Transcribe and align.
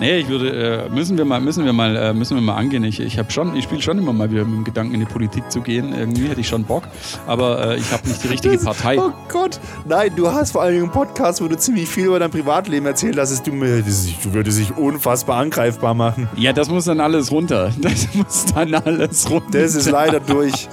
Nee, 0.00 0.16
ich 0.18 0.28
würde, 0.28 0.86
äh, 0.86 0.88
müssen 0.88 1.16
wir 1.16 1.24
mal, 1.24 1.40
müssen 1.40 1.64
wir 1.64 1.72
mal, 1.72 1.94
äh, 1.96 2.12
müssen 2.14 2.36
wir 2.36 2.42
mal 2.42 2.56
angehen. 2.56 2.82
Ich, 2.82 2.98
ich 2.98 3.18
habe 3.18 3.30
schon, 3.30 3.54
ich 3.54 3.64
spiele 3.64 3.80
schon 3.82 3.98
immer 3.98 4.12
mal 4.12 4.30
wieder 4.30 4.44
mit 4.44 4.54
dem 4.56 4.64
Gedanken, 4.64 4.94
in 4.94 5.00
die 5.00 5.06
Politik 5.06 5.48
zu 5.52 5.60
gehen. 5.60 5.94
Irgendwie 5.96 6.26
hätte 6.28 6.40
ich 6.40 6.48
schon 6.48 6.64
Bock, 6.64 6.84
aber 7.26 7.72
äh, 7.72 7.76
ich 7.78 7.92
habe 7.92 8.08
nicht 8.08 8.24
die 8.24 8.28
richtige 8.28 8.54
Das- 8.56 8.64
Partei. 8.64 8.98
Oh 8.98 9.12
Gott. 9.28 9.60
Nein, 9.86 10.10
du 10.16 10.28
hast 10.32 10.52
vor 10.52 10.62
allen 10.62 10.72
Dingen 10.72 10.84
einen 10.84 10.92
Podcast, 10.92 11.40
wo 11.40 11.46
du 11.46 11.56
ziemlich 11.56 11.88
viel 11.88 12.06
über 12.06 12.18
dein 12.18 12.30
Privatleben 12.32 12.86
erzählt 12.86 13.16
hast. 13.18 13.46
Du, 13.46 13.50
du 13.52 14.34
würdest 14.34 14.58
dich 14.58 14.76
unfassbar 14.76 15.38
angreifbar 15.38 15.94
machen. 15.94 16.28
Ja, 16.36 16.52
das 16.52 16.68
muss 16.68 16.86
dann 16.86 17.00
alles 17.00 17.30
runter. 17.30 17.70
Das 17.80 18.08
muss 18.14 18.46
dann 18.46 18.74
alles 18.74 19.30
runter. 19.30 19.60
Das 19.60 19.74
ist 19.76 19.88
leider 19.90 20.18
durch. 20.20 20.68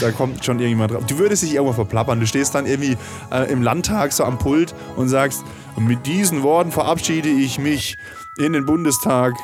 Da 0.00 0.10
kommt 0.10 0.44
schon 0.44 0.58
irgendjemand 0.58 0.92
drauf. 0.92 1.04
Du 1.06 1.18
würdest 1.18 1.42
dich 1.42 1.54
irgendwo 1.54 1.72
verplappern. 1.72 2.18
Du 2.18 2.26
stehst 2.26 2.54
dann 2.54 2.66
irgendwie 2.66 2.96
äh, 3.30 3.50
im 3.52 3.62
Landtag 3.62 4.12
so 4.12 4.24
am 4.24 4.38
Pult 4.38 4.74
und 4.96 5.08
sagst, 5.08 5.44
mit 5.78 6.06
diesen 6.06 6.42
Worten 6.42 6.72
verabschiede 6.72 7.28
ich 7.28 7.58
mich 7.58 7.96
in 8.38 8.52
den 8.52 8.64
Bundestag. 8.64 9.34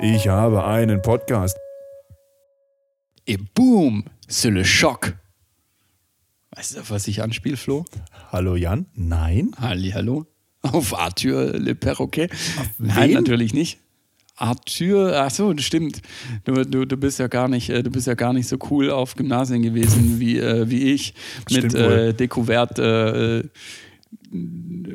Ich 0.00 0.28
habe 0.28 0.64
einen 0.64 1.00
Podcast. 1.02 1.56
Et 3.26 3.38
boom, 3.54 4.04
c'est 4.28 4.50
le 4.50 4.64
choc. 4.64 5.14
Weißt 6.50 6.76
du, 6.76 6.80
auf 6.80 6.90
was 6.90 7.06
ich 7.06 7.22
anspiele, 7.22 7.56
Flo? 7.56 7.84
Hallo 8.30 8.56
Jan? 8.56 8.86
Nein? 8.94 9.52
Halli, 9.58 9.90
hallo. 9.90 10.26
Auf 10.62 10.98
Arthur 10.98 11.52
Le 11.58 11.74
Perroquet? 11.74 12.28
Nein, 12.78 13.10
wen? 13.10 13.14
natürlich 13.14 13.54
nicht. 13.54 13.78
Arthur, 14.36 15.14
ach 15.16 15.30
so, 15.30 15.52
das 15.52 15.64
stimmt. 15.64 16.02
Du, 16.44 16.64
du, 16.64 16.84
du 16.84 16.96
bist 16.96 17.18
ja 17.18 17.28
gar 17.28 17.48
nicht, 17.48 17.70
äh, 17.70 17.82
du 17.82 17.90
bist 17.90 18.06
ja 18.06 18.14
gar 18.14 18.32
nicht 18.32 18.48
so 18.48 18.58
cool 18.70 18.90
auf 18.90 19.14
Gymnasien 19.14 19.62
gewesen 19.62 20.18
wie, 20.18 20.38
äh, 20.38 20.68
wie 20.68 20.92
ich 20.92 21.14
mit 21.50 21.74
äh, 21.74 22.12
Dekuvert 22.12 22.78
äh, 22.78 23.38
äh, 23.38 23.44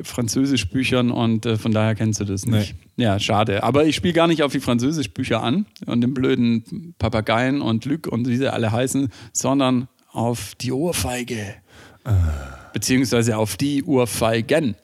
Französischbüchern 0.02 1.10
und 1.10 1.46
äh, 1.46 1.56
von 1.56 1.72
daher 1.72 1.94
kennst 1.94 2.20
du 2.20 2.24
das 2.24 2.46
nicht. 2.46 2.74
Ja, 2.96 3.18
schade. 3.18 3.62
Aber 3.62 3.84
ich 3.86 3.96
spiele 3.96 4.14
gar 4.14 4.26
nicht 4.26 4.42
auf 4.42 4.52
die 4.52 4.60
Französischbücher 4.60 5.42
an 5.42 5.66
und 5.86 6.00
den 6.00 6.14
blöden 6.14 6.94
Papageien 6.98 7.60
und 7.60 7.84
Lück 7.84 8.06
und 8.06 8.26
wie 8.28 8.36
sie 8.36 8.52
alle 8.52 8.72
heißen, 8.72 9.08
sondern 9.32 9.88
auf 10.10 10.54
die 10.56 10.72
Ohrfeige. 10.72 11.54
Beziehungsweise 12.72 13.36
auf 13.36 13.56
die 13.56 13.84
Ohrfeigen. 13.84 14.76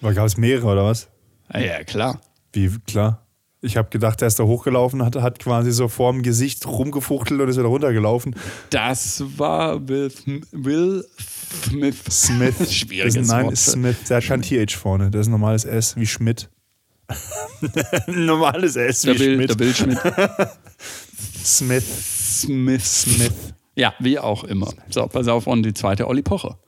Gab 0.00 0.26
es 0.26 0.36
mehrere 0.36 0.66
oder 0.66 0.84
was? 0.84 1.08
Ja, 1.52 1.60
ja, 1.60 1.84
klar. 1.84 2.20
Wie, 2.52 2.70
klar. 2.86 3.26
Ich 3.62 3.76
habe 3.76 3.90
gedacht, 3.90 4.22
der 4.22 4.28
ist 4.28 4.38
da 4.38 4.44
hochgelaufen, 4.44 5.04
hat, 5.04 5.16
hat 5.16 5.38
quasi 5.38 5.70
so 5.70 5.88
vorm 5.88 6.22
Gesicht 6.22 6.66
rumgefuchtelt 6.66 7.40
und 7.40 7.48
ist 7.48 7.58
wieder 7.58 7.68
runtergelaufen. 7.68 8.34
Das 8.70 9.22
war 9.36 9.86
Will, 9.86 10.10
Will 10.52 11.04
Smith. 11.68 11.96
Smith. 12.10 12.72
Schwieriges 12.72 13.14
Das 13.14 13.22
ist, 13.24 13.28
nein, 13.30 13.44
Wort. 13.46 13.52
ist 13.54 13.66
Smith. 13.66 13.96
Der 14.08 14.16
hat 14.18 14.24
kein 14.24 14.42
TH 14.42 14.72
vorne. 14.76 15.10
Das 15.10 15.22
ist 15.22 15.26
ein 15.28 15.32
normales 15.32 15.64
S 15.64 15.96
wie 15.96 16.06
Schmidt. 16.06 16.48
ein 17.08 17.16
normales 18.26 18.76
S 18.76 19.04
wie 19.04 19.08
Der 19.12 19.14
Bill, 19.18 19.34
Schmidt. 19.34 19.50
der 19.50 19.54
Bill 19.56 19.74
Schmidt. 19.74 19.98
Smith. 21.44 21.84
Smith. 22.40 22.84
Smith. 23.02 23.32
Ja, 23.74 23.94
wie 23.98 24.18
auch 24.18 24.44
immer. 24.44 24.72
So, 24.90 25.06
pass 25.06 25.28
auf, 25.28 25.46
und 25.46 25.62
die 25.62 25.74
zweite 25.74 26.06
Olli 26.06 26.22
Pocher. 26.22 26.58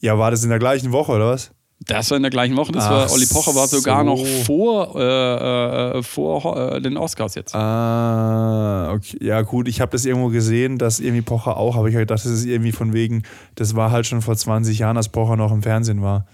Ja, 0.00 0.18
war 0.18 0.30
das 0.30 0.42
in 0.44 0.50
der 0.50 0.58
gleichen 0.58 0.92
Woche 0.92 1.12
oder 1.12 1.26
was? 1.30 1.50
Das 1.86 2.10
war 2.10 2.16
in 2.16 2.22
der 2.22 2.30
gleichen 2.30 2.56
Woche. 2.56 2.72
Das 2.72 2.84
Ach 2.84 2.90
war 2.90 3.12
Olli 3.12 3.26
Pocher 3.26 3.54
war 3.54 3.66
sogar 3.66 4.00
so. 4.00 4.04
noch 4.04 4.26
vor, 4.44 4.94
äh, 4.96 5.98
äh, 5.98 6.02
vor 6.02 6.74
äh, 6.74 6.80
den 6.80 6.96
Oscars 6.96 7.34
jetzt. 7.34 7.54
Ah, 7.54 8.92
okay. 8.92 9.16
Ja, 9.20 9.40
gut, 9.42 9.66
ich 9.66 9.80
habe 9.80 9.90
das 9.90 10.04
irgendwo 10.04 10.28
gesehen, 10.28 10.76
dass 10.76 11.00
irgendwie 11.00 11.22
Pocher 11.22 11.56
auch, 11.56 11.76
aber 11.76 11.88
ich 11.88 11.94
hab 11.94 12.00
gedacht, 12.00 12.24
das 12.24 12.30
ist 12.30 12.44
irgendwie 12.44 12.72
von 12.72 12.92
wegen, 12.92 13.22
das 13.54 13.76
war 13.76 13.90
halt 13.90 14.06
schon 14.06 14.20
vor 14.20 14.36
20 14.36 14.78
Jahren, 14.78 14.98
als 14.98 15.08
Pocher 15.08 15.36
noch 15.36 15.52
im 15.52 15.62
Fernsehen 15.62 16.02
war. 16.02 16.26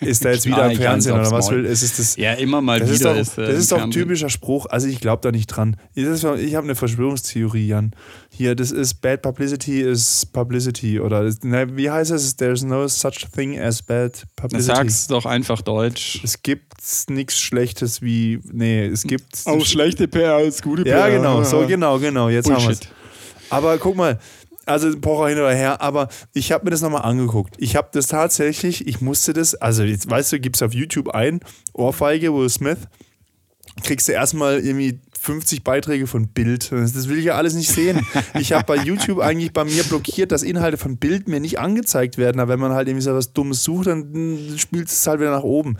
Ist 0.00 0.24
er 0.24 0.32
jetzt 0.32 0.46
wieder 0.46 0.70
im 0.70 0.78
Fernsehen 0.78 1.14
oder 1.18 1.30
was 1.30 1.50
will? 1.50 1.64
Ist 1.64 1.82
es 1.82 1.96
das? 1.96 2.16
Ja, 2.16 2.32
immer 2.32 2.62
mal 2.62 2.80
Das 2.80 2.90
ist 2.90 3.00
wieder 3.00 3.14
doch, 3.14 3.20
ist. 3.20 3.38
äh, 3.38 3.46
das 3.46 3.58
ist 3.58 3.72
doch 3.72 3.82
ein 3.82 3.90
typischer 3.90 4.30
Spruch. 4.30 4.66
Also 4.66 4.86
ich 4.88 5.00
glaube 5.00 5.20
da 5.22 5.30
nicht 5.30 5.46
dran. 5.46 5.76
Ich 5.94 6.04
habe 6.06 6.64
eine 6.64 6.74
Verschwörungstheorie, 6.74 7.66
Jan. 7.66 7.92
Hier, 8.30 8.54
das 8.54 8.70
ist 8.70 8.94
Bad 9.02 9.20
Publicity 9.22 9.82
is 9.82 10.24
Publicity. 10.24 11.00
Oder 11.00 11.30
na, 11.42 11.76
wie 11.76 11.90
heißt 11.90 12.10
es? 12.10 12.36
There's 12.36 12.62
no 12.62 12.88
such 12.88 13.26
thing 13.34 13.58
as 13.58 13.82
bad 13.82 14.24
publicity. 14.36 14.74
Sag's 14.74 15.06
doch 15.06 15.26
einfach 15.26 15.60
Deutsch. 15.60 16.20
Es 16.24 16.42
gibt 16.42 16.72
nichts 17.08 17.38
Schlechtes 17.38 18.00
wie. 18.00 18.40
Nee, 18.50 18.86
es 18.86 19.02
gibt. 19.02 19.36
schlechte 19.64 20.08
PR 20.08 20.34
als 20.34 20.62
gute 20.62 20.88
ja, 20.88 21.08
genau, 21.08 21.44
so 21.44 21.66
genau, 21.66 21.98
genau. 21.98 22.30
Jetzt 22.30 22.48
haben 22.48 22.56
wir 22.56 22.66
Bullshit. 22.66 22.88
Aber 23.50 23.76
guck 23.78 23.96
mal, 23.96 24.18
also 24.70 24.98
Pocher 24.98 25.28
hin 25.28 25.38
oder 25.38 25.54
her, 25.54 25.80
aber 25.80 26.08
ich 26.32 26.52
habe 26.52 26.64
mir 26.64 26.70
das 26.70 26.80
nochmal 26.80 27.02
angeguckt. 27.02 27.54
Ich 27.58 27.76
habe 27.76 27.88
das 27.92 28.06
tatsächlich, 28.06 28.86
ich 28.86 29.00
musste 29.00 29.32
das, 29.32 29.54
also 29.54 29.82
jetzt 29.82 30.08
weißt 30.08 30.32
du, 30.32 30.40
gibst 30.40 30.62
auf 30.62 30.74
YouTube 30.74 31.08
ein, 31.08 31.40
Ohrfeige, 31.72 32.32
Will 32.34 32.48
Smith, 32.48 32.78
kriegst 33.82 34.08
du 34.08 34.12
erstmal 34.12 34.60
irgendwie 34.60 35.00
50 35.20 35.64
Beiträge 35.64 36.06
von 36.06 36.28
Bild. 36.28 36.72
Das 36.72 37.08
will 37.08 37.18
ich 37.18 37.26
ja 37.26 37.34
alles 37.34 37.54
nicht 37.54 37.70
sehen. 37.70 38.06
Ich 38.38 38.52
habe 38.52 38.64
bei 38.64 38.76
YouTube 38.76 39.18
eigentlich 39.18 39.52
bei 39.52 39.64
mir 39.64 39.82
blockiert, 39.84 40.32
dass 40.32 40.42
Inhalte 40.42 40.78
von 40.78 40.96
Bild 40.96 41.28
mir 41.28 41.40
nicht 41.40 41.58
angezeigt 41.58 42.16
werden. 42.16 42.40
Aber 42.40 42.52
wenn 42.52 42.60
man 42.60 42.72
halt 42.72 42.88
irgendwie 42.88 43.04
so 43.04 43.14
was 43.14 43.34
Dummes 43.34 43.62
sucht, 43.62 43.88
dann 43.88 44.10
mm, 44.12 44.58
spielt 44.58 44.88
es 44.88 45.06
halt 45.06 45.20
wieder 45.20 45.30
nach 45.30 45.42
oben. 45.42 45.76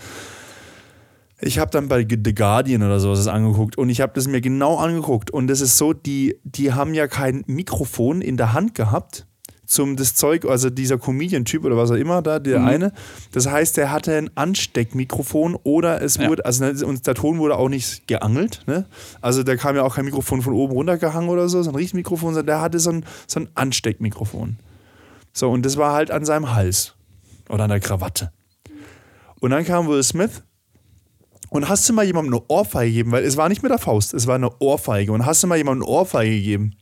Ich 1.43 1.59
habe 1.59 1.71
dann 1.71 1.89
bei 1.89 2.07
The 2.09 2.35
Guardian 2.35 2.83
oder 2.83 3.01
sowas 3.01 3.27
angeguckt 3.27 3.79
und 3.79 3.89
ich 3.89 4.01
habe 4.01 4.13
das 4.15 4.29
mir 4.29 4.41
genau 4.41 4.77
angeguckt 4.77 5.31
und 5.31 5.47
das 5.47 5.61
ist 5.61 5.79
so, 5.79 5.93
die, 5.93 6.37
die 6.45 6.73
haben 6.73 6.93
ja 6.95 7.07
kein 7.09 7.45
Mikrofon 7.47 8.21
in 8.21 8.37
der 8.37 8.53
Hand 8.53 8.75
gehabt 8.75 9.27
zum 9.65 9.95
das 9.97 10.17
Zeug, 10.17 10.45
also 10.47 10.69
dieser 10.69 10.99
Comedian-Typ 10.99 11.65
oder 11.65 11.77
was 11.77 11.93
auch 11.93 11.97
immer 11.97 12.23
da, 12.23 12.41
der 12.41 12.65
eine. 12.65 12.93
Das 13.31 13.47
heißt, 13.49 13.77
der 13.77 13.93
hatte 13.93 14.17
ein 14.17 14.29
Ansteckmikrofon 14.37 15.57
oder 15.63 16.03
es 16.03 16.17
Ja. 16.17 16.29
wurde, 16.29 16.45
also 16.45 16.65
ne, 16.65 16.85
und 16.85 17.07
der 17.07 17.15
Ton 17.15 17.39
wurde 17.39 17.57
auch 17.57 17.69
nicht 17.69 18.09
geangelt, 18.09 18.63
ne? 18.67 18.87
Also 19.21 19.45
da 19.45 19.55
kam 19.55 19.77
ja 19.77 19.83
auch 19.85 19.95
kein 19.95 20.07
Mikrofon 20.07 20.43
von 20.43 20.55
oben 20.55 20.73
runtergehangen 20.73 21.31
oder 21.31 21.49
so, 21.49 21.63
so 21.63 21.71
ein 21.71 21.77
Richtmikrofon, 21.77 22.35
sondern 22.35 22.47
der 22.47 22.61
hatte 22.61 22.81
so 22.81 22.91
ein, 22.91 23.05
so 23.29 23.39
ein 23.41 23.49
Ansteckmikrofon. 23.55 24.57
So, 25.33 25.49
und 25.49 25.65
das 25.65 25.77
war 25.77 25.93
halt 25.93 26.11
an 26.11 26.25
seinem 26.25 26.53
Hals 26.53 26.95
oder 27.49 27.63
an 27.65 27.71
der 27.71 27.79
Krawatte. 27.79 28.33
Und 29.39 29.51
dann 29.53 29.65
kam 29.65 29.87
Will 29.87 30.03
Smith 30.03 30.43
und 31.51 31.69
hast 31.69 31.89
du 31.89 31.93
mal 31.93 32.05
jemandem 32.05 32.35
eine 32.35 32.45
Ohrfeige 32.49 32.91
gegeben? 32.91 33.13
Weil 33.13 33.25
es 33.25 33.37
war 33.37 33.49
nicht 33.49 33.63
mit 33.63 33.71
der 33.71 33.79
Faust, 33.79 34.15
es 34.15 34.27
war 34.27 34.37
eine 34.37 34.59
Ohrfeige. 34.61 35.13
Und 35.13 35.27
hast 35.27 35.43
du 35.43 35.47
mal 35.47 35.59
jemandem 35.59 35.83
eine 35.83 35.93
Ohrfeige 35.93 36.31
gegeben? 36.31 36.77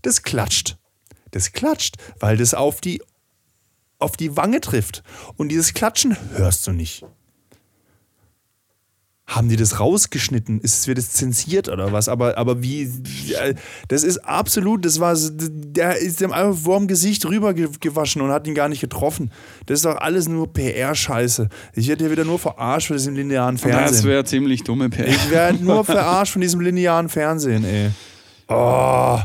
Das 0.00 0.22
klatscht. 0.22 0.78
Das 1.30 1.52
klatscht, 1.52 1.96
weil 2.18 2.36
das 2.36 2.54
auf 2.54 2.80
die, 2.80 3.02
auf 3.98 4.16
die 4.16 4.36
Wange 4.36 4.60
trifft. 4.60 5.02
Und 5.36 5.48
dieses 5.48 5.74
Klatschen 5.74 6.16
hörst 6.36 6.66
du 6.66 6.72
nicht. 6.72 7.04
Haben 9.34 9.48
die 9.48 9.56
das 9.56 9.80
rausgeschnitten? 9.80 10.60
Ist 10.60 10.80
es 10.80 10.86
wird 10.88 10.98
es 10.98 11.10
zensiert 11.12 11.68
oder 11.68 11.90
was? 11.92 12.08
Aber, 12.08 12.36
aber 12.36 12.62
wie. 12.62 12.82
äh, 12.82 13.54
Das 13.88 14.02
ist 14.02 14.18
absolut, 14.18 14.84
das 14.84 15.00
war. 15.00 15.16
Der 15.16 15.96
ist 15.96 16.20
dem 16.20 16.32
einfach 16.32 16.60
vor 16.60 16.78
dem 16.78 16.86
Gesicht 16.86 17.24
rüber 17.24 17.54
ge- 17.54 17.68
gewaschen 17.80 18.20
und 18.20 18.30
hat 18.30 18.46
ihn 18.46 18.54
gar 18.54 18.68
nicht 18.68 18.80
getroffen. 18.80 19.30
Das 19.66 19.78
ist 19.78 19.84
doch 19.86 19.96
alles 19.96 20.28
nur 20.28 20.52
PR-Scheiße. 20.52 21.48
Ich 21.74 21.88
werde 21.88 22.04
hier 22.04 22.10
wieder 22.12 22.24
nur 22.24 22.38
verarscht 22.38 22.88
von 22.88 22.96
diesem 22.96 23.14
linearen 23.16 23.54
Das 23.56 23.62
Fernsehen. 23.62 24.04
wäre 24.08 24.24
ziemlich 24.24 24.64
dumme 24.64 24.90
PR. 24.90 25.08
Ich 25.08 25.30
werde 25.30 25.64
nur 25.64 25.84
verarscht 25.84 26.32
von 26.34 26.42
diesem 26.42 26.60
linearen 26.60 27.08
Fernsehen, 27.08 27.64
ey. 27.64 27.90
Oh. 28.48 29.18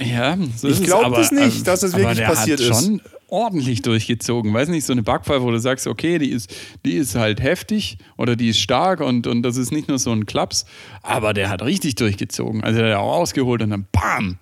Ja, 0.00 0.36
so 0.56 0.68
Ich 0.68 0.74
ist 0.74 0.80
es, 0.80 0.86
glaub 0.86 1.04
aber, 1.06 1.16
das 1.18 1.32
nicht, 1.32 1.58
ähm, 1.58 1.64
dass 1.64 1.80
das 1.80 1.92
wirklich 1.96 2.22
passiert 2.24 2.60
ist. 2.60 2.68
schon 2.68 3.00
ordentlich 3.28 3.82
durchgezogen. 3.82 4.52
Weiß 4.52 4.68
nicht, 4.68 4.84
so 4.84 4.92
eine 4.92 5.02
Backpfeife, 5.02 5.42
wo 5.42 5.50
du 5.50 5.60
sagst, 5.60 5.86
okay, 5.86 6.18
die 6.18 6.30
ist, 6.30 6.54
die 6.84 6.94
ist 6.94 7.14
halt 7.14 7.42
heftig 7.42 7.98
oder 8.16 8.36
die 8.36 8.48
ist 8.48 8.58
stark 8.58 9.00
und, 9.00 9.26
und 9.26 9.42
das 9.42 9.56
ist 9.56 9.70
nicht 9.70 9.88
nur 9.88 9.98
so 9.98 10.10
ein 10.10 10.26
Klaps, 10.26 10.64
aber 11.02 11.34
der 11.34 11.48
hat 11.50 11.62
richtig 11.62 11.94
durchgezogen. 11.96 12.64
Also 12.64 12.80
der 12.80 12.94
hat 12.94 12.98
auch 12.98 13.14
ausgeholt 13.14 13.62
und 13.62 13.70
dann 13.70 13.86
BAM! 13.92 14.38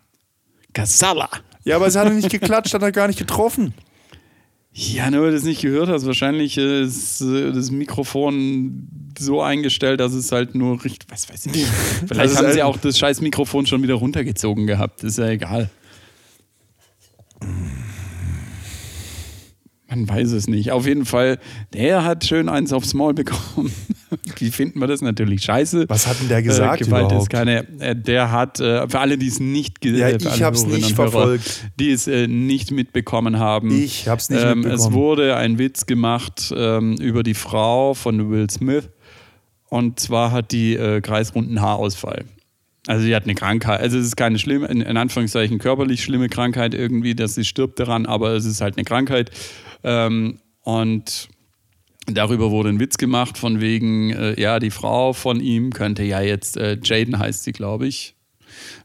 Kasala! 0.72 1.28
Ja, 1.64 1.76
aber 1.76 1.86
es 1.86 1.97
hat 1.97 2.06
er 2.06 2.12
nicht 2.12 2.30
geklatscht, 2.30 2.74
hat 2.74 2.82
er 2.82 2.92
gar 2.92 3.08
nicht 3.08 3.19
getroffen. 3.19 3.74
Ja, 4.78 5.10
nur 5.10 5.22
weil 5.22 5.30
du 5.30 5.38
es 5.38 5.44
nicht 5.44 5.62
gehört 5.62 5.88
hast. 5.88 6.04
Wahrscheinlich 6.04 6.58
ist 6.58 7.22
äh, 7.22 7.50
das 7.50 7.70
Mikrofon 7.70 8.86
so 9.18 9.41
eingestellt, 9.41 10.00
dass 10.00 10.12
es 10.12 10.30
halt 10.32 10.54
nur 10.54 10.84
richtig, 10.84 11.10
was 11.10 11.30
weiß 11.30 11.47
ich. 11.47 11.66
Vielleicht 12.06 12.21
Also 12.21 12.36
haben 12.36 12.53
sie 12.53 12.62
auch 12.62 12.77
das 12.77 12.98
scheiß 12.98 13.22
Mikrofon 13.22 13.65
schon 13.65 13.82
wieder 13.82 13.94
runtergezogen 13.94 14.66
gehabt. 14.66 15.03
Ist 15.03 15.16
ja 15.16 15.28
egal. 15.28 15.71
Man 19.97 20.09
weiß 20.09 20.33
es 20.33 20.47
nicht. 20.48 20.71
Auf 20.72 20.87
jeden 20.87 21.04
Fall, 21.04 21.39
der 21.72 22.04
hat 22.04 22.25
schön 22.25 22.48
eins 22.48 22.72
aufs 22.72 22.93
Maul 22.95 23.15
bekommen. 23.15 23.72
Wie 24.39 24.51
finden 24.51 24.78
wir 24.81 24.87
das 24.87 25.01
natürlich 25.01 25.43
scheiße? 25.43 25.87
Was 25.89 26.07
hat 26.07 26.21
denn 26.21 26.28
der 26.28 26.43
gesagt 26.43 26.81
Äh, 26.81 26.84
Gewalt 26.84 27.04
überhaupt? 27.07 27.22
ist 27.22 27.31
keine. 27.31 27.66
Äh, 27.81 27.97
der 27.97 28.31
hat, 28.31 28.60
äh, 28.60 28.89
für 28.89 29.01
alle, 29.01 29.16
die 29.19 29.28
es 29.28 29.41
nicht 29.41 29.81
ge- 29.81 29.98
Ja, 29.98 30.09
äh, 30.09 30.16
ich 30.16 30.43
hab's 30.43 30.60
Hörerinnen 30.65 30.77
nicht 30.87 30.98
Hörer, 30.98 31.10
verfolgt. 31.10 31.65
Die 31.81 31.91
es 31.91 32.07
äh, 32.07 32.27
nicht 32.27 32.71
mitbekommen 32.71 33.39
haben. 33.39 33.71
Ich 33.71 34.09
hab's 34.09 34.28
nicht 34.31 34.43
ähm, 34.43 34.60
Es 34.60 34.65
mitbekommen. 34.65 34.95
wurde 34.95 35.37
ein 35.37 35.59
Witz 35.59 35.87
gemacht 35.87 36.53
ähm, 36.57 36.95
über 36.97 37.22
die 37.22 37.34
Frau 37.34 37.95
von 37.95 38.31
Will 38.31 38.49
Smith. 38.51 38.89
Und 39.69 39.99
zwar 39.99 40.31
hat 40.31 40.53
die 40.53 40.75
äh, 40.75 41.01
kreisrunden 41.01 41.60
Haarausfall. 41.60 42.25
Also 42.87 43.04
sie 43.04 43.16
hat 43.16 43.25
eine 43.25 43.34
Krankheit. 43.34 43.81
Also 43.81 43.99
es 43.99 44.07
ist 44.07 44.16
keine 44.16 44.39
schlimme, 44.39 44.69
in 44.69 44.97
Anführungszeichen 44.97 45.59
körperlich 45.59 46.04
schlimme 46.04 46.28
Krankheit 46.28 46.72
irgendwie, 46.72 47.16
dass 47.16 47.34
sie 47.34 47.45
stirbt 47.45 47.81
daran, 47.81 48.07
aber 48.07 48.31
es 48.34 48.45
ist 48.45 48.60
halt 48.60 48.77
eine 48.77 48.84
Krankheit. 48.84 49.33
Ähm, 49.84 50.39
und 50.63 51.28
darüber 52.07 52.51
wurde 52.51 52.71
ein 52.71 52.81
Witz 52.81 52.99
gemacht, 52.99 53.39
von 53.39 53.61
wegen, 53.61 54.11
äh, 54.11 54.41
ja, 54.41 54.59
die 54.59 54.71
Frau 54.71 55.13
von 55.13 55.41
ihm 55.41 55.73
könnte 55.73 56.03
ja 56.03 56.21
jetzt, 56.21 56.57
äh, 56.57 56.78
Jaden 56.83 57.19
heißt 57.19 57.45
sie, 57.45 57.53
glaube 57.53 57.87
ich, 57.87 58.15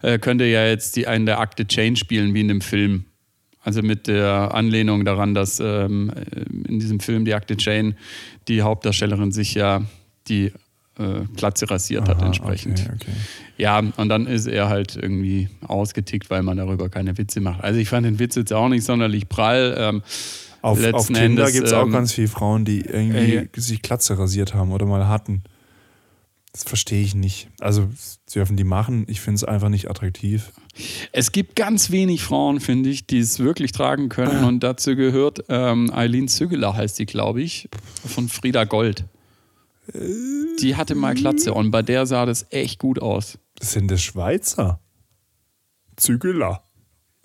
äh, 0.01 0.19
könnte 0.19 0.45
ja 0.45 0.65
jetzt 0.65 0.95
die 0.95 1.07
einen 1.07 1.25
der 1.25 1.39
Akte 1.39 1.65
Jane 1.69 1.95
spielen, 1.95 2.33
wie 2.33 2.41
in 2.41 2.47
dem 2.47 2.61
Film. 2.61 3.05
Also 3.63 3.83
mit 3.83 4.07
der 4.07 4.55
Anlehnung 4.55 5.05
daran, 5.05 5.35
dass 5.35 5.59
ähm, 5.59 6.11
in 6.67 6.79
diesem 6.79 6.99
Film 6.99 7.25
die 7.25 7.35
Akte 7.35 7.55
Jane 7.59 7.95
die 8.47 8.63
Hauptdarstellerin 8.63 9.31
sich 9.31 9.53
ja 9.53 9.83
die 10.27 10.51
äh, 10.97 11.25
Glatze 11.35 11.69
rasiert 11.69 12.09
hat 12.09 12.17
Aha, 12.17 12.25
entsprechend. 12.25 12.81
okay, 12.81 12.91
okay. 12.95 13.11
Ja, 13.57 13.79
und 13.79 14.09
dann 14.09 14.25
ist 14.25 14.47
er 14.47 14.67
halt 14.67 14.95
irgendwie 14.95 15.47
ausgetickt, 15.67 16.29
weil 16.31 16.41
man 16.41 16.57
darüber 16.57 16.89
keine 16.89 17.17
Witze 17.19 17.39
macht. 17.39 17.63
Also 17.63 17.79
ich 17.79 17.87
fand 17.87 18.05
den 18.05 18.17
Witz 18.17 18.35
jetzt 18.35 18.51
auch 18.51 18.67
nicht 18.67 18.83
sonderlich 18.83 19.29
prall. 19.29 19.75
Ähm, 19.77 20.01
Auf, 20.61 20.83
auf 20.93 21.07
Tinder 21.07 21.51
gibt 21.51 21.67
es 21.67 21.73
auch 21.73 21.85
ähm, 21.85 21.91
ganz 21.91 22.13
viele 22.13 22.27
Frauen, 22.27 22.65
die 22.65 22.81
irgendwie 22.81 23.35
äh, 23.35 23.47
sich 23.55 23.81
Glatze 23.81 24.17
rasiert 24.17 24.53
haben 24.53 24.71
oder 24.71 24.85
mal 24.85 25.07
hatten. 25.07 25.43
Das 26.53 26.65
verstehe 26.65 27.01
ich 27.01 27.15
nicht. 27.15 27.49
Also 27.59 27.85
das 27.85 28.19
dürfen 28.25 28.57
die 28.57 28.65
machen. 28.65 29.05
Ich 29.07 29.21
finde 29.21 29.37
es 29.37 29.43
einfach 29.43 29.69
nicht 29.69 29.89
attraktiv. 29.89 30.51
Es 31.13 31.31
gibt 31.31 31.55
ganz 31.55 31.91
wenig 31.91 32.23
Frauen, 32.23 32.59
finde 32.59 32.89
ich, 32.89 33.07
die 33.07 33.19
es 33.19 33.39
wirklich 33.39 33.71
tragen 33.71 34.09
können. 34.09 34.43
Und 34.43 34.59
dazu 34.61 34.95
gehört 34.95 35.45
ähm, 35.47 35.91
Eileen 35.93 36.27
Zügeler, 36.27 36.75
heißt 36.75 36.99
die, 36.99 37.05
glaube 37.05 37.41
ich, 37.41 37.69
von 38.05 38.27
Frieda 38.27 38.65
Gold. 38.65 39.05
Die 39.93 40.75
hatte 40.75 40.95
mal 40.95 41.15
Glatze 41.15 41.53
und 41.53 41.71
bei 41.71 41.81
der 41.81 42.05
sah 42.05 42.25
das 42.25 42.45
echt 42.49 42.79
gut 42.79 43.01
aus. 43.01 43.39
Das 43.55 43.71
sind 43.71 43.89
das 43.89 44.01
Schweizer. 44.01 44.79
Zügeler. 45.95 46.63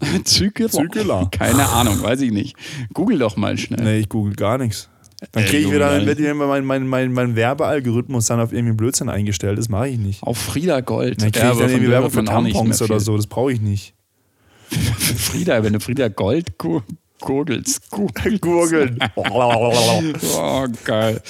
Zügeler? 0.24 0.68
Zügeler. 0.70 1.28
Keine 1.30 1.68
Ahnung, 1.68 2.02
weiß 2.02 2.20
ich 2.20 2.30
nicht. 2.32 2.56
Google 2.92 3.18
doch 3.18 3.36
mal 3.36 3.56
schnell. 3.56 3.82
Nee, 3.82 3.98
ich 3.98 4.08
google 4.08 4.34
gar 4.34 4.58
nichts. 4.58 4.88
Dann 5.32 5.44
Äh, 5.44 5.46
kriege 5.46 5.62
ich 5.68 5.72
wieder, 5.72 5.98
gar 5.98 6.06
wird 6.06 6.36
mein, 6.36 6.64
mein, 6.66 6.86
mein, 6.86 7.12
mein 7.12 7.36
Werbealgorithmus 7.36 8.26
dann 8.26 8.38
auf 8.40 8.52
irgendwie 8.52 8.74
Blödsinn 8.74 9.08
eingestellt. 9.08 9.58
Das 9.58 9.68
mache 9.70 9.88
ich 9.88 9.98
nicht. 9.98 10.22
Auf 10.22 10.36
Frieda 10.36 10.80
Gold. 10.80 11.22
Dann 11.22 11.32
kriege 11.32 11.46
ich 11.46 11.50
dann 11.52 11.58
von 11.58 11.70
irgendwie 11.70 11.90
Werbung 11.90 12.10
für 12.10 12.24
Tampons 12.24 12.82
oder 12.82 13.00
so. 13.00 13.16
Das 13.16 13.26
brauche 13.26 13.52
ich 13.52 13.60
nicht. 13.60 13.94
Frieda, 14.70 15.62
wenn 15.62 15.72
du 15.72 15.80
Frieda 15.80 16.08
Gold 16.08 16.58
gu- 16.58 16.82
gurgelst. 17.20 17.90
gu- 17.90 18.08
Gurgeln. 18.40 18.98
Oh, 19.16 20.66
geil. 20.84 21.20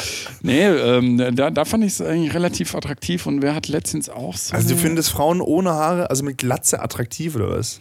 Nee, 0.43 0.63
ähm, 0.65 1.19
da, 1.37 1.51
da 1.51 1.65
fand 1.65 1.85
ich 1.85 1.93
es 1.93 2.01
eigentlich 2.01 2.35
relativ 2.35 2.75
attraktiv 2.75 3.27
und 3.27 3.43
wer 3.43 3.55
hat 3.55 3.69
letztens 3.69 4.09
auch 4.09 4.37
so. 4.37 4.55
Also 4.55 4.71
du 4.71 4.77
findest 4.77 5.11
Frauen 5.11 5.41
ohne 5.41 5.71
Haare, 5.71 6.11
also 6.11 6.25
mit 6.25 6.39
Glatze 6.39 6.81
attraktiv 6.83 7.37
oder 7.37 7.51
was? 7.51 7.81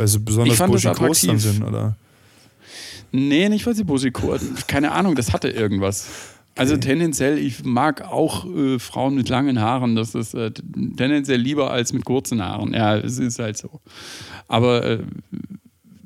Weil 0.00 0.08
sie 0.08 0.18
besonders 0.18 0.58
groß 0.58 1.20
dann 1.26 1.38
sind, 1.38 1.62
oder? 1.62 1.94
Nee, 3.12 3.50
nicht 3.50 3.66
weil 3.66 3.74
sie 3.74 3.84
Buschiko 3.84 4.34
Keine 4.66 4.92
Ahnung, 4.92 5.14
das 5.14 5.34
hatte 5.34 5.50
irgendwas. 5.50 6.08
Also 6.56 6.78
tendenziell, 6.78 7.36
ich 7.36 7.64
mag 7.66 8.00
auch 8.00 8.46
äh, 8.46 8.78
Frauen 8.78 9.14
mit 9.14 9.28
langen 9.28 9.60
Haaren. 9.60 9.96
Das 9.96 10.14
ist 10.14 10.32
äh, 10.32 10.52
tendenziell 10.52 11.38
lieber 11.38 11.70
als 11.70 11.92
mit 11.92 12.06
kurzen 12.06 12.42
Haaren. 12.42 12.72
Ja, 12.72 12.96
es 12.96 13.18
ist 13.18 13.38
halt 13.38 13.58
so. 13.58 13.80
Aber 14.48 14.86
äh, 14.86 14.98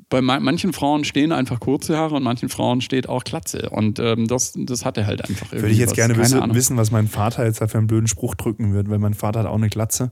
bei 0.09 0.21
ma 0.21 0.41
manchen 0.41 0.73
Frauen 0.73 1.05
stehen 1.05 1.31
einfach 1.31 1.61
kurze 1.61 1.97
Haare 1.97 2.15
und 2.15 2.23
manchen 2.23 2.49
Frauen 2.49 2.81
steht 2.81 3.07
auch 3.07 3.23
Glatze. 3.23 3.69
Und 3.69 3.99
ähm, 3.99 4.27
das, 4.27 4.55
das 4.57 4.83
hatte 4.83 5.05
halt 5.05 5.21
einfach 5.21 5.53
irgendwie 5.53 5.61
Würde 5.61 5.71
ich 5.71 5.79
jetzt 5.79 5.91
was. 5.91 5.95
gerne 5.95 6.17
wissen, 6.17 6.53
wissen, 6.53 6.75
was 6.75 6.91
mein 6.91 7.07
Vater 7.07 7.45
jetzt 7.45 7.61
da 7.61 7.69
für 7.69 7.77
einen 7.77 7.87
blöden 7.87 8.07
Spruch 8.07 8.35
drücken 8.35 8.73
wird, 8.73 8.89
weil 8.89 8.99
mein 8.99 9.13
Vater 9.13 9.39
hat 9.39 9.47
auch 9.47 9.55
eine 9.55 9.69
Glatze. 9.69 10.11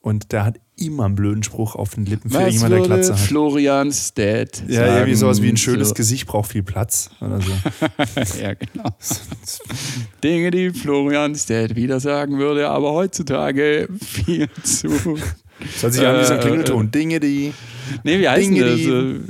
Und 0.00 0.30
der 0.32 0.44
hat 0.44 0.60
immer 0.76 1.06
einen 1.06 1.16
blöden 1.16 1.42
Spruch 1.42 1.74
auf 1.74 1.94
den 1.94 2.06
Lippen 2.06 2.30
für 2.30 2.38
Was 2.38 2.54
jemand, 2.54 2.72
der 2.72 2.80
Glatze 2.82 3.12
hat. 3.14 3.18
Florians 3.18 4.14
Dad 4.14 4.62
Ja, 4.68 4.94
irgendwie 4.98 5.16
sowas 5.16 5.38
wie 5.42 5.46
ein 5.48 5.56
sagen 5.56 5.56
schönes 5.56 5.88
zu- 5.88 5.94
Gesicht 5.94 6.26
braucht 6.28 6.52
viel 6.52 6.62
Platz 6.62 7.10
oder 7.20 7.40
so. 7.40 7.50
ja, 8.40 8.54
genau. 8.54 8.90
Dinge, 10.22 10.50
die 10.50 10.70
Florians 10.70 11.46
Dad 11.46 11.74
wieder 11.76 12.00
sagen 12.00 12.38
würde, 12.38 12.68
aber 12.68 12.92
heutzutage 12.92 13.88
viel 14.00 14.48
zu. 14.62 14.88
Das 15.60 15.82
hört 15.82 15.92
sich 15.94 16.06
an 16.06 16.20
wie 16.20 16.24
so 16.24 16.32
ein 16.34 16.38
Äh, 16.38 16.42
Klingelton. 16.42 16.90
Dinge, 16.92 17.20
die. 17.20 17.52
Nee, 18.04 18.18
wie 18.20 18.40
Dinge, 18.40 18.64
das? 18.64 18.76
die- 18.76 19.20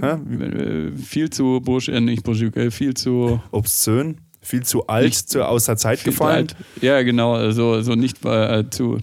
Hä? 0.00 0.90
Äh, 0.90 0.92
viel 0.96 1.30
zu 1.30 1.60
Bursch, 1.62 1.88
äh, 1.88 2.00
nicht 2.00 2.22
Bursch, 2.24 2.42
äh, 2.42 2.70
viel 2.70 2.94
zu. 2.94 3.40
Obszön, 3.52 4.16
viel 4.40 4.62
zu 4.64 4.86
alt, 4.86 5.04
Nicht- 5.04 5.28
zu, 5.28 5.46
aus 5.46 5.66
der 5.66 5.76
Zeit 5.76 6.02
gefallen. 6.02 6.48
alt. 6.48 6.56
Ja, 6.80 7.02
genau, 7.02 7.34
also 7.34 7.82
so 7.82 7.94
nicht 7.94 8.24
äh, 8.24 8.64
zu. 8.70 8.98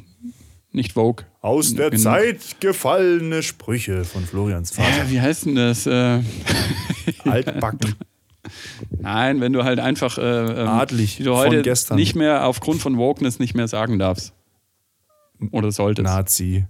Nicht 0.75 0.91
Vogue. 0.91 1.25
Aus 1.39 1.73
der 1.73 1.89
Genau. 1.89 2.03
Zeit 2.03 2.59
gefallene 2.59 3.41
Sprüche 3.43 4.03
von 4.03 4.25
Florians 4.25 4.71
Vater. 4.71 4.89
Ja, 5.05 5.09
wie 5.09 5.21
heißt 5.21 5.45
denn 5.45 5.55
das? 5.55 5.87
Äh, 5.87 6.19
Altbacken. 7.23 7.95
nein, 8.99 9.39
wenn 9.39 9.53
du 9.53 9.63
halt 9.63 9.79
einfach 9.79 10.17
äh, 10.17 10.21
ähm, 10.21 10.67
Adlig 10.67 11.15
die 11.15 11.23
du 11.23 11.31
von 11.33 11.45
heute 11.47 11.61
gestern. 11.61 11.95
nicht 11.95 12.15
mehr 12.15 12.45
aufgrund 12.45 12.81
von 12.81 12.97
Wokeness 12.97 13.39
nicht 13.39 13.55
mehr 13.55 13.69
sagen 13.69 13.99
darfst. 13.99 14.33
Oder 15.51 15.71
solltest. 15.71 16.03
Nazi. 16.03 16.65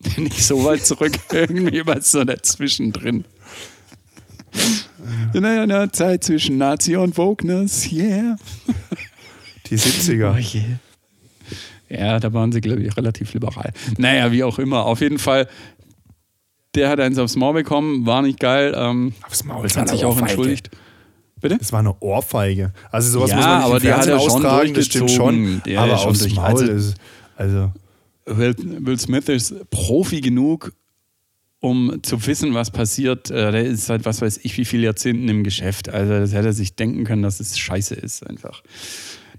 nicht 0.16 0.44
so 0.44 0.64
weit 0.64 0.86
zurück, 0.86 1.18
irgendwie 1.32 1.84
was 1.86 2.12
so 2.12 2.22
dazwischen 2.22 2.92
drin. 2.92 3.24
In 5.34 5.44
einer 5.44 5.92
Zeit 5.92 6.22
zwischen 6.22 6.56
Nazi 6.56 6.94
und 6.94 7.16
Wokeness, 7.18 7.90
yeah. 7.90 8.36
Die 9.66 9.76
70er. 9.76 10.34
Oh 10.34 10.38
je. 10.38 10.62
Ja, 11.88 12.20
da 12.20 12.32
waren 12.32 12.52
sie, 12.52 12.60
glaube 12.60 12.82
ich, 12.82 12.96
relativ 12.96 13.32
liberal. 13.34 13.72
Naja, 13.96 14.30
wie 14.32 14.44
auch 14.44 14.58
immer. 14.58 14.84
Auf 14.84 15.00
jeden 15.00 15.18
Fall, 15.18 15.48
der 16.74 16.90
hat 16.90 17.00
eins 17.00 17.18
aufs 17.18 17.36
Maul 17.36 17.54
bekommen, 17.54 18.04
war 18.06 18.22
nicht 18.22 18.38
geil. 18.40 18.74
Ähm, 18.76 19.14
Aufs 19.26 19.44
Maul, 19.44 19.62
das 19.62 19.76
hat 19.76 19.88
sich 19.88 20.04
auch 20.04 20.10
Ohrfeige. 20.10 20.26
entschuldigt. 20.30 20.70
Bitte? 21.40 21.56
Das 21.58 21.72
war 21.72 21.78
eine 21.80 21.94
Ohrfeige. 22.00 22.72
Also 22.90 23.10
sowas 23.12 23.30
Ja, 23.30 23.36
muss 23.36 23.44
man 23.46 23.56
nicht 23.58 23.66
aber 23.66 23.80
die 23.80 23.92
hat 23.92 24.06
er 24.06 24.18
schon 24.18 24.28
austragen, 24.30 24.74
das 24.74 24.86
stimmt 24.86 25.02
durchgezogen. 25.08 25.60
schon. 25.64 25.76
Hat 25.76 25.82
aber 25.82 25.92
er 25.92 25.98
schon 25.98 26.10
aufs 26.10 26.28
Maul 26.34 26.44
also- 26.46 26.64
ist... 26.72 26.94
Also, 27.36 27.72
Will, 28.26 28.54
Will 28.58 28.98
Smith 28.98 29.28
ist 29.28 29.70
Profi 29.70 30.20
genug, 30.20 30.72
um 31.60 32.00
zu 32.02 32.26
wissen, 32.26 32.52
was 32.52 32.70
passiert. 32.70 33.30
Äh, 33.30 33.52
Der 33.52 33.64
ist 33.64 33.86
seit 33.86 34.04
was 34.04 34.20
weiß 34.20 34.40
ich 34.42 34.58
wie 34.58 34.64
viele 34.64 34.84
Jahrzehnten 34.84 35.28
im 35.28 35.44
Geschäft. 35.44 35.88
Also 35.88 36.12
das 36.12 36.32
hätte 36.34 36.48
er 36.48 36.52
sich 36.52 36.74
denken 36.74 37.04
können, 37.04 37.22
dass 37.22 37.40
es 37.40 37.56
scheiße 37.58 37.94
ist 37.94 38.26
einfach. 38.28 38.62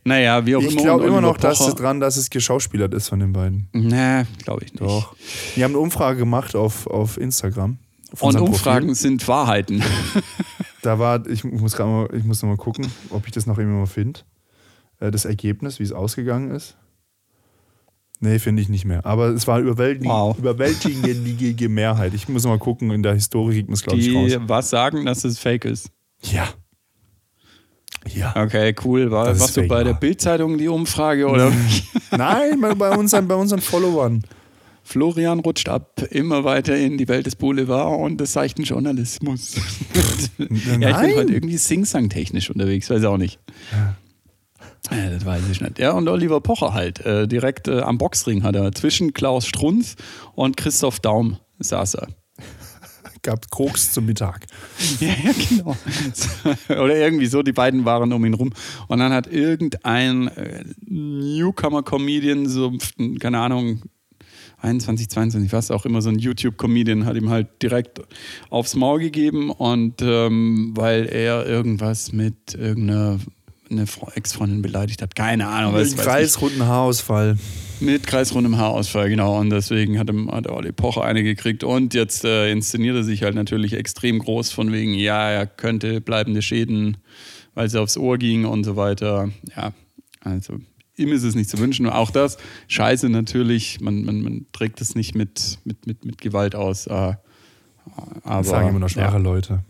Naja, 0.06 0.46
wie 0.46 0.56
auch 0.56 0.62
ich 0.62 0.72
immer. 0.74 0.82
glaube 0.82 1.04
und 1.04 1.10
immer 1.10 1.22
noch, 1.22 1.38
dass 1.38 1.60
es 1.60 1.76
dran, 1.76 2.00
dass 2.00 2.18
es 2.18 2.30
geschauspielert 2.30 2.94
ist 2.94 3.10
von 3.10 3.20
den 3.20 3.34
beiden. 3.34 3.68
Nee, 3.74 4.24
glaube 4.44 4.64
ich 4.64 4.72
nicht. 4.74 4.82
Doch. 4.82 5.16
Wir 5.56 5.64
haben 5.66 5.72
eine 5.72 5.80
Umfrage 5.80 6.18
gemacht 6.20 6.56
auf, 6.56 6.88
auf 6.88 7.18
Instagram. 7.18 7.78
Auf 8.12 8.24
Und 8.24 8.40
Umfragen 8.40 8.88
Profil. 8.88 8.96
sind 8.96 9.28
Wahrheiten. 9.28 9.84
Da 10.82 10.98
war, 10.98 11.28
ich 11.28 11.44
muss 11.44 11.76
gerade 11.76 11.90
mal, 11.90 12.10
ich 12.16 12.24
muss 12.24 12.42
noch 12.42 12.48
mal 12.48 12.56
gucken, 12.56 12.88
ob 13.10 13.26
ich 13.28 13.34
das 13.34 13.46
noch 13.46 13.58
irgendwann 13.58 13.82
mal 13.82 13.86
finde. 13.86 14.22
Äh, 15.02 15.12
Das 15.12 15.26
Ergebnis, 15.26 15.78
wie 15.80 15.84
es 15.84 15.92
ausgegangen 15.92 16.52
ist. 16.52 16.78
Nee, 18.22 18.40
finde 18.40 18.62
ich 18.62 18.70
nicht 18.70 18.86
mehr. 18.86 19.06
Aber 19.06 19.28
es 19.28 19.46
war 19.46 19.60
überwältigende, 19.60 20.10
Wow. 20.14 20.38
überwältigende 20.38 21.68
Mehrheit. 21.70 22.14
Ich 22.14 22.30
muss 22.30 22.44
noch 22.44 22.52
mal 22.52 22.60
gucken, 22.60 22.92
in 22.92 23.04
der 23.04 23.14
Historie 23.14 23.64
man 23.64 23.74
es, 23.74 23.84
glaube 23.84 24.00
ich, 24.00 24.06
Die 24.08 24.16
raus. 24.16 24.32
was 24.48 24.70
sagen, 24.70 25.06
dass 25.06 25.26
es 25.26 25.38
fake 25.38 25.66
ist. 25.66 25.92
Ja. 26.22 26.48
Ja. 28.16 28.34
Okay, 28.36 28.76
cool. 28.84 29.12
War, 29.12 29.28
warst 29.40 29.58
du 29.58 29.68
bei 29.68 29.84
der 29.84 29.94
ja. 29.94 30.00
Bildzeitung 30.00 30.58
die 30.58 30.68
Umfrage 30.68 31.28
oder? 31.28 31.52
Nein, 32.12 32.60
bei, 32.78 32.98
unseren, 32.98 33.28
bei 33.28 33.36
unseren 33.36 33.62
Followern. 33.62 34.24
Florian 34.84 35.40
rutscht 35.40 35.70
ab 35.70 36.02
immer 36.10 36.44
weiter 36.44 36.76
in 36.76 36.98
die 36.98 37.08
Welt 37.08 37.28
des 37.28 37.36
Boulevard 37.36 38.00
und 38.00 38.20
des 38.20 38.34
seichten 38.34 38.64
Journalismus. 38.64 39.56
ja, 40.40 40.90
ich 40.90 40.98
bin 40.98 41.16
heute 41.16 41.34
irgendwie 41.34 41.58
Sing-Sang-technisch 41.58 42.50
unterwegs, 42.50 42.90
weiß 42.90 43.04
auch 43.06 43.18
nicht. 43.18 43.40
Ja, 44.92 45.10
das 45.12 45.26
weiß 45.26 45.44
ich 45.52 45.62
nicht. 45.62 45.78
Ja, 45.78 45.92
und 45.92 46.08
Oliver 46.08 46.42
Pocher 46.42 46.74
halt. 46.74 47.06
Äh, 47.06 47.28
direkt 47.28 47.68
äh, 47.68 47.82
am 47.82 48.00
Boxring 48.00 48.42
hat 48.42 48.56
er. 48.56 48.72
Zwischen 48.72 49.14
Klaus 49.14 49.46
Strunz 49.46 49.96
und 50.34 50.58
Christoph 50.58 51.00
Daum 51.00 51.38
saß 51.60 51.96
er. 51.96 52.08
Gab 53.22 53.50
Koks 53.50 53.92
zum 53.92 54.06
Mittag. 54.06 54.46
Ja, 55.00 55.14
ja, 55.24 55.32
genau. 55.50 55.76
Oder 56.84 56.98
irgendwie 56.98 57.28
so, 57.28 57.42
die 57.42 57.52
beiden 57.52 57.86
waren 57.86 58.12
um 58.12 58.26
ihn 58.26 58.34
rum. 58.34 58.52
Und 58.88 59.00
dann 59.00 59.14
hat 59.14 59.28
irgendein 59.28 60.28
äh, 60.30 60.64
Newcomer-Comedian, 60.86 62.48
so, 62.48 62.74
keine 63.20 63.40
Ahnung, 63.40 63.82
21, 64.62 65.10
22, 65.10 65.54
was 65.54 65.72
auch 65.72 65.86
immer, 65.86 66.02
so 66.02 66.10
ein 66.10 66.20
YouTube-Comedian 66.20 67.06
hat 67.06 67.16
ihm 67.16 67.30
halt 67.30 67.62
direkt 67.62 68.02
aufs 68.50 68.76
Maul 68.76 69.00
gegeben 69.00 69.52
und 69.52 70.02
ähm, 70.02 70.74
weil 70.76 71.06
er 71.06 71.46
irgendwas 71.46 72.12
mit 72.12 72.56
irgendeiner 72.56 73.20
eine 73.70 73.86
Ex-Freundin 74.16 74.62
beleidigt 74.62 75.02
hat. 75.02 75.16
Keine 75.16 75.48
Ahnung, 75.48 75.80
ich. 75.80 75.96
kreisrunden 75.96 76.66
Haarausfall. 76.66 77.38
Mit 77.82 78.06
kreisrundem 78.06 78.58
Haarausfall, 78.58 79.10
genau. 79.10 79.40
Und 79.40 79.52
deswegen 79.52 79.98
hat, 80.00 80.10
ihm, 80.10 80.30
hat 80.30 80.48
Olli 80.50 80.72
Pocher 80.72 81.04
eine 81.04 81.24
gekriegt. 81.24 81.64
Und 81.64 81.94
jetzt 81.94 82.26
äh, 82.26 82.52
inszeniert 82.52 82.96
er 82.96 83.04
sich 83.04 83.24
halt 83.24 83.36
natürlich 83.36 83.74
extrem 83.74 84.20
groß 84.20 84.52
von 84.52 84.72
wegen, 84.72 84.94
ja, 84.94 85.30
er 85.30 85.48
könnte 85.48 86.02
bleibende 86.02 86.42
Schäden, 86.42 86.98
weil 87.54 87.68
es 87.68 87.76
aufs 87.76 87.98
Ohr 87.98 88.18
ging 88.18 88.46
und 88.46 88.66
so 88.66 88.76
weiter. 88.76 89.30
Ja, 89.56 89.72
also 90.22 90.60
ihm 90.98 91.14
ist 91.14 91.24
es 91.24 91.36
nicht 91.36 91.50
zu 91.50 91.58
wünschen. 91.58 91.88
Auch 91.88 92.12
das, 92.12 92.38
scheiße 92.68 93.10
natürlich, 93.10 93.80
man, 93.80 94.04
man, 94.04 94.22
man 94.22 94.46
trägt 94.52 94.82
es 94.82 94.96
nicht 94.96 95.16
mit, 95.16 95.60
mit, 95.64 95.88
mit, 95.88 96.04
mit 96.04 96.18
Gewalt 96.20 96.56
aus. 96.56 96.88
Äh, 96.88 96.92
aber, 96.92 97.18
Das 98.24 98.48
sagen 98.50 98.70
immer 98.70 98.80
noch 98.80 98.90
schwache 98.90 99.18
ja. 99.18 99.24
Leute. 99.24 99.64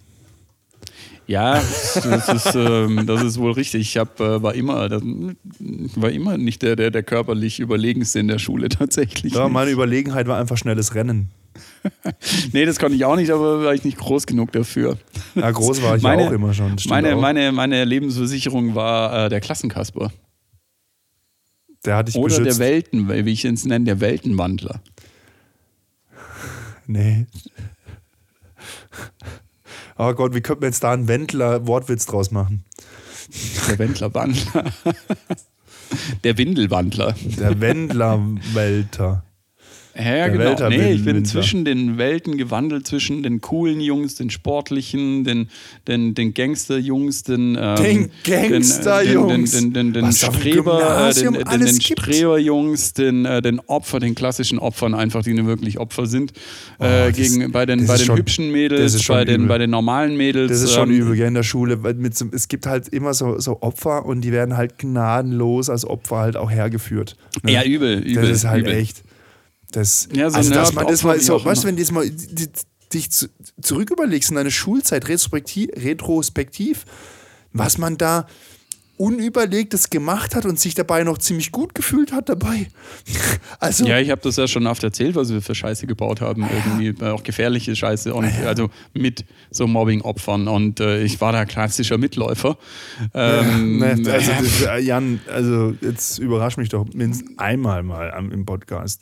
Ja, 1.30 1.62
das 1.94 2.28
ist, 2.28 2.56
ähm, 2.56 3.06
das 3.06 3.22
ist 3.22 3.38
wohl 3.38 3.52
richtig. 3.52 3.82
Ich 3.82 3.98
hab, 3.98 4.20
äh, 4.20 4.42
war, 4.42 4.56
immer, 4.56 4.90
das, 4.90 5.04
war 5.04 6.10
immer 6.10 6.40
nicht 6.40 6.64
der, 6.64 6.76
der, 6.76 6.90
der 6.90 7.04
körperlich 7.04 7.60
Überlegenste 7.60 8.18
in 8.18 8.28
der 8.28 8.40
Schule 8.40 8.68
tatsächlich. 8.70 9.36
Ja, 9.36 9.48
meine 9.48 9.70
Überlegenheit 9.70 10.28
war 10.28 10.40
einfach 10.40 10.58
schnelles 10.58 10.96
Rennen. 10.96 11.30
nee, 12.52 12.66
das 12.66 12.80
konnte 12.80 12.96
ich 12.96 13.06
auch 13.06 13.16
nicht, 13.16 13.30
aber 13.30 13.64
war 13.64 13.76
ich 13.76 13.84
nicht 13.84 14.00
groß 14.00 14.26
genug 14.26 14.52
dafür. 14.54 14.98
Ja, 15.36 15.52
groß 15.52 15.84
war 15.84 15.98
ich 15.98 16.02
meine, 16.02 16.30
auch 16.30 16.32
immer 16.32 16.52
schon. 16.52 16.78
Meine, 16.88 17.16
meine, 17.16 17.52
meine 17.52 17.86
Lebensversicherung 17.86 18.74
war 18.74 19.26
äh, 19.26 19.30
der 19.30 19.40
Klassenkasper. 19.40 20.12
Der 21.86 21.96
hatte 21.96 22.10
ich 22.10 22.16
Oder 22.16 22.40
beschützt. 22.40 22.60
der 22.60 22.66
Welten, 22.66 23.08
wie 23.08 23.32
ich 23.32 23.46
es 23.46 23.66
nenne, 23.66 23.86
der 23.86 24.00
Weltenwandler. 24.00 24.82
Nee. 26.88 27.28
Oh 30.02 30.14
Gott, 30.14 30.34
wie 30.34 30.40
könnte 30.40 30.62
man 30.62 30.70
jetzt 30.70 30.82
da 30.82 30.94
einen 30.94 31.10
Wendler-Wortwitz 31.10 32.06
draus 32.06 32.32
machen? 32.32 32.64
Der 33.68 33.78
Wendlerwandler. 33.78 34.64
Der 36.24 36.38
Windelwandler. 36.38 37.16
Der 37.38 37.60
Wendler-Welter. 37.60 39.24
Ja, 40.00 40.28
genau. 40.30 40.70
Nee, 40.70 40.94
ich 40.94 41.04
bin 41.04 41.26
zwischen 41.26 41.66
den 41.66 41.98
Welten 41.98 42.38
gewandelt, 42.38 42.88
zwischen 42.88 43.22
den 43.24 43.42
coolen 43.42 43.82
Jungs, 43.82 44.16
den 44.16 44.30
sportlichen, 44.30 45.24
den, 45.24 45.50
den, 45.88 46.16
den 46.16 46.34
Gangster-Jungs, 46.34 47.24
den, 47.24 47.58
ähm, 47.60 47.76
den 47.76 48.12
Gangster-Jungs, 48.24 49.52
den, 49.52 49.74
den, 49.74 49.94
den, 49.94 50.06
den, 50.06 50.14
Streber, 50.14 51.10
äh, 51.10 51.14
den, 51.14 51.34
den, 51.34 51.60
den 51.60 51.82
Streber-Jungs, 51.82 52.94
den, 52.94 53.26
äh, 53.26 53.42
den 53.42 53.60
Opfer, 53.62 54.00
den 54.00 54.16
klassischen 54.16 54.58
Opfern 54.60 54.94
einfach, 54.94 55.24
die 55.24 55.34
nur 55.34 55.48
wirklich 55.48 55.80
Opfer 55.80 56.06
sind. 56.06 56.32
Oh, 56.80 56.86
äh, 56.86 57.12
gegen, 57.12 57.42
das, 57.42 57.52
bei 57.52 57.66
den, 57.66 57.86
bei 57.86 57.98
den 57.98 58.06
schon, 58.06 58.18
hübschen 58.18 58.52
Mädels, 58.52 59.06
bei 59.08 59.26
den, 59.26 59.48
bei 59.48 59.58
den 59.58 59.70
normalen 59.70 60.16
Mädels. 60.16 60.52
Das 60.52 60.62
ist 60.62 60.74
schon 60.74 60.90
ähm, 60.92 61.02
übel, 61.02 61.18
ja, 61.18 61.28
in 61.28 61.34
der 61.34 61.44
Schule. 61.44 61.84
Weil 61.84 61.96
mit, 61.96 62.14
es 62.32 62.48
gibt 62.48 62.66
halt 62.66 62.88
immer 62.88 63.14
so, 63.14 63.40
so 63.40 63.62
Opfer 63.62 64.06
und 64.06 64.22
die 64.22 64.32
werden 64.32 64.56
halt 64.56 64.78
gnadenlos 64.78 65.70
als 65.70 65.86
Opfer 65.86 66.18
halt 66.18 66.38
auch 66.38 66.50
hergeführt. 66.50 67.18
Ne? 67.44 67.52
Ja, 67.52 67.64
übel, 67.64 68.00
übel. 68.00 68.22
Das 68.22 68.30
ist 68.30 68.46
halt 68.46 68.66
übel. 68.66 68.78
echt. 68.78 69.04
Das, 69.72 70.10
ja, 70.14 70.30
so 70.30 70.38
also, 70.38 70.54
dass 70.54 70.74
man 70.74 70.88
das 70.88 71.04
mal 71.04 71.20
so, 71.20 71.44
weißt 71.44 71.64
du, 71.64 71.68
wenn 71.68 71.76
du 71.76 71.82
jetzt 71.82 71.92
mal 71.92 72.10
dich 72.94 73.10
zurück 73.62 73.92
überlegst 73.92 74.30
in 74.30 74.36
deine 74.36 74.52
Schulzeit, 74.52 75.08
retrospektiv, 75.08 75.70
retrospektiv, 75.76 76.86
was 77.54 77.78
man 77.78 77.98
da 77.98 78.26
Unüberlegtes 79.00 79.90
gemacht 79.90 80.36
hat 80.36 80.46
und 80.46 80.60
sich 80.60 80.76
dabei 80.76 81.06
noch 81.06 81.20
ziemlich 81.20 81.54
gut 81.54 81.74
gefühlt 81.74 82.12
hat 82.12 82.28
dabei. 82.28 82.68
also, 83.60 83.86
ja, 83.86 83.98
ich 83.98 84.10
habe 84.10 84.20
das 84.22 84.36
ja 84.36 84.46
schon 84.46 84.68
oft 84.68 84.84
erzählt, 84.84 85.16
was 85.16 85.32
wir 85.32 85.42
für 85.42 85.56
Scheiße 85.56 85.88
gebaut 85.88 86.20
haben. 86.20 86.46
Irgendwie 86.54 87.06
auch 87.06 87.24
gefährliche 87.24 87.78
Scheiße 87.78 88.14
und 88.14 88.26
ja. 88.26 88.48
also 88.48 88.70
mit 88.94 89.24
so 89.52 89.68
Mobbing-Opfern. 89.68 90.50
Und 90.50 90.82
äh, 90.82 91.02
ich 91.02 91.22
war 91.22 91.32
da 91.32 91.46
klassischer 91.46 91.98
Mitläufer. 91.98 92.58
Ähm, 93.14 93.80
ja, 93.82 93.96
ne, 93.96 94.12
also 94.12 94.32
das, 94.42 94.62
äh, 94.64 94.80
Jan, 94.82 95.22
also 95.32 95.74
jetzt 95.80 96.20
überrasch 96.20 96.58
mich 96.58 96.68
doch 96.68 96.86
mindestens 96.94 97.40
einmal 97.40 97.84
mal 97.84 98.10
im 98.34 98.46
Podcast. 98.46 99.02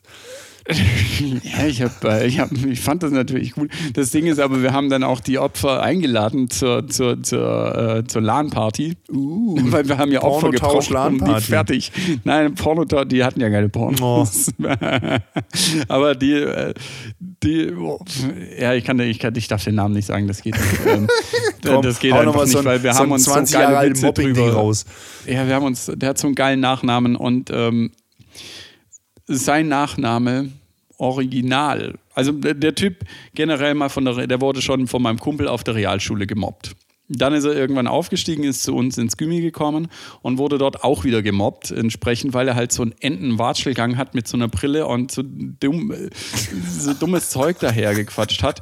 ja, 1.43 1.65
ich, 1.65 1.81
hab, 1.81 2.03
äh, 2.03 2.27
ich, 2.27 2.39
hab, 2.39 2.51
ich 2.51 2.81
fand 2.81 3.01
das 3.01 3.11
natürlich 3.11 3.53
gut. 3.53 3.69
Das 3.93 4.11
Ding 4.11 4.25
ist 4.25 4.39
aber, 4.39 4.61
wir 4.61 4.73
haben 4.73 4.89
dann 4.89 5.03
auch 5.03 5.21
die 5.21 5.39
Opfer 5.39 5.81
eingeladen 5.81 6.49
zur, 6.49 6.87
zur, 6.87 7.23
zur, 7.23 7.99
äh, 7.99 8.03
zur 8.05 8.21
LAN-Party. 8.21 8.95
Uh, 9.09 9.57
weil 9.71 9.87
wir 9.87 9.97
haben 9.97 10.11
ja 10.11 10.23
Opfer 10.23 10.51
gebraucht 10.51 10.91
und 10.91 11.25
die 11.25 11.41
fertig. 11.41 11.91
Nein, 12.25 12.55
Porno, 12.55 12.83
die 12.83 13.23
hatten 13.23 13.39
ja 13.39 13.49
keine 13.49 13.69
Pornos. 13.69 14.51
Oh. 14.61 14.67
aber 15.87 16.15
die, 16.15 16.33
äh, 16.33 16.73
die, 17.43 17.71
ja, 18.59 18.73
ich 18.73 18.83
kann, 18.83 18.99
ich 18.99 19.19
kann, 19.19 19.35
ich 19.35 19.47
darf 19.47 19.63
den 19.63 19.75
Namen 19.75 19.93
nicht 19.93 20.07
sagen, 20.07 20.27
das 20.27 20.41
geht 20.41 20.55
nicht. 20.55 20.85
Ähm, 20.85 21.07
Komm, 21.65 21.81
das 21.81 21.99
geht 21.99 22.13
einfach 22.13 22.43
nicht, 22.43 22.51
so 22.51 22.59
ein, 22.59 22.65
weil 22.65 22.83
wir 22.83 22.93
so 22.93 22.99
haben 22.99 23.11
uns 23.11 23.23
20 23.23 23.53
so 23.53 23.59
geile 23.59 23.73
Jahre 23.73 23.89
Witze 23.89 24.11
drüber. 24.11 24.53
Raus. 24.53 24.85
Ja, 25.25 25.47
wir 25.47 25.55
haben 25.55 25.65
uns, 25.65 25.91
der 25.93 26.09
hat 26.09 26.17
so 26.17 26.27
einen 26.27 26.35
geilen 26.35 26.59
Nachnamen 26.59 27.15
und 27.15 27.49
ähm, 27.53 27.91
sein 29.27 29.67
Nachname 29.67 30.51
original. 30.97 31.95
Also 32.13 32.31
der, 32.31 32.75
Typ 32.75 33.05
generell 33.35 33.75
mal 33.75 33.89
von 33.89 34.05
der, 34.05 34.25
der 34.27 34.41
wurde 34.41 34.61
schon 34.61 34.87
von 34.87 35.01
meinem 35.01 35.19
Kumpel 35.19 35.47
auf 35.47 35.63
der 35.63 35.75
Realschule 35.75 36.25
gemobbt. 36.25 36.75
Dann 37.09 37.33
ist 37.33 37.45
er 37.45 37.55
irgendwann 37.55 37.87
aufgestiegen, 37.87 38.43
ist 38.43 38.63
zu 38.63 38.75
uns 38.75 38.97
ins 38.97 39.15
Gimmi 39.17 39.41
gekommen 39.41 39.87
und 40.21 40.37
wurde 40.37 40.57
dort 40.57 40.83
auch 40.83 41.03
wieder 41.03 41.21
gemobbt, 41.21 41.71
entsprechend, 41.71 42.33
weil 42.33 42.47
er 42.47 42.55
halt 42.55 42.71
so 42.71 42.83
einen 42.83 42.93
Entenwatschelgang 42.99 43.97
hat 43.97 44.13
mit 44.13 44.27
so 44.27 44.35
einer 44.35 44.47
Brille 44.47 44.87
und 44.87 45.11
so, 45.11 45.23
dumm, 45.23 45.93
so 46.69 46.93
dummes 46.93 47.29
Zeug 47.29 47.59
dahergequatscht 47.59 48.43
hat. 48.43 48.61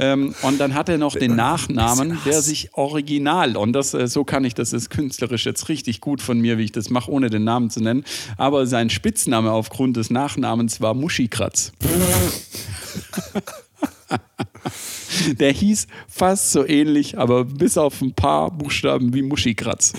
Ähm, 0.00 0.34
und 0.42 0.58
dann 0.58 0.74
hat 0.74 0.88
er 0.88 0.98
noch 0.98 1.14
den 1.14 1.36
Nachnamen, 1.36 2.18
der 2.26 2.42
sich 2.42 2.70
original, 2.74 3.56
und 3.56 3.72
das, 3.72 3.94
äh, 3.94 4.08
so 4.08 4.24
kann 4.24 4.44
ich, 4.44 4.54
das 4.54 4.72
ist 4.72 4.90
künstlerisch 4.90 5.46
jetzt 5.46 5.68
richtig 5.68 6.00
gut 6.00 6.20
von 6.20 6.40
mir, 6.40 6.58
wie 6.58 6.64
ich 6.64 6.72
das 6.72 6.90
mache, 6.90 7.12
ohne 7.12 7.30
den 7.30 7.44
Namen 7.44 7.70
zu 7.70 7.80
nennen, 7.80 8.04
aber 8.36 8.66
sein 8.66 8.90
Spitzname 8.90 9.52
aufgrund 9.52 9.96
des 9.96 10.10
Nachnamens 10.10 10.80
war 10.80 10.94
Muschikratz. 10.94 11.72
Der 15.38 15.52
hieß 15.52 15.86
fast 16.08 16.52
so 16.52 16.66
ähnlich, 16.66 17.18
aber 17.18 17.44
bis 17.44 17.78
auf 17.78 18.00
ein 18.00 18.12
paar 18.14 18.50
Buchstaben 18.50 19.14
wie 19.14 19.22
Muschikratz. 19.22 19.92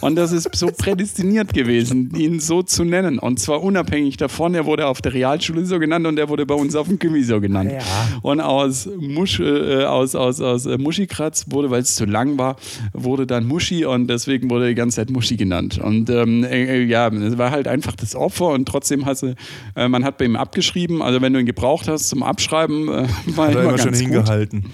Und 0.00 0.16
das 0.16 0.32
ist 0.32 0.48
so 0.54 0.68
prädestiniert 0.68 1.52
gewesen, 1.52 2.12
ihn 2.16 2.40
so 2.40 2.62
zu 2.62 2.84
nennen. 2.84 3.18
Und 3.18 3.38
zwar 3.38 3.62
unabhängig 3.62 4.16
davon, 4.16 4.54
er 4.54 4.66
wurde 4.66 4.86
auf 4.86 5.02
der 5.02 5.14
Realschule 5.14 5.64
so 5.64 5.78
genannt 5.78 6.06
und 6.06 6.18
er 6.18 6.28
wurde 6.28 6.46
bei 6.46 6.54
uns 6.54 6.74
auf 6.74 6.88
dem 6.88 6.98
Gymi 6.98 7.22
so 7.22 7.40
genannt. 7.40 7.72
Ja. 7.72 7.80
Und 8.22 8.40
aus, 8.40 8.88
Musch, 8.98 9.40
äh, 9.40 9.84
aus, 9.84 10.14
aus, 10.14 10.40
aus 10.40 10.66
äh, 10.66 10.78
Muschikratz 10.78 11.46
wurde, 11.48 11.70
weil 11.70 11.82
es 11.82 11.94
zu 11.94 12.04
lang 12.04 12.38
war, 12.38 12.56
wurde 12.92 13.26
dann 13.26 13.46
Muschi 13.46 13.84
und 13.84 14.08
deswegen 14.08 14.50
wurde 14.50 14.68
die 14.68 14.74
ganze 14.74 14.96
Zeit 14.96 15.10
Muschi 15.10 15.36
genannt. 15.36 15.78
Und 15.78 16.10
ähm, 16.10 16.44
äh, 16.44 16.82
ja, 16.82 17.08
es 17.08 17.38
war 17.38 17.50
halt 17.50 17.68
einfach 17.68 17.94
das 17.96 18.14
Opfer 18.14 18.48
und 18.48 18.66
trotzdem 18.66 19.06
hast 19.06 19.22
du, 19.22 19.34
äh, 19.74 19.88
man 19.88 20.04
hat 20.04 20.18
bei 20.18 20.24
ihm 20.24 20.36
abgeschrieben, 20.36 21.02
also 21.02 21.20
wenn 21.20 21.32
du 21.32 21.40
ihn 21.40 21.46
gebraucht 21.46 21.88
hast 21.88 22.08
zum 22.08 22.22
Abschreiben, 22.22 22.88
äh, 22.88 23.06
war 23.36 23.50
immer, 23.50 23.60
immer 23.62 23.76
ganz 23.76 23.98
schon 23.98 24.10
gut 24.10 24.17
hingehalten. 24.18 24.64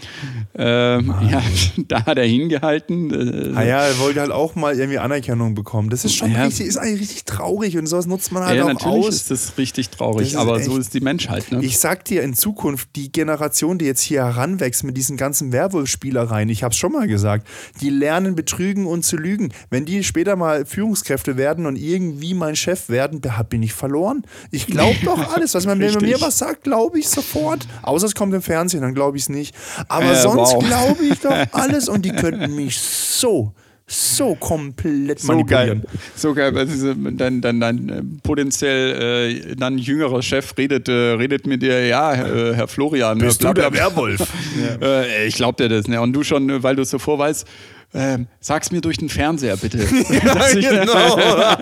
Ähm, 0.56 1.14
ja, 1.30 1.42
da 1.88 2.06
hat 2.06 2.18
er 2.18 2.24
hingehalten. 2.24 3.54
Äh, 3.54 3.56
ah 3.56 3.62
er 3.62 3.98
wollte 3.98 4.20
halt 4.20 4.30
auch 4.30 4.54
mal 4.54 4.78
irgendwie 4.78 4.98
Anerkennung 4.98 5.54
bekommen. 5.54 5.90
Das 5.90 6.04
ist 6.04 6.14
schon 6.14 6.32
ja. 6.32 6.44
richtig, 6.44 6.66
ist 6.66 6.76
eigentlich 6.76 7.00
richtig 7.00 7.24
traurig 7.24 7.76
und 7.76 7.86
sowas 7.86 8.06
nutzt 8.06 8.32
man 8.32 8.44
halt 8.44 8.56
ja, 8.56 8.64
auch 8.64 8.68
natürlich 8.68 9.06
aus. 9.06 9.14
ist 9.14 9.30
das 9.30 9.58
richtig 9.58 9.90
traurig, 9.90 10.32
das 10.32 10.40
aber 10.40 10.58
echt, 10.58 10.66
so 10.66 10.76
ist 10.78 10.94
die 10.94 11.00
Menschheit. 11.00 11.50
Ne? 11.50 11.64
Ich 11.64 11.78
sag 11.78 12.04
dir, 12.04 12.22
in 12.22 12.34
Zukunft, 12.34 12.88
die 12.96 13.10
Generation, 13.10 13.78
die 13.78 13.84
jetzt 13.84 14.02
hier 14.02 14.24
heranwächst 14.24 14.84
mit 14.84 14.96
diesen 14.96 15.16
ganzen 15.16 15.52
Werwolf-Spielereien, 15.52 16.48
ich 16.48 16.62
hab's 16.62 16.76
schon 16.76 16.92
mal 16.92 17.06
gesagt, 17.06 17.46
die 17.80 17.90
lernen 17.90 18.34
betrügen 18.34 18.86
und 18.86 19.04
zu 19.04 19.16
lügen. 19.16 19.52
Wenn 19.70 19.84
die 19.84 20.04
später 20.04 20.36
mal 20.36 20.64
Führungskräfte 20.66 21.36
werden 21.36 21.66
und 21.66 21.76
irgendwie 21.76 22.34
mein 22.34 22.56
Chef 22.56 22.88
werden, 22.88 23.20
da 23.20 23.42
bin 23.42 23.62
ich 23.62 23.72
verloren. 23.72 24.22
Ich 24.50 24.66
glaube 24.66 24.96
doch 25.04 25.18
alles, 25.34 25.54
was 25.54 25.66
man, 25.66 25.80
wenn 25.80 25.92
man 25.94 26.04
mir 26.04 26.20
was 26.20 26.38
sagt, 26.38 26.64
glaube 26.64 26.98
ich 26.98 27.08
sofort. 27.08 27.66
Außer 27.82 28.06
es 28.06 28.14
kommt 28.14 28.34
im 28.34 28.42
Fernsehen, 28.42 28.82
dann 28.82 28.94
glaube 28.94 29.16
ich 29.16 29.24
es 29.24 29.28
nicht. 29.34 29.54
Aber 29.88 30.12
äh, 30.12 30.20
sonst 30.20 30.54
wow. 30.54 30.64
glaube 30.64 31.04
ich 31.04 31.20
doch 31.20 31.36
alles 31.52 31.88
und 31.88 32.04
die 32.04 32.12
könnten 32.12 32.54
mich 32.54 32.78
so 32.78 33.52
so 33.86 34.34
komplett 34.34 35.20
so 35.20 35.28
manipulieren. 35.28 35.82
Geil. 35.82 36.00
So 36.16 36.34
geil. 36.34 36.56
Also 36.56 36.94
dein, 36.94 37.40
dein, 37.40 37.60
dein 37.60 37.88
äh, 37.88 38.02
potenziell 38.22 39.50
äh, 39.50 39.56
dann 39.56 39.76
jüngerer 39.76 40.22
Chef 40.22 40.56
redet, 40.56 40.88
äh, 40.88 40.92
redet 40.92 41.46
mit 41.46 41.62
dir, 41.62 41.86
ja, 41.86 42.14
äh, 42.14 42.54
Herr 42.54 42.68
Florian. 42.68 43.18
Bist 43.18 43.40
bla. 43.40 43.52
du 43.52 43.60
der 43.60 43.72
Werwolf? 43.72 44.20
ja. 44.20 44.74
Äh, 44.84 45.26
ich 45.26 45.34
glaube 45.34 45.62
dir 45.62 45.68
das. 45.68 45.86
Ne? 45.86 46.00
Und 46.00 46.12
du 46.12 46.22
schon, 46.22 46.62
weil 46.62 46.76
du 46.76 46.82
es 46.82 46.90
so 46.90 46.98
vorweißt, 46.98 47.46
ähm, 47.94 48.26
sag's 48.40 48.72
mir 48.72 48.80
durch 48.80 48.98
den 48.98 49.08
Fernseher 49.08 49.56
bitte. 49.56 49.78
ja, 50.10 50.48
ich, 50.48 50.68
genau. 50.68 51.18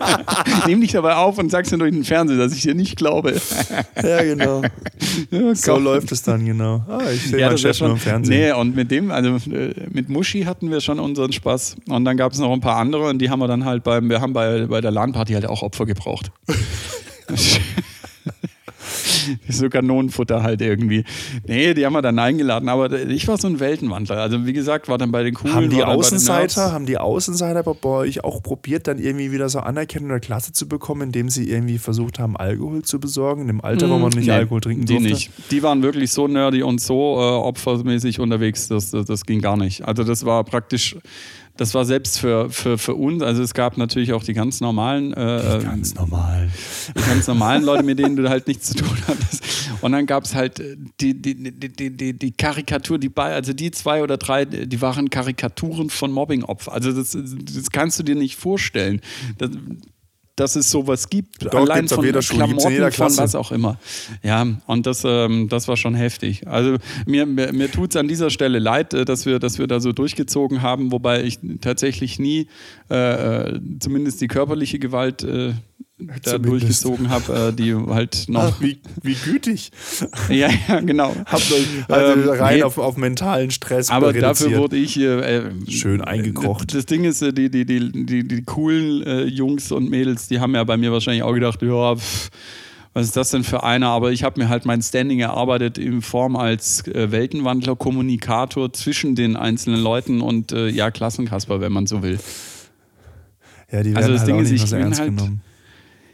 Nimm 0.67 0.81
dich 0.81 0.93
dabei 0.93 1.15
auf 1.15 1.39
und 1.39 1.51
sag's 1.51 1.71
mir 1.71 1.79
durch 1.79 1.93
den 1.93 2.05
Fernseher, 2.05 2.39
dass 2.39 2.55
ich 2.55 2.63
dir 2.63 2.75
nicht 2.75 2.97
glaube. 2.97 3.35
ja, 4.03 4.23
genau. 4.23 4.63
So 5.53 5.77
läuft 5.77 6.11
es 6.11 6.23
dann, 6.23 6.45
genau. 6.47 6.85
Ah, 6.89 7.03
ich 7.13 7.23
sehe 7.23 7.41
ja, 7.41 7.49
meinen 7.49 7.59
Chef 7.59 7.77
schon, 7.77 7.89
nur 7.89 7.97
im 7.97 8.01
Fernsehen. 8.01 8.41
Nee, 8.41 8.53
und 8.53 8.75
mit 8.75 8.91
dem, 8.91 9.11
also 9.11 9.29
äh, 9.51 9.75
mit 9.91 10.09
Muschi 10.09 10.45
hatten 10.45 10.71
wir 10.71 10.81
schon 10.81 10.99
unseren 10.99 11.33
Spaß. 11.33 11.77
Und 11.89 12.05
dann 12.07 12.17
gab 12.17 12.33
es 12.33 12.39
noch 12.39 12.53
ein 12.53 12.61
paar 12.61 12.77
andere 12.77 13.09
und 13.09 13.19
die 13.19 13.29
haben 13.29 13.41
wir 13.41 13.49
dann 13.49 13.65
halt 13.65 13.85
beim, 13.85 14.09
wir 14.09 14.21
haben 14.21 14.33
bei, 14.33 14.67
bei 14.67 14.81
der 14.81 14.91
LAN-Party 14.91 15.35
halt 15.35 15.47
auch 15.47 15.63
Opfer 15.63 15.85
gebraucht. 15.85 16.33
so 19.49 19.69
Kanonenfutter 19.69 20.43
halt 20.43 20.61
irgendwie. 20.61 21.05
Nee, 21.47 21.75
die 21.75 21.85
haben 21.85 21.93
wir 21.93 22.03
dann 22.03 22.19
eingeladen, 22.19 22.69
aber 22.69 22.93
ich 22.93 23.29
war 23.29 23.39
so 23.39 23.49
ein 23.49 23.61
Weltenwandler. 23.61 24.17
Also 24.17 24.47
wie 24.47 24.53
gesagt, 24.53 24.89
war 24.89 24.99
dann 24.99 25.13
bei 25.13 25.23
den 25.23 25.35
coolen. 25.35 25.55
Haben 25.55 25.71
die 25.71 25.83
Außenseiter, 25.83 26.73
haben 26.73 26.87
die 26.87 26.99
Außenseiter 26.99 27.63
bei 27.63 27.89
euch 27.89 28.25
auch 28.25 28.43
probiert, 28.43 28.87
dann 28.87 28.99
irgendwie 28.99 29.33
wieder 29.33 29.49
so 29.49 29.61
Anerkennung 29.61 30.09
der 30.09 30.21
Klasse 30.21 30.53
zu 30.53 30.69
bekommen, 30.69 31.03
indem 31.03 31.29
sie 31.29 31.51
irgendwie 31.51 31.79
versucht 31.79 32.19
haben, 32.19 32.37
Alkohol 32.37 32.83
zu 32.83 33.01
besorgen, 33.01 33.43
in 33.43 33.49
dem 33.49 33.61
Alter, 33.61 33.89
wo 33.89 33.99
man 33.99 34.11
nicht 34.11 34.27
nee, 34.27 34.33
Alkohol 34.33 34.61
trinken 34.61 34.87
die 34.87 34.95
durfte? 34.95 35.11
nicht. 35.11 35.31
Die 35.51 35.63
waren 35.63 35.83
wirklich 35.83 36.13
so 36.13 36.29
nerdy 36.29 36.63
und 36.63 36.81
so 36.81 37.17
äh, 37.19 37.23
opfermäßig 37.23 38.21
unterwegs, 38.21 38.69
das, 38.69 38.91
das, 38.91 39.07
das 39.07 39.27
ging 39.27 39.41
gar 39.41 39.57
nicht. 39.57 39.87
Also 39.87 40.05
das 40.05 40.25
war 40.25 40.45
praktisch 40.45 40.97
das 41.57 41.75
war 41.75 41.85
selbst 41.85 42.19
für, 42.19 42.51
für, 42.51 42.79
für 42.79 42.95
uns, 42.95 43.23
also 43.23 43.43
es 43.43 43.55
gab 43.55 43.77
natürlich 43.77 44.13
auch 44.13 44.25
die 44.25 44.33
ganz 44.33 44.61
normalen, 44.61 45.13
äh, 45.13 45.59
die 45.59 45.65
ganz 45.65 45.95
normalen, 45.95 46.51
die 46.97 47.03
ganz 47.03 47.27
normalen 47.27 47.63
Leute, 47.65 47.83
mit 47.83 47.99
denen 47.99 48.17
du 48.17 48.29
halt 48.29 48.47
nichts 48.49 48.71
zu 48.71 48.77
tun 48.77 48.97
hattest. 49.07 49.43
Und 49.81 49.93
dann 49.93 50.07
gab 50.07 50.25
es 50.25 50.35
halt 50.35 50.63
die, 51.01 51.15
die, 51.15 51.35
die, 51.35 51.91
die, 51.91 52.13
die 52.19 52.31
Karikatur, 52.33 52.99
die 52.99 53.09
bei, 53.09 53.35
also 53.35 53.53
die 53.53 53.71
zwei 53.71 54.03
oder 54.03 54.17
drei, 54.17 54.45
die 54.45 54.81
waren 54.81 55.11
Karikaturen 55.11 55.91
von 55.91 56.13
Mobbing-Opfern. 56.13 56.73
Also 56.73 56.93
das, 56.93 57.17
das 57.17 57.71
kannst 57.71 57.99
du 57.99 58.03
dir 58.03 58.15
nicht 58.15 58.37
vorstellen. 58.37 59.01
Das, 59.39 59.51
dass 60.37 60.57
es 60.57 60.71
sowas 60.71 61.11
gibt. 61.11 61.45
Doch, 61.45 61.61
Allein 61.61 61.89
von 61.89 62.05
jeder 62.05 62.21
Klamotten, 62.21 62.71
jeder 62.71 62.91
von 62.91 63.17
was 63.17 63.35
auch 63.35 63.53
immer. 63.53 63.79
Ja, 64.23 64.47
und 64.67 64.87
das, 64.87 65.03
ähm, 65.05 65.49
das 65.49 65.69
war 65.69 65.77
schon 65.77 65.95
heftig. 65.95 66.47
Also 66.49 66.77
mir, 67.07 67.27
mir, 67.27 67.53
mir 67.53 67.71
tut 67.71 67.91
es 67.91 67.97
an 67.97 68.09
dieser 68.09 68.31
Stelle 68.31 68.59
leid, 68.59 68.95
äh, 68.95 69.05
dass 69.05 69.27
wir, 69.27 69.39
dass 69.39 69.59
wir 69.59 69.67
da 69.67 69.81
so 69.81 69.93
durchgezogen 69.93 70.63
haben, 70.63 70.91
wobei 70.91 71.23
ich 71.23 71.39
tatsächlich 71.61 72.19
nie 72.19 72.49
äh, 72.91 73.51
äh 73.51 73.61
zumindest 73.81 74.21
die 74.21 74.29
körperliche 74.29 74.79
Gewalt 74.79 75.23
äh, 75.23 75.53
da 76.23 76.39
durchgezogen 76.39 77.11
habe, 77.11 77.49
äh, 77.49 77.53
die 77.53 77.75
halt 77.75 78.27
noch. 78.29 78.55
Ach, 78.55 78.61
wie, 78.61 78.79
wie 79.03 79.15
gütig. 79.15 79.71
ja, 80.29 80.49
ja, 80.69 80.81
genau. 80.81 81.15
Habt 81.27 81.53
euch 81.53 81.67
also 81.89 82.21
ähm, 82.21 82.29
rein 82.29 82.57
nee, 82.57 82.63
auf, 82.63 82.79
auf 82.79 82.97
mentalen 82.97 83.51
Stress 83.51 83.91
Aber 83.91 84.09
reduziert. 84.09 84.25
dafür 84.25 84.59
wurde 84.59 84.77
ich 84.77 84.99
äh, 84.99 85.43
schön 85.69 86.01
eingekocht. 86.01 86.75
Das 86.75 86.87
Ding 86.87 87.05
ist, 87.05 87.23
äh, 87.23 87.33
die, 87.33 87.51
die, 87.51 87.65
die, 87.65 87.91
die, 87.93 88.27
die 88.27 88.43
coolen 88.43 89.03
äh, 89.03 89.25
Jungs 89.25 89.73
und 89.73 89.91
Mädels, 89.91 90.29
die 90.29 90.41
haben 90.41 90.55
ja 90.55 90.65
bei 90.65 90.77
mir 90.77 90.93
wahrscheinlich 90.93 91.23
auch 91.23 91.35
gedacht, 91.35 91.63
ja, 91.63 91.97
pff, 91.97 92.31
was 92.95 93.07
ist 93.07 93.17
das 93.17 93.31
denn 93.31 93.45
für 93.45 93.63
einer? 93.63 93.89
Aber 93.89 94.13
ich 94.13 94.23
habe 94.23 94.41
mir 94.41 94.49
halt 94.49 94.67
mein 94.67 94.83
Standing 94.83 95.21
erarbeitet 95.21 95.79
in 95.79 96.03
Form 96.03 96.37
als 96.37 96.87
äh, 96.89 97.11
Weltenwandler, 97.11 97.75
Kommunikator 97.75 98.73
zwischen 98.73 99.15
den 99.15 99.37
einzelnen 99.37 99.83
Leuten 99.83 100.21
und 100.21 100.53
äh, 100.53 100.69
ja, 100.69 100.91
Klassenkasper, 100.91 101.61
wenn 101.61 101.73
man 101.73 101.87
so 101.87 102.03
will. 102.03 102.19
Ja, 103.71 103.83
die 103.83 103.95
werden 103.95 103.97
also 103.97 104.13
das 104.13 104.21
halt 104.21 104.29
Ding 104.31 104.39
ist, 104.41 104.51
ich 104.51 104.71
bin 104.71 104.85
halt, 104.85 105.05
genommen 105.07 105.41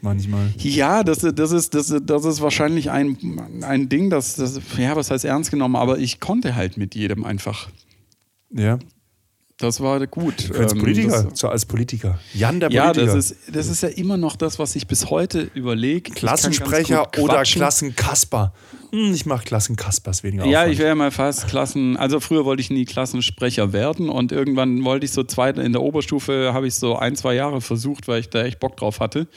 manchmal. 0.01 0.53
Ja, 0.57 1.03
das, 1.03 1.19
das, 1.19 1.51
ist, 1.51 1.73
das, 1.73 1.93
das 2.01 2.25
ist 2.25 2.41
wahrscheinlich 2.41 2.91
ein, 2.91 3.17
ein 3.61 3.89
Ding, 3.89 4.09
das, 4.09 4.35
das, 4.35 4.59
ja, 4.77 4.95
was 4.95 5.11
heißt 5.11 5.25
ernst 5.25 5.51
genommen, 5.51 5.75
aber 5.75 5.99
ich 5.99 6.19
konnte 6.19 6.55
halt 6.55 6.77
mit 6.77 6.95
jedem 6.95 7.25
einfach. 7.25 7.69
Ja. 8.51 8.79
Das 9.59 9.81
war 9.81 10.05
gut. 10.07 10.55
Als 10.57 10.71
ähm, 10.71 10.79
Politiker, 10.79 11.23
das, 11.23 11.43
als 11.43 11.65
Politiker. 11.65 12.17
Jan 12.33 12.61
der 12.61 12.69
Politiker. 12.69 13.01
Ja, 13.01 13.13
das 13.13 13.31
ist, 13.31 13.35
das 13.53 13.67
ist 13.67 13.83
ja 13.83 13.89
immer 13.89 14.15
noch 14.15 14.37
das, 14.37 14.57
was 14.57 14.73
ich 14.77 14.87
bis 14.87 15.09
heute 15.09 15.51
überlege. 15.53 16.11
Klassensprecher 16.11 17.09
oder 17.17 17.43
Klassenkasper. 17.43 18.53
Hm, 18.91 19.13
ich 19.13 19.25
mache 19.25 19.43
Klassenkaspers 19.43 20.23
weniger. 20.23 20.45
Ja, 20.45 20.59
Aufwand. 20.59 20.73
ich 20.73 20.79
wäre 20.79 20.95
mal 20.95 21.11
fast 21.11 21.47
Klassen. 21.49 21.97
Also 21.97 22.21
früher 22.21 22.45
wollte 22.45 22.61
ich 22.61 22.69
nie 22.69 22.85
Klassensprecher 22.85 23.73
werden 23.73 24.07
und 24.07 24.31
irgendwann 24.31 24.85
wollte 24.85 25.05
ich 25.05 25.11
so 25.11 25.25
zweit 25.25 25.57
in 25.57 25.73
der 25.73 25.81
Oberstufe 25.81 26.51
habe 26.53 26.65
ich 26.65 26.75
so 26.75 26.95
ein 26.95 27.17
zwei 27.17 27.35
Jahre 27.35 27.59
versucht, 27.59 28.07
weil 28.07 28.21
ich 28.21 28.29
da 28.29 28.43
echt 28.43 28.61
Bock 28.61 28.77
drauf 28.77 29.01
hatte 29.01 29.27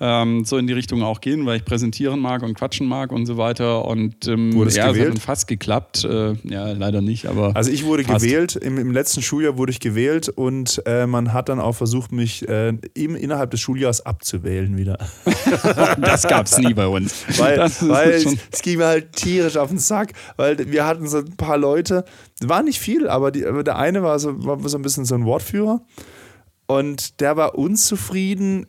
ähm, 0.00 0.44
so 0.44 0.56
in 0.58 0.66
die 0.66 0.72
Richtung 0.72 1.02
auch 1.02 1.20
gehen, 1.20 1.44
weil 1.46 1.56
ich 1.56 1.64
präsentieren 1.64 2.20
mag 2.20 2.42
und 2.42 2.54
quatschen 2.54 2.86
mag 2.86 3.12
und 3.12 3.26
so 3.26 3.36
weiter. 3.36 3.84
Und 3.84 4.26
ähm, 4.28 4.54
wurde 4.54 4.68
es 4.68 4.76
ja, 4.76 4.88
gewählt? 4.88 5.08
es 5.08 5.14
hat 5.16 5.22
fast 5.22 5.48
geklappt. 5.48 6.04
Äh, 6.04 6.34
ja, 6.44 6.72
leider 6.72 7.00
nicht, 7.00 7.26
aber. 7.26 7.56
Also 7.56 7.70
ich 7.70 7.84
wurde 7.84 8.04
fast. 8.04 8.24
gewählt, 8.24 8.56
im, 8.56 8.78
im, 8.78 8.92
letzten 8.92 9.22
Schuljahr 9.22 9.56
wurde 9.56 9.72
ich 9.72 9.80
gewählt 9.80 10.28
und 10.28 10.82
äh, 10.86 11.06
man 11.06 11.32
hat 11.32 11.48
dann 11.48 11.60
auch 11.60 11.74
versucht, 11.74 12.12
mich 12.12 12.48
äh, 12.48 12.74
im, 12.94 13.16
innerhalb 13.16 13.50
des 13.50 13.60
Schuljahres 13.60 14.04
abzuwählen 14.06 14.76
wieder. 14.76 14.98
das 16.00 16.26
gab 16.26 16.46
es 16.46 16.58
nie 16.58 16.74
bei 16.74 16.86
uns. 16.86 17.24
Weil, 17.38 17.58
weil 17.80 18.10
es, 18.10 18.36
es 18.52 18.62
ging 18.62 18.78
mir 18.78 18.86
halt 18.86 19.12
tierisch 19.12 19.56
auf 19.56 19.68
den 19.68 19.78
Sack, 19.78 20.12
weil 20.36 20.70
wir 20.70 20.86
hatten 20.86 21.08
so 21.08 21.18
ein 21.18 21.36
paar 21.36 21.58
Leute, 21.58 22.04
war 22.40 22.62
nicht 22.62 22.78
viel, 22.78 23.08
aber, 23.08 23.32
die, 23.32 23.44
aber 23.44 23.64
der 23.64 23.76
eine 23.76 24.02
war 24.02 24.18
so, 24.18 24.44
war 24.44 24.58
so 24.68 24.78
ein 24.78 24.82
bisschen 24.82 25.04
so 25.04 25.14
ein 25.14 25.24
Wortführer. 25.24 25.80
Und 26.66 27.20
der 27.20 27.36
war 27.36 27.54
unzufrieden 27.56 28.66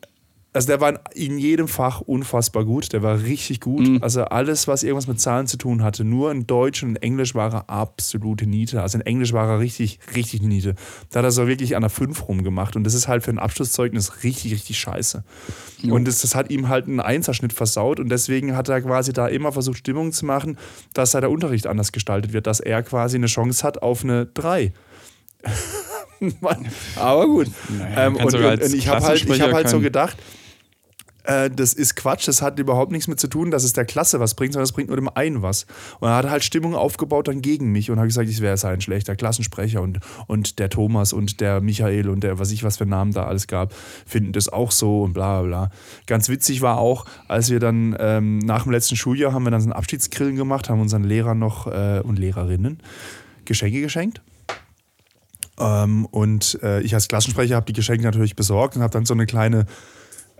also 0.59 0.67
der 0.67 0.81
war 0.81 0.99
in 1.15 1.37
jedem 1.37 1.69
Fach 1.69 2.01
unfassbar 2.01 2.65
gut. 2.65 2.91
Der 2.91 3.01
war 3.01 3.23
richtig 3.23 3.61
gut. 3.61 3.87
Mhm. 3.87 3.99
Also 4.03 4.25
alles, 4.25 4.67
was 4.67 4.83
irgendwas 4.83 5.07
mit 5.07 5.21
Zahlen 5.21 5.47
zu 5.47 5.55
tun 5.55 5.83
hatte. 5.83 6.03
Nur 6.03 6.33
in 6.33 6.47
Deutsch 6.47 6.83
und 6.83 6.89
in 6.89 6.95
Englisch 6.97 7.33
war 7.33 7.53
er 7.53 7.69
absolute 7.69 8.45
Niete. 8.45 8.81
Also 8.81 8.97
in 8.97 9.05
Englisch 9.05 9.31
war 9.31 9.47
er 9.47 9.59
richtig, 9.59 9.99
richtig 10.17 10.41
Niete. 10.41 10.75
Da 11.11 11.19
hat 11.19 11.23
er 11.23 11.31
so 11.31 11.47
wirklich 11.47 11.77
an 11.77 11.81
der 11.81 11.89
5 11.89 12.27
rumgemacht. 12.27 12.75
Und 12.75 12.83
das 12.83 12.93
ist 12.93 13.07
halt 13.07 13.23
für 13.23 13.31
ein 13.31 13.39
Abschlusszeugnis 13.39 14.25
richtig, 14.25 14.51
richtig 14.51 14.77
scheiße. 14.79 15.23
Mhm. 15.81 15.93
Und 15.93 16.05
das, 16.09 16.17
das 16.17 16.35
hat 16.35 16.51
ihm 16.51 16.67
halt 16.67 16.87
einen 16.87 16.99
Einserschnitt 16.99 17.53
versaut. 17.53 18.01
Und 18.01 18.09
deswegen 18.09 18.57
hat 18.57 18.67
er 18.67 18.81
quasi 18.81 19.13
da 19.13 19.27
immer 19.27 19.53
versucht, 19.53 19.77
Stimmung 19.77 20.11
zu 20.11 20.25
machen, 20.25 20.57
dass 20.91 21.11
da 21.11 21.22
der 21.22 21.31
Unterricht 21.31 21.67
anders 21.67 21.93
gestaltet 21.93 22.33
wird. 22.33 22.48
Dass 22.48 22.59
er 22.59 22.83
quasi 22.83 23.15
eine 23.15 23.27
Chance 23.27 23.65
hat 23.65 23.81
auf 23.81 24.03
eine 24.03 24.25
3. 24.25 24.74
Aber 26.98 27.27
gut. 27.27 27.48
Naja, 27.69 28.07
ähm, 28.07 28.17
und, 28.17 28.33
und, 28.33 28.43
und, 28.43 28.74
ich 28.74 28.89
habe 28.89 29.05
halt, 29.05 29.41
hab 29.41 29.53
halt 29.53 29.69
so 29.69 29.79
gedacht, 29.79 30.17
äh, 31.24 31.50
das 31.50 31.74
ist 31.74 31.96
Quatsch, 31.96 32.27
das 32.27 32.42
hat 32.42 32.60
überhaupt 32.60 32.92
nichts 32.92 33.08
mit 33.08 33.20
zu 33.20 33.27
tun, 33.27 33.51
dass 33.51 33.64
es 33.64 33.74
der 33.74 33.86
Klasse 33.86 34.20
was 34.20 34.36
bringt, 34.36 34.53
sondern 34.53 34.66
es 34.66 34.72
bringt 34.72 34.90
nur 34.90 34.98
dem 34.98 35.10
einen 35.10 35.42
was. 35.42 35.66
Und 36.00 36.10
er 36.10 36.16
hat 36.16 36.29
halt 36.29 36.44
Stimmung 36.44 36.75
aufgebaut 36.75 37.27
dann 37.27 37.42
gegen 37.42 37.72
mich 37.72 37.92
und 37.92 38.00
hat 38.00 38.05
gesagt, 38.05 38.29
ich 38.29 38.42
wäre 38.42 38.58
ein 38.68 38.82
schlechter 38.82 39.16
Klassensprecher 39.16 39.82
und, 39.82 40.00
und 40.27 40.60
der 40.60 40.70
Thomas 40.70 41.14
und 41.14 41.42
der 41.42 41.62
Michael 41.62 42.10
und 42.10 42.24
der, 42.24 42.40
was 42.40 42.51
ich 42.51 42.64
was 42.64 42.77
für 42.77 42.86
Namen 42.86 43.12
da 43.12 43.25
alles 43.25 43.48
gab, 43.48 43.74
finden 44.05 44.32
das 44.32 44.50
auch 44.50 44.72
so 44.72 45.03
und 45.03 45.14
bla 45.14 45.42
bla 45.42 45.48
bla. 45.48 45.72
Ganz 46.05 46.29
witzig 46.29 46.62
war 46.62 46.77
auch, 46.77 47.05
als 47.27 47.50
wir 47.50 47.60
dann 47.60 47.96
ähm, 48.00 48.40
nach 48.40 48.64
dem 48.64 48.72
letzten 48.72 48.96
Schuljahr 48.96 49.34
haben 49.34 49.44
wir 49.44 49.51
dann 49.51 49.62
so 49.62 49.66
einen 49.66 49.74
Abschiedsgrillen 49.74 50.36
gemacht, 50.36 50.70
haben 50.70 50.82
unseren 50.82 51.03
Lehrern 51.03 51.40
noch 51.40 51.68
äh, 51.68 52.01
und 52.03 52.18
Lehrerinnen 52.18 52.79
Geschenke 53.46 53.82
geschenkt. 53.82 54.22
Ähm, 55.60 56.05
und 56.05 56.60
äh, 56.64 56.82
ich 56.82 56.94
als 56.94 57.08
Klassensprecher 57.08 57.55
habe 57.55 57.66
die 57.66 57.74
Geschenke 57.74 58.03
natürlich 58.03 58.36
besorgt 58.36 58.75
und 58.75 58.82
habe 58.82 58.92
dann 58.94 59.05
so 59.05 59.14
eine 59.14 59.25
kleine 59.25 59.66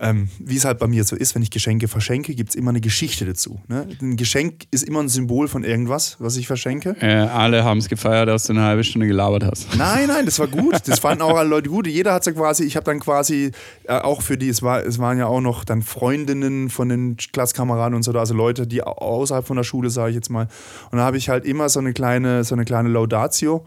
ähm, 0.00 0.28
wie 0.38 0.56
es 0.56 0.64
halt 0.64 0.78
bei 0.78 0.86
mir 0.86 1.04
so 1.04 1.14
ist, 1.14 1.34
wenn 1.34 1.42
ich 1.42 1.50
Geschenke 1.50 1.86
verschenke, 1.86 2.34
gibt 2.34 2.50
es 2.50 2.56
immer 2.56 2.70
eine 2.70 2.80
Geschichte 2.80 3.26
dazu. 3.26 3.60
Ne? 3.68 3.86
Ein 4.00 4.16
Geschenk 4.16 4.64
ist 4.70 4.82
immer 4.82 5.00
ein 5.00 5.08
Symbol 5.08 5.46
von 5.46 5.62
irgendwas, 5.62 6.16
was 6.18 6.36
ich 6.36 6.46
verschenke. 6.46 6.96
Äh, 7.00 7.14
alle 7.14 7.64
haben 7.64 7.78
es 7.78 7.88
gefeiert, 7.88 8.28
dass 8.28 8.44
du 8.44 8.54
eine 8.54 8.62
halbe 8.62 8.82
Stunde 8.82 9.06
gelabert 9.06 9.44
hast. 9.44 9.76
Nein, 9.76 10.08
nein, 10.08 10.24
das 10.24 10.38
war 10.38 10.48
gut. 10.48 10.74
Das 10.90 10.98
fanden 10.98 11.22
auch 11.22 11.36
alle 11.36 11.48
Leute 11.48 11.68
gut. 11.68 11.86
Jeder 11.86 12.14
hat 12.14 12.24
so 12.24 12.32
quasi, 12.32 12.64
ich 12.64 12.74
habe 12.74 12.84
dann 12.84 13.00
quasi 13.00 13.52
äh, 13.84 13.92
auch 13.92 14.22
für 14.22 14.36
die, 14.36 14.48
es, 14.48 14.62
war, 14.62 14.84
es 14.84 14.98
waren 14.98 15.18
ja 15.18 15.26
auch 15.26 15.40
noch 15.40 15.62
dann 15.62 15.82
Freundinnen 15.82 16.70
von 16.70 16.88
den 16.88 17.16
Klasskameraden 17.16 17.94
und 17.94 18.02
so, 18.02 18.12
also 18.12 18.34
Leute, 18.34 18.66
die 18.66 18.82
außerhalb 18.82 19.46
von 19.46 19.56
der 19.56 19.64
Schule, 19.64 19.90
sage 19.90 20.10
ich 20.10 20.16
jetzt 20.16 20.30
mal. 20.30 20.48
Und 20.90 20.98
da 20.98 21.04
habe 21.04 21.16
ich 21.16 21.28
halt 21.28 21.44
immer 21.44 21.68
so 21.68 21.78
eine 21.80 21.92
kleine, 21.92 22.44
so 22.44 22.54
eine 22.54 22.64
kleine 22.64 22.88
Laudatio 22.88 23.64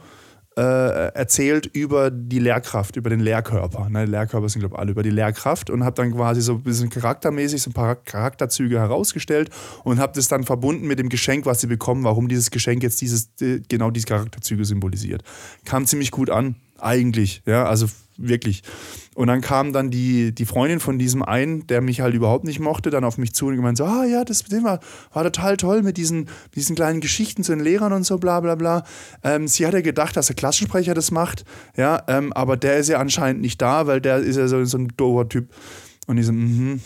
äh, 0.58 1.14
erzählt 1.14 1.66
über 1.66 2.12
die 2.12 2.40
Lehrkraft, 2.40 2.96
über 2.96 3.10
den 3.10 3.20
Lehrkörper. 3.20 3.90
Ne, 3.90 4.06
Lehrkörper 4.06 4.50
sind, 4.50 4.60
glaube 4.60 4.76
ich, 4.76 4.80
alle 4.80 4.92
über 4.92 5.04
die 5.04 5.10
Lehrkraft 5.10 5.70
und 5.70 5.84
habe 5.84 5.96
dann 5.96 6.14
quasi 6.14 6.42
so 6.42 6.54
ein 6.54 6.64
bisschen 6.64 6.90
charaktermäßig 6.90 7.62
so 7.62 7.70
ein 7.70 7.74
paar 7.74 7.96
Charakterzüge 7.96 8.80
herausgestellt 8.80 9.50
und 9.84 10.00
habe 10.00 10.14
das 10.16 10.28
dann 10.28 10.44
verbunden 10.44 10.88
mit 10.88 11.00
dem 11.00 11.10
Geschenk, 11.10 11.46
was 11.46 11.62
sie 11.62 11.68
bekommen, 11.68 12.04
warum 12.04 12.28
dieses 12.28 12.52
Geschenk 12.52 12.84
jetzt 12.84 13.02
dieses, 13.02 13.30
äh, 13.42 13.62
genau 13.68 13.92
diese 13.92 14.08
Charakterzüge 14.08 14.66
symbolisiert. 14.66 15.24
Kam 15.66 15.86
ziemlich 15.86 16.12
gut 16.12 16.30
an, 16.30 16.56
eigentlich. 16.80 17.42
Ja, 17.46 17.66
also 17.66 17.88
wirklich. 18.28 18.64
Und 19.16 19.28
dann 19.28 19.42
kam 19.42 19.74
dann 19.74 19.92
die, 19.92 20.34
die 20.34 20.46
Freundin 20.46 20.80
von 20.80 20.98
diesem 20.98 21.22
einen, 21.22 21.68
der 21.68 21.82
mich 21.82 22.02
halt 22.02 22.16
überhaupt 22.16 22.46
nicht 22.46 22.60
mochte, 22.60 22.90
dann 22.90 23.04
auf 23.04 23.18
mich 23.18 23.34
zu 23.34 23.48
und 23.48 23.56
gemeint 23.56 23.78
so, 23.78 23.86
ah 23.86 24.06
ja, 24.06 24.24
das 24.24 24.50
war, 24.64 24.80
war 25.14 25.24
total 25.24 25.58
toll 25.58 25.84
mit 25.84 25.98
diesen, 25.98 26.30
diesen 26.56 26.76
kleinen 26.76 27.00
Geschichten 27.00 27.44
zu 27.44 27.52
den 27.52 27.64
Lehrern 27.64 27.94
und 27.94 28.06
so, 28.06 28.18
bla 28.18 28.40
bla 28.40 28.56
bla. 28.56 28.84
Ähm, 29.24 29.48
sie 29.48 29.68
hat 29.68 29.74
ja 29.74 29.82
gedacht, 29.82 30.18
dass 30.18 30.28
der 30.28 30.36
Klassensprecher 30.36 30.94
das 30.94 31.12
macht, 31.12 31.46
ja, 31.78 32.02
ähm, 32.08 32.34
aber 32.34 32.58
der 32.58 32.78
ist 32.78 32.90
ja 32.90 32.98
anscheinend 32.98 33.42
nicht 33.42 33.62
da, 33.62 33.86
weil 33.86 34.02
der 34.02 34.18
ist 34.18 34.38
ja 34.38 34.48
so, 34.48 34.64
so 34.66 34.78
ein 34.78 34.94
doofer 34.98 35.30
Typ. 35.30 35.50
Und 36.06 36.18
ich 36.18 36.26
so, 36.26 36.34
mhm, 36.34 36.82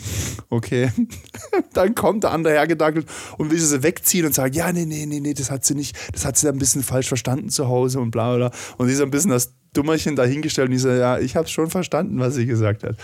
okay. 0.48 0.92
dann 1.72 1.94
kommt 1.94 2.22
der 2.22 2.30
andere 2.30 2.54
hergedackelt 2.54 3.06
und 3.36 3.50
will 3.50 3.58
sie 3.58 3.82
wegziehen 3.82 4.26
und 4.26 4.34
sagt, 4.34 4.54
ja, 4.54 4.72
nee, 4.72 4.84
nee, 4.84 5.06
nee, 5.06 5.20
nee, 5.20 5.34
das 5.34 5.50
hat 5.50 5.64
sie 5.64 5.74
nicht, 5.74 5.96
das 6.12 6.24
hat 6.24 6.36
sie 6.36 6.48
ein 6.48 6.58
bisschen 6.58 6.82
falsch 6.82 7.08
verstanden 7.08 7.48
zu 7.48 7.68
Hause 7.68 8.00
und 8.00 8.12
bla 8.12 8.36
bla. 8.36 8.50
Und 8.76 8.88
sie 8.88 8.94
so 8.94 9.02
ein 9.02 9.10
bisschen 9.10 9.30
das 9.30 9.54
Dummerchen 9.74 10.16
dahingestellt 10.16 10.68
und 10.68 10.74
ich 10.74 10.82
so, 10.82 10.88
ja, 10.88 11.18
ich 11.18 11.36
habe 11.36 11.48
schon 11.48 11.70
verstanden, 11.70 12.18
was 12.18 12.34
sie 12.34 12.46
gesagt 12.46 12.82
hat. 12.82 12.96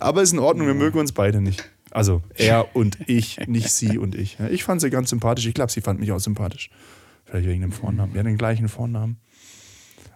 Aber 0.00 0.22
ist 0.22 0.32
in 0.32 0.38
Ordnung, 0.38 0.66
wir 0.66 0.74
mögen 0.74 0.98
uns 0.98 1.12
beide 1.12 1.40
nicht. 1.40 1.68
Also 1.90 2.22
er 2.34 2.66
und 2.76 2.98
ich, 3.06 3.38
nicht 3.46 3.70
sie 3.70 3.98
und 3.98 4.14
ich. 4.14 4.38
Ich 4.50 4.64
fand 4.64 4.80
sie 4.80 4.90
ganz 4.90 5.10
sympathisch. 5.10 5.46
Ich 5.46 5.54
glaube, 5.54 5.70
sie 5.70 5.80
fand 5.80 6.00
mich 6.00 6.12
auch 6.12 6.20
sympathisch. 6.20 6.70
Vielleicht 7.24 7.48
wegen 7.48 7.62
dem 7.62 7.72
Vornamen. 7.72 8.12
Wir 8.14 8.20
haben 8.20 8.26
den 8.26 8.38
gleichen 8.38 8.68
Vornamen. 8.68 9.18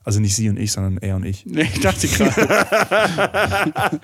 Also 0.06 0.20
nicht 0.20 0.36
sie 0.36 0.48
und 0.48 0.56
ich, 0.56 0.70
sondern 0.70 0.98
er 0.98 1.16
und 1.16 1.24
ich. 1.24 1.44
Nee, 1.46 1.62
ich 1.62 1.80
dachte 1.80 2.06
gerade. 2.06 2.30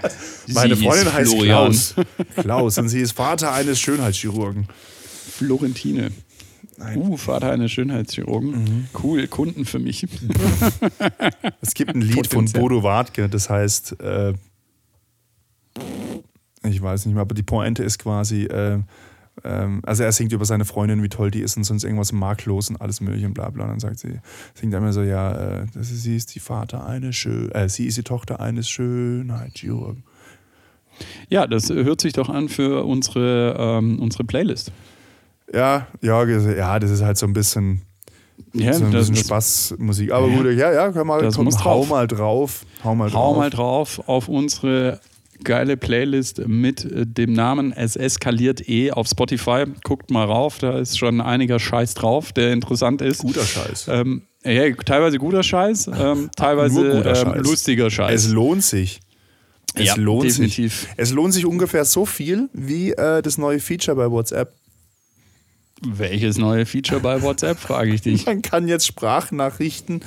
Meine 0.49 0.77
Freundin 0.77 1.13
heißt 1.13 1.39
Klaus. 1.39 1.95
Klaus 2.37 2.79
und 2.79 2.89
sie 2.89 3.01
ist 3.01 3.13
Vater 3.13 3.53
eines 3.53 3.79
Schönheitschirurgen. 3.79 4.67
Florentine. 5.31 6.11
Nein. 6.83 6.99
Uh, 6.99 7.17
Vater 7.17 7.53
eines 7.53 7.71
Schönheitschirurgen. 7.71 8.51
Mhm. 8.51 8.87
Cool, 9.03 9.27
Kunden 9.29 9.65
für 9.65 9.79
mich. 9.79 10.07
es 11.61 11.75
gibt 11.75 11.95
ein 11.95 12.01
Lied 12.01 12.27
von 12.27 12.47
Bodo 12.47 12.83
Wartke, 12.83 13.29
das 13.29 13.49
heißt, 13.49 14.01
äh, 14.01 14.35
ich 16.65 16.83
weiß 16.83 17.07
nicht 17.07 17.15
mehr, 17.15 17.23
aber 17.23 17.35
die 17.35 17.43
Pointe 17.43 17.83
ist 17.83 17.99
quasi, 17.99 18.45
äh, 18.45 18.81
ähm, 19.45 19.81
also 19.85 20.03
er 20.03 20.13
singt 20.13 20.33
über 20.33 20.45
seine 20.45 20.65
Freundin, 20.65 21.03
wie 21.03 21.09
toll 21.09 21.31
die 21.31 21.41
ist 21.41 21.57
und 21.57 21.65
sonst 21.65 21.85
irgendwas 21.85 22.13
marklos 22.13 22.69
und 22.69 22.81
alles 22.81 23.01
mögliche 23.01 23.27
und 23.27 23.35
bla 23.35 23.51
bla. 23.51 23.65
Und 23.65 23.71
dann 23.71 23.81
sagt 23.81 23.99
sie, 23.99 24.21
singt 24.55 24.73
er 24.73 24.79
immer 24.79 24.93
so, 24.93 25.03
ja, 25.03 25.33
äh, 25.33 25.67
das 25.75 25.91
ist, 25.91 26.03
sie 26.03 26.17
ist 26.17 26.35
die 26.35 26.41
Vater 26.41 26.87
eines 26.87 27.17
schön, 27.17 27.51
äh, 27.53 27.69
sie 27.69 27.87
ist 27.87 27.97
die 27.97 28.03
Tochter 28.03 28.41
eines 28.41 28.69
Schönheitschirurgen. 28.69 30.05
Ja, 31.29 31.47
das 31.47 31.71
hört 31.71 32.01
sich 32.01 32.13
doch 32.13 32.29
an 32.29 32.49
für 32.49 32.85
unsere, 32.85 33.57
ähm, 33.59 33.99
unsere 33.99 34.25
Playlist. 34.25 34.73
Ja, 35.53 35.87
ja, 36.01 36.25
ja, 36.25 36.79
das 36.79 36.91
ist 36.91 37.03
halt 37.03 37.19
so 37.19 37.27
ein 37.27 37.33
bisschen, 37.33 37.83
Ja, 38.55 38.73
so 38.73 38.85
ein 38.85 38.91
bisschen 38.91 39.17
Spaßmusik. 39.17 40.11
Aber 40.13 40.29
Ja. 40.29 40.37
gut, 40.37 40.47
ja, 40.57 40.73
ja, 40.73 40.93
komm 40.93 41.09
mal, 41.09 41.29
komm, 41.31 41.47
hau 41.47 41.51
drauf. 41.81 41.89
mal 41.89 42.07
drauf. 42.07 42.65
Hau 42.85 42.95
mal 42.95 43.13
hau 43.13 43.33
drauf. 43.33 43.37
mal 43.37 43.51
drauf 43.51 44.03
auf 44.07 44.29
unsere 44.29 45.01
geile 45.45 45.77
Playlist 45.77 46.47
mit 46.47 46.85
äh, 46.85 47.05
dem 47.07 47.33
Namen 47.33 47.73
Es 47.73 47.97
eskaliert 47.97 48.69
eh 48.69 48.93
auf 48.93 49.09
Spotify. 49.09 49.65
Guckt 49.85 50.11
mal 50.11 50.25
rauf, 50.25 50.59
da 50.59 50.79
ist 50.79 50.99
schon 50.99 51.21
einiger 51.21 51.59
Scheiß 51.59 51.95
drauf, 51.95 52.33
der 52.33 52.53
interessant 52.53 53.03
ist. 53.03 53.19
Guter 53.23 53.45
Scheiß. 53.45 53.89
Ähm, 53.89 54.23
ja, 54.45 54.71
teilweise 54.85 55.19
guter 55.19 55.43
Scheiß, 55.43 55.89
ähm, 55.99 56.31
teilweise 56.37 56.75
guter 56.81 57.11
ähm, 57.11 57.33
Scheiß. 57.35 57.43
lustiger 57.47 57.87
Es 57.89 57.93
Scheiß. 57.95 58.29
lohnt 58.29 58.63
sich. 58.65 59.01
Es 59.75 59.87
Ja, 59.87 59.95
lohnt 59.97 60.25
definitiv. 60.25 60.81
sich. 60.81 60.89
Es 60.97 61.13
lohnt 61.13 61.33
sich 61.35 61.45
ungefähr 61.47 61.85
so 61.85 62.07
viel 62.07 62.49
wie 62.53 62.93
äh, 62.93 63.21
das 63.23 63.37
neue 63.39 63.59
Feature 63.61 63.97
bei 63.97 64.11
WhatsApp. 64.11 64.53
Welches 65.87 66.39
neue 66.39 66.67
Feature 66.67 67.01
bei 67.01 67.23
WhatsApp, 67.23 67.59
frage 67.59 67.93
ich 67.93 68.03
dich. 68.03 68.27
Man 68.27 68.43
kann 68.43 68.69
jetzt 68.69 68.87
Sprachnachrichten 68.87 70.01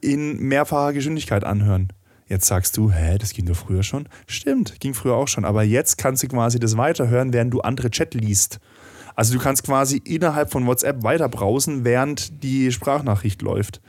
in 0.00 0.38
mehrfacher 0.38 0.92
Geschwindigkeit 0.92 1.44
anhören. 1.44 1.88
Jetzt 2.28 2.46
sagst 2.46 2.76
du, 2.76 2.90
hä, 2.90 3.18
das 3.18 3.32
ging 3.32 3.46
doch 3.46 3.56
früher 3.56 3.82
schon? 3.82 4.08
Stimmt, 4.26 4.80
ging 4.80 4.94
früher 4.94 5.14
auch 5.14 5.28
schon. 5.28 5.44
Aber 5.44 5.62
jetzt 5.62 5.98
kannst 5.98 6.22
du 6.22 6.28
quasi 6.28 6.58
das 6.58 6.76
weiterhören, 6.76 7.32
während 7.32 7.52
du 7.52 7.60
andere 7.60 7.90
Chat 7.90 8.14
liest. 8.14 8.60
Also 9.14 9.34
du 9.34 9.40
kannst 9.40 9.64
quasi 9.64 9.98
innerhalb 10.04 10.50
von 10.50 10.66
WhatsApp 10.66 11.02
weiter 11.02 11.28
browsen, 11.28 11.84
während 11.84 12.42
die 12.42 12.72
Sprachnachricht 12.72 13.42
läuft. 13.42 13.80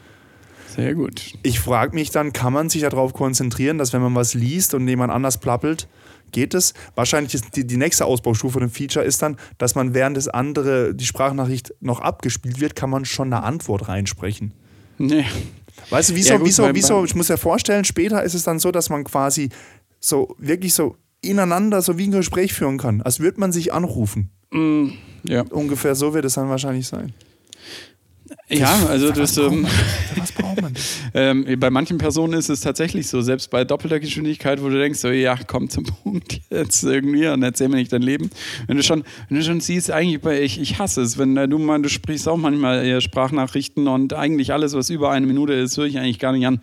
Sehr 0.75 0.93
gut. 0.93 1.33
Ich 1.43 1.59
frage 1.59 1.95
mich 1.95 2.11
dann, 2.11 2.33
kann 2.33 2.51
man 2.51 2.69
sich 2.69 2.81
darauf 2.81 3.13
konzentrieren, 3.13 3.77
dass 3.77 3.93
wenn 3.93 4.01
man 4.01 4.13
was 4.13 4.33
liest 4.33 4.73
und 4.73 4.87
jemand 4.87 5.11
anders 5.11 5.39
plappelt, 5.39 5.87
geht 6.35 6.53
es? 6.53 6.73
Wahrscheinlich 6.93 7.33
ist 7.33 7.55
die, 7.55 7.65
die 7.65 7.77
nächste 7.77 8.05
Ausbaustufe 8.05 8.53
von 8.53 8.61
dem 8.61 8.69
Feature 8.69 9.03
ist 9.03 9.21
dann, 9.23 9.37
dass 9.57 9.73
man 9.73 9.93
während 9.95 10.15
das 10.17 10.27
andere, 10.27 10.93
die 10.93 11.05
Sprachnachricht 11.05 11.73
noch 11.81 11.99
abgespielt 12.01 12.59
wird, 12.59 12.75
kann 12.75 12.91
man 12.91 13.05
schon 13.05 13.33
eine 13.33 13.41
Antwort 13.43 13.87
reinsprechen. 13.87 14.53
Nee. 14.99 15.25
Weißt 15.89 16.11
du, 16.11 16.15
wie 16.15 16.21
Ja, 16.21 16.37
gut, 16.37 16.47
wie 16.47 16.51
so, 16.51 16.63
beim- 16.63 16.75
wie 16.75 16.81
so, 16.81 16.95
beim- 16.97 17.05
ich 17.05 17.15
muss 17.15 17.27
ja 17.29 17.37
vorstellen, 17.37 17.83
später 17.85 18.23
ist 18.23 18.33
es 18.35 18.43
dann 18.43 18.59
so, 18.59 18.71
dass 18.71 18.89
man 18.91 19.03
quasi 19.03 19.49
so 19.99 20.35
wirklich 20.37 20.73
so 20.75 20.95
ineinander 21.21 21.81
so 21.81 21.97
wie 21.97 22.07
ein 22.07 22.11
Gespräch 22.11 22.53
führen 22.53 22.77
kann. 22.77 23.01
Als 23.01 23.19
würde 23.19 23.39
man 23.39 23.51
sich 23.51 23.73
anrufen. 23.73 24.29
Ja, 25.23 25.41
Ungefähr 25.49 25.95
so 25.95 26.13
wird 26.13 26.23
es 26.25 26.35
dann 26.35 26.49
wahrscheinlich 26.49 26.87
sein. 26.87 27.13
Ja 28.49 28.85
also 28.87 29.11
das, 29.11 29.37
ähm, 29.37 29.65
Was 30.15 30.31
braucht 30.31 30.61
man? 30.61 30.73
ähm, 31.13 31.45
bei 31.59 31.69
manchen 31.69 31.97
Personen 31.97 32.33
ist 32.33 32.49
es 32.49 32.61
tatsächlich 32.61 33.07
so, 33.07 33.21
selbst 33.21 33.49
bei 33.49 33.63
doppelter 33.63 33.99
Geschwindigkeit, 33.99 34.61
wo 34.61 34.69
du 34.69 34.77
denkst, 34.77 34.99
so, 34.99 35.09
ja, 35.09 35.37
komm 35.47 35.69
zum 35.69 35.83
Punkt 36.03 36.41
jetzt 36.49 36.83
irgendwie 36.83 37.27
und 37.27 37.43
erzähl 37.43 37.69
mir 37.69 37.77
nicht 37.77 37.91
dein 37.91 38.01
Leben. 38.01 38.29
Wenn 38.67 38.77
du 38.77 38.83
schon, 38.83 39.03
wenn 39.29 39.37
du 39.37 39.43
schon 39.43 39.61
siehst, 39.61 39.91
eigentlich, 39.91 40.23
ich, 40.25 40.59
ich 40.59 40.79
hasse 40.79 41.01
es, 41.01 41.17
wenn 41.17 41.35
äh, 41.37 41.47
du 41.47 41.57
mal, 41.57 41.81
du 41.81 41.89
sprichst 41.89 42.27
auch 42.27 42.37
manchmal 42.37 42.85
eher 42.85 43.01
Sprachnachrichten 43.01 43.87
und 43.87 44.13
eigentlich 44.13 44.53
alles, 44.53 44.73
was 44.73 44.89
über 44.89 45.11
eine 45.11 45.25
Minute 45.25 45.53
ist, 45.53 45.77
höre 45.77 45.85
ich 45.85 45.97
eigentlich 45.97 46.19
gar 46.19 46.31
nicht 46.31 46.45
an. 46.45 46.59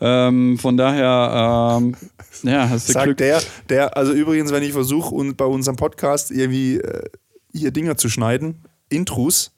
ähm, 0.00 0.58
von 0.58 0.76
daher, 0.76 1.80
ähm, 1.80 1.96
ja, 2.42 2.68
hast 2.68 2.88
du 2.88 2.92
Sagt 2.92 3.06
Glück. 3.06 3.16
der, 3.18 3.42
der, 3.68 3.96
also 3.96 4.12
übrigens, 4.12 4.52
wenn 4.52 4.62
ich 4.62 4.72
versuche, 4.72 5.14
und 5.14 5.36
bei 5.36 5.44
unserem 5.44 5.76
Podcast 5.76 6.30
irgendwie 6.30 6.76
äh, 6.76 7.04
hier 7.52 7.70
Dinger 7.70 7.96
zu 7.96 8.08
schneiden, 8.08 8.64
Intros, 8.88 9.52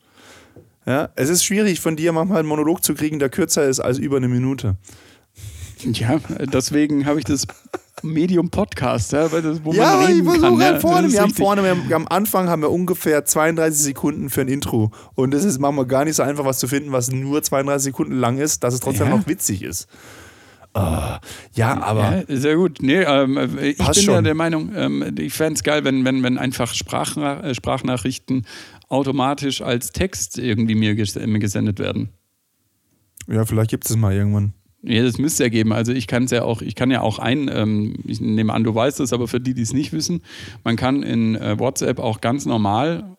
ja, 0.86 1.08
es 1.16 1.28
ist 1.28 1.44
schwierig 1.44 1.80
von 1.80 1.96
dir 1.96 2.12
manchmal 2.12 2.38
einen 2.40 2.48
Monolog 2.48 2.82
zu 2.84 2.94
kriegen, 2.94 3.18
der 3.18 3.28
kürzer 3.28 3.64
ist 3.64 3.80
als 3.80 3.98
über 3.98 4.16
eine 4.18 4.28
Minute. 4.28 4.76
Ja, 5.84 6.18
deswegen 6.52 7.04
habe 7.06 7.18
ich 7.18 7.24
das 7.26 7.46
Medium 8.02 8.50
Podcast, 8.50 9.12
ja, 9.12 9.30
weil 9.30 9.42
das, 9.42 9.62
wo 9.64 9.72
ja, 9.72 9.96
man 9.96 10.02
ich 10.02 10.08
reden 10.08 10.26
kann. 10.26 10.40
versuche 10.40 10.62
ja, 10.62 10.66
halt 10.72 10.80
vorne. 10.80 11.12
Wir 11.12 11.20
haben 11.20 11.34
vorne, 11.34 11.62
wir 11.64 11.70
haben, 11.70 11.92
am 11.92 12.08
Anfang 12.08 12.48
haben 12.48 12.62
wir 12.62 12.70
ungefähr 12.70 13.24
32 13.24 13.82
Sekunden 13.82 14.30
für 14.30 14.40
ein 14.42 14.48
Intro. 14.48 14.90
Und 15.14 15.32
das 15.34 15.44
ist 15.44 15.58
manchmal 15.58 15.86
gar 15.86 16.04
nicht 16.04 16.16
so 16.16 16.22
einfach, 16.22 16.44
was 16.44 16.58
zu 16.58 16.66
finden, 16.68 16.92
was 16.92 17.10
nur 17.10 17.42
32 17.42 17.84
Sekunden 17.84 18.18
lang 18.18 18.38
ist, 18.38 18.64
dass 18.64 18.74
es 18.74 18.80
trotzdem 18.80 19.08
Ja. 19.08 19.16
noch 19.16 19.26
witzig 19.26 19.62
ist. 19.62 19.86
Ah, 20.74 21.20
ja, 21.54 21.80
aber 21.80 22.22
Ja, 22.28 22.36
sehr 22.36 22.56
gut. 22.56 22.78
Nee, 22.82 23.00
ähm, 23.02 23.38
ich 23.62 23.78
bin 23.78 23.86
ja 23.86 23.94
schon. 23.94 24.24
der 24.24 24.34
Meinung, 24.34 24.72
ähm, 24.76 25.14
ich 25.18 25.32
fände 25.32 25.54
es 25.54 25.62
geil, 25.62 25.84
wenn, 25.84 26.04
wenn, 26.04 26.22
wenn 26.22 26.36
einfach 26.36 26.74
Sprachna 26.74 27.40
äh, 27.44 27.54
Sprachnachrichten 27.54 28.44
automatisch 28.88 29.62
als 29.62 29.92
Text 29.92 30.38
irgendwie 30.38 30.74
mir, 30.74 30.94
ges 30.94 31.14
mir 31.14 31.38
gesendet 31.38 31.78
werden. 31.78 32.10
ja, 33.28 33.44
vielleicht 33.44 33.70
gibt 33.70 33.88
es 33.88 33.96
mal 33.96 34.14
irgendwann. 34.14 34.52
Ja, 34.82 35.02
das 35.02 35.18
müsste 35.18 35.44
ja 35.44 35.48
geben. 35.48 35.72
Also 35.72 35.92
ich 35.92 36.06
kann 36.06 36.24
es 36.24 36.30
ja 36.30 36.42
auch, 36.42 36.62
ich 36.62 36.76
kann 36.76 36.90
ja 36.90 37.00
auch 37.00 37.18
ein, 37.18 37.50
ähm, 37.52 37.96
ich 38.04 38.20
nehme 38.20 38.52
an, 38.52 38.62
du 38.62 38.74
weißt 38.74 39.00
es, 39.00 39.12
aber 39.12 39.26
für 39.26 39.40
die, 39.40 39.52
die 39.52 39.62
es 39.62 39.72
nicht 39.72 39.92
wissen, 39.92 40.22
man 40.62 40.76
kann 40.76 41.02
in 41.02 41.34
äh, 41.34 41.58
WhatsApp 41.58 41.98
auch 41.98 42.20
ganz 42.20 42.46
normal 42.46 43.16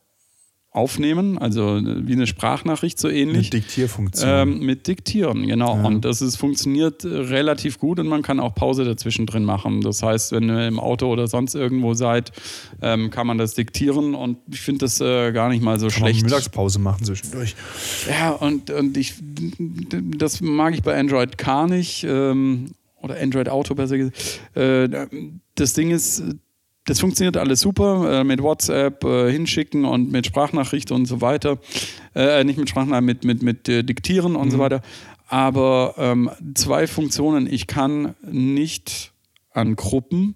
aufnehmen, 0.77 1.37
also 1.37 1.77
äh, 1.77 2.07
wie 2.07 2.13
eine 2.13 2.27
Sprachnachricht 2.27 2.99
so 2.99 3.09
ähnlich. 3.09 3.49
Diktierfunktion. 3.49 4.29
Ähm, 4.29 4.59
mit 4.59 4.87
Diktieren, 4.87 5.47
genau. 5.47 5.75
Ja. 5.75 5.83
Und 5.83 6.05
das 6.05 6.21
ist, 6.21 6.37
funktioniert 6.37 7.03
äh, 7.03 7.07
relativ 7.07 7.79
gut 7.79 7.99
und 7.99 8.07
man 8.07 8.21
kann 8.21 8.39
auch 8.39 8.53
Pause 8.53 8.85
dazwischen 8.85 9.25
drin 9.25 9.43
machen. 9.43 9.81
Das 9.81 10.03
heißt, 10.03 10.31
wenn 10.31 10.49
ihr 10.49 10.67
im 10.67 10.79
Auto 10.79 11.07
oder 11.11 11.27
sonst 11.27 11.55
irgendwo 11.55 11.95
seid, 11.95 12.31
ähm, 12.81 13.09
kann 13.09 13.25
man 13.27 13.37
das 13.37 13.55
diktieren 13.55 14.13
und 14.15 14.37
ich 14.51 14.61
finde 14.61 14.85
das 14.85 15.01
äh, 15.01 15.31
gar 15.31 15.49
nicht 15.49 15.63
mal 15.63 15.79
so 15.79 15.87
Kann 15.87 16.01
man 16.01 16.11
schlecht. 16.11 16.23
Mittagspause 16.23 16.79
machen 16.79 17.03
zwischendurch. 17.03 17.55
Ja, 18.07 18.31
und, 18.31 18.69
und 18.69 18.95
ich, 18.95 19.15
das 20.17 20.41
mag 20.41 20.75
ich 20.75 20.83
bei 20.83 20.97
Android 20.97 21.37
gar 21.37 21.67
nicht. 21.67 22.05
Ähm, 22.07 22.71
oder 23.01 23.19
Android 23.19 23.49
Auto 23.49 23.75
besser 23.75 23.97
gesagt. 23.97 24.41
Äh, 24.55 25.07
das 25.55 25.73
Ding 25.73 25.91
ist, 25.91 26.23
das 26.87 27.01
funktioniert 27.01 27.37
alles 27.37 27.59
super 27.59 28.21
äh, 28.21 28.23
mit 28.23 28.41
WhatsApp 28.41 29.03
äh, 29.03 29.31
hinschicken 29.31 29.85
und 29.85 30.09
mit 30.09 30.25
Sprachnachricht 30.25 30.91
und 30.91 31.05
so 31.05 31.21
weiter. 31.21 31.59
Äh, 32.15 32.43
nicht 32.45 32.57
mit 32.57 32.69
Sprachnachricht, 32.69 33.05
mit, 33.05 33.23
mit, 33.25 33.43
mit 33.43 33.69
äh, 33.69 33.83
Diktieren 33.83 34.35
und 34.35 34.51
so 34.51 34.57
weiter. 34.57 34.81
Aber 35.27 35.95
ähm, 35.97 36.31
zwei 36.55 36.87
Funktionen. 36.87 37.45
Ich 37.51 37.67
kann 37.67 38.15
nicht 38.23 39.11
an 39.51 39.75
Gruppen 39.75 40.35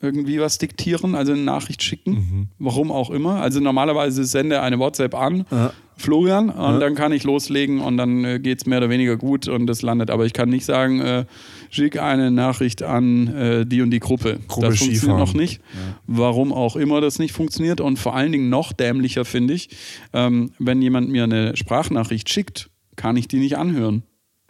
irgendwie 0.00 0.40
was 0.40 0.58
diktieren, 0.58 1.14
also 1.14 1.32
eine 1.32 1.40
Nachricht 1.40 1.82
schicken, 1.82 2.50
warum 2.58 2.92
auch 2.92 3.10
immer. 3.10 3.40
Also 3.40 3.60
normalerweise 3.60 4.24
sende 4.24 4.60
eine 4.60 4.78
WhatsApp 4.78 5.14
an, 5.14 5.46
Ja. 5.50 5.72
Florian, 5.98 6.50
und 6.50 6.80
dann 6.80 6.94
kann 6.94 7.10
ich 7.12 7.24
loslegen 7.24 7.80
und 7.80 7.96
dann 7.96 8.22
äh, 8.22 8.38
geht 8.38 8.58
es 8.58 8.66
mehr 8.66 8.76
oder 8.78 8.90
weniger 8.90 9.16
gut 9.16 9.48
und 9.48 9.66
das 9.66 9.80
landet. 9.80 10.10
Aber 10.10 10.26
ich 10.26 10.34
kann 10.34 10.50
nicht 10.50 10.66
sagen, 10.66 11.00
äh, 11.00 11.24
schick 11.70 11.98
eine 11.98 12.30
Nachricht 12.30 12.82
an 12.82 13.28
äh, 13.28 13.64
die 13.64 13.80
und 13.80 13.90
die 13.90 14.00
Gruppe. 14.00 14.38
Gruppe 14.46 14.66
das 14.68 14.78
funktioniert 14.78 15.18
noch 15.18 15.32
nicht. 15.32 15.62
Warum 16.06 16.52
auch 16.52 16.76
immer 16.76 17.00
das 17.00 17.18
nicht 17.18 17.32
funktioniert. 17.32 17.80
Und 17.80 17.98
vor 17.98 18.14
allen 18.14 18.30
Dingen 18.30 18.50
noch 18.50 18.74
dämlicher 18.74 19.24
finde 19.24 19.54
ich, 19.54 19.70
ähm, 20.12 20.50
wenn 20.58 20.82
jemand 20.82 21.08
mir 21.08 21.24
eine 21.24 21.56
Sprachnachricht 21.56 22.28
schickt, 22.28 22.68
kann 22.96 23.16
ich 23.16 23.26
die 23.26 23.38
nicht 23.38 23.56
anhören. 23.56 24.02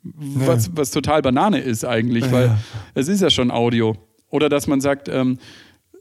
Was, 0.03 0.77
was 0.77 0.91
total 0.91 1.23
Banane 1.23 1.61
ist 1.61 1.85
eigentlich, 1.85 2.31
weil 2.33 2.59
es 2.95 3.07
ist 3.07 3.21
ja 3.23 3.31
schon 3.31 3.53
Audio. 3.53 3.97
Oder 4.31 4.49
dass 4.49 4.67
man 4.67 4.81
sagt, 4.81 5.09
ähm, 5.09 5.39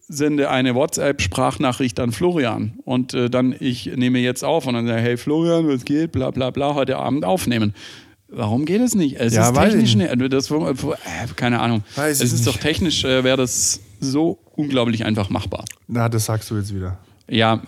sende 0.08 0.50
eine 0.50 0.76
WhatsApp-Sprachnachricht 0.76 2.00
an 2.00 2.12
Florian 2.12 2.74
und 2.86 3.14
äh, 3.14 3.30
dann 3.30 3.56
ich 3.60 3.88
nehme 3.96 4.20
jetzt 4.20 4.44
auf 4.44 4.68
und 4.68 4.76
dann 4.76 4.86
sage, 4.88 5.02
hey 5.02 5.18
Florian, 5.18 5.68
was 5.68 5.84
geht, 5.86 6.12
bla 6.12 6.30
bla 6.32 6.52
bla, 6.52 6.76
heute 6.76 6.98
Abend 6.98 7.26
aufnehmen. 7.26 7.74
Warum 8.28 8.66
geht 8.66 8.82
es 8.82 8.96
nicht? 8.96 9.16
Es 9.20 9.34
Ja, 9.34 9.50
ist 9.50 9.56
technisch 9.58 9.92
ich 9.92 9.96
nicht. 9.96 10.34
Das, 10.34 10.52
äh, 10.52 10.74
keine 11.36 11.60
Ahnung. 11.60 11.84
Weiß 11.96 12.22
es 12.22 12.34
ist 12.34 12.46
nicht. 12.46 12.48
doch 12.48 12.58
technisch, 12.58 13.04
äh, 13.04 13.24
wäre 13.24 13.38
das 13.38 13.80
so 14.00 14.40
unglaublich 14.56 15.06
einfach 15.06 15.30
machbar. 15.30 15.66
Na, 15.88 16.10
das 16.10 16.26
sagst 16.26 16.50
du 16.52 16.58
jetzt 16.58 16.74
wieder. 16.74 16.98
Ja, 17.30 17.62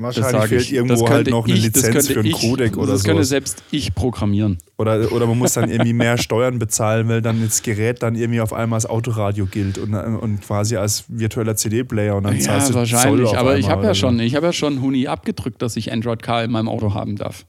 Wahrscheinlich 0.00 0.44
fehlt 0.44 0.62
ich. 0.62 0.72
irgendwo 0.72 1.08
halt 1.08 1.28
noch 1.30 1.44
eine 1.46 1.54
ich, 1.54 1.64
Lizenz 1.64 2.08
für 2.08 2.20
einen 2.20 2.28
ich, 2.28 2.40
Codec 2.40 2.76
oder 2.76 2.92
Das 2.92 3.04
könnte 3.04 3.18
sowas. 3.18 3.28
selbst 3.28 3.62
ich 3.70 3.94
programmieren. 3.94 4.58
Oder, 4.78 5.12
oder 5.12 5.26
man 5.26 5.38
muss 5.38 5.52
dann 5.52 5.70
irgendwie 5.70 5.92
mehr 5.92 6.16
Steuern 6.18 6.58
bezahlen, 6.58 7.08
weil 7.08 7.20
dann 7.22 7.42
das 7.44 7.62
Gerät 7.62 8.02
dann 8.02 8.14
irgendwie 8.14 8.40
auf 8.40 8.52
einmal 8.52 8.78
als 8.78 8.86
Autoradio 8.86 9.46
gilt 9.46 9.78
und, 9.78 9.94
und 9.94 10.40
quasi 10.42 10.76
als 10.76 11.04
virtueller 11.08 11.56
CD-Player 11.56 12.16
und 12.16 12.24
dann 12.24 12.34
Ja, 12.36 12.40
zahlst 12.40 12.70
du 12.70 12.74
wahrscheinlich. 12.74 13.26
Zoll 13.26 13.26
auf 13.26 13.36
Aber 13.38 13.58
ich 13.58 13.68
habe 13.68 13.84
ja 13.84 13.94
so. 13.94 14.00
schon, 14.00 14.20
ich 14.20 14.34
habe 14.34 14.46
ja 14.46 14.52
schon 14.52 14.80
Huni 14.80 15.06
abgedrückt, 15.06 15.60
dass 15.62 15.76
ich 15.76 15.92
Android 15.92 16.22
Car 16.22 16.44
in 16.44 16.50
meinem 16.50 16.68
Auto 16.68 16.94
haben 16.94 17.16
darf. 17.16 17.44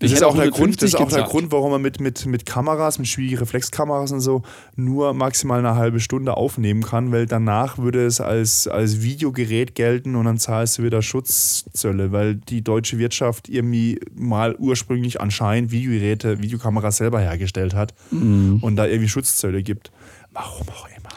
Das 0.00 0.10
ist 0.10 0.22
auch, 0.24 0.34
der 0.34 0.50
Grund, 0.50 0.82
das 0.82 0.92
150 0.92 0.94
ist 0.94 0.96
auch 0.96 1.08
der. 1.08 1.22
Grund, 1.24 1.52
warum 1.52 1.70
man 1.70 1.80
mit, 1.82 2.00
mit, 2.00 2.26
mit 2.26 2.44
Kameras, 2.46 2.98
mit 2.98 3.06
Spiegelreflexkameras 3.06 4.10
und 4.12 4.20
so 4.20 4.42
nur 4.74 5.14
maximal 5.14 5.60
eine 5.60 5.76
halbe 5.76 6.00
Stunde 6.00 6.36
aufnehmen 6.36 6.82
kann, 6.82 7.12
weil 7.12 7.26
danach 7.26 7.78
würde 7.78 8.04
es 8.04 8.20
als, 8.20 8.66
als 8.66 9.02
Videogerät 9.02 9.74
gelten 9.74 10.16
und 10.16 10.24
dann 10.24 10.38
zahlst 10.38 10.78
du 10.78 10.82
wieder 10.82 11.00
Schutzzölle, 11.00 12.10
weil 12.12 12.34
die 12.34 12.62
deutsche 12.62 12.98
Wirtschaft 12.98 13.48
irgendwie 13.48 14.00
mal 14.14 14.56
ursprünglich 14.56 15.20
anscheinend 15.20 15.70
Videogeräte, 15.70 16.42
Videokameras 16.42 16.96
selber 16.96 17.20
hergestellt 17.20 17.74
hat 17.74 17.94
Mhm. 18.10 18.58
und 18.62 18.76
da 18.76 18.86
irgendwie 18.86 19.08
Schutzzölle 19.08 19.62
gibt. 19.62 19.92
Warum 20.32 20.68
auch 20.70 20.86
immer. 20.88 21.08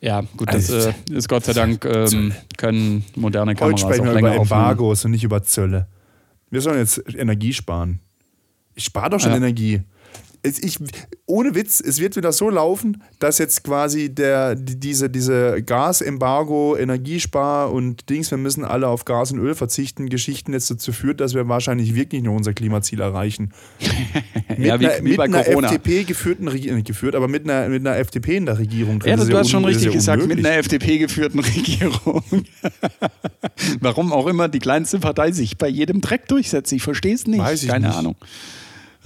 Ja, 0.00 0.22
gut, 0.36 0.48
das 0.52 0.70
Also, 0.70 0.88
äh, 0.90 1.16
ist 1.16 1.28
Gott 1.28 1.44
sei 1.44 1.52
Dank, 1.52 1.84
ähm, 1.88 2.32
können 2.58 3.04
moderne 3.14 3.52
Heute 3.52 3.58
Kameras 3.60 3.80
sprechen 3.80 4.00
auch 4.00 4.04
wir 4.06 4.10
über 4.12 4.20
länger 4.20 4.40
aufnehmen. 4.40 4.60
Embargos 4.60 5.04
und 5.04 5.12
nicht 5.12 5.24
über 5.24 5.42
Zölle. 5.44 5.86
Wir 6.50 6.60
sollen 6.60 6.78
jetzt 6.78 7.02
Energie 7.16 7.52
sparen. 7.52 8.00
Ich 8.74 8.84
spare 8.84 9.10
doch 9.10 9.20
schon 9.20 9.30
Ja. 9.30 9.36
Energie. 9.36 9.82
Ich, 10.46 10.78
ohne 11.24 11.54
Witz, 11.54 11.80
es 11.80 12.00
wird 12.00 12.16
wieder 12.16 12.30
so 12.30 12.50
laufen, 12.50 13.02
dass 13.18 13.38
jetzt 13.38 13.64
quasi 13.64 14.14
der, 14.14 14.54
die- 14.54 14.78
diese, 14.78 15.08
diese 15.08 15.62
Gasembargo, 15.62 16.76
Energiespar 16.76 17.72
und 17.72 18.10
Dings, 18.10 18.30
wir 18.30 18.36
müssen 18.36 18.62
alle 18.62 18.88
auf 18.88 19.06
Gas 19.06 19.32
und 19.32 19.38
Öl 19.38 19.54
verzichten, 19.54 20.10
Geschichten 20.10 20.52
jetzt 20.52 20.70
dazu 20.70 20.92
führt, 20.92 21.20
dass 21.20 21.32
wir 21.34 21.48
wahrscheinlich 21.48 21.94
wirklich 21.94 22.22
noch 22.22 22.34
unser 22.34 22.52
Klimaziel 22.52 23.00
erreichen. 23.00 23.52
Mit 24.50 24.66
Ja, 24.66 24.78
wie- 24.78 24.86
einer, 24.86 24.98
wie 25.04 25.08
mit 25.12 25.20
einer. 25.20 25.46
FDP 25.48 26.04
geführten 26.04 26.46
Regierung, 26.48 26.76
nicht 26.76 26.86
geführt, 26.88 27.14
aber 27.14 27.26
mit 27.26 27.44
einer, 27.48 27.68
mit 27.70 27.80
einer 27.86 27.96
FDP 27.96 28.36
in 28.36 28.44
der 28.46 28.58
Regierung 28.58 28.98
drin. 29.00 29.10
Ja, 29.10 29.16
Das 29.16 29.28
du 29.28 29.38
hast 29.38 29.48
schon 29.50 29.64
richtig 29.64 29.92
gesagt, 29.92 30.18
mit 30.18 30.24
unmöglich. 30.30 30.46
einer 30.46 30.58
FDP-geführten 30.58 31.40
Regierung. 31.54 32.22
Warum 33.80 34.12
auch 34.12 34.26
immer 34.26 34.48
die 34.48 34.58
kleinste 34.58 34.98
Partei 34.98 35.32
sich 35.32 35.56
bei 35.56 35.68
jedem 35.68 36.00
Dreck 36.02 36.28
durchsetzt. 36.28 36.70
Ich 36.72 36.82
verstehe 36.82 37.14
es 37.14 37.26
nicht. 37.26 37.40
Weiß 37.40 37.62
ich 37.62 37.68
Keine 37.70 37.88
nicht. 37.88 37.96
Ahnung. 37.96 38.16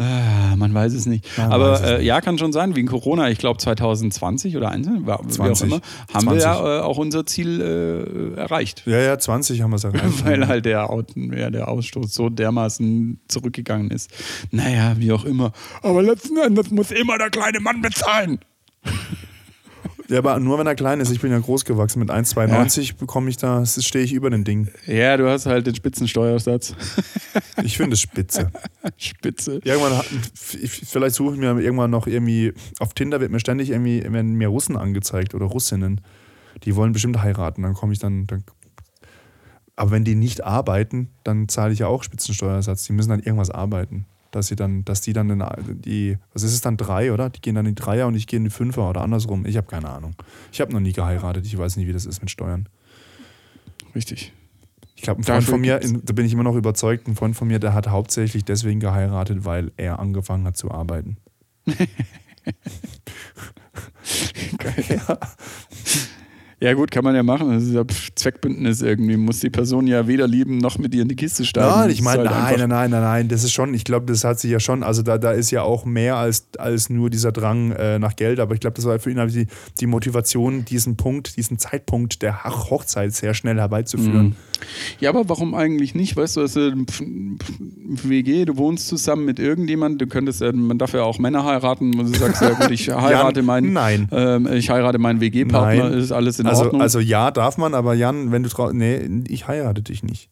Ah, 0.01 0.55
man 0.57 0.73
weiß 0.73 0.93
es 0.95 1.07
nicht. 1.07 1.27
Man 1.37 1.51
Aber 1.51 1.73
es 1.75 1.81
äh, 1.81 2.01
ja, 2.03 2.21
kann 2.21 2.39
schon 2.39 2.53
sein, 2.53 2.77
wegen 2.77 2.87
Corona, 2.87 3.31
ich 3.31 3.39
glaube 3.39 3.59
2020 3.59 4.57
oder 4.57 4.71
21, 4.71 5.07
war, 5.07 5.19
wie 5.25 5.29
auch 5.29 5.35
20. 5.35 5.67
immer, 5.67 5.81
haben 6.15 6.25
wir 6.27 6.39
20. 6.39 6.43
ja 6.45 6.79
äh, 6.79 6.81
auch 6.83 6.99
unser 6.99 7.27
Ziel 7.27 7.61
äh, 8.37 8.39
erreicht. 8.41 8.85
Ja, 8.87 8.99
ja, 9.01 9.19
20 9.19 9.61
haben 9.61 9.71
wir 9.71 9.77
es 9.77 9.85
erreicht. 9.85 10.25
Weil 10.25 10.47
halt 10.47 10.67
der, 10.67 10.89
Out- 10.89 11.15
ja, 11.17 11.51
der 11.51 11.67
Ausstoß 11.69 12.15
so 12.15 12.29
dermaßen 12.29 13.21
zurückgegangen 13.27 13.91
ist. 13.91 14.11
Naja, 14.53 14.95
wie 14.99 15.11
auch 15.11 15.25
immer. 15.25 15.53
Aber 15.83 16.01
letzten 16.03 16.37
Endes 16.39 16.71
muss 16.71 16.93
immer 16.93 17.19
der 17.19 17.31
kleine 17.31 17.59
Mann 17.59 17.83
bezahlen. 17.83 18.39
Ja, 20.09 20.19
aber 20.19 20.41
nur 20.41 20.59
wenn 20.59 20.67
er 20.67 20.75
klein 20.75 21.01
ist. 21.01 21.11
Ich 21.11 21.21
bin 21.21 21.31
ja 21.31 21.39
groß 21.39 21.67
gewachsen. 21.67 21.99
Mit 21.99 22.11
1,92 22.11 22.97
bekomme 22.97 23.29
ich 23.29 23.37
da, 23.37 23.67
stehe 23.67 24.05
ich 24.05 24.15
über 24.15 24.31
dem 24.31 24.43
Ding. 24.43 24.69
Ja, 24.87 25.19
du 25.19 25.29
hast 25.29 25.45
halt 25.45 25.67
den 25.67 25.75
Spitzensteuersatz. 25.75 26.75
Ich 27.65 27.77
finde 27.77 27.95
es 27.95 28.01
spitze. 28.01 28.51
Spitze. 28.97 29.61
Irgendwann, 29.65 30.01
vielleicht 30.33 31.17
suche 31.17 31.35
ich 31.35 31.41
mir 31.41 31.59
irgendwann 31.59 31.91
noch 31.91 32.07
irgendwie, 32.07 32.55
auf 32.79 32.95
Tinder 32.95 33.21
wird 33.21 33.33
mir 33.33 33.41
ständig 33.41 33.71
irgendwie, 33.71 34.01
werden 34.05 34.35
mir 34.35 34.47
Russen 34.47 34.77
angezeigt 34.77 35.35
oder 35.35 35.47
Russinnen. 35.47 36.01
Die 36.63 36.77
wollen 36.77 36.93
bestimmt 36.93 37.21
heiraten. 37.21 37.63
Dann 37.63 37.75
komme 37.75 37.93
ich 37.93 37.99
dann, 37.99 38.29
dann. 38.29 38.45
Aber 39.75 39.91
wenn 39.91 40.05
die 40.05 40.15
nicht 40.15 40.45
arbeiten, 40.45 41.09
dann 41.25 41.49
zahle 41.49 41.73
ich 41.73 41.81
ja 41.81 41.89
auch 41.89 42.05
Spitzensteuersatz. 42.05 42.85
Die 42.85 42.93
müssen 42.93 43.11
dann 43.11 43.21
irgendwas 43.21 43.51
arbeiten. 43.51 44.07
Dass 44.31 44.49
sie 44.49 44.57
dann, 44.57 44.85
dass 44.85 45.01
die 45.01 45.15
dann 45.15 45.31
in 45.31 45.43
die, 45.81 46.19
was 46.35 46.43
ist 46.43 46.53
es 46.53 46.61
dann, 46.61 46.77
drei, 46.77 47.13
oder? 47.13 47.31
Die 47.31 47.41
gehen 47.41 47.55
dann 47.55 47.65
in 47.67 47.75
die 47.75 47.81
Dreier 47.83 48.07
und 48.07 48.15
ich 48.15 48.27
gehe 48.27 48.37
in 48.37 48.45
die 48.45 48.51
Fünfer 48.51 48.91
oder 48.91 49.01
andersrum. 49.01 49.47
Ich 49.47 49.57
habe 49.57 49.67
keine 49.67 49.89
Ahnung. 49.89 50.15
Ich 50.53 50.61
habe 50.61 50.73
noch 50.73 50.81
nie 50.81 50.93
geheiratet. 50.93 51.47
Ich 51.47 51.57
weiß 51.57 51.77
nicht, 51.77 51.87
wie 51.87 51.93
das 51.95 52.05
ist 52.05 52.21
mit 52.21 52.31
Steuern. 52.31 52.69
Richtig. 53.95 54.33
Ich 54.97 55.03
glaube, 55.03 55.21
ein 55.21 55.25
Freund 55.25 55.39
Dafür 55.43 55.53
von 55.53 55.61
mir, 55.61 55.81
in- 55.81 56.05
da 56.05 56.13
bin 56.13 56.27
ich 56.27 56.33
immer 56.33 56.43
noch 56.43 56.57
überzeugt, 56.57 57.09
ein 57.09 57.17
Freund 57.17 57.37
von 57.37 57.49
mir, 57.49 57.59
der 57.59 57.73
hat 57.73 57.89
hauptsächlich 57.89 58.45
deswegen 58.45 58.81
geheiratet, 58.81 59.45
weil 59.45 59.73
er 59.77 59.99
angefangen 59.99 60.45
hat 60.45 60.57
zu 60.57 60.71
arbeiten. 60.71 61.17
ja. 64.89 65.19
Ja, 66.61 66.75
gut, 66.75 66.91
kann 66.91 67.05
man 67.05 67.15
ja 67.15 67.23
machen. 67.23 67.53
Das 67.53 67.63
ist 67.63 67.73
ja 67.73 67.85
Zweckbündnis 68.17 68.83
irgendwie. 68.83 69.17
Muss 69.17 69.39
die 69.39 69.49
Person 69.51 69.87
ja 69.87 70.09
weder 70.09 70.27
lieben 70.27 70.59
noch 70.59 70.77
mit 70.79 70.93
ihr 70.93 71.03
in 71.03 71.09
die 71.09 71.15
Kiste 71.15 71.45
steigen. 71.45 71.69
Nein, 71.69 71.91
ich 71.91 72.03
meine, 72.03 72.29
halt 72.29 72.59
nein, 72.59 72.69
nein, 72.69 72.69
nein, 72.69 72.91
nein, 72.91 73.03
nein, 73.03 73.29
das 73.29 73.45
ist 73.45 73.53
schon, 73.53 73.75
ich 73.75 73.85
glaube, 73.85 74.07
das 74.07 74.25
hat 74.25 74.41
sich 74.41 74.51
ja 74.51 74.59
schon, 74.59 74.83
also 74.83 75.03
da, 75.03 75.19
da 75.19 75.31
ist 75.31 75.53
ja 75.53 75.63
auch 75.63 75.85
mehr 75.85 76.17
als, 76.17 76.49
als 76.59 76.91
nur 76.91 77.11
dieser 77.11 77.31
Drang 77.31 77.71
äh, 77.73 78.01
nach 78.01 78.17
Geld, 78.17 78.41
aber 78.41 78.55
ich 78.55 78.61
glaube, 78.61 78.75
das 78.75 78.87
war 78.87 78.99
für 78.99 79.11
ihn 79.11 79.19
halt 79.21 79.33
die, 79.33 79.47
die 79.79 79.87
Motivation, 79.87 80.65
diesen 80.65 80.97
Punkt, 80.97 81.37
diesen 81.37 81.59
Zeitpunkt 81.59 82.23
der 82.23 82.43
Hoch- 82.43 82.71
Hochzeit 82.71 83.13
sehr 83.15 83.35
schnell 83.35 83.57
herbeizuführen. 83.59 84.27
Mhm. 84.27 84.37
Ja, 85.01 85.11
aber 85.11 85.29
warum 85.29 85.55
eigentlich 85.55 85.95
nicht? 85.95 86.17
Weißt 86.17 86.37
du, 86.37 86.41
also, 86.41 86.61
pf- 86.61 87.03
pf- 87.03 87.39
WG, 88.09 88.45
du 88.45 88.57
wohnst 88.57 88.89
zusammen 88.89 89.25
mit 89.25 89.39
irgendjemandem, 89.39 89.99
du 89.99 90.07
könntest, 90.07 90.43
äh, 90.43 90.53
man 90.53 90.79
darf 90.79 90.93
ja 90.95 91.03
auch 91.03 91.19
Männer 91.19 91.45
heiraten, 91.45 91.99
und 91.99 92.13
du 92.13 92.19
sagst, 92.19 92.43
ja 92.43 92.51
gut, 92.51 92.71
ich 92.71 92.89
heirate 92.95 93.43
meinen, 93.43 93.73
nein. 93.73 94.09
ähm, 94.11 94.49
ich 94.53 94.69
heirate 94.71 94.99
meinen 94.99 95.21
WG-Partner, 95.21 95.91
ist 95.93 96.11
alles 96.13 96.39
in 96.41 96.47
Also, 96.47 96.65
Ordnung. 96.65 96.83
also 96.83 96.99
ja, 97.01 97.31
darf 97.31 97.57
man, 97.59 97.75
aber 97.75 97.95
Jan, 97.95 98.33
wenn 98.33 98.43
du 98.43 98.49
trau 98.49 98.73
nee, 98.73 99.09
ich 99.29 99.47
heirate 99.49 99.83
dich 99.83 100.03
nicht. 100.03 100.29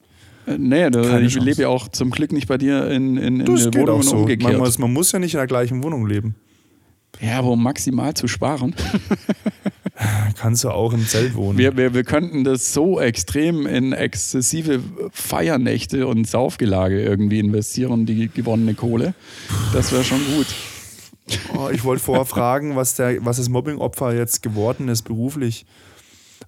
Äh, 0.47 0.59
nee, 0.59 0.91
da, 0.91 1.19
ich 1.21 1.35
lebe 1.41 1.63
ja 1.63 1.69
auch 1.69 1.89
zum 1.89 2.11
Glück 2.11 2.33
nicht 2.33 2.49
bei 2.49 2.59
dir 2.59 2.91
in, 2.91 3.17
in, 3.17 3.41
in 3.41 3.45
der 3.47 3.75
Wohnung 3.75 4.03
so. 4.03 4.17
umgekehrt. 4.19 4.53
Man 4.53 4.61
muss, 4.61 4.79
man 4.79 4.93
muss 4.93 5.13
ja 5.13 5.19
nicht 5.19 5.35
in 5.35 5.39
der 5.39 5.47
gleichen 5.47 5.83
Wohnung 5.85 6.07
leben. 6.07 6.35
ja, 7.21 7.39
aber 7.39 7.49
um 7.51 7.63
maximal 7.63 8.15
zu 8.15 8.29
sparen. 8.29 8.75
Kannst 10.37 10.65
du 10.65 10.71
auch 10.71 10.93
im 10.93 11.07
Zelt 11.07 11.35
wohnen. 11.35 11.59
Wir, 11.59 11.77
wir, 11.77 11.95
wir 11.95 12.05
könnten 12.05 12.45
das 12.45 12.73
so 12.73 13.01
extrem 13.01 13.67
in 13.67 13.93
exzessive 13.93 14.81
Feiernächte 15.13 16.07
und 16.07 16.29
Saufgelage 16.29 17.03
irgendwie 17.03 17.39
investieren, 17.39 18.07
die 18.07 18.29
gewonnene 18.29 18.75
Kohle. 18.75 19.15
Das 19.73 19.93
wäre 19.93 20.05
schon 20.05 20.21
gut. 20.37 20.47
Oh, 21.57 21.71
ich 21.73 21.83
wollte 21.83 22.03
vorher 22.03 22.25
fragen, 22.25 22.77
was, 22.77 22.95
der, 22.95 23.25
was 23.25 23.39
das 23.39 23.49
Mobbing-Opfer 23.49 24.15
jetzt 24.15 24.43
geworden 24.43 24.89
ist 24.89 25.03
beruflich. 25.03 25.67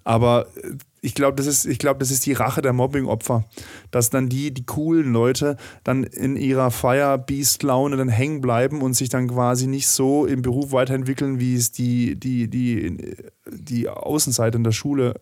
Aber 0.03 0.47
äh, 0.55 0.75
ich 1.01 1.13
glaube, 1.15 1.35
das, 1.35 1.45
ist- 1.47 1.65
ich 1.65 1.79
das 1.79 2.11
ist 2.11 2.25
die 2.25 2.33
Rache 2.33 2.61
der 2.61 2.73
Mobbing-Opfer. 2.73 3.45
Dass 3.91 4.09
dann 4.09 4.29
die, 4.29 4.53
die 4.53 4.65
coolen 4.65 5.11
Leute, 5.13 5.57
dann 5.83 6.03
in 6.03 6.35
ihrer 6.35 6.71
Fire-Beast-Laune 6.71 7.97
dann 7.97 8.09
hängen 8.09 8.41
bleiben 8.41 8.81
und 8.81 8.93
sich 8.93 9.09
dann 9.09 9.27
quasi 9.27 9.67
nicht 9.67 9.87
so 9.87 10.25
im 10.25 10.41
Beruf 10.41 10.71
weiterentwickeln, 10.71 11.39
wie 11.39 11.55
es 11.55 11.71
die, 11.71 12.19
die, 12.19 12.49
die, 12.49 13.15
die 13.51 13.89
Außenseiter 13.89 14.57
in 14.57 14.63
der 14.63 14.71
Schule 14.71 15.19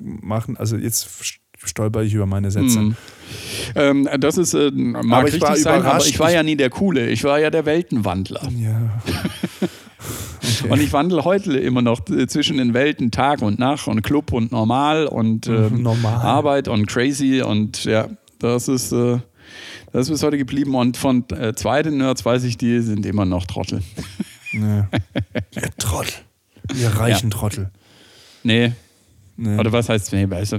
machen. 0.00 0.56
Also 0.56 0.76
jetzt 0.76 1.08
stolper 1.64 2.02
ich 2.02 2.14
über 2.14 2.26
meine 2.26 2.50
Sätze. 2.50 2.78
Hm. 2.78 2.96
Ähm, 3.74 4.08
das 4.20 4.38
ist, 4.38 4.54
äh, 4.54 4.70
mag 4.72 5.04
Aber 5.20 5.28
ich 5.28 5.34
richtig 5.34 5.48
war 5.48 5.56
sein, 5.56 5.82
aber 5.82 6.04
ich 6.06 6.18
war 6.20 6.30
ja 6.32 6.42
nie 6.42 6.56
der 6.56 6.70
Coole. 6.70 7.08
Ich 7.10 7.24
war 7.24 7.38
ja 7.40 7.50
der 7.50 7.66
Weltenwandler. 7.66 8.48
Ja. 8.56 9.02
Und 10.68 10.80
ich 10.80 10.92
wandle 10.92 11.24
heute 11.24 11.56
immer 11.58 11.82
noch 11.82 12.08
äh, 12.08 12.26
zwischen 12.26 12.58
den 12.58 12.74
Welten 12.74 13.10
Tag 13.10 13.42
und 13.42 13.58
Nacht 13.58 13.88
und 13.88 14.02
Club 14.02 14.32
und 14.32 14.52
Normal 14.52 15.06
und 15.06 15.46
ähm, 15.48 15.76
Mhm, 15.76 15.82
normal. 15.82 16.14
Arbeit 16.14 16.68
und 16.68 16.86
Crazy 16.86 17.42
und 17.42 17.84
ja, 17.84 18.08
das 18.38 18.68
ist, 18.68 18.92
äh, 18.92 19.18
das 19.92 20.06
ist 20.06 20.10
bis 20.10 20.22
heute 20.22 20.38
geblieben. 20.38 20.74
Und 20.74 20.96
von 20.96 21.24
äh, 21.30 21.54
zweiten 21.54 21.98
Nerds 21.98 22.24
weiß 22.24 22.44
ich, 22.44 22.56
die 22.58 22.80
sind 22.80 23.04
immer 23.06 23.24
noch 23.24 23.46
Trottel. 23.46 23.82
Nee. 24.52 24.82
Ihr 25.54 25.70
Trottel. 25.78 26.14
Ihr 26.74 26.88
reichen 26.88 27.30
Trottel. 27.30 27.70
Nee. 28.42 28.72
Nee. 29.40 29.56
Oder 29.56 29.70
was 29.70 29.88
heißt, 29.88 30.12
nee, 30.12 30.28
weißt 30.28 30.54
du. 30.54 30.58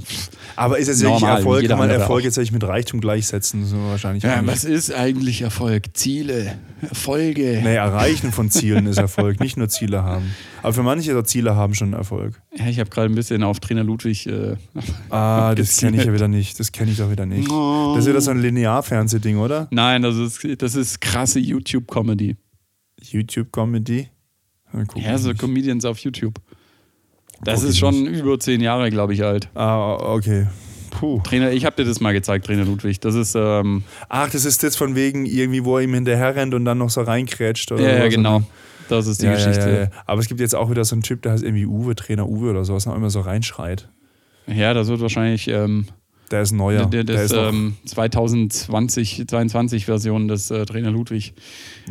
Aber 0.56 0.80
ist 0.80 0.88
es 0.88 1.02
wirklich 1.02 1.22
Erfolg? 1.24 1.68
Kann 1.68 1.78
man 1.78 1.90
Erfolg 1.90 2.24
jetzt 2.24 2.38
eigentlich 2.38 2.54
mit 2.54 2.64
Reichtum 2.64 3.02
gleichsetzen? 3.02 3.66
So 3.66 3.76
wahrscheinlich. 3.76 4.24
ja, 4.24 4.40
was 4.46 4.64
ist 4.64 4.94
eigentlich 4.94 5.42
Erfolg? 5.42 5.88
Ziele, 5.98 6.58
Erfolge. 6.82 7.60
Nee, 7.62 7.76
Erreichen 7.76 8.32
von 8.32 8.50
Zielen 8.50 8.86
ist 8.86 8.96
Erfolg, 8.98 9.42
nicht 9.42 9.58
nur 9.58 9.68
Ziele 9.68 10.04
haben. 10.04 10.34
Aber 10.64 10.72
für 10.72 10.84
manche 10.84 11.12
so 11.12 11.22
Ziele 11.24 11.58
haben 11.58 11.76
schon 11.76 11.92
Erfolg. 11.92 12.42
Ja, 12.58 12.68
ich 12.68 12.80
habe 12.80 12.90
gerade 12.90 13.12
ein 13.12 13.16
bisschen 13.16 13.44
auf 13.44 13.60
Trainer 13.60 13.84
Ludwig. 13.84 14.28
Äh, 14.28 14.56
Ah, 15.10 15.54
das 15.56 15.76
kenne 15.76 15.98
ich 15.98 16.06
ja 16.06 16.14
wieder 16.14 16.30
nicht. 16.30 16.58
Das 16.58 16.72
kenne 16.72 16.92
ich 16.92 16.98
doch 17.00 17.12
wieder 17.12 17.26
nicht. 17.26 17.52
Das 17.52 17.98
ist 18.06 18.08
wieder 18.08 18.22
so 18.22 18.32
ein 18.32 18.40
Linearfernsehding, 18.42 19.40
oder? 19.40 19.68
nein, 19.72 20.04
das 20.04 20.16
ist, 20.16 20.40
das 20.62 20.76
ist 20.76 21.02
krasse 21.02 21.40
YouTube-Comedy. 21.40 22.38
YouTube-Comedy. 23.02 24.08
Ja, 24.96 25.18
so 25.18 25.34
Comedians 25.34 25.84
auf 25.84 25.98
YouTube. 26.00 26.36
Das 27.44 27.64
ist 27.64 27.78
schon 27.78 28.06
über 28.06 28.40
zehn 28.40 28.62
Jahre, 28.62 28.90
glaube 28.90 29.14
ich, 29.14 29.24
alt. 29.24 29.50
Ah, 29.56 29.96
okay. 29.96 30.48
Puh. 30.92 31.22
Trainer, 31.24 31.52
ich 31.52 31.66
habe 31.66 31.76
dir 31.76 31.88
das 31.88 32.00
mal 32.02 32.14
gezeigt, 32.14 32.46
Trainer 32.46 32.66
Ludwig. 32.66 33.00
Das 33.00 33.16
ist, 33.16 33.36
ähm, 33.36 33.84
Ach, 34.10 34.30
das 34.30 34.46
ist 34.46 34.64
das 34.64 34.76
von 34.76 34.96
wegen 34.96 35.26
irgendwie, 35.26 35.64
wo 35.64 35.78
er 35.78 35.84
ihm 35.84 35.94
hinterher 35.94 36.36
rennt 36.36 36.54
und 36.54 36.66
dann 36.66 36.78
noch 36.80 36.90
so 36.90 37.02
reinkrätscht. 37.02 37.72
Oder 37.72 37.84
ja, 37.84 37.98
ja, 38.00 38.06
was. 38.06 38.14
genau. 38.14 38.42
Das 38.90 39.06
ist 39.08 39.22
die 39.22 39.28
Ja, 39.28 39.34
Geschichte. 39.34 39.60
Ja, 39.62 39.68
Ja, 39.68 39.74
ja, 39.76 39.84
ja. 39.84 39.90
Aber 40.08 40.20
es 40.20 40.28
gibt 40.28 40.40
jetzt 40.40 40.56
auch 40.56 40.70
wieder 40.72 40.84
so 40.84 40.96
einen 40.96 41.04
Typ, 41.04 41.22
der 41.22 41.34
heißt 41.34 41.44
irgendwie 41.44 41.66
Uwe, 41.68 41.96
Trainer 41.96 42.28
Uwe 42.28 42.50
oder 42.50 42.66
sowas, 42.66 42.86
noch 42.86 42.96
immer 42.96 43.10
so 43.12 43.22
reinschreit. 43.22 43.88
das 44.74 44.88
wird 44.88 45.00
wahrscheinlich 45.00 45.48
ähm, 45.48 45.86
Der 46.32 46.42
ist 46.42 46.52
neuer. 46.52 46.86
der, 46.86 47.04
der 47.04 47.16
das 47.16 47.32
ist 47.32 47.38
ähm, 47.38 47.76
2020, 47.86 49.26
22 49.28 49.86
Version 49.86 50.28
des 50.28 50.52
äh, 50.52 50.66
Trainer 50.66 50.92
Ludwig. 50.92 51.34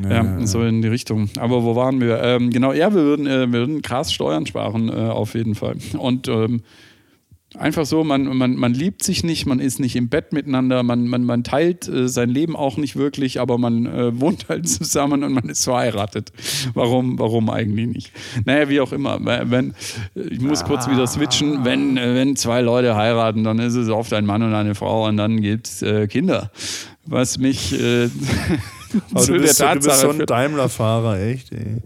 Ja, 0.03 0.09
Ja, 0.09 0.24
ja, 0.24 0.38
ja. 0.40 0.46
so 0.46 0.62
in 0.62 0.83
die 0.83 0.88
Richtung. 0.88 1.31
Aber 1.38 1.64
wo 1.64 1.77
waren 1.77 2.01
wir? 2.01 2.22
Ähm, 2.22 2.51
genau, 2.51 2.72
ja, 2.72 2.94
wir 2.94 3.03
würden, 3.03 3.27
äh, 3.27 3.51
wir 3.51 3.61
würden 3.61 3.83
krass 3.83 4.12
Steuern 4.12 4.46
sparen, 4.46 4.88
äh, 4.88 4.92
auf 4.92 5.35
jeden 5.35 5.55
Fall. 5.55 5.77
Und 5.98 6.29
ähm, 6.29 6.62
einfach 7.57 7.87
so, 7.87 8.05
man, 8.05 8.25
man, 8.37 8.57
man 8.57 8.75
liebt 8.75 9.03
sich 9.03 9.25
nicht, 9.25 9.47
man 9.47 9.59
ist 9.59 9.81
nicht 9.81 9.97
im 9.97 10.09
Bett 10.09 10.33
miteinander, 10.33 10.83
man, 10.83 11.09
man, 11.09 11.25
man 11.25 11.45
teilt 11.45 11.89
äh, 11.89 12.09
sein 12.09 12.29
Leben 12.29 12.57
auch 12.57 12.77
nicht 12.77 12.97
wirklich, 12.97 13.41
aber 13.41 13.57
man 13.57 13.87
äh, 13.87 14.21
wohnt 14.21 14.49
halt 14.49 14.69
zusammen 14.69 15.25
und 15.25 15.33
man 15.33 15.49
ist 15.49 15.65
verheiratet. 15.65 16.33
Warum, 16.75 17.19
warum 17.19 17.49
eigentlich 17.49 17.87
nicht? 17.87 18.13
Naja, 18.45 18.69
wie 18.69 18.81
auch 18.81 18.93
immer. 18.93 19.19
Wenn, 19.23 19.75
ich 20.15 20.41
muss 20.41 20.65
kurz 20.65 20.89
wieder 20.89 21.07
switchen, 21.07 21.65
wenn, 21.65 21.97
äh, 21.97 22.15
wenn 22.15 22.37
zwei 22.37 22.61
Leute 22.61 22.97
heiraten, 22.97 23.45
dann 23.45 23.59
ist 23.59 23.75
es 23.75 23.89
oft 23.89 24.13
ein 24.13 24.27
Mann 24.27 24.43
und 24.43 24.55
eine 24.55 24.75
Frau 24.75 25.07
und 25.07 25.17
dann 25.17 25.41
gibt 25.41 25.69
es 25.69 25.83
äh, 25.83 26.07
Kinder. 26.07 26.51
Was 27.07 27.39
mich 27.39 27.73
äh, 27.73 28.11
Aber 29.11 29.20
zu 29.20 29.33
du, 29.33 29.38
der 29.38 29.42
bist, 29.46 29.57
so- 29.59 29.64
du 29.64 29.74
bist 29.74 29.87
Tatsache 29.88 30.12
so 30.14 30.20
ein. 30.20 30.27
Daimler-Fahrer, 30.27 31.20
echt, 31.20 31.53
ey. 31.53 31.83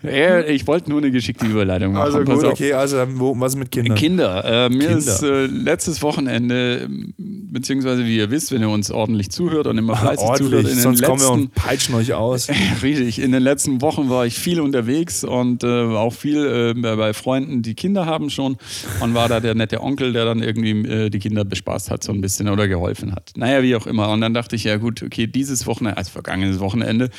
Ich 0.48 0.66
wollte 0.68 0.90
nur 0.90 1.00
eine 1.00 1.10
geschickte 1.10 1.44
Überleitung 1.46 1.92
machen. 1.92 2.04
Also 2.04 2.22
gut, 2.22 2.44
okay, 2.44 2.72
also 2.72 2.96
was 2.98 3.56
mit 3.56 3.72
Kindern? 3.72 3.96
Kinder. 3.96 4.44
Äh, 4.44 4.68
mir 4.68 4.78
Kinder. 4.90 4.96
ist 4.96 5.22
äh, 5.24 5.46
letztes 5.46 6.02
Wochenende, 6.02 6.88
beziehungsweise 7.18 8.04
wie 8.04 8.16
ihr 8.16 8.30
wisst, 8.30 8.52
wenn 8.52 8.62
ihr 8.62 8.68
uns 8.68 8.92
ordentlich 8.92 9.30
zuhört 9.30 9.66
und 9.66 9.76
immer 9.76 9.96
fleißig 9.96 10.24
zuhört, 10.24 10.40
Ordentlich, 10.40 10.60
in 10.60 10.76
den 10.76 10.82
sonst 10.82 11.02
kommen 11.02 11.20
wir 11.20 11.26
letzten 11.26 11.42
und 11.42 11.54
peitschen 11.54 11.94
euch 11.96 12.12
aus. 12.12 12.48
Richtig, 12.82 13.18
in 13.20 13.32
den 13.32 13.42
letzten 13.42 13.80
Wochen 13.82 14.08
war 14.08 14.24
ich 14.24 14.38
viel 14.38 14.60
unterwegs 14.60 15.24
und 15.24 15.64
äh, 15.64 15.66
auch 15.66 16.12
viel 16.12 16.74
äh, 16.76 16.80
bei 16.80 17.12
Freunden, 17.12 17.62
die 17.62 17.74
Kinder 17.74 18.06
haben 18.06 18.30
schon. 18.30 18.56
Und 19.00 19.14
war 19.14 19.28
da 19.28 19.40
der 19.40 19.54
nette 19.56 19.82
Onkel, 19.82 20.12
der 20.12 20.24
dann 20.24 20.42
irgendwie 20.42 20.70
äh, 20.88 21.10
die 21.10 21.18
Kinder 21.18 21.44
bespaßt 21.44 21.90
hat, 21.90 22.04
so 22.04 22.12
ein 22.12 22.20
bisschen 22.20 22.48
oder 22.48 22.68
geholfen 22.68 23.12
hat. 23.14 23.32
Naja, 23.36 23.62
wie 23.62 23.74
auch 23.74 23.86
immer. 23.86 24.10
Und 24.10 24.20
dann 24.20 24.32
dachte 24.34 24.54
ich, 24.54 24.64
ja 24.64 24.76
gut, 24.76 25.02
okay, 25.02 25.26
dieses 25.26 25.66
Wochenende, 25.66 25.96
also 25.98 26.10
vergangenes 26.10 26.37
Wochenende, 26.60 27.10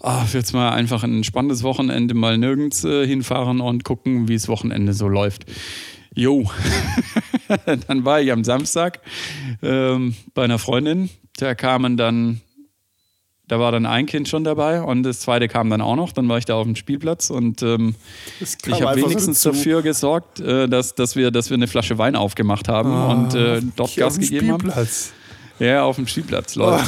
ah, 0.00 0.24
jetzt 0.32 0.52
mal 0.52 0.70
einfach 0.70 1.02
ein 1.02 1.24
spannendes 1.24 1.62
Wochenende 1.62 2.14
mal 2.14 2.38
nirgends 2.38 2.84
äh, 2.84 3.06
hinfahren 3.06 3.60
und 3.60 3.84
gucken, 3.84 4.28
wie 4.28 4.34
das 4.34 4.48
Wochenende 4.48 4.92
so 4.92 5.08
läuft. 5.08 5.44
Jo, 6.14 6.50
dann 7.86 8.04
war 8.04 8.20
ich 8.20 8.32
am 8.32 8.44
Samstag 8.44 9.00
ähm, 9.62 10.14
bei 10.34 10.44
einer 10.44 10.58
Freundin. 10.58 11.10
Da 11.36 11.54
kamen 11.54 11.96
dann 11.96 12.40
da 13.48 13.58
war 13.58 13.72
dann 13.72 13.86
ein 13.86 14.04
Kind 14.04 14.28
schon 14.28 14.44
dabei 14.44 14.82
und 14.82 15.02
das 15.02 15.20
zweite 15.20 15.48
kam 15.48 15.70
dann 15.70 15.80
auch 15.80 15.96
noch. 15.96 16.12
Dann 16.12 16.28
war 16.28 16.36
ich 16.36 16.44
da 16.44 16.54
auf 16.54 16.64
dem 16.64 16.76
Spielplatz 16.76 17.30
und 17.30 17.62
ähm, 17.62 17.94
ich 18.40 18.82
habe 18.82 19.00
so 19.00 19.06
wenigstens 19.06 19.40
dafür 19.42 19.80
gesorgt, 19.80 20.40
äh, 20.40 20.68
dass, 20.68 20.94
dass, 20.94 21.16
wir, 21.16 21.30
dass 21.30 21.48
wir 21.48 21.54
eine 21.54 21.66
Flasche 21.66 21.96
Wein 21.96 22.14
aufgemacht 22.14 22.68
haben 22.68 22.92
und 22.92 23.34
äh, 23.34 23.62
dort 23.74 23.96
Gas 23.96 24.18
gegeben 24.18 24.52
haben. 24.52 24.70
Spielplatz. 25.58 25.74
Ja, 25.74 25.82
auf 25.84 25.96
dem 25.96 26.06
Spielplatz 26.06 26.54
läuft. 26.54 26.84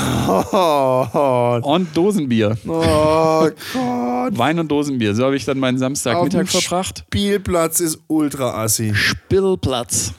Oh, 0.53 1.61
Und 1.63 1.97
Dosenbier. 1.97 2.57
oh 2.67 3.49
Gott. 3.73 4.39
Wein 4.39 4.59
und 4.59 4.69
Dosenbier. 4.69 5.15
So 5.15 5.25
habe 5.25 5.37
ich 5.37 5.45
dann 5.45 5.59
meinen 5.59 5.79
Samstagmittag 5.79 6.49
verbracht. 6.49 7.05
Spielplatz 7.09 7.81
ist 7.81 7.99
ultra 8.07 8.63
assi. 8.63 8.93
Spillplatz. 8.95 10.13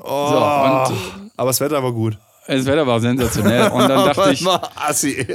Oh, 0.00 0.28
So, 0.30 0.36
und 0.36 1.20
aber 1.36 1.48
das 1.50 1.60
Wetter 1.60 1.82
war 1.82 1.92
gut. 1.92 2.16
das 2.46 2.66
Wetter 2.66 2.86
war 2.86 3.00
sensationell. 3.00 3.68
Und 3.70 3.88
dann 3.88 4.14
dachte 4.14 4.30
ich, 4.32 4.44
War 4.44 4.70
assi. 4.76 5.26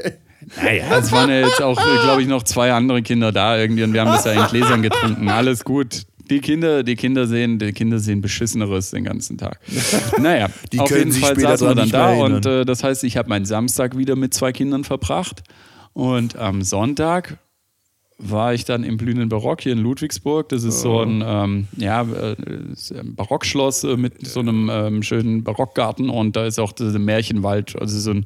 Naja, 0.62 0.98
es 1.00 1.12
waren 1.12 1.30
ja 1.30 1.40
jetzt 1.40 1.62
auch, 1.62 1.76
glaube 2.04 2.22
ich, 2.22 2.28
noch 2.28 2.44
zwei 2.44 2.74
andere 2.74 3.02
Kinder 3.02 3.32
da 3.32 3.58
irgendwie 3.58 3.84
und 3.84 3.94
wir 3.94 4.02
haben 4.02 4.12
das 4.12 4.26
ja 4.26 4.34
in 4.34 4.46
Gläsern 4.48 4.82
getrunken. 4.82 5.30
Alles 5.30 5.64
gut. 5.64 6.04
Die 6.30 6.40
Kinder, 6.40 6.84
die 6.84 6.96
Kinder 6.96 7.28
sehen, 7.28 7.60
die 7.60 7.74
Kinder 7.74 8.00
sehen 8.00 8.22
beschisseneres 8.22 8.92
den 8.92 9.04
ganzen 9.04 9.38
Tag. 9.38 9.60
Naja, 10.20 10.50
Die 10.72 10.80
auf 10.80 10.90
jeden 10.90 11.12
Fall 11.12 11.40
saßen 11.40 11.68
wir 11.68 11.76
dann 11.76 11.90
da 11.90 12.14
und 12.14 12.46
äh, 12.46 12.66
das 12.66 12.84
heißt, 12.84 13.04
ich 13.04 13.18
habe 13.18 13.30
meinen 13.30 13.46
Samstag 13.46 13.98
wieder 13.98 14.16
mit 14.16 14.34
zwei 14.34 14.52
Kindern 14.52 14.84
verbracht 14.84 15.44
und 15.94 16.38
am 16.38 16.62
Sonntag 16.62 17.38
war 18.18 18.54
ich 18.54 18.64
dann 18.64 18.84
im 18.84 18.98
blühenden 18.98 19.28
Barock 19.28 19.62
hier 19.62 19.74
in 19.74 19.80
Ludwigsburg. 19.80 20.48
Das 20.50 20.64
ist 20.64 20.82
so 20.82 21.02
ein, 21.02 21.24
ähm, 21.26 21.68
ja, 21.78 22.04
äh, 22.04 22.36
Barockschloss 23.04 23.84
äh, 23.84 23.98
mit 23.98 24.26
so 24.26 24.40
einem 24.40 24.70
ähm, 24.72 25.04
schönen 25.04 25.44
Barockgarten 25.44 26.10
und 26.10 26.36
da 26.36 26.46
ist 26.46 26.60
auch 26.60 26.72
dieser 26.72 27.00
Märchenwald, 27.00 27.76
also 27.80 28.00
so 28.00 28.12
ein 28.12 28.26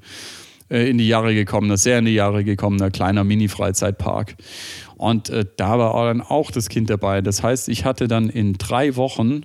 äh, 0.69 0.89
in 0.89 0.97
die 0.97 1.07
Jahre 1.07 1.33
gekommener, 1.33 1.77
sehr 1.77 1.99
in 1.99 2.05
die 2.05 2.13
Jahre 2.13 2.43
gekommener 2.43 2.91
kleiner 2.91 3.23
Mini-Freizeitpark. 3.23 4.36
Und 4.97 5.29
äh, 5.29 5.45
da 5.57 5.77
war 5.79 6.05
dann 6.05 6.21
auch 6.21 6.51
das 6.51 6.69
Kind 6.69 6.89
dabei. 6.89 7.21
Das 7.21 7.43
heißt, 7.43 7.69
ich 7.69 7.86
hatte 7.86 8.07
dann 8.07 8.29
in 8.29 8.53
drei 8.53 8.95
Wochen 8.95 9.43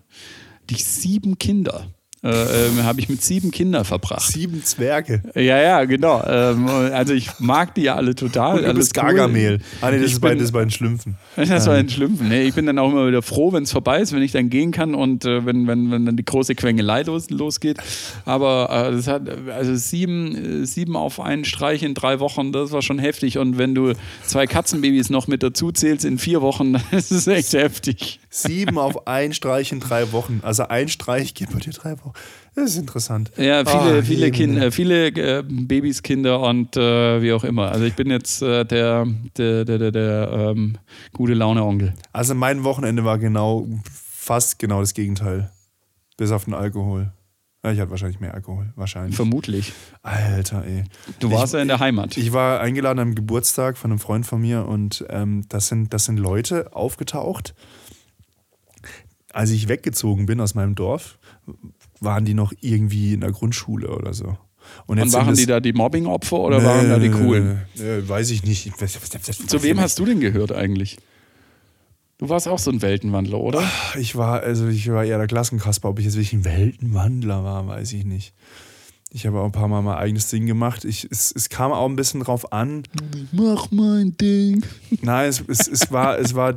die 0.71 0.81
sieben 0.81 1.39
Kinder. 1.39 1.87
Äh, 2.25 2.29
ähm, 2.69 2.85
habe 2.85 3.01
ich 3.01 3.09
mit 3.09 3.21
sieben 3.21 3.51
Kindern 3.51 3.85
verbracht. 3.85 4.23
Sieben 4.23 4.63
Zwerge. 4.63 5.23
Ja, 5.35 5.61
ja, 5.61 5.85
genau. 5.87 6.23
Ähm, 6.25 6.67
also 6.69 7.15
ich 7.15 7.29
mag 7.41 7.75
die 7.75 7.83
ja 7.83 7.97
alle 7.97 8.15
total. 8.15 8.61
Und 8.61 8.65
du 8.67 8.75
bist 8.75 8.97
cool. 8.97 9.03
Gargamel. 9.03 9.59
Ah, 9.81 9.91
nee, 9.91 9.97
das 9.99 10.07
Ich 10.07 10.13
ist, 10.13 10.21
bei, 10.21 10.29
bin- 10.29 10.39
das 10.39 10.45
ist 10.47 10.53
bei 10.53 10.61
den 10.61 10.71
Schlümpfen. 10.71 11.17
Das 11.37 11.67
war 11.67 11.75
ein 11.75 11.89
Schlümpfen. 11.89 12.29
Nee, 12.29 12.43
ich 12.43 12.55
bin 12.55 12.67
dann 12.67 12.79
auch 12.79 12.91
immer 12.93 13.09
wieder 13.09 13.23
froh, 13.23 13.53
wenn 13.53 13.65
es 13.65 13.73
vorbei 13.73 14.01
ist, 14.01 14.13
wenn 14.13 14.23
ich 14.23 14.31
dann 14.31 14.51
gehen 14.51 14.71
kann 14.71 14.95
und 14.95 15.25
äh, 15.25 15.45
wenn, 15.45 15.67
wenn, 15.67 15.91
wenn 15.91 16.07
dann 16.07 16.17
die 16.17 16.25
große 16.25 16.55
Quengelei 16.55 17.03
los, 17.03 17.29
losgeht. 17.31 17.79
Aber 18.25 18.69
äh, 18.71 18.93
das 18.95 19.09
hat 19.09 19.23
also 19.51 19.75
sieben, 19.75 20.65
sieben 20.65 20.95
auf 20.97 21.19
einen 21.19 21.45
Streich 21.45 21.83
in 21.83 21.95
drei 21.95 22.21
Wochen, 22.21 22.53
das 22.53 22.71
war 22.71 22.83
schon 22.83 23.01
heftig. 23.01 23.39
Und 23.39 23.59
wenn 23.59 23.75
du 23.75 23.95
zwei 24.25 24.47
Katzenbabys 24.47 25.11
noch 25.11 25.27
mit 25.27 25.43
dazu 25.43 25.73
zählst 25.73 26.05
in 26.05 26.19
vier 26.19 26.41
Wochen, 26.41 26.73
dann 26.75 26.83
ist 26.93 27.11
es 27.11 27.27
echt 27.27 27.53
heftig. 27.55 28.21
Sieben 28.35 28.79
auf 28.79 29.07
ein 29.07 29.35
Streich 29.35 29.73
in 29.73 29.81
drei 29.81 30.11
Wochen. 30.13 30.41
Also 30.43 30.67
ein 30.67 30.89
Streich 30.89 31.35
geht 31.35 31.53
bei 31.53 31.59
dir 31.59 31.73
drei 31.75 31.99
Wochen. 31.99 32.13
Das 32.55 32.71
ist 32.71 32.79
interessant. 32.79 33.31
Ja, 33.37 33.63
viele, 33.65 33.99
Ah, 33.99 34.03
viele. 34.03 34.31
Kinder, 34.31 34.73
viele 34.73 35.09
äh, 35.09 35.43
Babys, 35.47 36.03
Kinder 36.03 36.41
und 36.41 36.75
äh, 36.77 37.21
wie 37.21 37.33
auch 37.35 37.45
immer. 37.45 37.71
Also 37.71 37.85
ich 37.85 37.95
bin 37.95 38.11
jetzt 38.11 38.41
äh, 38.41 38.65
der, 38.65 39.07
der, 39.37 39.67
der, 39.67 39.79
der, 39.79 39.91
der 39.93 40.31
ähm, 40.33 40.79
gute 41.13 41.35
Laune-Onkel. 41.35 41.93
Also 42.15 42.35
mein 42.35 42.65
Wochenende 42.65 43.05
war 43.05 43.19
genau, 43.19 43.69
fast 43.85 44.59
genau 44.59 44.81
das 44.81 44.95
Gegenteil. 44.95 45.51
Bis 46.17 46.31
auf 46.31 46.45
den 46.47 46.55
Alkohol. 46.55 47.13
Ich 47.65 47.79
hatte 47.79 47.91
wahrscheinlich 47.91 48.19
mehr 48.19 48.33
Alkohol. 48.35 48.73
Wahrscheinlich. 48.77 49.15
Vermutlich. 49.15 49.73
Alter, 50.03 50.65
ey. 50.65 50.85
Du 51.21 51.31
warst 51.31 51.53
ja 51.55 51.61
in 51.61 51.69
der 51.69 51.81
Heimat. 51.81 52.17
Ich 52.17 52.33
war 52.33 52.61
eingeladen 52.61 52.99
am 52.99 53.15
Geburtstag 53.15 53.77
von 53.77 53.91
einem 53.93 54.01
Freund 54.01 54.27
von 54.27 54.41
mir 54.41 54.67
und 54.67 55.05
ähm, 55.11 55.45
das, 55.49 55.69
sind, 55.69 55.93
das 55.95 56.07
sind 56.07 56.19
Leute 56.19 56.75
aufgetaucht. 56.75 57.55
Als 59.33 59.51
ich 59.51 59.69
weggezogen 59.69 60.27
bin 60.27 60.41
aus 60.41 60.55
meinem 60.55 60.75
Dorf, 60.75 61.19
waren 62.01 62.25
die 62.25 62.35
noch 62.35 62.53
irgendwie 62.61 63.15
in 63.15 63.21
der 63.21 63.33
Grundschule 63.33 63.89
oder 63.91 64.13
so. 64.15 64.37
Und 64.87 65.01
Und 65.01 65.13
waren 65.13 65.35
die 65.35 65.47
da 65.47 65.59
die 65.61 65.73
Mobbing-Opfer 65.73 66.39
oder 66.39 66.63
waren 66.65 66.89
da 66.89 66.99
die 66.99 67.09
Nee, 67.09 67.15
coolen? 67.19 67.63
nee, 67.75 67.83
nee, 67.83 68.09
weiß 68.09 68.31
ich 68.31 68.45
nicht. 68.45 68.73
Zu 69.49 69.63
wem 69.63 69.81
hast 69.81 69.99
du 69.99 70.05
denn 70.05 70.21
gehört 70.21 70.53
eigentlich? 70.53 70.99
Du 72.19 72.29
warst 72.29 72.47
auch 72.47 72.61
so 72.61 72.71
ein 72.71 72.81
Weltenwandler, 72.83 73.39
oder? 73.41 73.69
Ich 73.99 74.15
war, 74.15 74.41
also 74.43 74.69
ich 74.69 74.89
war 74.93 75.05
eher 75.05 75.19
der 75.19 75.27
Klassenkasper. 75.27 75.89
Ob 75.89 75.99
ich 75.99 76.05
jetzt 76.05 76.15
wirklich 76.15 76.33
ein 76.35 76.45
Weltenwandler 76.45 77.43
war, 77.43 77.67
weiß 77.67 77.93
ich 77.95 78.05
nicht. 78.05 78.33
Ich 79.15 79.27
habe 79.27 79.41
auch 79.41 79.45
ein 79.45 79.53
paar 79.53 79.67
Mal 79.69 79.83
mein 79.83 79.97
eigenes 79.97 80.29
Ding 80.31 80.47
gemacht. 80.47 80.85
Ich, 80.85 81.07
es, 81.11 81.33
es 81.37 81.49
kam 81.49 81.73
auch 81.73 81.87
ein 81.89 81.97
bisschen 81.97 82.21
drauf 82.21 82.53
an. 82.53 82.85
Mach 83.33 83.71
mein 83.73 84.17
Ding. 84.17 84.65
Nein, 85.03 85.29
es, 85.29 85.43
es, 85.49 85.67
es 85.67 85.91
war, 85.91 86.19
es 86.19 86.35
war, 86.35 86.55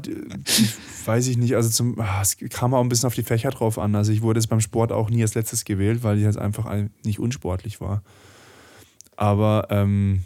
ich 0.47 0.73
weiß 1.05 1.27
ich 1.27 1.37
nicht, 1.37 1.55
also 1.55 1.69
zum, 1.69 1.99
ah, 1.99 2.21
es 2.21 2.37
kam 2.49 2.73
auch 2.73 2.81
ein 2.81 2.89
bisschen 2.89 3.07
auf 3.07 3.15
die 3.15 3.23
Fächer 3.23 3.49
drauf 3.51 3.77
an. 3.79 3.95
Also 3.95 4.11
ich 4.11 4.21
wurde 4.21 4.39
jetzt 4.39 4.47
beim 4.47 4.61
Sport 4.61 4.91
auch 4.91 5.09
nie 5.09 5.21
als 5.21 5.35
letztes 5.35 5.65
gewählt, 5.65 6.03
weil 6.03 6.17
ich 6.17 6.23
jetzt 6.23 6.37
einfach 6.37 6.65
ein- 6.65 6.91
nicht 7.03 7.19
unsportlich 7.19 7.81
war. 7.81 8.01
Aber 9.15 9.67
ähm, 9.69 10.23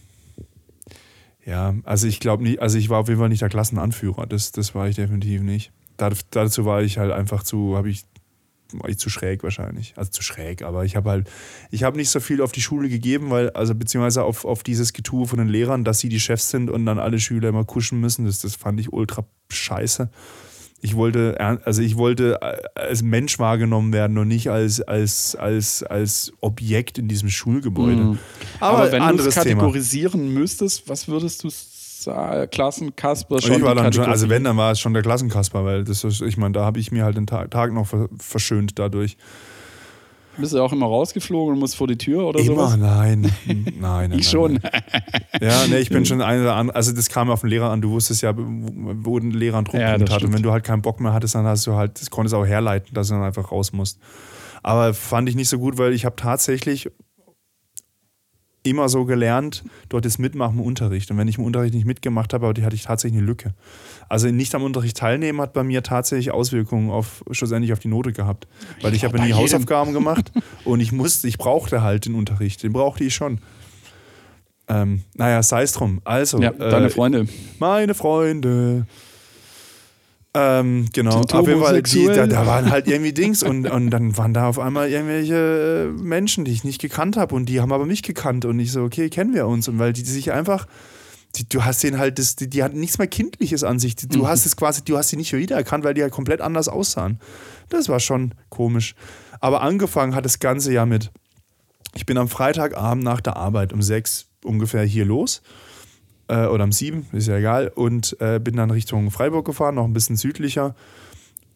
ja, 1.46 1.76
also 1.84 2.08
ich 2.08 2.20
glaube 2.20 2.44
nicht, 2.44 2.62
also 2.62 2.78
ich 2.78 2.90
war 2.90 3.00
auf 3.00 3.08
jeden 3.08 3.20
Fall 3.20 3.30
nicht 3.30 3.42
der 3.42 3.50
Klassenanführer. 3.50 4.26
Das, 4.28 4.52
das 4.52 4.76
war 4.76 4.88
ich 4.88 4.96
definitiv 4.96 5.42
nicht. 5.42 5.72
Da, 5.98 6.10
dazu 6.32 6.66
war 6.66 6.82
ich 6.82 6.98
halt 6.98 7.12
einfach 7.12 7.44
zu, 7.44 7.76
habe 7.76 7.90
ich, 7.90 8.06
war 8.74 8.90
ich 8.90 8.98
zu 9.00 9.10
schräg 9.10 9.44
wahrscheinlich. 9.44 9.94
Also 9.98 10.12
zu 10.12 10.22
schräg, 10.24 10.62
aber 10.62 10.86
ich 10.86 10.96
habe 10.96 11.10
halt, 11.10 11.30
ich 11.72 11.84
habe 11.84 11.98
nicht 11.98 12.10
so 12.10 12.20
viel 12.20 12.42
auf 12.42 12.52
die 12.52 12.62
Schule 12.62 12.88
gegeben, 12.90 13.30
weil, 13.32 13.50
also 13.52 13.74
beziehungsweise 13.76 14.24
auf, 14.24 14.46
auf 14.46 14.64
dieses 14.64 14.94
Getue 14.94 15.26
von 15.28 15.40
den 15.40 15.50
Lehrern, 15.50 15.84
dass 15.84 16.00
sie 16.00 16.10
die 16.10 16.20
Chefs 16.20 16.50
sind 16.50 16.70
und 16.70 16.86
dann 16.86 17.00
alle 17.00 17.20
Schüler 17.20 17.50
immer 17.50 17.66
kuschen 17.66 18.00
müssen. 18.00 18.26
Das, 18.26 18.40
das 18.40 18.56
fand 18.56 18.80
ich 18.80 18.94
ultra 18.94 19.26
scheiße. 19.52 20.10
Ich 20.82 20.96
wollte, 20.96 21.38
also 21.66 21.82
ich 21.82 21.98
wollte 21.98 22.40
äh, 22.42 22.58
als 22.80 23.02
Mensch 23.04 23.38
wahrgenommen 23.40 23.92
werden 23.92 24.18
und 24.18 24.28
nicht 24.30 24.50
als, 24.50 24.82
als, 24.82 25.36
als, 25.36 25.84
als 25.84 26.32
Objekt 26.42 26.98
in 26.98 27.08
diesem 27.08 27.30
Schulgebäude. 27.30 28.02
Mhm. 28.02 28.20
Aber, 28.60 28.78
Aber, 28.80 28.92
wenn 28.92 29.00
du 29.00 29.06
es 29.06 29.10
anderes 29.10 29.36
Thema. 29.36 29.44
kategorisieren 29.62 30.34
müsstest, 30.34 30.88
was 30.88 31.08
würdest 31.08 31.44
du 31.44 31.50
sagen? 31.52 32.50
Klassenkasper 32.50 33.42
schon? 33.42 33.58
ich 33.58 33.62
war 33.62 33.76
dann 33.76 33.92
schon, 33.92 34.06
also 34.06 34.30
wenn, 34.30 34.46
dann 34.46 34.56
war 34.56 34.72
es 34.72 34.80
schon 34.80 34.94
der 34.94 35.04
Klassenkasper, 35.04 35.66
weil 35.66 35.84
das 35.84 36.04
ist, 36.06 36.22
ich 36.22 36.38
meine, 36.38 36.54
da 36.54 36.64
habe 36.64 36.80
ich 36.80 36.92
mir 36.94 37.04
halt 37.04 37.18
den 37.18 37.28
Tag, 37.28 37.52
Tag 37.52 37.74
noch 37.74 37.88
ver- 37.88 38.08
verschönt 38.18 38.80
dadurch. 38.80 39.18
Bist 40.40 40.54
du 40.54 40.62
auch 40.62 40.72
immer 40.74 40.86
rausgeflogen 40.86 41.54
und 41.54 41.60
musst 41.60 41.76
vor 41.76 41.88
die 41.88 41.98
Tür 41.98 42.26
oder 42.28 42.40
Immer, 42.40 42.70
sowas? 42.70 42.78
nein. 42.78 43.22
Nein, 43.48 43.74
nein. 43.80 44.12
Ich 44.12 44.18
nein, 44.18 44.24
schon. 44.24 44.54
Nein. 44.62 44.72
Ja, 45.42 45.68
nee, 45.68 45.78
ich 45.78 45.90
bin 45.90 46.06
schon 46.06 46.22
einer 46.22 46.44
der 46.44 46.56
anderen. 46.56 46.76
Also, 46.76 46.92
das 46.94 47.10
kam 47.10 47.30
auf 47.30 47.42
den 47.42 47.50
Lehrer 47.50 47.70
an. 47.72 47.82
Du 47.82 47.92
wusstest 47.92 48.22
ja, 48.22 48.34
wo 48.36 49.18
ein 49.18 49.32
Lehrer 49.32 49.58
einen 49.58 49.68
Ja, 49.68 49.98
Druckpunkt 49.98 50.02
das 50.02 50.10
hat. 50.10 50.16
Und 50.16 50.20
stimmt. 50.20 50.34
wenn 50.36 50.44
du 50.44 50.52
halt 50.52 50.64
keinen 50.64 50.82
Bock 50.82 51.00
mehr 51.00 51.14
hattest, 51.14 51.36
dann 51.36 51.46
hast 51.46 51.66
du 51.68 51.74
halt, 51.76 52.00
das 52.00 52.10
konntest 52.10 52.34
auch 52.36 52.46
herleiten, 52.46 52.94
dass 52.94 53.08
du 53.08 53.14
dann 53.16 53.24
einfach 53.24 53.52
raus 53.52 53.72
musst. 53.74 54.00
Aber 54.64 54.94
fand 54.94 55.30
ich 55.30 55.36
nicht 55.36 55.50
so 55.50 55.58
gut, 55.60 55.78
weil 55.78 55.94
ich 55.94 56.06
habe 56.06 56.16
tatsächlich 56.16 56.90
immer 58.64 58.90
so 58.90 59.06
gelernt, 59.06 59.64
dort 59.88 60.06
das 60.06 60.18
Mitmachen 60.18 60.60
im 60.60 60.66
Unterricht. 60.66 61.10
Und 61.12 61.18
wenn 61.18 61.28
ich 61.28 61.38
im 61.38 61.44
Unterricht 61.46 61.74
nicht 61.74 61.86
mitgemacht 61.86 62.34
habe, 62.34 62.48
hatte 62.48 62.76
ich 62.76 62.84
tatsächlich 62.84 63.18
eine 63.20 63.28
Lücke. 63.28 63.54
Also 64.10 64.30
nicht 64.30 64.54
am 64.56 64.64
Unterricht 64.64 64.98
teilnehmen 64.98 65.40
hat 65.42 65.54
bei 65.54 65.64
mir 65.64 65.82
tatsächlich 65.82 66.32
Auswirkungen 66.32 66.90
auf 66.90 67.24
schlussendlich 67.32 67.72
auf 67.74 67.80
die 67.80 67.88
Note 67.88 68.12
gehabt. 68.12 68.48
Weil 68.82 68.94
ich 68.94 69.04
habe 69.04 69.18
bei 69.18 69.24
nie 69.24 69.30
jedem. 69.30 69.42
Hausaufgaben 69.42 69.94
gemacht 69.94 70.32
und 70.66 70.80
ich 70.82 70.92
musste, 70.92 71.28
ich 71.28 71.38
brauchte 71.38 71.82
halt 71.82 72.06
den 72.06 72.16
Unterricht. 72.16 72.64
Den 72.64 72.74
brauchte 72.74 73.04
ich 73.04 73.16
schon. 73.16 73.40
Ähm, 74.68 75.04
naja, 75.16 75.42
sei 75.42 75.64
es 75.64 75.72
drum. 75.72 76.02
Also, 76.04 76.40
Ja, 76.40 76.52
deine 76.52 76.88
äh, 76.88 76.90
Freunde. 76.90 77.28
meine 77.60 77.94
Freunde. 77.96 78.86
Ähm, 80.36 80.86
genau, 80.94 81.22
auf 81.22 81.48
jeden 81.48 81.60
Fall, 81.60 81.82
die, 81.82 82.06
da, 82.06 82.28
da 82.28 82.46
waren 82.46 82.70
halt 82.70 82.88
irgendwie 82.88 83.14
Dings 83.14 83.42
und, 83.42 83.68
und 83.68 83.90
dann 83.90 84.16
waren 84.16 84.34
da 84.34 84.48
auf 84.48 84.60
einmal 84.60 84.90
irgendwelche 84.90 85.90
äh, 85.90 86.02
Menschen, 86.02 86.46
die 86.46 86.52
ich 86.52 86.64
nicht 86.64 86.80
gekannt 86.80 87.18
habe 87.18 87.34
und 87.34 87.48
die 87.48 87.62
haben 87.62 87.74
aber 87.74 87.88
mich 87.88 88.04
gekannt 88.04 88.46
und 88.46 88.60
ich 88.60 88.72
so, 88.72 88.84
okay, 88.84 89.10
kennen 89.10 89.34
wir 89.34 89.48
uns 89.48 89.68
und 89.68 89.80
weil 89.80 89.92
die 89.92 90.04
sich 90.06 90.32
einfach, 90.32 90.68
die, 91.36 91.50
du 91.50 91.66
hast 91.66 91.82
den 91.84 91.98
halt, 91.98 92.20
das, 92.20 92.36
die, 92.36 92.48
die 92.48 92.62
hatten 92.62 92.80
nichts 92.80 93.00
mehr 93.00 93.08
Kindliches 93.08 93.64
an 93.64 93.80
sich. 93.80 93.96
Du 93.96 94.28
hast 94.28 94.46
es 94.46 94.56
quasi, 94.56 94.84
du 94.84 94.98
hast 94.98 95.10
sie 95.10 95.18
nicht 95.18 95.34
wiedererkannt, 95.34 95.84
weil 95.84 95.96
die 95.96 96.04
halt 96.04 96.14
komplett 96.14 96.42
anders 96.42 96.68
aussahen. 96.68 97.20
Das 97.70 97.90
war 97.90 98.00
schon 98.00 98.36
komisch. 98.50 98.94
Aber 99.40 99.62
angefangen 99.62 100.14
hat 100.14 100.26
das 100.26 100.38
Ganze 100.38 100.72
ja 100.72 100.86
mit, 100.86 101.12
ich 101.96 102.06
bin 102.06 102.20
am 102.20 102.28
Freitagabend 102.28 103.04
nach 103.04 103.22
der 103.22 103.36
Arbeit 103.36 103.74
um 103.74 103.82
sechs 103.82 104.28
ungefähr 104.44 104.84
hier 104.84 105.06
los. 105.06 105.42
Äh, 106.30 106.46
oder 106.46 106.64
um 106.64 106.72
sieben, 106.72 107.08
ist 107.12 107.28
ja 107.28 107.38
egal. 107.38 107.72
Und 107.74 108.16
äh, 108.22 108.40
bin 108.40 108.56
dann 108.56 108.72
Richtung 108.72 109.12
Freiburg 109.12 109.46
gefahren, 109.46 109.76
noch 109.76 109.86
ein 109.86 109.94
bisschen 109.94 110.16
südlicher. 110.16 110.76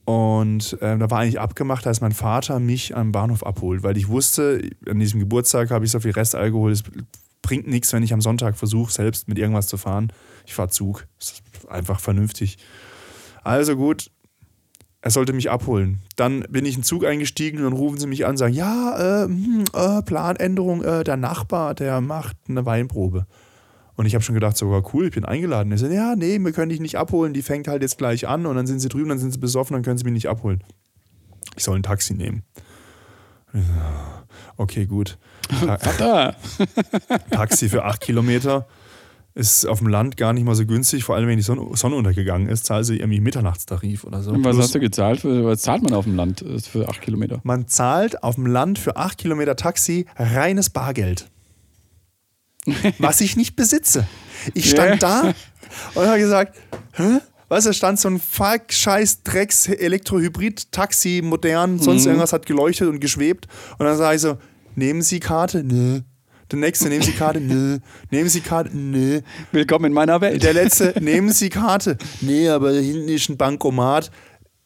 Und 0.05 0.73
äh, 0.81 0.97
da 0.97 1.09
war 1.09 1.19
eigentlich 1.19 1.39
abgemacht, 1.39 1.85
dass 1.85 2.01
mein 2.01 2.11
Vater 2.11 2.59
mich 2.59 2.95
am 2.95 3.13
Bahnhof 3.13 3.45
abholt, 3.45 3.83
weil 3.83 3.95
ich 3.95 4.09
wusste, 4.09 4.61
an 4.89 4.99
diesem 4.99 5.19
Geburtstag 5.19 5.71
habe 5.71 5.85
ich 5.85 5.91
so 5.91 5.99
viel 6.01 6.11
Restalkohol, 6.11 6.71
es 6.71 6.83
bringt 7.41 7.67
nichts, 7.67 7.93
wenn 7.93 8.03
ich 8.03 8.13
am 8.13 8.19
Sonntag 8.19 8.57
versuche, 8.57 8.91
selbst 8.91 9.27
mit 9.27 9.37
irgendwas 9.37 9.67
zu 9.67 9.77
fahren. 9.77 10.11
Ich 10.45 10.55
fahre 10.55 10.69
Zug. 10.69 11.07
Das 11.19 11.31
ist 11.31 11.69
einfach 11.69 11.99
vernünftig. 11.99 12.57
Also 13.43 13.75
gut, 13.75 14.09
er 15.01 15.11
sollte 15.11 15.33
mich 15.33 15.51
abholen. 15.51 15.99
Dann 16.15 16.41
bin 16.49 16.65
ich 16.65 16.75
in 16.75 16.79
den 16.79 16.85
Zug 16.85 17.05
eingestiegen 17.05 17.59
und 17.59 17.65
dann 17.65 17.73
rufen 17.73 17.99
sie 17.99 18.07
mich 18.07 18.25
an 18.25 18.37
sagen, 18.37 18.53
ja, 18.53 19.23
äh, 19.23 19.25
hm, 19.25 19.65
äh, 19.73 20.01
Planänderung, 20.01 20.83
äh, 20.83 21.03
der 21.03 21.17
Nachbar, 21.17 21.75
der 21.75 22.01
macht 22.01 22.37
eine 22.49 22.65
Weinprobe. 22.65 23.27
Und 23.95 24.05
ich 24.05 24.15
habe 24.15 24.23
schon 24.23 24.35
gedacht, 24.35 24.57
sogar 24.57 24.83
cool, 24.93 25.05
ich 25.05 25.13
bin 25.13 25.25
eingeladen. 25.25 25.71
Er 25.71 25.77
sagt, 25.77 25.93
ja, 25.93 26.15
nee, 26.15 26.39
wir 26.39 26.51
können 26.51 26.69
dich 26.69 26.79
nicht 26.79 26.97
abholen, 26.97 27.33
die 27.33 27.41
fängt 27.41 27.67
halt 27.67 27.81
jetzt 27.81 27.97
gleich 27.97 28.27
an 28.27 28.45
und 28.45 28.55
dann 28.55 28.65
sind 28.65 28.79
sie 28.79 28.89
drüben, 28.89 29.09
dann 29.09 29.19
sind 29.19 29.31
sie 29.31 29.39
besoffen, 29.39 29.75
dann 29.75 29.83
können 29.83 29.97
sie 29.97 30.03
mich 30.03 30.13
nicht 30.13 30.29
abholen. 30.29 30.63
Ich 31.55 31.63
soll 31.63 31.77
ein 31.77 31.83
Taxi 31.83 32.15
nehmen. 32.15 32.43
Okay, 34.57 34.87
gut. 34.87 35.17
Ta 35.97 36.35
Taxi 37.29 37.69
für 37.69 37.85
acht 37.85 38.01
Kilometer 38.01 38.65
ist 39.35 39.65
auf 39.67 39.79
dem 39.79 39.87
Land 39.87 40.15
gar 40.17 40.31
nicht 40.33 40.43
mal 40.43 40.55
so 40.55 40.65
günstig, 40.65 41.03
vor 41.03 41.15
allem 41.15 41.27
wenn 41.27 41.37
die 41.37 41.43
Sonne, 41.43 41.75
Sonne 41.75 41.95
untergegangen 41.95 42.47
ist, 42.47 42.65
zahlst 42.65 42.91
du 42.91 42.93
irgendwie 42.93 43.19
Mitternachtstarif 43.19 44.03
oder 44.03 44.21
so. 44.21 44.31
Und 44.31 44.43
was 44.43 44.55
Plus, 44.55 44.65
hast 44.65 44.75
du 44.75 44.79
gezahlt? 44.79 45.21
Für, 45.21 45.45
was 45.45 45.61
zahlt 45.61 45.81
man 45.83 45.93
auf 45.93 46.05
dem 46.05 46.15
Land 46.15 46.43
äh, 46.43 46.59
für 46.59 46.87
acht 46.87 47.01
Kilometer? 47.01 47.41
Man 47.43 47.67
zahlt 47.67 48.23
auf 48.23 48.35
dem 48.35 48.45
Land 48.45 48.77
für 48.77 48.95
acht 48.95 49.17
Kilometer 49.17 49.55
Taxi 49.55 50.05
reines 50.15 50.69
Bargeld 50.69 51.29
was 52.99 53.21
ich 53.21 53.35
nicht 53.35 53.55
besitze. 53.55 54.07
Ich 54.53 54.69
stand 54.69 55.01
da 55.03 55.33
und 55.95 56.07
habe 56.07 56.19
gesagt, 56.19 56.57
hä? 56.93 57.19
Weißt 57.49 57.67
du, 57.67 57.73
stand 57.73 57.99
so 57.99 58.07
ein 58.09 58.19
Falk-Scheiß 58.19 59.23
Drecks 59.23 59.67
Elektrohybrid 59.67 60.71
Taxi 60.71 61.21
modern, 61.23 61.77
sonst 61.77 62.03
mhm. 62.03 62.09
irgendwas 62.09 62.33
hat 62.33 62.45
geleuchtet 62.45 62.87
und 62.87 62.99
geschwebt 62.99 63.47
und 63.77 63.85
dann 63.85 63.95
sage 63.95 64.15
ich 64.15 64.21
so, 64.21 64.37
nehmen 64.75 65.01
Sie 65.01 65.19
Karte? 65.19 65.63
Nö. 65.63 66.01
Der 66.51 66.59
nächste, 66.59 66.89
nehmen 66.89 67.03
Sie 67.03 67.11
Karte? 67.11 67.39
Nö. 67.39 67.79
Nehmen 68.11 68.29
Sie 68.29 68.41
Karte? 68.41 68.75
Nö. 68.75 69.21
Willkommen 69.51 69.85
in 69.85 69.93
meiner 69.93 70.21
Welt. 70.21 70.43
Der 70.43 70.53
letzte, 70.53 70.93
nehmen 70.99 71.31
Sie 71.31 71.49
Karte? 71.49 71.97
Nee, 72.21 72.49
aber 72.49 72.71
hinten 72.73 73.07
ist 73.09 73.29
ein 73.29 73.37
Bankomat. 73.37 74.11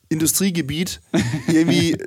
Industriegebiet, 0.09 1.01
irgendwie 1.47 1.97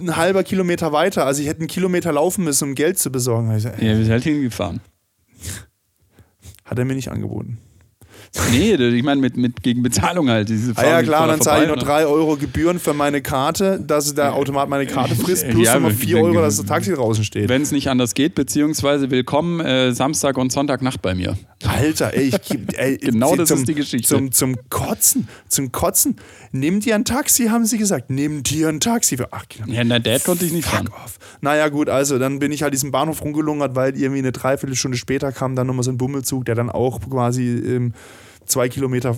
ein 0.00 0.16
halber 0.16 0.42
Kilometer 0.42 0.92
weiter. 0.92 1.26
Also 1.26 1.42
ich 1.42 1.48
hätte 1.48 1.60
einen 1.60 1.68
Kilometer 1.68 2.12
laufen 2.12 2.44
müssen, 2.44 2.70
um 2.70 2.74
Geld 2.74 2.98
zu 2.98 3.10
besorgen. 3.10 3.54
Ich 3.56 3.62
so, 3.62 3.68
ja, 3.68 3.80
wir 3.80 3.96
sind 3.96 4.10
halt 4.10 4.24
hingefahren. 4.24 4.80
Hat 6.68 6.78
er 6.78 6.84
mir 6.84 6.94
nicht 6.94 7.10
angeboten. 7.10 7.58
Nee, 8.50 8.74
ich 8.74 9.02
meine 9.02 9.20
mit, 9.20 9.36
mit 9.36 9.62
gegen 9.62 9.82
Bezahlung 9.82 10.28
halt. 10.28 10.48
Diese 10.48 10.76
ah 10.76 10.84
ja 10.84 11.02
klar, 11.02 11.26
dann 11.26 11.40
zahle 11.40 11.62
ich 11.62 11.68
nur 11.68 11.76
3 11.76 12.06
Euro 12.06 12.36
Gebühren 12.36 12.78
für 12.78 12.94
meine 12.94 13.22
Karte, 13.22 13.80
dass 13.80 14.14
der 14.14 14.34
Automat 14.34 14.68
meine 14.68 14.86
Karte 14.86 15.14
frisst, 15.14 15.48
plus 15.48 15.64
ja, 15.64 15.74
nochmal 15.74 15.92
4 15.92 16.18
Euro, 16.18 16.40
dass 16.40 16.56
das 16.56 16.66
Taxi 16.66 16.92
draußen 16.92 17.24
steht. 17.24 17.48
Wenn 17.48 17.62
es 17.62 17.72
nicht 17.72 17.88
anders 17.88 18.14
geht, 18.14 18.34
beziehungsweise 18.34 19.10
willkommen 19.10 19.60
äh, 19.60 19.92
Samstag 19.92 20.38
und 20.38 20.52
Sonntagnacht 20.52 21.02
bei 21.02 21.14
mir. 21.14 21.36
Alter, 21.64 22.14
ey, 22.14 22.28
ich, 22.28 22.78
ey 22.78 22.96
genau 23.02 23.34
das 23.34 23.48
zum, 23.48 23.58
ist 23.58 23.68
die 23.68 23.74
Geschichte. 23.74 24.08
Zum, 24.08 24.32
zum 24.32 24.56
Kotzen, 24.70 25.28
zum 25.48 25.72
Kotzen. 25.72 26.16
Nimm 26.52 26.80
dir 26.80 26.94
ein 26.94 27.04
Taxi, 27.04 27.46
haben 27.46 27.66
sie 27.66 27.78
gesagt. 27.78 28.10
Nimm 28.10 28.42
dir 28.42 28.68
ein 28.68 28.80
Taxi 28.80 29.16
für 29.16 29.32
8 29.32 29.48
Kilometer. 29.48 29.78
Ja, 29.78 29.84
na, 29.84 29.98
Dad 29.98 30.24
konnte 30.24 30.44
ich 30.44 30.52
nicht 30.52 30.68
fahren. 30.68 30.88
Off. 30.88 31.18
Naja, 31.40 31.68
gut, 31.68 31.88
also 31.88 32.18
dann 32.18 32.38
bin 32.38 32.52
ich 32.52 32.62
halt 32.62 32.74
diesen 32.74 32.90
Bahnhof 32.90 33.22
rumgelungert, 33.22 33.74
weil 33.74 33.96
irgendwie 33.96 34.20
eine 34.20 34.32
Dreiviertelstunde 34.32 34.96
später 34.96 35.32
kam 35.32 35.56
dann 35.56 35.66
nochmal 35.66 35.82
so 35.82 35.90
ein 35.90 35.98
Bummelzug, 35.98 36.44
der 36.44 36.54
dann 36.54 36.70
auch 36.70 37.00
quasi 37.00 37.42
ähm, 37.44 37.92
zwei 38.48 38.68
Kilometer, 38.68 39.16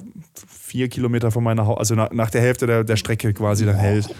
vier 0.48 0.88
Kilometer 0.88 1.30
von 1.30 1.44
meiner 1.44 1.66
Haus, 1.66 1.78
also 1.78 1.94
nach, 1.94 2.10
nach, 2.12 2.30
der 2.30 2.40
Hälfte 2.40 2.66
der, 2.66 2.84
der 2.84 2.96
Strecke 2.96 3.32
quasi 3.32 3.64
dann 3.64 3.76
hält. 3.76 4.14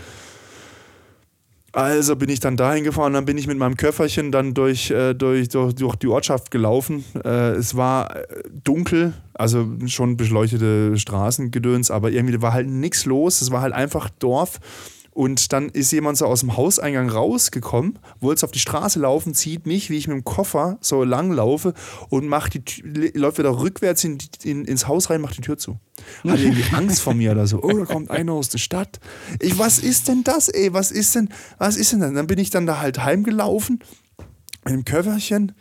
Also 1.72 2.16
bin 2.16 2.28
ich 2.28 2.40
dann 2.40 2.56
dahin 2.56 2.82
gefahren, 2.82 3.12
dann 3.12 3.24
bin 3.24 3.38
ich 3.38 3.46
mit 3.46 3.56
meinem 3.56 3.76
Köfferchen 3.76 4.32
dann 4.32 4.54
durch, 4.54 4.90
äh, 4.90 5.14
durch, 5.14 5.48
durch, 5.50 5.74
durch, 5.76 5.94
die 5.94 6.08
Ortschaft 6.08 6.50
gelaufen. 6.50 7.04
Äh, 7.24 7.52
es 7.52 7.76
war 7.76 8.16
äh, 8.16 8.24
dunkel, 8.64 9.12
also 9.34 9.68
schon 9.86 10.16
beleuchtete 10.16 10.98
Straßengedöns, 10.98 11.92
aber 11.92 12.10
irgendwie 12.10 12.42
war 12.42 12.54
halt 12.54 12.68
nichts 12.68 13.04
los. 13.04 13.40
Es 13.40 13.52
war 13.52 13.60
halt 13.60 13.72
einfach 13.72 14.10
Dorf. 14.18 14.58
Und 15.12 15.52
dann 15.52 15.68
ist 15.68 15.90
jemand 15.90 16.18
so 16.18 16.26
aus 16.26 16.40
dem 16.40 16.56
Hauseingang 16.56 17.10
rausgekommen, 17.10 17.98
wollte 18.20 18.44
auf 18.44 18.52
die 18.52 18.60
Straße 18.60 19.00
laufen, 19.00 19.34
zieht 19.34 19.66
mich, 19.66 19.90
wie 19.90 19.96
ich 19.96 20.06
mit 20.06 20.16
dem 20.16 20.24
Koffer 20.24 20.78
so 20.80 21.02
lang 21.02 21.32
laufe 21.32 21.74
und 22.08 22.28
macht 22.28 22.54
die, 22.54 22.82
läuft 23.14 23.38
wieder 23.38 23.58
rückwärts 23.58 24.04
in, 24.04 24.18
in, 24.44 24.64
ins 24.64 24.86
Haus 24.86 25.10
rein, 25.10 25.20
macht 25.20 25.36
die 25.36 25.42
Tür 25.42 25.58
zu. 25.58 25.78
Hat 26.26 26.38
irgendwie 26.40 26.64
Angst 26.74 27.00
vor 27.00 27.14
mir 27.14 27.32
oder 27.32 27.46
so. 27.46 27.60
Oh, 27.62 27.76
da 27.76 27.84
kommt 27.84 28.10
einer 28.10 28.32
aus 28.32 28.50
der 28.50 28.58
Stadt. 28.58 29.00
Ich, 29.40 29.58
was 29.58 29.78
ist 29.80 30.08
denn 30.08 30.22
das, 30.22 30.48
ey? 30.48 30.72
Was 30.72 30.92
ist 30.92 31.14
denn, 31.14 31.28
was 31.58 31.76
ist 31.76 31.92
denn 31.92 32.00
das? 32.00 32.12
Dann 32.12 32.26
bin 32.26 32.38
ich 32.38 32.50
dann 32.50 32.66
da 32.66 32.80
halt 32.80 33.02
heimgelaufen 33.02 33.80
mit 34.64 34.74
dem 34.74 34.84
Köfferchen 34.84 35.52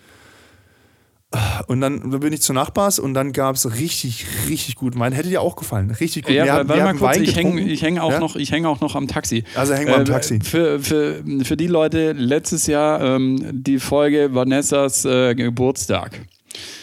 und 1.68 1.82
dann, 1.82 2.10
bin 2.10 2.34
ich 2.34 2.42
zu 2.42 2.54
Nachbars 2.54 2.98
und 2.98 3.14
dann 3.14 3.34
gab 3.34 3.56
es 3.56 3.76
richtig, 3.76 4.26
richtig 4.48 4.76
gut 4.76 4.98
Wein. 4.98 5.14
Hätte 5.14 5.30
dir 5.30 5.42
auch 5.42 5.56
gefallen. 5.56 5.92
Richtig 5.92 6.26
gut. 6.26 6.34
Ja, 6.34 6.46
wir, 6.46 6.68
warte 6.68 6.84
mal 6.84 6.96
kurz, 6.96 7.18
ich 7.18 7.36
hänge 7.36 7.62
häng 7.62 8.00
auch, 8.00 8.12
ja? 8.12 8.20
noch, 8.20 8.36
häng 8.36 8.66
auch 8.66 8.82
noch 8.82 8.96
am 8.96 9.08
Taxi. 9.08 9.44
Also 9.54 9.76
hängen 9.76 9.88
wir 9.88 9.96
äh, 9.96 10.00
am 10.00 10.06
Taxi. 10.06 10.40
Für, 10.42 10.80
für, 10.80 11.24
für 11.44 11.56
die 11.56 11.68
Leute, 11.68 12.14
letztes 12.14 12.66
Jahr 12.66 13.02
ähm, 13.02 13.44
die 13.52 13.78
Folge 13.78 14.34
Vanessas 14.34 15.06
äh, 15.06 15.36
Geburtstag. 15.36 16.20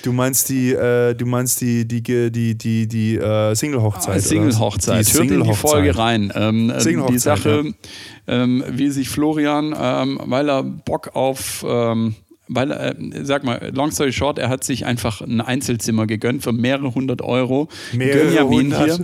Du 0.02 0.12
meinst 0.12 0.48
die, 0.48 0.72
äh, 0.72 1.14
du 1.14 1.26
meinst 1.26 1.60
die, 1.60 1.86
die, 1.86 2.02
die, 2.02 2.56
die, 2.56 2.86
die 2.86 3.16
äh, 3.16 3.54
Single-Hochzeit. 3.54 4.16
Ah, 4.16 4.20
Single-Hochzeit. 4.20 5.12
Hört 5.12 5.30
in 5.30 5.42
die 5.42 5.54
Folge 5.54 5.98
rein. 5.98 6.32
Ähm, 6.36 6.72
Single 6.78 7.06
die 7.08 7.18
Sache, 7.18 7.64
ja. 7.64 8.44
ähm, 8.44 8.64
wie 8.70 8.90
sich 8.90 9.08
Florian, 9.08 9.74
ähm, 9.76 10.20
weil 10.24 10.48
er 10.48 10.62
Bock 10.62 11.16
auf 11.16 11.64
ähm, 11.68 12.14
weil, 12.48 12.70
äh, 12.70 12.94
sag 13.22 13.44
mal, 13.44 13.72
long 13.74 13.90
story 13.90 14.12
short, 14.12 14.38
er 14.38 14.48
hat 14.48 14.62
sich 14.62 14.86
einfach 14.86 15.20
ein 15.20 15.40
Einzelzimmer 15.40 16.06
gegönnt 16.06 16.42
für 16.42 16.52
mehrere 16.52 16.94
hundert 16.94 17.22
Euro. 17.22 17.68
Mehrere 17.92 18.46
hundert? 18.46 19.00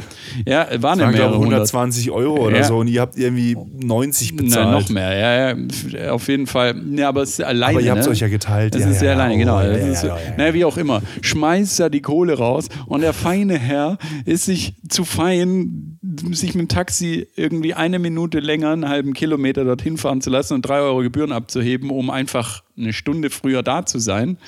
Ja, 0.46 0.66
waren 0.80 1.00
ja 1.00 1.10
mehrere 1.10 1.34
120 1.34 2.10
Euro 2.10 2.46
oder 2.46 2.58
ja. 2.58 2.64
so 2.64 2.78
und 2.78 2.88
ihr 2.88 3.00
habt 3.00 3.18
irgendwie 3.18 3.56
90 3.80 4.36
bezahlt. 4.36 4.66
Nein, 4.66 4.80
noch 4.80 4.88
mehr, 4.90 5.16
ja, 5.16 5.56
ja, 5.56 6.12
auf 6.12 6.28
jeden 6.28 6.46
Fall. 6.46 6.80
Ja, 6.94 7.08
aber 7.08 7.22
es 7.22 7.30
ist 7.30 7.44
alleine. 7.44 7.78
Aber 7.78 7.84
ihr 7.84 7.90
habt 7.90 8.00
es 8.00 8.06
ne? 8.06 8.12
euch 8.12 8.20
ja 8.20 8.28
geteilt. 8.28 8.74
Es 8.74 8.82
ja, 8.82 8.90
ist 8.90 9.02
ja, 9.02 9.12
alleine, 9.12 9.36
genau. 9.36 9.58
Oh, 9.58 9.60
ist, 9.60 10.04
naja, 10.04 10.54
wie 10.54 10.64
auch 10.64 10.76
immer. 10.76 11.02
Schmeißt 11.20 11.80
da 11.80 11.88
die 11.88 12.00
Kohle 12.00 12.38
raus 12.38 12.68
und 12.86 13.00
der 13.00 13.12
feine 13.12 13.58
Herr 13.58 13.98
ist 14.24 14.44
sich 14.44 14.74
zu 14.88 15.04
fein, 15.04 15.98
sich 16.30 16.54
mit 16.54 16.62
dem 16.62 16.68
Taxi 16.68 17.26
irgendwie 17.36 17.74
eine 17.74 17.98
Minute 17.98 18.40
länger, 18.40 18.70
einen 18.70 18.88
halben 18.88 19.14
Kilometer 19.14 19.64
dorthin 19.64 19.96
fahren 19.96 20.20
zu 20.20 20.30
lassen 20.30 20.54
und 20.54 20.62
drei 20.62 20.80
Euro 20.80 21.00
Gebühren 21.00 21.32
abzuheben, 21.32 21.90
um 21.90 22.10
einfach 22.10 22.62
eine 22.76 22.92
Stunde 22.92 23.30
früher 23.30 23.62
da 23.62 23.84
zu 23.84 23.98
sein. 23.98 24.38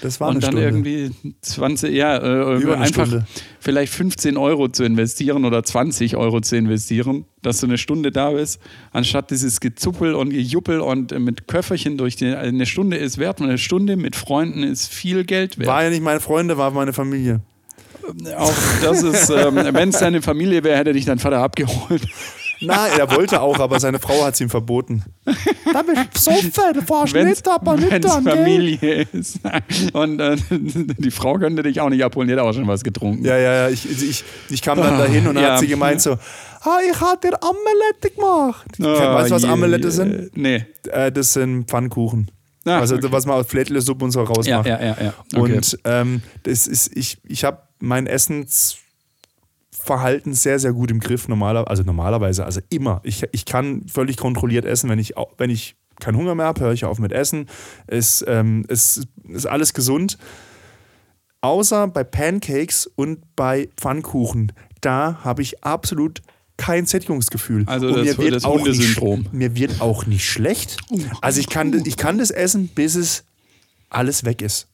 Das 0.00 0.20
war 0.20 0.28
Und 0.28 0.42
dann 0.42 0.52
Stunde. 0.52 0.62
irgendwie 0.62 1.10
20, 1.42 1.94
ja, 1.94 2.16
äh, 2.16 2.74
einfach 2.74 3.06
Stunde. 3.06 3.26
vielleicht 3.60 3.92
15 3.92 4.36
Euro 4.36 4.68
zu 4.68 4.84
investieren 4.84 5.44
oder 5.44 5.62
20 5.62 6.16
Euro 6.16 6.40
zu 6.40 6.56
investieren, 6.56 7.26
dass 7.42 7.60
du 7.60 7.66
eine 7.66 7.76
Stunde 7.76 8.10
da 8.10 8.30
bist, 8.30 8.60
anstatt 8.92 9.30
dieses 9.30 9.60
Gezuppel 9.60 10.14
und 10.14 10.30
Gejuppel 10.30 10.80
und 10.80 11.18
mit 11.18 11.46
Köfferchen 11.46 11.98
durch 11.98 12.16
die, 12.16 12.34
eine 12.34 12.66
Stunde 12.66 12.96
ist 12.96 13.18
wert. 13.18 13.42
Eine 13.42 13.58
Stunde 13.58 13.96
mit 13.96 14.16
Freunden 14.16 14.62
ist 14.62 14.92
viel 14.92 15.24
Geld 15.24 15.58
wert. 15.58 15.68
War 15.68 15.84
ja 15.84 15.90
nicht 15.90 16.02
meine 16.02 16.20
Freunde, 16.20 16.56
war 16.56 16.70
meine 16.70 16.92
Familie. 16.92 17.40
Auch 18.36 18.52
das 18.82 19.02
ist, 19.02 19.30
ähm, 19.30 19.56
wenn 19.56 19.88
es 19.88 19.98
deine 19.98 20.20
Familie 20.22 20.62
wäre, 20.62 20.76
hätte 20.76 20.92
dich 20.92 21.04
dein 21.04 21.18
Vater 21.18 21.38
abgeholt. 21.38 22.02
Nein, 22.66 22.92
er 22.98 23.10
wollte 23.10 23.40
auch, 23.40 23.58
aber 23.58 23.80
seine 23.80 23.98
Frau 23.98 24.24
hat 24.24 24.34
es 24.34 24.40
ihm 24.40 24.50
verboten. 24.50 25.04
Da 25.72 25.82
bin 25.82 25.96
ich 25.96 26.08
besoffen, 26.10 26.52
du 26.74 26.82
fahrst 26.82 27.14
nicht, 27.14 27.48
aber 27.48 27.76
nicht 27.76 27.90
Wenn 27.90 28.04
es 28.04 28.12
Familie 28.12 29.06
ist. 29.12 29.40
Und 29.92 30.20
äh, 30.20 30.36
die 30.50 31.10
Frau 31.10 31.38
könnte 31.38 31.62
dich 31.62 31.80
auch 31.80 31.88
nicht 31.88 32.04
abholen, 32.04 32.28
die 32.28 32.34
hat 32.34 32.40
auch 32.40 32.52
schon 32.52 32.66
was 32.66 32.84
getrunken. 32.84 33.24
Ja, 33.24 33.36
ja, 33.36 33.54
ja. 33.54 33.68
Ich, 33.68 33.90
ich, 33.90 34.24
ich 34.50 34.62
kam 34.62 34.78
dann 34.78 34.98
dahin 34.98 35.26
und 35.26 35.34
dann 35.34 35.44
ja. 35.44 35.52
hat 35.52 35.60
sie 35.60 35.68
gemeint 35.68 36.00
so, 36.00 36.12
ah, 36.12 36.78
ich 36.88 37.00
habe 37.00 37.20
dir 37.20 37.38
Amelette 37.42 38.14
gemacht. 38.14 38.66
Oh, 38.80 38.84
weißt 38.84 39.30
du, 39.30 39.34
was 39.34 39.44
Amelette 39.44 39.90
sind? 39.90 40.36
Nee. 40.36 40.66
Äh, 40.90 41.10
das 41.12 41.32
sind 41.32 41.68
Pfannkuchen. 41.68 42.30
Ah, 42.64 42.78
also 42.78 42.96
okay. 42.96 43.08
was 43.10 43.26
man 43.26 43.36
aus 43.36 43.46
Flädle-Suppe 43.46 44.04
und 44.04 44.10
so 44.10 44.22
rausmacht. 44.22 44.66
Ja, 44.66 44.80
ja, 44.80 44.80
ja. 44.80 44.96
ja. 45.00 45.14
Okay. 45.34 45.56
Und 45.56 45.78
ähm, 45.84 46.22
das 46.44 46.66
ist, 46.66 46.96
ich, 46.96 47.18
ich 47.24 47.44
habe 47.44 47.58
mein 47.78 48.06
Essens 48.06 48.78
Verhalten 49.76 50.32
sehr, 50.34 50.58
sehr 50.58 50.72
gut 50.72 50.90
im 50.90 51.00
Griff, 51.00 51.26
normaler, 51.28 51.68
also 51.68 51.82
normalerweise, 51.82 52.44
also 52.44 52.60
immer. 52.70 53.00
Ich, 53.02 53.24
ich 53.32 53.44
kann 53.44 53.86
völlig 53.88 54.16
kontrolliert 54.16 54.64
essen, 54.64 54.88
wenn 54.88 54.98
ich, 55.00 55.14
wenn 55.36 55.50
ich 55.50 55.74
keinen 56.00 56.16
Hunger 56.16 56.34
mehr 56.34 56.46
habe, 56.46 56.60
höre 56.60 56.72
ich 56.72 56.84
auf 56.84 56.98
mit 56.98 57.12
Essen. 57.12 57.48
Es, 57.86 58.24
ähm, 58.26 58.64
es 58.68 59.02
ist 59.28 59.46
alles 59.46 59.74
gesund. 59.74 60.16
außer 61.40 61.88
bei 61.88 62.04
Pancakes 62.04 62.86
und 62.86 63.20
bei 63.36 63.68
Pfannkuchen, 63.76 64.52
da 64.80 65.18
habe 65.24 65.42
ich 65.42 65.62
absolut 65.64 66.22
kein 66.56 66.86
Sättigungsgefühl. 66.86 67.64
Also 67.66 67.88
Und 67.88 67.96
das- 67.96 68.04
mir 68.04 68.18
wird 68.18 68.34
das 68.34 68.44
auch 68.44 68.64
nicht, 68.64 69.32
mir 69.32 69.56
wird 69.56 69.80
auch 69.80 70.06
nicht 70.06 70.24
schlecht. 70.28 70.76
Also 71.20 71.40
ich 71.40 71.48
kann, 71.48 71.82
ich 71.84 71.96
kann 71.96 72.18
das 72.18 72.30
essen, 72.30 72.68
bis 72.68 72.94
es 72.94 73.24
alles 73.90 74.24
weg 74.24 74.40
ist. 74.40 74.68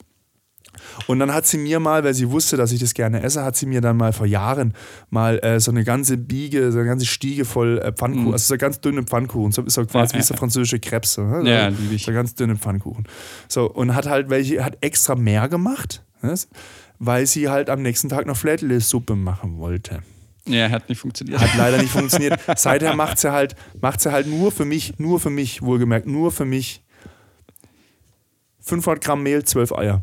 Und 1.06 1.18
dann 1.18 1.32
hat 1.32 1.46
sie 1.46 1.58
mir 1.58 1.80
mal, 1.80 2.04
weil 2.04 2.14
sie 2.14 2.30
wusste, 2.30 2.56
dass 2.56 2.72
ich 2.72 2.80
das 2.80 2.94
gerne 2.94 3.22
esse, 3.22 3.44
hat 3.44 3.56
sie 3.56 3.66
mir 3.66 3.80
dann 3.80 3.96
mal 3.96 4.12
vor 4.12 4.26
Jahren 4.26 4.74
mal 5.10 5.38
äh, 5.40 5.60
so 5.60 5.70
eine 5.70 5.84
ganze 5.84 6.16
Biege, 6.16 6.72
so 6.72 6.78
eine 6.78 6.88
ganze 6.88 7.06
Stiege 7.06 7.44
voll 7.44 7.78
äh, 7.78 7.92
Pfannkuchen, 7.92 8.32
also 8.32 8.54
so 8.54 8.58
ganz 8.58 8.80
dünne 8.80 9.02
Pfannkuchen, 9.02 9.52
so 9.52 9.62
so 9.66 9.84
quasi 9.86 10.14
Ja, 10.14 10.20
wie 10.20 10.24
so 10.24 10.34
französische 10.34 10.80
Krebs. 10.80 11.14
So, 11.14 11.22
ne? 11.22 11.48
Ja, 11.50 11.70
so, 11.70 11.76
lieb 11.80 11.92
ich. 11.92 12.04
so 12.04 12.12
ganz 12.12 12.34
dünne 12.34 12.56
Pfannkuchen. 12.56 13.04
So, 13.48 13.70
und 13.70 13.94
hat 13.94 14.08
halt 14.08 14.30
welche, 14.30 14.64
hat 14.64 14.78
extra 14.80 15.14
mehr 15.14 15.48
gemacht, 15.48 16.02
ne? 16.22 16.34
weil 16.98 17.26
sie 17.26 17.48
halt 17.48 17.70
am 17.70 17.82
nächsten 17.82 18.08
Tag 18.08 18.26
noch 18.26 18.36
Flädle-Suppe 18.36 19.16
machen 19.16 19.58
wollte. 19.58 20.02
Ja, 20.46 20.70
hat 20.70 20.88
nicht 20.88 20.98
funktioniert. 20.98 21.40
Hat 21.40 21.56
leider 21.56 21.78
nicht 21.78 21.90
funktioniert. 21.92 22.40
Seither 22.56 22.94
macht 22.94 23.18
sie 23.18 23.32
halt, 23.32 23.54
macht 23.80 24.00
sie 24.00 24.10
halt 24.12 24.26
nur 24.26 24.50
für 24.52 24.64
mich, 24.64 24.98
nur 24.98 25.20
für 25.20 25.30
mich, 25.30 25.62
wohlgemerkt, 25.62 26.06
nur 26.06 26.32
für 26.32 26.44
mich 26.44 26.82
500 28.60 29.02
Gramm 29.02 29.22
Mehl, 29.22 29.44
12 29.44 29.72
Eier. 29.72 30.02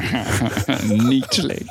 nicht 0.88 1.34
schlecht. 1.34 1.66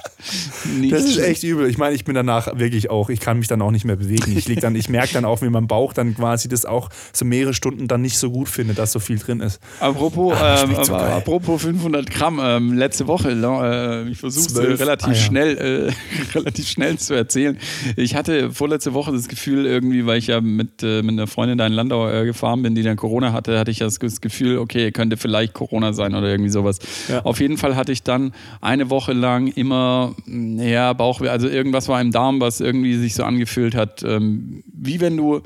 Nicht 0.78 0.94
Das 0.94 1.04
ist 1.06 1.14
schlecht. 1.14 1.30
echt 1.30 1.44
übel. 1.44 1.70
Ich 1.70 1.78
meine, 1.78 1.96
ich 1.96 2.04
bin 2.06 2.16
danach 2.16 2.58
wirklich 2.58 2.90
auch, 2.90 3.10
ich 3.10 3.20
kann 3.20 3.40
mich 3.40 3.48
dann 3.48 3.62
auch 3.62 3.72
nicht 3.72 3.86
mehr 3.86 3.96
bewegen. 3.96 4.36
Ich, 4.38 4.48
lieg 4.48 4.60
dann, 4.62 4.76
ich 4.76 4.90
merke 4.90 5.14
dann 5.14 5.26
auch, 5.26 5.42
wie 5.42 5.50
mein 5.50 5.68
Bauch 5.68 5.94
dann 5.94 6.16
quasi 6.16 6.48
das 6.50 6.66
auch 6.66 6.90
so 7.14 7.26
mehrere 7.26 7.54
Stunden 7.54 7.88
dann 7.88 8.02
nicht 8.02 8.18
so 8.18 8.32
gut 8.32 8.50
findet, 8.50 8.78
dass 8.80 8.92
so 8.92 9.00
viel 9.00 9.18
drin 9.20 9.40
ist. 9.40 9.60
Apropos, 9.80 10.34
Ah, 10.40 10.64
ähm, 10.64 10.76
so 10.84 10.96
apropos 10.96 11.62
500 11.62 12.10
Gramm, 12.10 12.40
ähm, 12.44 12.74
letzte 12.78 13.08
Woche, 13.08 13.30
äh, 13.32 14.10
ich 14.10 14.18
versuche 14.18 14.48
es 14.48 14.54
Zwölf 14.54 14.80
relativ 14.80 15.10
Eier. 15.10 15.16
schnell, 15.16 15.58
äh, 15.58 16.34
relativ 16.38 16.68
schnell 16.68 16.98
zu 16.98 17.14
erzählen. 17.14 17.58
Ich 17.96 18.16
hatte 18.16 18.52
vorletzte 18.52 18.94
Woche 18.94 19.12
das 19.12 19.28
Gefühl 19.28 19.66
irgendwie, 19.66 20.06
weil 20.06 20.18
ich 20.18 20.28
ja 20.28 20.42
mit, 20.42 20.84
äh, 20.84 21.02
mit 21.02 21.12
einer 21.14 21.28
Freundin 21.28 21.58
da 21.58 21.68
in 21.68 21.74
Landau 21.74 22.10
äh, 22.10 22.26
gefahren 22.26 22.62
bin, 22.62 22.76
die 22.76 22.84
dann 22.84 22.98
Corona 22.98 23.34
hatte, 23.34 23.58
hatte 23.60 23.72
ich 23.72 23.80
das 23.80 24.00
das 24.00 24.22
Gefühl, 24.22 24.58
okay, 24.58 24.92
könnte 24.92 25.18
vielleicht 25.18 25.54
Corona 25.54 25.94
sein 25.94 26.14
oder 26.16 26.28
irgendwie 26.30 26.50
sowas. 26.52 26.80
Ja. 27.08 27.22
Auf 27.26 27.40
jeden 27.40 27.58
Fall 27.58 27.76
hatte 27.76 27.92
ich 27.92 28.04
dann 28.04 28.19
eine 28.62 28.90
Woche 28.90 29.14
lang 29.14 29.48
immer, 29.48 30.16
mh, 30.26 30.64
ja, 30.64 30.94
Bauchweh, 30.94 31.30
also 31.30 31.48
irgendwas 31.48 31.88
war 31.88 32.02
im 32.02 32.12
Darm, 32.12 32.42
was 32.42 32.60
irgendwie 32.60 32.96
sich 32.96 33.16
so 33.16 33.24
angefühlt 33.24 33.76
hat, 33.76 34.04
ähm, 34.04 34.64
wie 34.72 35.00
wenn 35.02 35.18
du 35.18 35.42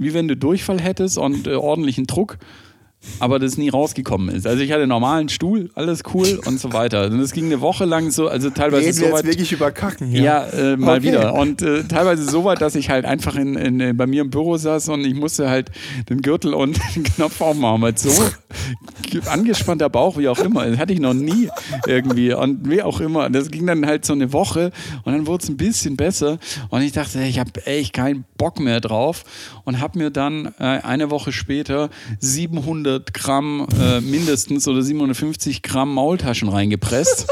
wie 0.00 0.14
wenn 0.14 0.28
du 0.28 0.36
Durchfall 0.36 0.80
hättest 0.80 1.18
und 1.18 1.46
äh, 1.46 1.54
ordentlichen 1.54 2.06
Druck, 2.06 2.38
aber 3.18 3.38
das 3.38 3.56
nie 3.56 3.68
rausgekommen 3.70 4.34
ist. 4.34 4.46
Also 4.46 4.62
ich 4.62 4.70
hatte 4.72 4.82
einen 4.82 4.90
normalen 4.90 5.28
Stuhl, 5.28 5.70
alles 5.74 6.02
cool 6.12 6.40
und 6.44 6.60
so 6.60 6.72
weiter. 6.72 7.06
Und 7.06 7.18
es 7.20 7.32
ging 7.32 7.46
eine 7.46 7.60
Woche 7.60 7.84
lang 7.86 8.10
so, 8.10 8.28
also 8.28 8.50
teilweise 8.50 8.82
Reden 8.86 8.92
so 8.94 9.00
wir 9.02 9.08
jetzt 9.08 9.18
weit. 9.18 9.26
wirklich 9.26 9.52
über 9.52 9.70
Kacken 9.70 10.08
hier? 10.08 10.20
Ja, 10.22 10.44
äh, 10.46 10.76
mal 10.76 10.98
Okay. 10.98 11.08
wieder. 11.08 11.34
Und 11.34 11.62
äh, 11.62 11.84
teilweise 11.84 12.24
so 12.24 12.44
weit, 12.44 12.60
dass 12.60 12.74
ich 12.74 12.90
halt 12.90 13.04
einfach 13.06 13.36
in, 13.36 13.56
in, 13.56 13.80
äh, 13.80 13.92
bei 13.94 14.06
mir 14.06 14.20
im 14.22 14.30
Büro 14.30 14.56
saß 14.56 14.90
und 14.90 15.04
ich 15.04 15.14
musste 15.14 15.48
halt 15.48 15.70
den 16.10 16.20
Gürtel 16.20 16.52
und 16.54 16.78
den 16.94 17.04
Knopf 17.04 17.40
aufmachen, 17.40 17.80
weil 17.82 17.96
so 17.96 18.10
angespannter 19.28 19.88
Bauch, 19.88 20.16
wie 20.18 20.28
auch 20.28 20.38
immer, 20.38 20.66
das 20.66 20.78
hatte 20.78 20.92
ich 20.92 21.00
noch 21.00 21.14
nie 21.14 21.48
irgendwie 21.86 22.32
und 22.32 22.68
wie 22.68 22.82
auch 22.82 23.00
immer. 23.00 23.30
Das 23.30 23.50
ging 23.50 23.66
dann 23.66 23.84
halt 23.86 24.04
so 24.04 24.12
eine 24.12 24.32
Woche 24.32 24.72
und 25.04 25.12
dann 25.12 25.26
wurde 25.26 25.42
es 25.42 25.48
ein 25.48 25.56
bisschen 25.56 25.96
besser 25.96 26.38
und 26.68 26.82
ich 26.82 26.92
dachte, 26.92 27.20
ich 27.22 27.38
habe 27.38 27.50
echt 27.66 27.92
keinen 27.92 28.24
Bock 28.36 28.60
mehr 28.60 28.80
drauf 28.80 29.24
und 29.64 29.80
habe 29.80 29.98
mir 29.98 30.10
dann 30.10 30.52
äh, 30.58 30.64
eine 30.64 31.10
Woche 31.10 31.32
später 31.32 31.88
700 32.20 32.89
Gramm 33.12 33.66
äh, 33.80 34.00
mindestens 34.00 34.66
oder 34.66 34.82
750 34.82 35.62
Gramm 35.62 35.94
Maultaschen 35.94 36.48
reingepresst 36.48 37.26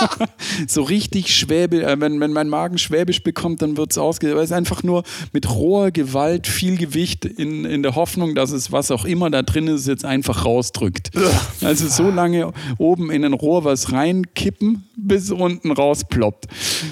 so 0.66 0.82
richtig 0.82 1.34
schwäbisch, 1.34 1.82
äh, 1.82 2.00
wenn, 2.00 2.20
wenn 2.20 2.32
mein 2.32 2.48
Magen 2.48 2.78
schwäbisch 2.78 3.22
bekommt, 3.22 3.62
dann 3.62 3.76
wird 3.76 3.92
es 3.92 3.98
ausge... 3.98 4.32
es 4.32 4.52
einfach 4.52 4.82
nur 4.82 5.04
mit 5.32 5.48
roher 5.50 5.90
Gewalt 5.90 6.46
viel 6.46 6.76
Gewicht 6.76 7.24
in, 7.24 7.64
in 7.64 7.82
der 7.82 7.94
Hoffnung, 7.94 8.34
dass 8.34 8.50
es 8.50 8.72
was 8.72 8.90
auch 8.90 9.04
immer 9.04 9.30
da 9.30 9.42
drin 9.42 9.68
ist, 9.68 9.86
jetzt 9.86 10.04
einfach 10.04 10.44
rausdrückt. 10.44 11.10
Also 11.62 11.88
so 11.88 12.10
lange 12.10 12.52
oben 12.78 13.10
in 13.10 13.24
ein 13.24 13.32
Rohr 13.32 13.64
was 13.64 13.92
reinkippen, 13.92 14.88
bis 14.96 15.30
unten 15.30 15.70
rausploppt. 15.72 16.46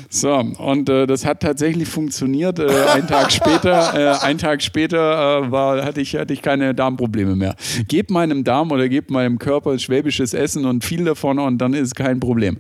So, 0.09 0.35
und 0.35 0.89
äh, 0.89 1.07
das 1.07 1.25
hat 1.25 1.41
tatsächlich 1.41 1.89
funktioniert. 1.89 2.59
Äh, 2.59 2.69
einen 2.95 3.07
Tag 3.07 3.33
später, 3.33 3.95
äh, 3.95 4.25
einen 4.25 4.39
Tag 4.39 4.63
später 4.63 5.43
äh, 5.45 5.51
war, 5.51 5.85
hatte, 5.85 6.01
ich, 6.01 6.17
hatte 6.17 6.33
ich 6.33 6.43
keine 6.43 6.75
Darmprobleme 6.75 7.37
mehr. 7.37 7.55
Gebt 7.97 8.11
meinem 8.11 8.45
Darm 8.45 8.71
oder 8.73 8.91
gebt 8.91 9.11
meinem 9.11 9.39
Körper 9.39 9.79
schwäbisches 9.79 10.35
Essen 10.35 10.67
und 10.67 10.85
viel 10.85 11.05
davon 11.05 11.39
und 11.39 11.57
dann 11.57 11.73
ist 11.73 11.95
kein 11.97 12.21
Problem. 12.21 12.59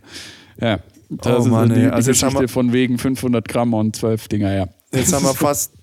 Ja, 0.58 0.78
das 1.10 1.36
Oh 1.36 1.38
ist 1.40 1.46
Mann, 1.48 1.68
die, 1.68 1.74
die 1.80 1.86
Also 1.88 2.10
Geschichte 2.12 2.40
wir- 2.40 2.48
von 2.48 2.72
wegen 2.72 2.96
500 2.96 3.46
Gramm 3.46 3.74
und 3.74 3.94
12 3.94 4.28
Dinger, 4.28 4.54
ja. 4.54 4.66
Jetzt 4.94 5.12
haben 5.12 5.24
wir 5.26 5.34
fast 5.34 5.74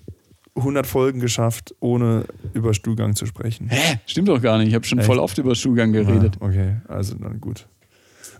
100 0.56 0.88
Folgen 0.88 1.20
geschafft, 1.20 1.72
ohne 1.78 2.24
über 2.52 2.74
Stuhlgang 2.74 3.14
zu 3.14 3.26
sprechen. 3.26 3.68
Hä? 3.70 4.00
Stimmt 4.06 4.26
doch 4.28 4.42
gar 4.42 4.58
nicht. 4.58 4.68
Ich 4.70 4.74
habe 4.74 4.84
schon 4.84 4.98
Echt? 4.98 5.06
voll 5.06 5.20
oft 5.20 5.38
über 5.38 5.54
Stuhlgang 5.54 5.92
geredet. 5.92 6.36
Ah, 6.40 6.46
okay, 6.46 6.76
also 6.88 7.14
dann 7.14 7.40
gut. 7.40 7.68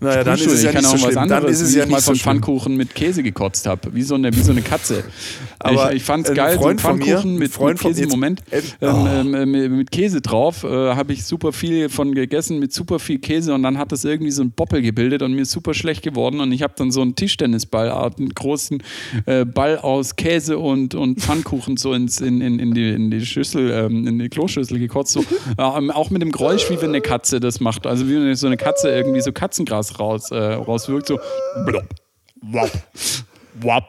Naja, 0.00 0.24
dann 0.24 0.34
ist 0.38 0.46
es 0.46 0.58
ich 0.58 0.64
ja 0.64 0.72
kann 0.72 0.82
nicht 0.82 0.86
auch 0.92 0.98
so 0.98 1.06
was 1.06 1.12
schlimm. 1.12 1.28
Dann 1.28 1.32
anderes, 1.38 1.60
ist 1.60 1.68
es 1.68 1.74
ja 1.74 1.84
ich 1.84 1.90
mal 1.90 2.00
von 2.02 2.14
so. 2.14 2.20
Pfannkuchen 2.22 2.76
mit 2.76 2.94
Käse 2.94 3.22
gekotzt 3.22 3.66
habe. 3.66 3.94
Wie 3.94 4.02
so 4.02 4.14
eine, 4.14 4.32
wie 4.34 4.40
so 4.40 4.52
eine 4.52 4.62
Katze. 4.62 5.04
Aber 5.58 5.90
ich 5.90 5.96
ich 5.98 6.02
fand 6.04 6.24
es 6.24 6.30
ein 6.30 6.36
geil, 6.36 6.58
so 6.60 6.66
ein 6.66 6.78
Freund 6.78 7.00
mir- 7.00 7.06
Pfannkuchen 7.06 7.38
mit, 7.38 7.52
Freund 7.52 7.82
mit 7.82 7.88
Käse. 7.92 8.00
jetzt- 8.02 8.10
Moment. 8.10 8.42
äh, 8.50 8.60
Ähm, 8.80 9.34
ähm, 9.34 9.76
mit 9.78 9.90
Käse 9.90 10.20
drauf. 10.20 10.64
Äh, 10.64 10.68
habe 10.68 11.12
ich 11.12 11.24
super 11.24 11.52
viel 11.52 11.88
von 11.88 12.14
gegessen, 12.14 12.58
mit 12.58 12.72
super 12.72 12.98
viel 12.98 13.18
Käse. 13.18 13.54
Und 13.54 13.62
dann 13.62 13.78
hat 13.78 13.92
das 13.92 14.04
irgendwie 14.04 14.30
so 14.32 14.42
ein 14.42 14.50
Boppel 14.50 14.82
gebildet 14.82 15.22
und 15.22 15.32
mir 15.34 15.42
ist 15.42 15.50
super 15.52 15.74
schlecht 15.74 16.02
geworden. 16.02 16.40
Und 16.40 16.52
ich 16.52 16.62
habe 16.62 16.74
dann 16.76 16.90
so 16.90 17.00
einen 17.02 17.14
Tischtennisball, 17.14 17.90
einen 17.90 18.30
großen 18.30 18.82
äh, 19.26 19.44
Ball 19.44 19.78
aus 19.78 20.16
Käse 20.16 20.58
und, 20.58 20.94
und 20.94 21.20
Pfannkuchen 21.20 21.76
so 21.76 21.92
ins, 21.92 22.20
in, 22.20 22.40
in, 22.40 22.58
in, 22.58 22.74
die, 22.74 22.90
in 22.90 23.10
die 23.10 23.24
Schüssel, 23.24 23.70
ähm, 23.70 24.06
in 24.06 24.18
die 24.18 24.28
Kloschüssel 24.28 24.78
gekotzt. 24.78 25.12
So, 25.12 25.24
ähm, 25.58 25.90
auch 25.90 26.10
mit 26.10 26.22
dem 26.22 26.32
Geräusch, 26.32 26.68
wie 26.70 26.80
wenn 26.80 26.90
eine 26.90 27.00
Katze 27.00 27.40
das 27.40 27.60
macht. 27.60 27.86
Also 27.86 28.08
wie 28.08 28.14
wenn 28.16 28.34
so 28.34 28.46
eine 28.46 28.56
Katze 28.56 28.88
irgendwie 28.90 29.20
so 29.20 29.32
Katzengras 29.32 29.83
raus, 29.98 30.30
äh, 30.30 30.36
rauswirkt. 30.36 31.06
So 31.08 31.18
blop, 31.64 31.88
wop, 32.42 32.70
wop. 33.60 33.84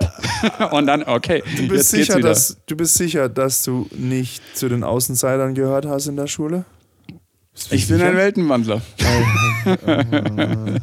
Und 0.72 0.88
dann, 0.88 1.04
okay, 1.04 1.44
Du 1.58 1.68
bist, 1.68 1.90
sicher, 1.90 2.20
dass, 2.20 2.58
du 2.66 2.76
bist 2.76 2.96
sicher, 2.96 3.30
dass 3.30 3.64
du 3.64 3.88
nicht 3.96 4.42
zu 4.56 4.70
den 4.70 4.84
Außenseitern 4.84 5.56
gehört 5.56 5.86
hast 5.86 6.08
in 6.08 6.16
der 6.16 6.28
Schule? 6.28 6.66
Ich 7.72 7.88
bin 7.88 8.02
ein 8.02 8.18
Weltenwandler. 8.18 8.82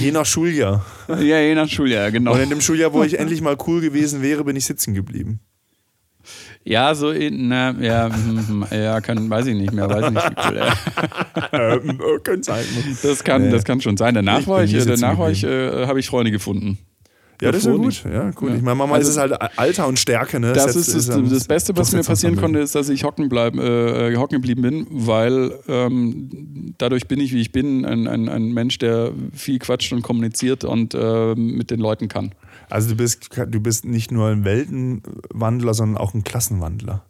Je 0.00 0.10
nach 0.12 0.24
Schuljahr. 0.24 0.84
Ja, 1.08 1.38
je 1.38 1.54
nach 1.54 1.68
Schuljahr, 1.68 2.10
genau. 2.10 2.32
Und 2.32 2.40
in 2.40 2.48
dem 2.48 2.60
Schuljahr, 2.60 2.92
wo 2.92 3.04
ich 3.04 3.18
endlich 3.18 3.40
mal 3.42 3.56
cool 3.66 3.80
gewesen 3.80 4.22
wäre, 4.22 4.44
bin 4.44 4.56
ich 4.56 4.64
sitzen 4.64 4.94
geblieben. 4.94 5.40
Ja, 6.66 6.94
so, 6.94 7.10
in, 7.10 7.48
na, 7.48 7.72
ja, 7.78 8.06
hm, 8.14 8.48
hm, 8.48 8.66
ja, 8.70 9.00
kann, 9.02 9.28
weiß 9.28 9.46
ich 9.46 9.54
nicht 9.54 9.72
mehr, 9.72 9.88
weiß 9.88 10.10
nicht, 10.10 10.26
cool. 10.48 10.56
Ja. 10.56 10.72
ähm, 11.74 11.90
äh, 11.90 12.18
könnte 12.22 12.44
sein. 12.44 12.64
Das 13.02 13.22
kann, 13.22 13.42
Nee. 13.44 13.50
das 13.50 13.64
kann 13.64 13.80
schon 13.82 13.96
sein. 13.98 14.14
Danach 14.14 14.40
Ich 14.40 14.46
war 14.48 14.64
ich, 14.64 14.72
äh, 14.74 14.84
danach 14.86 15.18
war 15.18 15.30
ich, 15.30 15.44
äh, 15.44 15.86
habe 15.86 16.00
ich 16.00 16.06
Freunde 16.08 16.30
gefunden. 16.30 16.78
Ja, 17.42 17.50
das 17.50 17.62
ist 17.62 17.66
ja 17.66 17.72
gut. 17.72 17.86
nicht. 17.86 18.04
Ja, 18.06 18.30
gut. 18.30 18.48
Ja. 18.50 18.54
Ich 18.56 18.62
meine, 18.62 18.76
manchmal 18.76 18.98
Also- 19.00 19.10
ist 19.10 19.16
es 19.16 19.20
halt 19.20 19.34
Alter 19.58 19.88
und 19.88 19.98
Stärke. 19.98 20.38
Ne? 20.40 20.52
Das 20.54 20.72
Setzt- 20.72 20.88
ist 20.96 21.08
das, 21.08 21.16
ja- 21.16 21.20
das 21.22 21.44
Beste, 21.46 21.76
was 21.76 21.92
mir 21.92 22.02
passieren 22.02 22.36
konnte, 22.36 22.60
ist, 22.60 22.74
dass 22.76 22.88
ich 22.88 23.02
hocken, 23.04 23.28
bleiben, 23.28 23.58
äh, 23.58 24.14
hocken 24.16 24.36
geblieben 24.40 24.62
bin, 24.62 24.86
weil 24.90 25.52
ähm, 25.68 26.74
dadurch 26.78 27.08
bin 27.08 27.20
ich, 27.20 27.34
wie 27.34 27.40
ich 27.40 27.50
bin, 27.52 27.84
ein, 27.84 28.06
ein, 28.06 28.28
ein 28.28 28.52
Mensch, 28.52 28.78
der 28.78 29.10
viel 29.34 29.58
quatscht 29.58 29.92
und 29.92 30.00
kommuniziert 30.02 30.64
und 30.64 30.94
äh, 30.94 31.34
mit 31.34 31.70
den 31.72 31.80
Leuten 31.80 32.08
kann. 32.08 32.30
Also 32.74 32.88
du 32.88 32.96
bist, 32.96 33.28
du 33.48 33.60
bist 33.60 33.84
nicht 33.84 34.10
nur 34.10 34.30
ein 34.30 34.44
Weltenwandler, 34.44 35.74
sondern 35.74 35.96
auch 35.96 36.12
ein 36.12 36.24
Klassenwandler. 36.24 37.04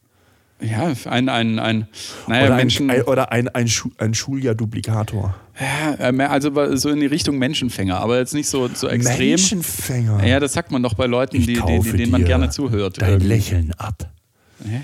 Ja, 0.61 0.93
ein, 1.07 1.31
ein, 1.31 1.59
ein 1.59 1.89
naja, 2.27 2.45
oder 2.45 2.53
ein, 2.53 2.57
Menschen. 2.59 2.91
ein, 2.91 3.03
oder 3.03 3.33
ein, 3.33 3.49
ein, 3.49 3.67
Schu 3.69 3.89
ein 3.97 4.12
Schuljahr-Duplikator. 4.12 5.35
Ja, 5.59 5.95
äh, 5.95 6.12
mehr- 6.12 6.31
also 6.31 6.77
so 6.77 6.91
in 6.91 7.01
die 7.01 7.07
Richtung 7.07 7.39
Menschenfänger, 7.39 7.99
aber 7.99 8.19
jetzt 8.19 8.35
nicht 8.35 8.49
so, 8.49 8.69
so 8.75 8.89
extrem. 8.89 9.31
Menschenfänger. 9.31 10.23
Ja, 10.27 10.39
das 10.39 10.53
sagt 10.53 10.71
man 10.71 10.83
doch 10.83 10.93
bei 10.95 11.07
Leuten, 11.07 11.39
die, 11.41 11.47
die, 11.55 11.93
denen 11.93 12.11
man 12.11 12.25
gerne 12.27 12.51
zuhört. 12.51 13.01
Dein 13.01 13.12
irgendwie. 13.12 13.29
Lächeln 13.29 13.73
ab. 13.79 14.11
Ja. 14.67 14.81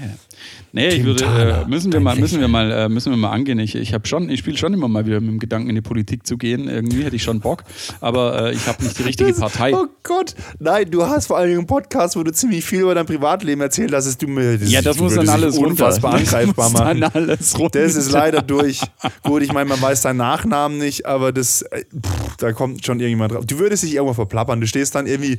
Nee, 0.72 0.88
ich 0.88 0.94
Tim 0.96 1.04
würde, 1.06 1.24
Thaler, 1.24 1.62
äh, 1.62 1.68
müssen 1.68 1.92
wir 1.92 1.98
mal, 2.00 2.16
müssen 2.16 2.40
wir 2.40 2.46
mal, 2.48 2.70
äh, 2.70 2.88
müssen 2.88 3.10
wir 3.10 3.16
mal 3.16 3.30
angehen. 3.30 3.58
Ich, 3.58 3.74
ich 3.74 3.92
habe 3.92 4.06
schon, 4.06 4.30
ich 4.30 4.38
spiele 4.40 4.56
schon 4.56 4.72
immer 4.72 4.86
mal 4.88 5.04
wieder 5.04 5.20
mit 5.20 5.28
dem 5.30 5.38
Gedanken 5.40 5.68
in 5.70 5.74
die 5.74 5.80
Politik 5.80 6.26
zu 6.26 6.36
gehen. 6.38 6.68
Irgendwie 6.68 7.02
hätte 7.02 7.16
ich 7.16 7.22
schon 7.24 7.40
Bock, 7.40 7.64
aber 8.00 8.46
äh, 8.50 8.54
ich 8.54 8.66
habe 8.68 8.82
nicht 8.84 8.98
die 8.98 9.02
richtige 9.02 9.30
Das- 9.30 9.40
Partei. 9.40 9.74
Oh 9.74 9.86
Gott, 10.04 10.34
nein, 10.60 10.90
du 10.90 11.04
hast 11.06 11.26
vor 11.26 11.38
allen 11.38 11.48
Dingen 11.48 11.58
einen 11.60 11.66
Podcast, 11.66 12.14
wo 12.16 12.22
du 12.22 12.32
ziemlich 12.32 12.64
viel 12.64 12.80
über 12.82 12.94
dein 12.94 13.06
Privatleben 13.06 13.60
erzählt 13.60 13.92
hast, 13.92 14.06
dass 14.06 14.16
du 14.18 14.28
mir 14.28 14.58
das, 14.58 14.70
Ja, 14.70 14.80
das 14.82 14.98
muss 14.98 15.14
dann 15.14 15.28
alles 15.28 15.56
runter. 15.56 15.70
unfassbar 15.70 16.12
Das 16.18 16.32
angreifbar 16.34 16.70
muss 16.70 16.80
dann 16.80 16.98
machen. 17.00 17.12
alles 17.14 17.58
runter. 17.58 17.82
Das 17.82 17.96
ist 17.96 18.12
leider 18.12 18.42
durch. 18.42 18.80
Gut, 19.24 19.42
ich 19.42 19.52
meine, 19.52 19.68
man 19.68 19.80
weiß 19.82 20.02
deinen 20.02 20.18
Nachnamen 20.18 20.78
nicht, 20.78 21.04
aber 21.06 21.32
das, 21.32 21.62
äh, 21.62 21.84
pff, 21.84 22.36
da 22.38 22.52
kommt 22.52 22.84
schon 22.86 23.00
irgendjemand 23.00 23.32
drauf. 23.32 23.44
Du 23.44 23.58
würdest 23.58 23.82
dich 23.82 23.94
irgendwo 23.94 24.14
verplappern. 24.14 24.60
Du 24.60 24.66
stehst 24.66 24.94
dann 24.94 25.06
irgendwie 25.06 25.38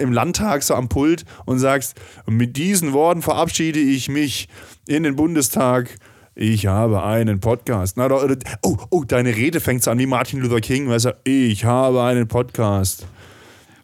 im 0.00 0.12
Landtag 0.12 0.62
so 0.62 0.74
am 0.74 0.88
Pult 0.88 1.24
und 1.44 1.58
sagst, 1.58 1.94
mit 2.26 2.56
diesen 2.56 2.92
Worten 2.92 3.22
verabschiede 3.22 3.78
ich 3.78 4.08
mich 4.08 4.39
in 4.86 5.02
den 5.02 5.16
Bundestag 5.16 5.96
Ich 6.34 6.66
habe 6.66 7.02
einen 7.02 7.40
Podcast. 7.40 7.96
Na, 7.96 8.08
doch, 8.08 8.26
oh, 8.62 8.76
oh, 8.90 9.04
deine 9.04 9.34
Rede 9.34 9.60
fängt 9.60 9.86
an 9.88 9.98
wie 9.98 10.06
Martin 10.06 10.40
Luther 10.40 10.60
King, 10.60 10.88
er 10.88 11.00
sagt, 11.00 11.28
ich 11.28 11.64
habe 11.64 12.02
einen 12.02 12.28
Podcast. 12.28 13.06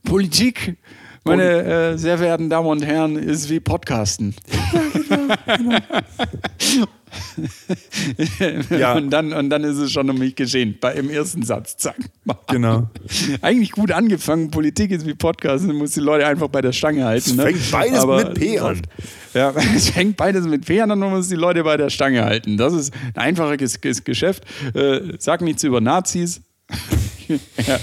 Politik, 0.05 0.77
meine 1.27 1.93
äh, 1.93 1.99
sehr 1.99 2.19
verehrten 2.19 2.49
Damen 2.51 2.69
und 2.69 2.85
Herren, 2.85 3.17
ist 3.17 3.51
wie 3.51 3.61
Podcasten. 3.61 4.35
Ja. 8.71 8.95
und, 8.97 9.11
dann, 9.11 9.33
und 9.33 9.51
dann 9.51 9.65
ist 9.65 9.77
es 9.79 9.93
schon 9.93 10.09
um 10.11 10.19
mich 10.19 10.35
geschehen. 10.35 10.77
Bei, 10.81 10.95
Im 10.95 11.11
ersten 11.11 11.43
Satz, 11.43 11.77
zack. 11.77 11.97
Genau. 12.49 12.89
Eigentlich 13.43 13.73
gut 13.73 13.93
angefangen. 13.93 14.51
Politik 14.51 14.91
ist 14.91 15.07
wie 15.07 15.15
Podcast. 15.15 15.67
Man 15.67 15.77
muss 15.77 15.93
die 15.93 16.01
Leute 16.01 16.27
einfach 16.27 16.49
bei 16.49 16.61
der 16.61 16.73
Stange 16.73 17.05
halten. 17.05 17.37
Ne? 17.37 17.45
fängt 17.45 17.71
beides 17.71 17.99
Aber- 18.01 18.17
mit 18.25 18.35
P 18.35 18.59
an. 18.59 18.83
Ja, 19.35 19.53
es 19.77 19.91
fängt 19.91 20.17
beides 20.17 20.47
mit 20.47 20.65
P 20.67 20.81
an 20.81 20.91
und 20.91 20.99
man 20.99 21.11
muss 21.11 21.29
die 21.29 21.35
Leute 21.37 21.63
bei 21.65 21.77
der 21.77 21.91
Stange 21.91 22.25
halten. 22.25 22.57
Das 22.57 22.73
ist 22.73 22.93
ein 23.15 23.23
einfaches 23.23 23.81
Ges- 23.83 24.05
Geschäft. 24.05 24.45
Äh, 24.75 25.01
sag 25.19 25.41
nichts 25.43 25.63
über 25.63 25.81
Nazis. 25.81 26.41
Ja. 27.29 27.79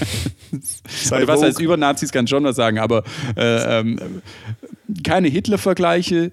Oder 1.11 1.27
was 1.27 1.37
woke. 1.39 1.47
heißt 1.47 1.59
über 1.59 1.77
Nazis, 1.77 2.11
kann 2.11 2.27
schon 2.27 2.43
was 2.43 2.55
sagen, 2.55 2.79
aber 2.79 3.03
äh, 3.35 3.79
ähm, 3.79 4.21
keine 5.03 5.27
Hitler-Vergleiche 5.29 6.31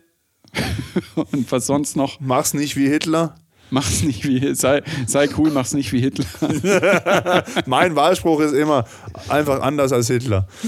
und 1.15 1.51
was 1.53 1.67
sonst 1.67 1.97
noch. 1.97 2.21
Mach's 2.21 2.55
nicht 2.55 2.77
wie 2.77 2.89
Hitler. 2.89 3.35
Mach's 3.73 4.03
nicht 4.03 4.27
wie, 4.27 4.53
sei, 4.57 4.83
sei 5.07 5.29
cool, 5.39 5.53
mach's 5.53 5.75
nicht 5.75 5.93
wie 5.93 6.01
Hitler. 6.01 6.25
Mein 7.67 7.95
Wahlspruch 7.95 8.41
ist 8.41 8.53
immer 8.53 8.85
einfach 9.29 9.61
anders 9.63 9.93
als 9.93 10.09
Hitler. 10.09 10.49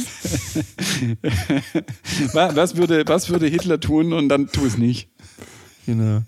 Wa- 2.33 2.51
Was 2.55 2.77
würde, 2.77 3.03
was 3.07 3.29
würde 3.29 3.47
Hitler 3.49 3.81
tun 3.81 4.13
und 4.13 4.29
dann 4.29 4.49
tu 4.53 4.65
es 4.67 4.79
nicht? 4.79 5.09
Genau. 5.87 6.23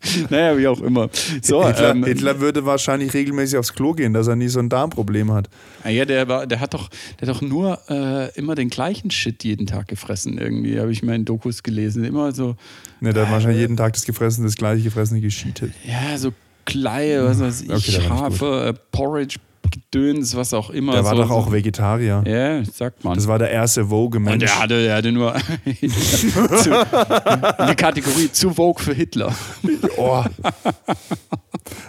Naja, 0.30 0.56
wie 0.56 0.66
auch 0.68 0.80
immer. 0.80 1.08
So, 1.42 1.66
Hitler, 1.66 1.90
ähm, 1.90 2.04
Hitler 2.04 2.40
würde 2.40 2.64
wahrscheinlich 2.64 3.12
regelmäßig 3.14 3.58
aufs 3.58 3.72
Klo 3.72 3.92
gehen, 3.92 4.12
dass 4.12 4.28
er 4.28 4.36
nie 4.36 4.48
so 4.48 4.60
ein 4.60 4.68
Darmproblem 4.68 5.32
hat. 5.32 5.48
Ah 5.82 5.90
Ja, 5.90 6.04
der, 6.04 6.28
war, 6.28 6.46
der 6.46 6.60
hat 6.60 6.74
doch, 6.74 6.88
der 7.20 7.28
hat 7.28 7.34
doch 7.34 7.42
nur 7.42 7.78
äh, 7.88 8.32
immer 8.38 8.54
den 8.54 8.68
gleichen 8.70 9.10
Shit 9.10 9.42
jeden 9.44 9.66
Tag 9.66 9.88
gefressen, 9.88 10.38
irgendwie, 10.38 10.78
habe 10.78 10.92
ich 10.92 11.02
mal 11.02 11.14
in 11.14 11.24
Dokus 11.24 11.62
gelesen. 11.62 12.04
Immer 12.04 12.32
so, 12.32 12.56
Ne, 13.00 13.12
der 13.12 13.26
hat 13.26 13.32
wahrscheinlich 13.32 13.60
jeden 13.60 13.76
Tag 13.76 13.92
das 13.92 14.04
gefressen, 14.04 14.44
das 14.44 14.56
gleiche 14.56 14.82
gefressene 14.82 15.20
gescheatet. 15.20 15.72
ja, 15.84 16.16
so 16.16 16.32
Kleie, 16.64 17.24
was 17.24 17.40
weiß 17.40 17.62
ich, 17.62 17.70
Okay, 17.70 17.92
Schafe, 17.92 18.66
äh, 18.68 18.74
Porridge, 18.92 19.36
Gedöns, 19.70 20.34
was 20.36 20.54
auch 20.54 20.70
immer. 20.70 20.92
Der 20.92 21.04
war 21.04 21.16
so, 21.16 21.22
doch 21.22 21.30
auch. 21.30 21.52
Vegetarier. 21.52 22.22
Ja, 22.26 22.64
sagt 22.64 23.04
man. 23.04 23.14
Das 23.14 23.26
war 23.26 23.38
der 23.38 23.50
erste 23.50 23.82
Und 23.82 23.88
Vogue-Mensch. 23.90 24.44
der 24.44 24.58
hatte, 24.58 24.82
der 24.82 24.96
hatte 24.96 25.12
nur 25.12 25.34
zu, 26.62 27.58
eine 27.58 27.76
Kategorie 27.76 28.30
zu 28.30 28.50
Vogue 28.50 28.82
für 28.82 28.94
Hitler. 28.94 29.34
Oh. 29.96 30.24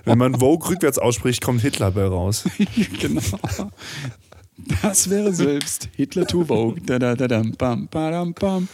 Wenn 0.06 0.18
man 0.18 0.40
Vogue 0.40 0.70
rückwärts 0.70 0.98
ausspricht, 0.98 1.42
kommt 1.44 1.62
Hitler 1.62 1.92
bei 1.92 2.06
raus. 2.06 2.46
genau. 3.00 3.22
Das 4.82 5.10
wäre 5.10 5.34
selbst 5.34 5.90
Hitler 5.96 6.26
to 6.26 6.46
Vogue. 6.46 6.82
Da, 6.86 7.00
da, 7.00 7.16
da, 7.16 7.28
dam, 7.28 7.52
bam, 7.58 7.88
badam, 7.88 8.34
bam. 8.34 8.68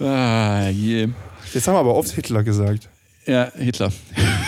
Ah, 0.00 0.68
je. 0.68 1.08
Jetzt 1.52 1.66
haben 1.68 1.74
wir 1.74 1.80
aber 1.80 1.94
oft 1.94 2.10
Hitler 2.10 2.42
gesagt. 2.42 2.88
Ja, 3.26 3.50
Hitler. 3.56 3.92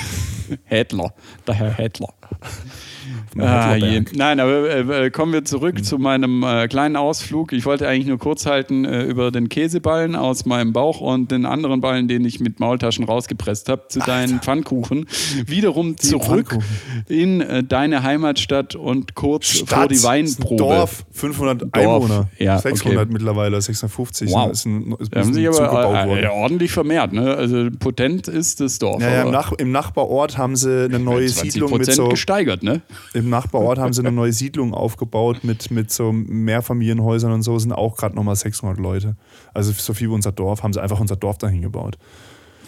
Hitler. 0.64 1.14
Der 1.46 1.54
Herr 1.54 1.74
Hitler. 1.74 2.12
Ah, 3.38 3.76
je. 3.76 4.02
Nein, 4.14 4.40
aber 4.40 4.70
äh, 4.70 5.10
kommen 5.10 5.32
wir 5.32 5.44
zurück 5.44 5.84
zu 5.84 5.98
meinem 5.98 6.42
äh, 6.42 6.68
kleinen 6.68 6.96
Ausflug. 6.96 7.52
Ich 7.52 7.64
wollte 7.64 7.88
eigentlich 7.88 8.06
nur 8.06 8.18
kurz 8.18 8.46
halten 8.46 8.84
äh, 8.84 9.04
über 9.04 9.30
den 9.30 9.48
Käseballen 9.48 10.16
aus 10.16 10.46
meinem 10.46 10.72
Bauch 10.72 11.00
und 11.00 11.30
den 11.30 11.46
anderen 11.46 11.80
Ballen, 11.80 12.08
den 12.08 12.24
ich 12.24 12.40
mit 12.40 12.60
Maultaschen 12.60 13.04
rausgepresst 13.04 13.68
habe, 13.68 13.88
zu 13.88 14.00
deinen 14.00 14.40
Pfannkuchen. 14.40 15.06
Wiederum 15.46 15.96
zurück 15.96 16.50
Pfannkuchen. 16.50 17.04
in 17.08 17.40
äh, 17.40 17.62
deine 17.64 18.02
Heimatstadt 18.02 18.74
und 18.74 19.14
kurz 19.14 19.58
vor 19.58 19.66
Stadt, 19.66 19.90
die 19.90 19.94
ist 19.94 20.04
ein 20.04 20.26
Weinprobe. 20.26 20.56
Dorf, 20.56 21.04
500 21.12 21.62
Dorf, 21.62 21.70
Einwohner. 21.72 22.28
ja, 22.38 22.58
600 22.58 23.02
okay. 23.04 23.12
mittlerweile, 23.12 23.60
650. 23.60 24.30
Wow. 24.30 24.50
Ist 24.50 24.66
ein, 24.66 24.94
ist 24.98 25.14
haben 25.14 25.34
sich 25.34 25.48
aber 25.48 26.06
äh, 26.06 26.24
äh, 26.24 26.26
ordentlich 26.28 26.72
vermehrt. 26.72 27.12
Ne? 27.12 27.34
Also 27.34 27.68
potent 27.78 28.28
ist 28.28 28.60
das 28.60 28.78
Dorf. 28.78 29.02
Ja, 29.02 29.10
ja, 29.10 29.22
im, 29.22 29.30
Nach 29.30 29.52
im 29.52 29.70
Nachbarort 29.70 30.38
haben 30.38 30.56
sie 30.56 30.84
eine 30.84 30.98
neue 30.98 31.26
20 31.26 31.52
Siedlung 31.52 31.76
mit 31.76 31.92
so. 31.92 32.08
gesteigert, 32.08 32.62
ne? 32.62 32.80
Im 33.20 33.30
Nachbarort 33.30 33.78
haben 33.78 33.92
sie 33.92 34.00
eine 34.00 34.12
neue 34.12 34.32
Siedlung 34.32 34.74
aufgebaut 34.74 35.44
mit, 35.44 35.70
mit 35.70 35.90
so 35.92 36.12
Mehrfamilienhäusern 36.12 37.32
und 37.32 37.42
so. 37.42 37.58
Sind 37.58 37.72
auch 37.72 37.96
gerade 37.96 38.14
nochmal 38.16 38.36
600 38.36 38.78
Leute. 38.78 39.16
Also 39.54 39.72
so 39.72 39.94
viel 39.94 40.08
wie 40.08 40.14
unser 40.14 40.32
Dorf 40.32 40.62
haben 40.62 40.72
sie 40.72 40.82
einfach 40.82 41.00
unser 41.00 41.16
Dorf 41.16 41.38
dahin 41.38 41.62
gebaut. 41.62 41.96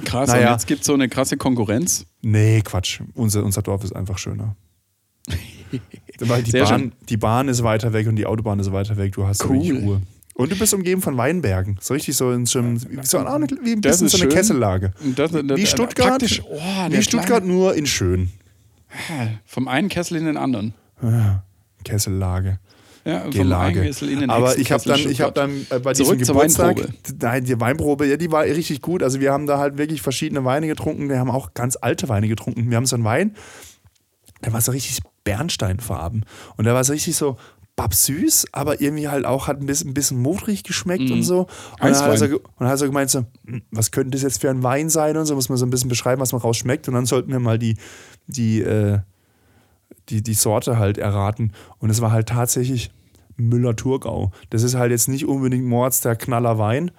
Krass. 0.05 0.29
Naja. 0.29 0.47
Und 0.49 0.53
jetzt 0.55 0.67
gibt 0.67 0.81
es 0.81 0.87
so 0.87 0.95
eine 0.95 1.09
krasse 1.09 1.37
Konkurrenz. 1.37 2.07
Nee, 2.23 2.61
Quatsch. 2.63 3.01
Unser, 3.15 3.45
unser 3.45 3.63
Dorf 3.63 3.85
ist 3.85 3.95
einfach 3.95 4.19
schöner. 4.19 4.57
Weil 6.21 6.43
die 6.43 6.51
Sehr 6.51 6.65
Bahn, 6.65 6.81
schön. 6.81 6.93
die 7.09 7.17
Bahn 7.17 7.49
ist 7.49 7.63
weiter 7.63 7.93
weg 7.93 8.07
und 8.07 8.17
die 8.17 8.27
Autobahn 8.27 8.59
ist 8.61 8.73
weiter 8.73 8.97
weg. 8.97 9.13
Du 9.13 9.27
hast 9.27 9.45
Cool. 9.45 9.59
richtig 9.59 9.83
Ruhe. 9.83 10.01
Und 10.35 10.51
du 10.51 10.57
bist 10.59 10.73
umgeben 10.73 11.03
von 11.03 11.17
Weinbergen. 11.17 11.77
So 11.81 11.95
richtig 11.95 12.17
so 12.17 12.31
in 12.33 12.47
so, 12.47 12.61
so, 13.03 13.19
eine- 13.19 13.47
wie 13.63 13.73
ein 13.73 13.81
bisschen 13.81 14.09
so 14.09 14.17
eine 14.17 14.25
schön. 14.25 14.29
Kessellage. 14.31 14.93
Das- 15.15 15.31
das- 15.33 15.43
Wie 15.57 15.67
Stuttgart, 15.67 16.09
Praktisch, 16.09 16.43
oh, 16.43 16.59
wie 16.91 17.03
Stuttgart 17.03 17.45
nur 17.45 17.75
in 17.75 17.87
schön. 17.87 18.31
Vom 19.45 19.69
einen 19.69 19.89
Kessel 19.89 20.17
in 20.19 20.27
den 20.27 20.37
anderen. 20.37 20.75
Kessellage. 21.85 22.59
Ja, 23.05 23.15
vom 23.15 23.23
einen 23.23 23.31
Gelage. 23.33 23.83
Kessel 23.83 24.09
in 24.11 24.21
den 24.21 24.31
Aber 24.31 24.57
ich 24.57 24.71
habe 24.71 24.85
dann, 24.85 25.01
ich 25.01 25.21
hab 25.21 25.35
dann 25.35 25.67
äh, 25.71 25.81
bei 25.81 25.93
Zurück 25.93 26.19
diesem 26.19 26.35
Geburtstag, 26.35 26.77
Weinprobe. 26.79 26.95
nein, 27.21 27.45
die 27.45 27.59
Weinprobe, 27.61 28.07
ja, 28.07 28.17
die 28.17 28.31
war 28.31 28.45
richtig 28.45 28.81
gut. 28.81 29.03
Also 29.03 29.19
wir 29.19 29.33
haben 29.33 29.47
da 29.47 29.59
halt 29.59 29.77
wirklich 29.77 30.03
verschiedene 30.03 30.45
Weine 30.45 30.69
getrunken. 30.69 31.09
Wir 31.09 31.19
haben 31.19 31.31
auch 31.31 31.53
ganz 31.55 31.77
alte 31.81 32.09
Weine 32.09 32.29
getrunken. 32.29 32.71
Wir 32.71 32.77
haben 32.77 32.87
so 32.87 32.95
einen 32.95 33.05
Wein, 33.05 33.35
der 34.45 34.53
war 34.53 34.61
so 34.61 34.71
richtig 34.71 35.01
Bernsteinfarben. 35.25 36.25
Und 36.57 36.65
der 36.65 36.75
war 36.75 36.85
so 36.85 36.93
richtig 36.93 37.17
so 37.17 37.37
babsüß, 37.75 38.47
aber 38.53 38.81
irgendwie 38.81 39.09
halt 39.09 39.25
auch 39.25 39.49
hat 39.49 39.59
ein 39.59 39.67
bisschen, 39.67 39.91
ein 39.91 39.95
bisschen 39.95 40.21
modrig 40.21 40.63
geschmeckt 40.63 41.11
und 41.11 41.23
so. 41.23 41.41
Und 41.41 41.49
dann, 41.81 41.97
hat 41.97 42.21
er 42.21 42.35
und 42.35 42.43
dann 42.59 42.69
hat 42.69 42.81
er 42.81 42.87
gemeint, 42.87 43.11
so, 43.11 43.25
"Hm, 43.47 43.63
was 43.71 43.91
könnte 43.91 44.11
das 44.11 44.23
jetzt 44.23 44.43
für 44.43 44.51
ein 44.51 44.63
Wein 44.63 44.91
sein 44.91 45.17
und 45.17 45.25
so, 45.27 45.35
muss 45.35 45.49
man 45.49 45.57
so 45.59 45.65
ein 45.67 45.71
bisschen 45.71 45.89
beschreiben, 45.89 46.21
was 46.21 46.33
man 46.33 46.43
rausschmeckt. 46.43 46.87
Und 46.89 46.95
dann 46.95 47.07
sollten 47.07 47.33
wir 47.33 47.41
mal 47.41 47.59
die, 47.59 47.77
die, 48.27 48.61
äh, 48.61 48.99
die, 50.09 50.23
die 50.23 50.35
Sorte 50.35 50.79
halt 50.79 50.99
erraten. 50.99 51.53
Und 51.79 51.91
es 51.91 52.01
war 52.01 52.11
halt 52.13 52.29
tatsächlich 52.29 52.91
Müller-Thurgau. 53.37 54.31
Das 54.51 54.63
ist 54.63 54.75
halt 54.75 54.91
jetzt 54.91 55.09
nicht 55.09 55.27
unbedingt 55.27 55.65
Mords 55.65 56.01
der 56.01 56.17
Knaller 56.17 56.59
Wein, 56.59 56.91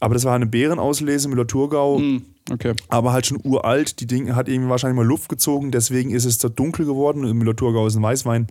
aber 0.00 0.14
das 0.14 0.24
war 0.24 0.34
eine 0.34 0.46
Beerenauslese 0.46 1.28
Müller-Thurgau. 1.28 1.98
Hm, 1.98 2.22
okay. 2.52 2.74
Aber 2.88 3.12
halt 3.12 3.26
schon 3.26 3.40
uralt. 3.42 4.00
Die 4.00 4.06
Dinge 4.06 4.36
hat 4.36 4.48
irgendwie 4.48 4.70
wahrscheinlich 4.70 4.96
mal 4.96 5.06
Luft 5.06 5.28
gezogen, 5.28 5.70
deswegen 5.70 6.10
ist 6.10 6.24
es 6.24 6.38
so 6.38 6.48
dunkel 6.48 6.84
geworden. 6.86 7.20
Müller-Thurgau 7.36 7.86
ist 7.86 7.96
ein 7.96 8.02
Weißwein. 8.02 8.46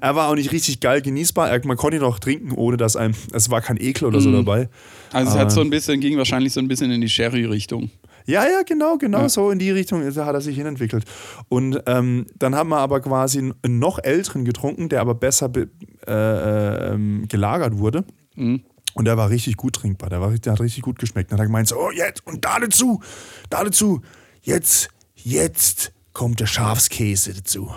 Er 0.00 0.16
war 0.16 0.28
auch 0.28 0.34
nicht 0.34 0.50
richtig 0.50 0.80
geil 0.80 1.02
genießbar. 1.02 1.48
Er- 1.50 1.64
Man 1.66 1.76
konnte 1.76 1.96
ihn 1.98 2.02
auch 2.02 2.18
trinken, 2.18 2.50
ohne 2.52 2.76
dass 2.76 2.96
einem. 2.96 3.14
Es 3.32 3.48
war 3.50 3.60
kein 3.60 3.76
Ekel 3.76 4.08
oder 4.08 4.20
so 4.20 4.28
Mhm. 4.30 4.34
dabei. 4.44 4.68
Also 5.12 5.30
es 5.32 5.38
hat 5.38 5.52
so 5.52 5.60
ein 5.60 5.70
bisschen, 5.70 6.00
ging 6.00 6.18
wahrscheinlich 6.18 6.52
so 6.52 6.58
ein 6.60 6.66
bisschen 6.66 6.90
in 6.90 7.00
die 7.00 7.08
Sherry-Richtung. 7.08 7.90
Ja, 8.26 8.44
ja, 8.44 8.62
genau, 8.66 8.96
genau 8.98 9.22
Ja. 9.22 9.28
so 9.28 9.50
in 9.50 9.58
die 9.58 9.70
Richtung 9.70 10.02
hat 10.04 10.16
er 10.16 10.40
sich 10.40 10.56
hinentwickelt. 10.56 11.04
Und 11.48 11.82
ähm, 11.86 12.26
dann 12.38 12.54
haben 12.54 12.68
wir 12.70 12.78
aber 12.78 13.00
quasi 13.00 13.38
einen 13.38 13.78
noch 13.78 13.98
älteren 14.02 14.44
getrunken, 14.44 14.88
der 14.88 15.00
aber 15.00 15.14
besser 15.14 15.48
be, 15.48 15.68
äh, 16.06 16.92
ähm, 16.92 17.26
gelagert 17.28 17.78
wurde. 17.78 18.04
Mhm. 18.34 18.62
Und 18.94 19.06
der 19.06 19.16
war 19.16 19.30
richtig 19.30 19.56
gut 19.56 19.74
trinkbar. 19.74 20.10
Der, 20.10 20.20
war, 20.20 20.30
der 20.30 20.52
hat 20.52 20.60
richtig 20.60 20.82
gut 20.82 20.98
geschmeckt. 20.98 21.30
Dann 21.32 21.38
hat 21.38 21.44
er 21.44 21.46
gemeint, 21.46 21.68
so, 21.68 21.76
oh, 21.78 21.90
jetzt, 21.90 22.26
und 22.26 22.44
da 22.44 22.58
dazu, 22.60 23.00
da 23.48 23.64
dazu, 23.64 24.02
jetzt, 24.42 24.88
jetzt 25.14 25.92
kommt 26.12 26.40
der 26.40 26.46
Schafskäse 26.46 27.34
dazu. 27.34 27.72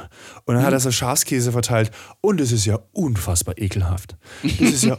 Und 0.45 0.55
dann 0.55 0.63
hat 0.63 0.73
er 0.73 0.79
so 0.79 0.91
Schafskäse 0.91 1.51
verteilt. 1.51 1.91
Und 2.21 2.41
es 2.41 2.51
ist 2.51 2.65
ja 2.65 2.79
unfassbar 2.91 3.57
ekelhaft. 3.57 4.17
Das 4.43 4.59
ist 4.59 4.83
ja 4.83 4.97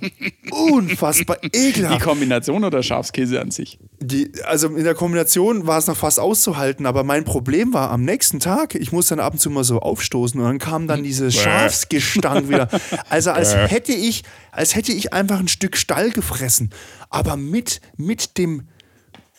unfassbar 0.51 1.37
Die 1.43 1.57
ekelhaft. 1.57 2.03
Kombination 2.03 2.65
oder 2.65 2.83
Schafskäse 2.83 3.41
an 3.41 3.51
sich? 3.51 3.79
Die, 4.01 4.33
also 4.45 4.69
in 4.69 4.85
der 4.85 4.95
Kombination 4.95 5.67
war 5.67 5.79
es 5.79 5.87
noch 5.87 5.97
fast 5.97 6.19
auszuhalten, 6.19 6.87
aber 6.87 7.05
mein 7.05 7.25
Problem 7.25 7.73
war 7.75 7.91
am 7.91 8.05
nächsten 8.05 8.41
Tag, 8.41 8.75
ich 8.75 8.93
musste 8.93 9.17
dann 9.17 9.25
ab 9.25 9.35
und 9.35 9.39
zu 9.39 9.51
mal 9.51 9.65
so 9.65 9.81
aufstoßen 9.81 10.41
und 10.41 10.47
dann 10.47 10.59
kam 10.59 10.87
dann 10.87 11.03
diese 11.03 11.31
Schafsgestank 11.31 12.49
wieder. 12.49 12.69
Also 13.09 13.31
als 13.31 13.55
hätte 13.55 13.93
ich, 13.93 14.23
als 14.53 14.75
hätte 14.75 14.93
ich 14.93 15.13
einfach 15.13 15.39
ein 15.39 15.49
Stück 15.49 15.77
Stall 15.77 16.11
gefressen, 16.11 16.71
aber 17.11 17.37
mit, 17.37 17.81
mit 17.97 18.39
dem 18.39 18.69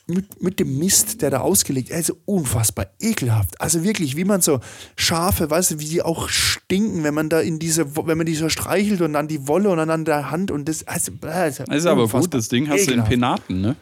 mit, 0.08 0.41
mit 0.41 0.60
dem 0.60 0.78
Mist, 0.80 1.22
der 1.22 1.30
da 1.30 1.39
ausgelegt 1.41 1.91
also 1.91 2.18
unfassbar 2.26 2.88
ekelhaft. 2.99 3.60
Also 3.60 3.84
wirklich, 3.84 4.16
wie 4.16 4.24
man 4.24 4.41
so 4.41 4.60
Schafe, 4.95 5.49
weißt 5.49 5.72
du, 5.72 5.80
wie 5.80 5.86
die 5.86 6.01
auch 6.01 6.30
stinken, 6.30 7.03
wenn 7.03 7.14
man 7.14 7.30
da 7.30 7.41
in 7.41 7.60
diese, 7.60 7.95
wenn 7.95 8.18
man 8.18 8.26
die 8.26 8.36
so 8.36 8.47
streichelt 8.49 9.01
und 9.01 9.14
dann 9.14 9.28
die 9.28 9.47
Wolle 9.47 9.70
und 9.70 9.78
dann 9.78 9.89
an 9.89 10.05
der 10.05 10.32
Hand 10.32 10.49
und 10.49 10.68
das, 10.70 10.88
also, 10.88 11.12
also 11.22 11.64
Das 11.66 11.76
ist 11.76 11.86
aber 11.86 12.08
gut, 12.08 12.34
das 12.34 12.47
Ding 12.47 12.70
hast 12.70 12.88
du 12.88 12.91
in 12.93 12.99
ekelhaft. 12.99 13.10
Penaten, 13.10 13.62
ne? 13.62 13.76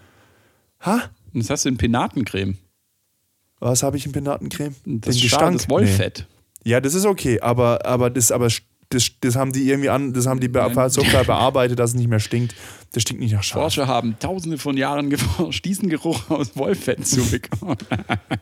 Ha? 0.81 1.03
Das 1.33 1.49
hast 1.49 1.65
du 1.65 1.69
in 1.69 1.77
Penatencreme. 1.77 2.57
Was 3.59 3.83
habe 3.83 3.97
ich 3.97 4.05
in 4.05 4.11
Penatencreme? 4.11 4.75
Das, 4.85 5.15
Den 5.15 5.29
Schaf, 5.29 5.39
Gestank? 5.39 5.57
das 5.57 5.69
Wollfett. 5.69 6.27
Nee. 6.63 6.71
Ja, 6.71 6.81
das 6.81 6.95
ist 6.95 7.05
okay, 7.05 7.39
aber, 7.41 7.85
aber 7.85 8.09
das, 8.09 8.31
aber 8.31 8.49
das 8.95 9.11
das, 9.21 9.35
haben 9.35 9.51
die 9.51 9.69
irgendwie 9.69 9.89
an, 9.89 10.13
das 10.13 10.25
haben 10.25 10.39
die 10.39 10.49
so 10.89 11.03
bearbeitet, 11.03 11.79
dass 11.79 11.91
es 11.91 11.95
nicht 11.95 12.09
mehr 12.09 12.19
stinkt. 12.19 12.55
Das 12.93 13.01
stinkt 13.03 13.21
nicht 13.21 13.33
nach 13.33 13.43
Schaf. 13.43 13.61
Forscher 13.61 13.87
haben 13.87 14.15
tausende 14.19 14.57
von 14.57 14.77
Jahren 14.77 15.09
geforscht, 15.09 15.65
diesen 15.65 15.89
Geruch 15.89 16.29
aus 16.29 16.55
Wollfett 16.55 17.05
zu 17.05 17.29
bekommen. 17.29 17.77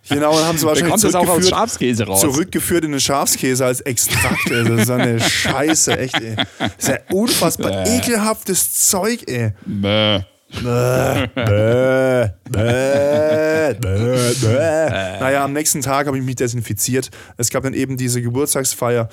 Genau, 0.10 0.38
und 0.38 0.46
haben 0.46 0.58
sie 0.58 0.66
wahrscheinlich 0.68 0.92
kommt 0.92 1.04
das 1.04 1.16
auch 1.16 1.22
aus 1.22 1.28
zurückgeführt, 1.28 1.56
Schafskäse 1.56 2.06
raus. 2.06 2.22
zurückgeführt 2.22 2.86
in 2.86 2.92
den 2.92 3.00
Schafskäse 3.00 3.66
als 3.66 3.82
Extrakt. 3.82 4.52
ey. 4.52 4.64
Das 4.64 4.82
ist 4.82 4.90
eine 4.92 5.20
Scheiße, 5.20 5.98
echt, 5.98 6.22
ey. 6.22 6.36
Das 6.60 6.70
ist 6.78 6.88
ja 6.88 6.98
unfassbar 7.12 7.88
ekelhaftes 7.88 8.90
Zeug, 8.90 9.24
ey. 9.28 9.54
Bäh. 9.66 10.22
Bäh, 10.62 11.28
bäh, 11.34 12.30
bäh, 12.48 13.74
bäh, 13.74 14.34
bäh. 14.40 15.20
Naja, 15.20 15.44
am 15.44 15.54
nächsten 15.54 15.82
Tag 15.82 16.06
habe 16.06 16.18
ich 16.18 16.24
mich 16.24 16.36
desinfiziert. 16.36 17.10
Es 17.38 17.50
gab 17.50 17.64
dann 17.64 17.74
eben 17.74 17.98
diese 17.98 18.22
Geburtstagsfeier. 18.22 19.10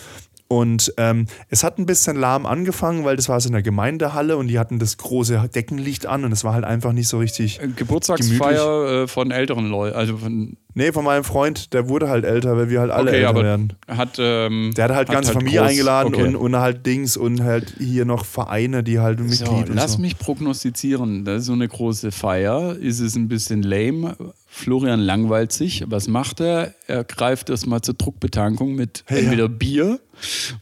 Und 0.52 0.92
ähm, 0.96 1.26
es 1.48 1.62
hat 1.62 1.78
ein 1.78 1.86
bisschen 1.86 2.16
lahm 2.16 2.44
angefangen, 2.44 3.04
weil 3.04 3.14
das 3.14 3.28
war 3.28 3.40
so 3.40 3.46
in 3.48 3.52
der 3.52 3.62
Gemeindehalle 3.62 4.36
und 4.36 4.48
die 4.48 4.58
hatten 4.58 4.80
das 4.80 4.96
große 4.96 5.48
Deckenlicht 5.54 6.06
an 6.06 6.24
und 6.24 6.32
es 6.32 6.42
war 6.42 6.54
halt 6.54 6.64
einfach 6.64 6.92
nicht 6.92 7.06
so 7.06 7.18
richtig. 7.18 7.60
Geburtstagsfeier 7.76 9.02
äh, 9.04 9.06
von 9.06 9.30
älteren 9.30 9.68
Leuten, 9.70 9.96
also 9.96 10.16
von 10.16 10.56
Nee, 10.74 10.92
von 10.92 11.04
meinem 11.04 11.24
Freund, 11.24 11.72
der 11.72 11.88
wurde 11.88 12.08
halt 12.08 12.24
älter, 12.24 12.56
weil 12.56 12.68
wir 12.70 12.80
halt 12.80 12.90
alle 12.92 13.10
okay, 13.10 13.22
älter 13.24 13.42
werden. 13.42 13.72
hat 13.88 14.16
ähm, 14.20 14.72
Der 14.76 14.84
hat 14.84 14.90
halt 14.94 15.08
hat 15.08 15.14
ganze 15.14 15.32
Familie 15.32 15.60
groß- 15.62 15.66
eingeladen 15.68 16.14
okay. 16.14 16.22
und, 16.24 16.36
und 16.36 16.56
halt 16.56 16.86
Dings 16.86 17.16
und 17.16 17.42
halt 17.42 17.74
hier 17.78 18.04
noch 18.04 18.24
Vereine, 18.24 18.82
die 18.84 18.98
halt 19.00 19.18
So, 19.18 19.24
Mitglied 19.24 19.70
und 19.70 19.76
lass 19.76 19.94
so. 19.94 19.98
mich 19.98 20.18
prognostizieren. 20.18 21.24
Das 21.24 21.40
ist 21.42 21.46
so 21.46 21.52
eine 21.54 21.66
große 21.68 22.12
Feier. 22.12 22.76
Ist 22.76 23.00
es 23.00 23.14
ein 23.16 23.28
bisschen 23.28 23.62
lame? 23.62 24.16
Florian 24.52 24.98
langweilt 25.00 25.52
sich. 25.52 25.84
Was 25.86 26.08
macht 26.08 26.40
er? 26.40 26.74
Er 26.88 27.04
greift 27.04 27.48
erstmal 27.50 27.82
zur 27.82 27.94
Druckbetankung 27.94 28.74
mit 28.74 29.04
Ja. 29.08 29.16
entweder 29.18 29.48
Bier, 29.48 30.00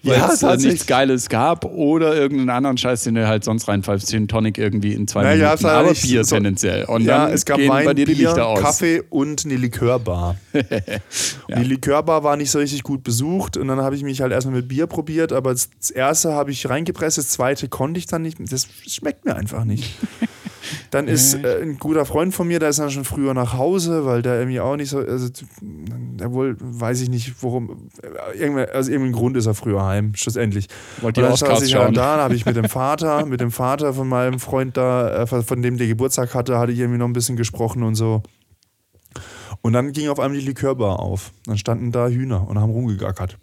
weil 0.03 0.18
Ja, 0.18 0.26
es 0.26 0.43
äh, 0.43 0.47
tatsächlich. 0.47 0.72
nichts 0.74 0.86
Geiles 0.86 1.28
gab, 1.30 1.64
oder 1.64 2.14
irgendeinen 2.14 2.51
anderen 2.51 2.76
Scheiß, 2.76 3.05
den 3.05 3.16
er 3.16 3.26
halt 3.28 3.45
sonst 3.45 3.66
reinpfeift. 3.66 4.07
Gin 4.07 4.28
Tonic 4.28 4.59
irgendwie 4.59 4.93
in 4.93 5.09
zwei 5.09 5.22
Naja, 5.22 5.47
Minuten. 5.49 5.66
Aber 5.66 5.95
Bier 5.95 6.22
so- 6.24 6.36
tendenziell. 6.36 6.84
Und 6.84 7.03
ja, 7.05 7.24
dann 7.24 7.32
es 7.34 7.47
gab 7.47 7.57
gehen 7.57 7.68
bei 7.68 7.86
Wein, 7.86 7.97
dir 7.97 8.05
die 8.05 8.14
Bier, 8.14 8.28
Lichter 8.28 8.47
aus. 8.47 8.61
Kaffee 8.61 9.03
und 9.09 9.47
eine 9.47 9.57
Likörbar. 9.57 10.36
Die 10.53 11.64
Likörbar 11.64 12.22
war 12.22 12.36
nicht 12.36 12.51
so 12.51 12.59
richtig 12.59 12.82
gut 12.82 13.03
besucht 13.03 13.57
und 13.57 13.68
dann 13.68 13.80
habe 13.80 13.97
ich 13.97 14.03
mich 14.03 14.20
halt 14.20 14.32
erstmal 14.32 14.57
mit 14.57 14.68
Bier 14.68 14.86
probiert, 14.86 15.32
aber 15.32 15.51
das 15.53 15.70
erste 15.93 16.32
habe 16.34 16.51
ich 16.51 16.68
reingepresst, 16.68 17.16
das 17.18 17.28
zweite 17.30 17.68
konnte 17.68 17.99
ich 17.99 18.07
dann 18.07 18.20
nicht. 18.22 18.36
Das 18.53 18.68
schmeckt 18.86 19.24
mir 19.24 19.34
einfach 19.34 19.64
nicht. 19.64 19.95
Dann 20.91 21.09
ist 21.09 21.35
äh, 21.35 21.62
ein 21.62 21.79
guter 21.79 22.05
Freund 22.05 22.35
von 22.35 22.49
mir, 22.49 22.59
der 22.59 22.71
ist 22.71 22.79
dann 22.79 22.91
schon 22.91 23.05
früher 23.05 23.35
nach 23.35 23.55
Hause, 23.55 24.05
weil 24.05 24.23
der 24.23 24.39
irgendwie 24.39 24.61
auch 24.61 24.77
nicht 24.77 24.91
so, 24.91 24.99
also 24.99 25.29
der 25.61 26.33
wohl, 26.33 26.57
weiß 26.59 27.01
ich 27.01 27.11
nicht, 27.11 27.43
worum, 27.43 27.89
äh, 28.03 28.39
irgendwer, 28.39 28.75
also 28.75 28.91
irgendein 28.91 29.12
Grund 29.12 29.37
ist 29.37 29.47
er 29.47 29.55
früher 29.55 29.85
heim, 29.85 30.14
schlussendlich. 30.14 30.69
Wollt 31.01 31.16
ihr 31.16 31.25
Und 31.25 31.31
dann 31.31 31.37
saß 31.37 31.62
ich 31.62 31.73
schauen? 31.73 31.87
halt 31.87 31.97
da, 31.97 32.16
dann 32.16 32.25
habe 32.25 32.35
ich 32.35 32.47
mit 32.47 32.57
dem 32.57 32.69
Vater, 32.69 33.27
mit 33.27 33.41
dem 33.41 33.51
Vater 33.51 33.95
von 33.95 34.09
meinem 34.09 34.39
Freund 34.39 34.77
da, 34.77 35.23
äh, 35.23 35.27
von 35.27 35.62
dem 35.62 35.79
der 35.79 35.87
Geburtstag 35.87 36.35
hatte, 36.35 36.59
hatte 36.59 36.73
ich 36.73 36.79
irgendwie 36.79 36.99
noch 36.99 37.07
ein 37.07 37.12
bisschen 37.12 37.37
gesprochen 37.37 37.83
und 37.83 37.95
so. 37.95 38.23
Und 39.61 39.73
dann 39.73 39.93
ging 39.93 40.09
auf 40.09 40.21
einmal 40.21 40.39
die 40.39 40.47
Likörbar 40.47 41.01
auf. 41.01 41.33
Dann 41.45 41.59
standen 41.59 41.91
da 41.91 42.09
Hühner 42.09 42.47
und 42.49 42.59
haben 42.59 42.71
rumgegackert. 42.71 43.39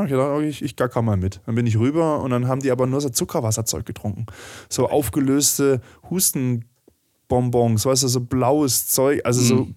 Und 0.00 0.06
ich 0.06 0.14
okay, 0.14 0.48
ich, 0.48 0.62
ich 0.62 0.76
gacker 0.76 1.02
mal 1.02 1.16
mit. 1.16 1.40
Dann 1.46 1.54
bin 1.54 1.66
ich 1.66 1.78
rüber 1.78 2.20
und 2.20 2.30
dann 2.30 2.48
haben 2.48 2.60
die 2.60 2.70
aber 2.70 2.86
nur 2.86 3.00
so 3.00 3.08
Zuckerwasserzeug 3.08 3.86
getrunken. 3.86 4.26
So 4.68 4.88
aufgelöste 4.88 5.80
Hustenbonbons, 6.10 7.86
weißt 7.86 8.02
du, 8.02 8.08
so 8.08 8.20
blaues 8.20 8.88
Zeug. 8.88 9.20
Also 9.24 9.42
so 9.42 9.68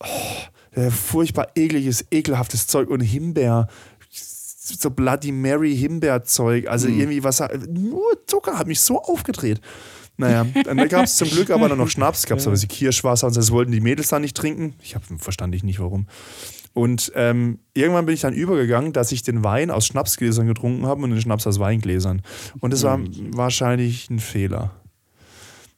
oh, 0.00 0.06
äh, 0.78 0.90
furchtbar 0.90 1.48
ekliges, 1.56 2.04
ekelhaftes 2.10 2.66
Zeug 2.66 2.88
und 2.88 3.00
Himbeer. 3.00 3.66
So 4.12 4.90
Bloody 4.90 5.32
Mary 5.32 5.76
Himbeerzeug. 5.76 6.68
Also 6.68 6.86
irgendwie 6.86 7.24
was. 7.24 7.42
Nur 7.68 8.24
Zucker 8.26 8.56
hat 8.56 8.68
mich 8.68 8.80
so 8.80 9.02
aufgedreht. 9.02 9.60
Naja, 10.20 10.46
dann 10.64 10.88
gab 10.88 11.04
es 11.04 11.16
zum 11.16 11.28
Glück 11.28 11.50
aber 11.50 11.68
dann 11.68 11.78
noch 11.78 11.88
Schnaps, 11.88 12.26
gab 12.26 12.38
es 12.38 12.46
aber 12.46 12.56
so 12.56 12.66
Kirschwasser 12.66 13.26
und 13.26 13.36
das 13.36 13.50
wollten 13.50 13.72
die 13.72 13.80
Mädels 13.80 14.08
da 14.08 14.18
nicht 14.18 14.36
trinken. 14.36 14.74
Ich 14.82 14.94
habe 14.94 15.04
verstand 15.18 15.54
ich 15.54 15.64
nicht 15.64 15.80
warum. 15.80 16.06
Und 16.72 17.10
ähm, 17.16 17.58
irgendwann 17.74 18.06
bin 18.06 18.14
ich 18.14 18.20
dann 18.20 18.32
übergegangen, 18.32 18.92
dass 18.92 19.10
ich 19.10 19.22
den 19.22 19.42
Wein 19.42 19.70
aus 19.70 19.86
Schnapsgläsern 19.86 20.46
getrunken 20.46 20.86
habe 20.86 21.02
und 21.02 21.10
den 21.10 21.20
Schnaps 21.20 21.46
aus 21.46 21.58
Weingläsern. 21.58 22.22
Und 22.60 22.72
das 22.72 22.84
war 22.84 23.00
wahrscheinlich 23.32 24.08
ein 24.08 24.20
Fehler. 24.20 24.70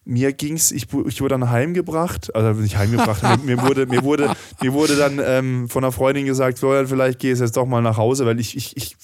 Mir 0.05 0.33
ging's, 0.33 0.73
ich, 0.73 0.89
ich 1.07 1.21
wurde 1.21 1.29
dann 1.39 1.51
heimgebracht, 1.51 2.35
also 2.35 2.61
nicht 2.61 2.77
heimgebracht, 2.77 3.23
mir, 3.23 3.57
mir, 3.57 3.63
wurde, 3.63 3.87
mir, 3.87 4.03
wurde, 4.03 4.35
mir 4.61 4.73
wurde 4.73 4.97
dann 4.97 5.21
ähm, 5.25 5.69
von 5.69 5.85
einer 5.85 5.93
Freundin 5.93 6.27
gesagt, 6.27 6.59
Florian, 6.59 6.89
vielleicht 6.89 7.21
gehst 7.21 7.41
du 7.41 7.45
jetzt 7.45 7.57
doch 7.57 7.67
mal 7.67 7.83
nach 7.83 7.97
Hause, 7.97 8.27
weil 8.27 8.41
ich, 8.41 8.57
ich, 8.57 8.77
ich, 8.77 8.97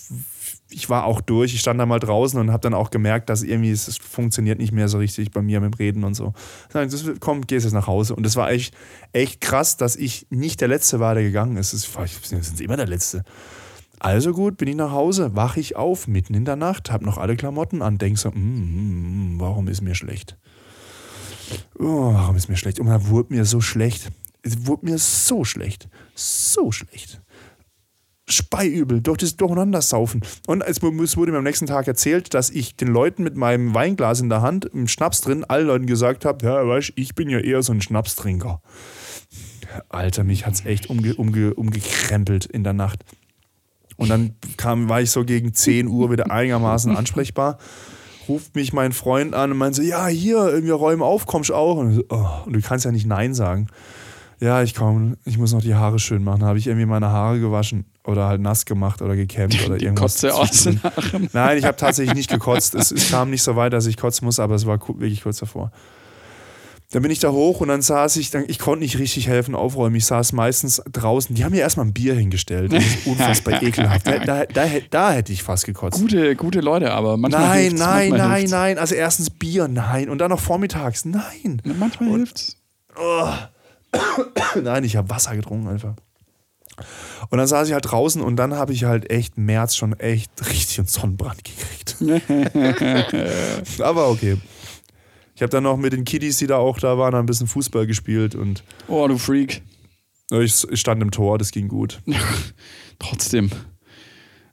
ich 0.70 0.90
war 0.90 1.04
auch 1.04 1.20
durch, 1.20 1.54
ich 1.54 1.60
stand 1.60 1.80
da 1.80 1.86
mal 1.86 1.98
draußen 1.98 2.38
und 2.38 2.50
habe 2.50 2.60
dann 2.60 2.74
auch 2.74 2.90
gemerkt, 2.90 3.30
dass 3.30 3.42
irgendwie 3.42 3.70
es, 3.70 3.96
funktioniert 3.96 4.58
nicht 4.58 4.72
mehr 4.72 4.88
so 4.88 4.98
richtig 4.98 5.30
bei 5.30 5.40
mir 5.40 5.60
mit 5.60 5.74
dem 5.74 5.76
Reden 5.78 6.04
und 6.04 6.14
so. 6.14 6.34
Dann, 6.72 6.90
das, 6.90 7.04
komm, 7.20 7.46
gehst 7.46 7.64
jetzt 7.64 7.72
nach 7.72 7.86
Hause. 7.86 8.14
Und 8.14 8.24
das 8.24 8.36
war 8.36 8.50
echt, 8.50 8.74
echt 9.12 9.40
krass, 9.40 9.76
dass 9.76 9.96
ich 9.96 10.26
nicht 10.30 10.60
der 10.60 10.68
Letzte 10.68 11.00
war, 11.00 11.14
der 11.14 11.22
gegangen 11.22 11.56
ist. 11.56 11.72
Das 11.72 11.94
war, 11.94 12.04
ich 12.04 12.18
bin 12.20 12.40
immer 12.60 12.76
der 12.76 12.86
Letzte. 12.86 13.24
Also 13.98 14.32
gut, 14.32 14.58
bin 14.58 14.68
ich 14.68 14.76
nach 14.76 14.92
Hause, 14.92 15.34
wache 15.34 15.58
ich 15.58 15.74
auf, 15.74 16.06
mitten 16.06 16.34
in 16.34 16.44
der 16.44 16.56
Nacht, 16.56 16.90
habe 16.90 17.04
noch 17.04 17.18
alle 17.18 17.34
Klamotten 17.34 17.82
an, 17.82 17.98
denk 17.98 18.16
so, 18.16 18.30
mm, 18.30 18.34
mm, 18.34 19.36
mm, 19.36 19.40
warum 19.40 19.66
ist 19.66 19.80
mir 19.80 19.94
schlecht? 19.94 20.36
Oh, 21.78 22.12
warum 22.12 22.36
ist 22.36 22.48
mir 22.48 22.56
schlecht? 22.56 22.78
Und 22.78 22.86
dann 22.86 23.08
wurde 23.08 23.34
mir 23.34 23.44
so 23.44 23.60
schlecht. 23.60 24.10
Es 24.42 24.66
wurde 24.66 24.86
mir 24.86 24.98
so 24.98 25.44
schlecht. 25.44 25.88
So 26.14 26.70
schlecht. 26.70 27.20
Speiübel, 28.28 29.00
durch 29.00 29.18
das 29.18 29.36
Durcheinandersaufen. 29.36 30.22
Und 30.46 30.62
es 30.62 30.82
wu- 30.82 31.02
es 31.02 31.16
wurde 31.16 31.32
mir 31.32 31.38
am 31.38 31.44
nächsten 31.44 31.66
Tag 31.66 31.86
erzählt, 31.88 32.34
dass 32.34 32.50
ich 32.50 32.76
den 32.76 32.88
Leuten 32.88 33.22
mit 33.22 33.36
meinem 33.36 33.74
Weinglas 33.74 34.20
in 34.20 34.28
der 34.28 34.42
Hand, 34.42 34.66
im 34.66 34.86
Schnaps 34.88 35.20
drin, 35.20 35.44
allen 35.44 35.66
Leuten 35.66 35.86
gesagt 35.86 36.24
habe, 36.24 36.44
ja, 36.44 36.66
weißt 36.66 36.92
ich 36.96 37.14
bin 37.14 37.28
ja 37.30 37.38
eher 37.38 37.62
so 37.62 37.72
ein 37.72 37.80
Schnapstrinker. 37.80 38.60
Alter, 39.88 40.24
mich 40.24 40.46
hat's 40.46 40.64
echt 40.64 40.88
umge, 40.90 41.14
umge, 41.14 41.54
umgekrempelt 41.54 42.46
in 42.46 42.64
der 42.64 42.72
Nacht. 42.72 43.04
Und 43.96 44.08
dann 44.10 44.34
kam, 44.56 44.88
war 44.88 45.00
ich 45.02 45.10
so 45.10 45.24
gegen 45.24 45.52
10 45.54 45.88
Uhr 45.88 46.10
wieder 46.10 46.30
einigermaßen 46.30 46.96
ansprechbar. 46.96 47.58
Ruft 48.28 48.54
mich 48.54 48.72
mein 48.72 48.92
Freund 48.92 49.34
an 49.34 49.50
und 49.52 49.58
meint 49.58 49.74
so, 49.74 49.82
ja, 49.82 50.06
hier, 50.06 50.62
wir 50.62 50.74
räumen 50.74 51.02
auf, 51.02 51.26
kommst 51.26 51.50
auch? 51.50 51.76
Und, 51.78 51.94
so, 51.94 52.04
oh, 52.10 52.26
und 52.46 52.52
du 52.54 52.60
kannst 52.60 52.84
ja 52.84 52.92
nicht 52.92 53.06
Nein 53.06 53.34
sagen. 53.34 53.66
Ja, 54.40 54.62
ich 54.62 54.74
komme, 54.74 55.16
ich 55.24 55.36
muss 55.36 55.52
noch 55.52 55.62
die 55.62 55.74
Haare 55.74 55.98
schön 55.98 56.22
machen. 56.22 56.44
Habe 56.44 56.58
ich 56.58 56.66
irgendwie 56.68 56.86
meine 56.86 57.08
Haare 57.08 57.40
gewaschen 57.40 57.86
oder 58.08 58.26
halt 58.26 58.40
nass 58.40 58.64
gemacht 58.64 59.02
oder 59.02 59.14
gekämmt 59.14 59.54
oder 59.66 59.76
Die 59.76 59.84
irgendwas. 59.84 60.14
Kotze 60.14 60.34
aus 60.34 60.64
nach 60.82 61.10
dem 61.10 61.28
Nein, 61.32 61.58
ich 61.58 61.64
habe 61.64 61.76
tatsächlich 61.76 62.14
nicht 62.14 62.30
gekotzt. 62.30 62.74
Es, 62.74 62.90
es 62.90 63.10
kam 63.10 63.30
nicht 63.30 63.42
so 63.42 63.54
weit, 63.54 63.72
dass 63.72 63.86
ich 63.86 63.96
kotzen 63.96 64.24
muss, 64.24 64.40
aber 64.40 64.54
es 64.54 64.66
war 64.66 64.78
wirklich 64.80 65.22
kurz 65.22 65.38
davor. 65.38 65.70
Dann 66.90 67.02
bin 67.02 67.10
ich 67.10 67.18
da 67.18 67.30
hoch 67.30 67.60
und 67.60 67.68
dann 67.68 67.82
saß 67.82 68.16
ich, 68.16 68.30
dann, 68.30 68.44
ich 68.48 68.58
konnte 68.58 68.80
nicht 68.80 68.98
richtig 68.98 69.28
helfen, 69.28 69.54
aufräumen. 69.54 69.94
Ich 69.96 70.06
saß 70.06 70.32
meistens 70.32 70.80
draußen. 70.90 71.34
Die 71.34 71.44
haben 71.44 71.52
mir 71.52 71.60
erstmal 71.60 71.84
ein 71.84 71.92
Bier 71.92 72.14
hingestellt. 72.14 72.72
Das 72.72 72.82
ist 72.82 73.06
unfassbar 73.06 73.62
ekelhaft. 73.62 74.06
Da, 74.06 74.18
da, 74.20 74.46
da, 74.46 74.64
da 74.90 75.12
hätte 75.12 75.30
ich 75.34 75.42
fast 75.42 75.66
gekotzt. 75.66 76.00
Gute, 76.00 76.34
gute 76.34 76.60
Leute, 76.60 76.92
aber 76.92 77.18
manchmal 77.18 77.42
Nein, 77.46 77.60
hilft's, 77.60 77.80
nein, 77.80 78.08
manchmal 78.08 78.18
nein, 78.28 78.36
hilft's. 78.36 78.52
nein. 78.52 78.78
Also 78.78 78.94
erstens 78.94 79.28
Bier, 79.28 79.68
nein. 79.68 80.08
Und 80.08 80.16
dann 80.18 80.30
noch 80.30 80.40
vormittags, 80.40 81.04
nein. 81.04 81.60
Manchmal 81.78 82.08
hilft's. 82.08 82.56
Nein, 84.62 84.84
ich 84.84 84.96
habe 84.96 85.08
Wasser 85.10 85.34
getrunken 85.36 85.68
einfach. 85.68 85.94
Und 87.30 87.38
dann 87.38 87.46
saß 87.46 87.68
ich 87.68 87.74
halt 87.74 87.90
draußen 87.90 88.22
und 88.22 88.36
dann 88.36 88.54
habe 88.54 88.72
ich 88.72 88.84
halt 88.84 89.10
echt 89.10 89.36
März 89.38 89.76
schon 89.76 89.92
echt 89.98 90.30
richtig 90.50 90.78
einen 90.78 90.88
Sonnenbrand 90.88 91.42
gekriegt. 91.44 91.96
Aber 93.80 94.08
okay. 94.08 94.36
Ich 95.34 95.42
habe 95.42 95.50
dann 95.50 95.62
noch 95.62 95.76
mit 95.76 95.92
den 95.92 96.04
Kiddies, 96.04 96.38
die 96.38 96.46
da 96.48 96.56
auch 96.56 96.78
da 96.80 96.98
waren, 96.98 97.14
ein 97.14 97.26
bisschen 97.26 97.46
Fußball 97.46 97.86
gespielt 97.86 98.34
und 98.34 98.64
Oh, 98.88 99.06
du 99.06 99.18
Freak. 99.18 99.62
ich 100.30 100.66
ich 100.70 100.80
stand 100.80 101.00
im 101.02 101.10
Tor, 101.12 101.38
das 101.38 101.52
ging 101.52 101.68
gut. 101.68 102.00
Trotzdem. 102.98 103.50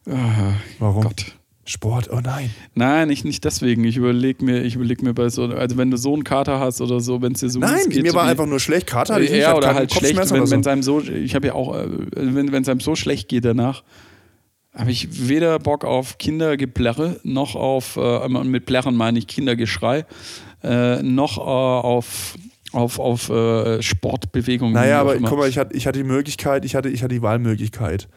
Ah, 0.08 0.54
Warum? 0.80 1.02
Gott. 1.04 1.36
Sport, 1.68 2.10
oh 2.12 2.20
nein. 2.24 2.52
Nein, 2.76 3.10
ich 3.10 3.24
nicht 3.24 3.44
deswegen. 3.44 3.84
Ich 3.86 3.98
überlege 3.98 4.46
mir, 4.46 4.62
ich 4.62 4.76
überleg 4.76 5.02
mir 5.02 5.16
bei 5.16 5.30
so, 5.30 5.46
also 5.46 5.78
wenn 5.78 5.90
du 5.90 5.98
so 5.98 6.14
einen 6.14 6.24
Kater 6.24 6.60
hast 6.60 6.80
oder 6.80 7.00
so, 7.00 7.24
wenn 7.24 7.34
es 7.34 7.40
dir 7.40 7.50
so 7.50 7.60
Nein, 7.60 7.90
geht, 7.90 8.04
mir 8.04 8.12
so 8.12 8.18
war 8.18 8.26
wie- 8.26 8.30
einfach 8.30 8.46
nur 8.46 8.60
schlecht. 8.60 8.86
Kater 8.86 9.16
hatte 9.16 9.24
ich 9.26 9.32
nicht, 9.32 9.40
ja, 9.42 9.56
oder 9.56 9.74
halt 9.74 9.92
schlecht, 9.92 10.16
wenn 10.16 10.30
wenn 10.42 10.46
so. 10.48 10.56
es 10.60 10.68
einem 10.68 10.84
so, 10.84 11.02
ich 11.02 11.34
habe 11.34 11.48
ja 11.48 11.54
auch, 11.54 11.76
äh, 11.76 11.88
wenn 12.16 12.52
wenn 12.52 12.62
es 12.62 12.70
einem 12.70 12.82
so 12.82 12.96
schlecht 12.96 13.30
geht 13.30 13.46
danach, 13.46 13.84
habe 14.76 14.92
ich 14.92 15.28
weder 15.28 15.58
Bock 15.58 15.86
auf 15.86 16.18
Kindergeplärre, 16.20 17.20
noch 17.24 17.56
auf, 17.56 17.98
äh, 17.98 18.28
mit 18.30 18.66
Plärren 18.68 18.96
meine 18.96 19.18
ich 19.18 19.26
Kindergeschrei, 19.26 20.06
äh, 20.64 21.02
noch 21.02 21.38
äh, 21.40 21.42
auf, 21.42 22.36
auf, 22.74 23.00
auf 23.00 23.30
äh, 23.30 23.82
Sportbewegungen. 23.82 24.74
Naja, 24.74 25.02
aber 25.02 25.16
guck 25.18 25.40
mal, 25.40 25.50
ich 25.50 25.58
hatte, 25.58 25.76
ich 25.76 25.88
hatte 25.88 25.98
die 25.98 26.04
Möglichkeit, 26.06 26.64
ich 26.64 26.76
hatte, 26.76 26.90
ich 26.90 27.02
hatte 27.02 27.16
die 27.16 27.22
Wahlmöglichkeit. 27.24 28.08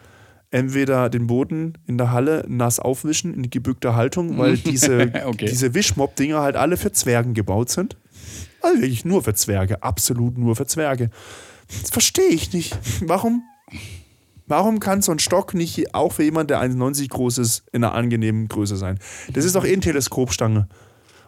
Entweder 0.50 1.10
den 1.10 1.26
Boden 1.26 1.74
in 1.86 1.98
der 1.98 2.10
Halle 2.10 2.44
nass 2.48 2.80
aufwischen 2.80 3.34
in 3.34 3.50
gebückter 3.50 3.94
Haltung, 3.94 4.38
weil 4.38 4.56
diese, 4.56 5.12
Okay. 5.26 5.46
diese 5.46 5.74
Wischmopp-Dinger 5.74 6.40
halt 6.40 6.56
alle 6.56 6.76
für 6.76 6.92
Zwergen 6.92 7.34
gebaut 7.34 7.68
sind. 7.70 7.96
Also 8.62 8.80
wirklich 8.80 9.04
nur 9.04 9.22
für 9.22 9.34
Zwerge, 9.34 9.82
absolut 9.82 10.38
nur 10.38 10.56
für 10.56 10.66
Zwerge. 10.66 11.10
Das 11.82 11.90
verstehe 11.90 12.28
ich 12.30 12.52
nicht. 12.52 12.76
Warum? 13.02 13.42
Warum 14.46 14.80
kann 14.80 15.02
so 15.02 15.12
ein 15.12 15.18
Stock 15.18 15.52
nicht 15.52 15.94
auch 15.94 16.12
für 16.14 16.22
jemanden, 16.24 16.48
der 16.48 16.62
1,90 16.62 17.08
groß 17.10 17.36
ist, 17.38 17.64
in 17.72 17.84
einer 17.84 17.92
angenehmen 17.94 18.48
Größe 18.48 18.76
sein? 18.76 18.98
Das 19.34 19.44
ist 19.44 19.54
doch 19.54 19.64
eh 19.66 19.72
eine 19.72 19.80
Teleskopstange. 19.82 20.66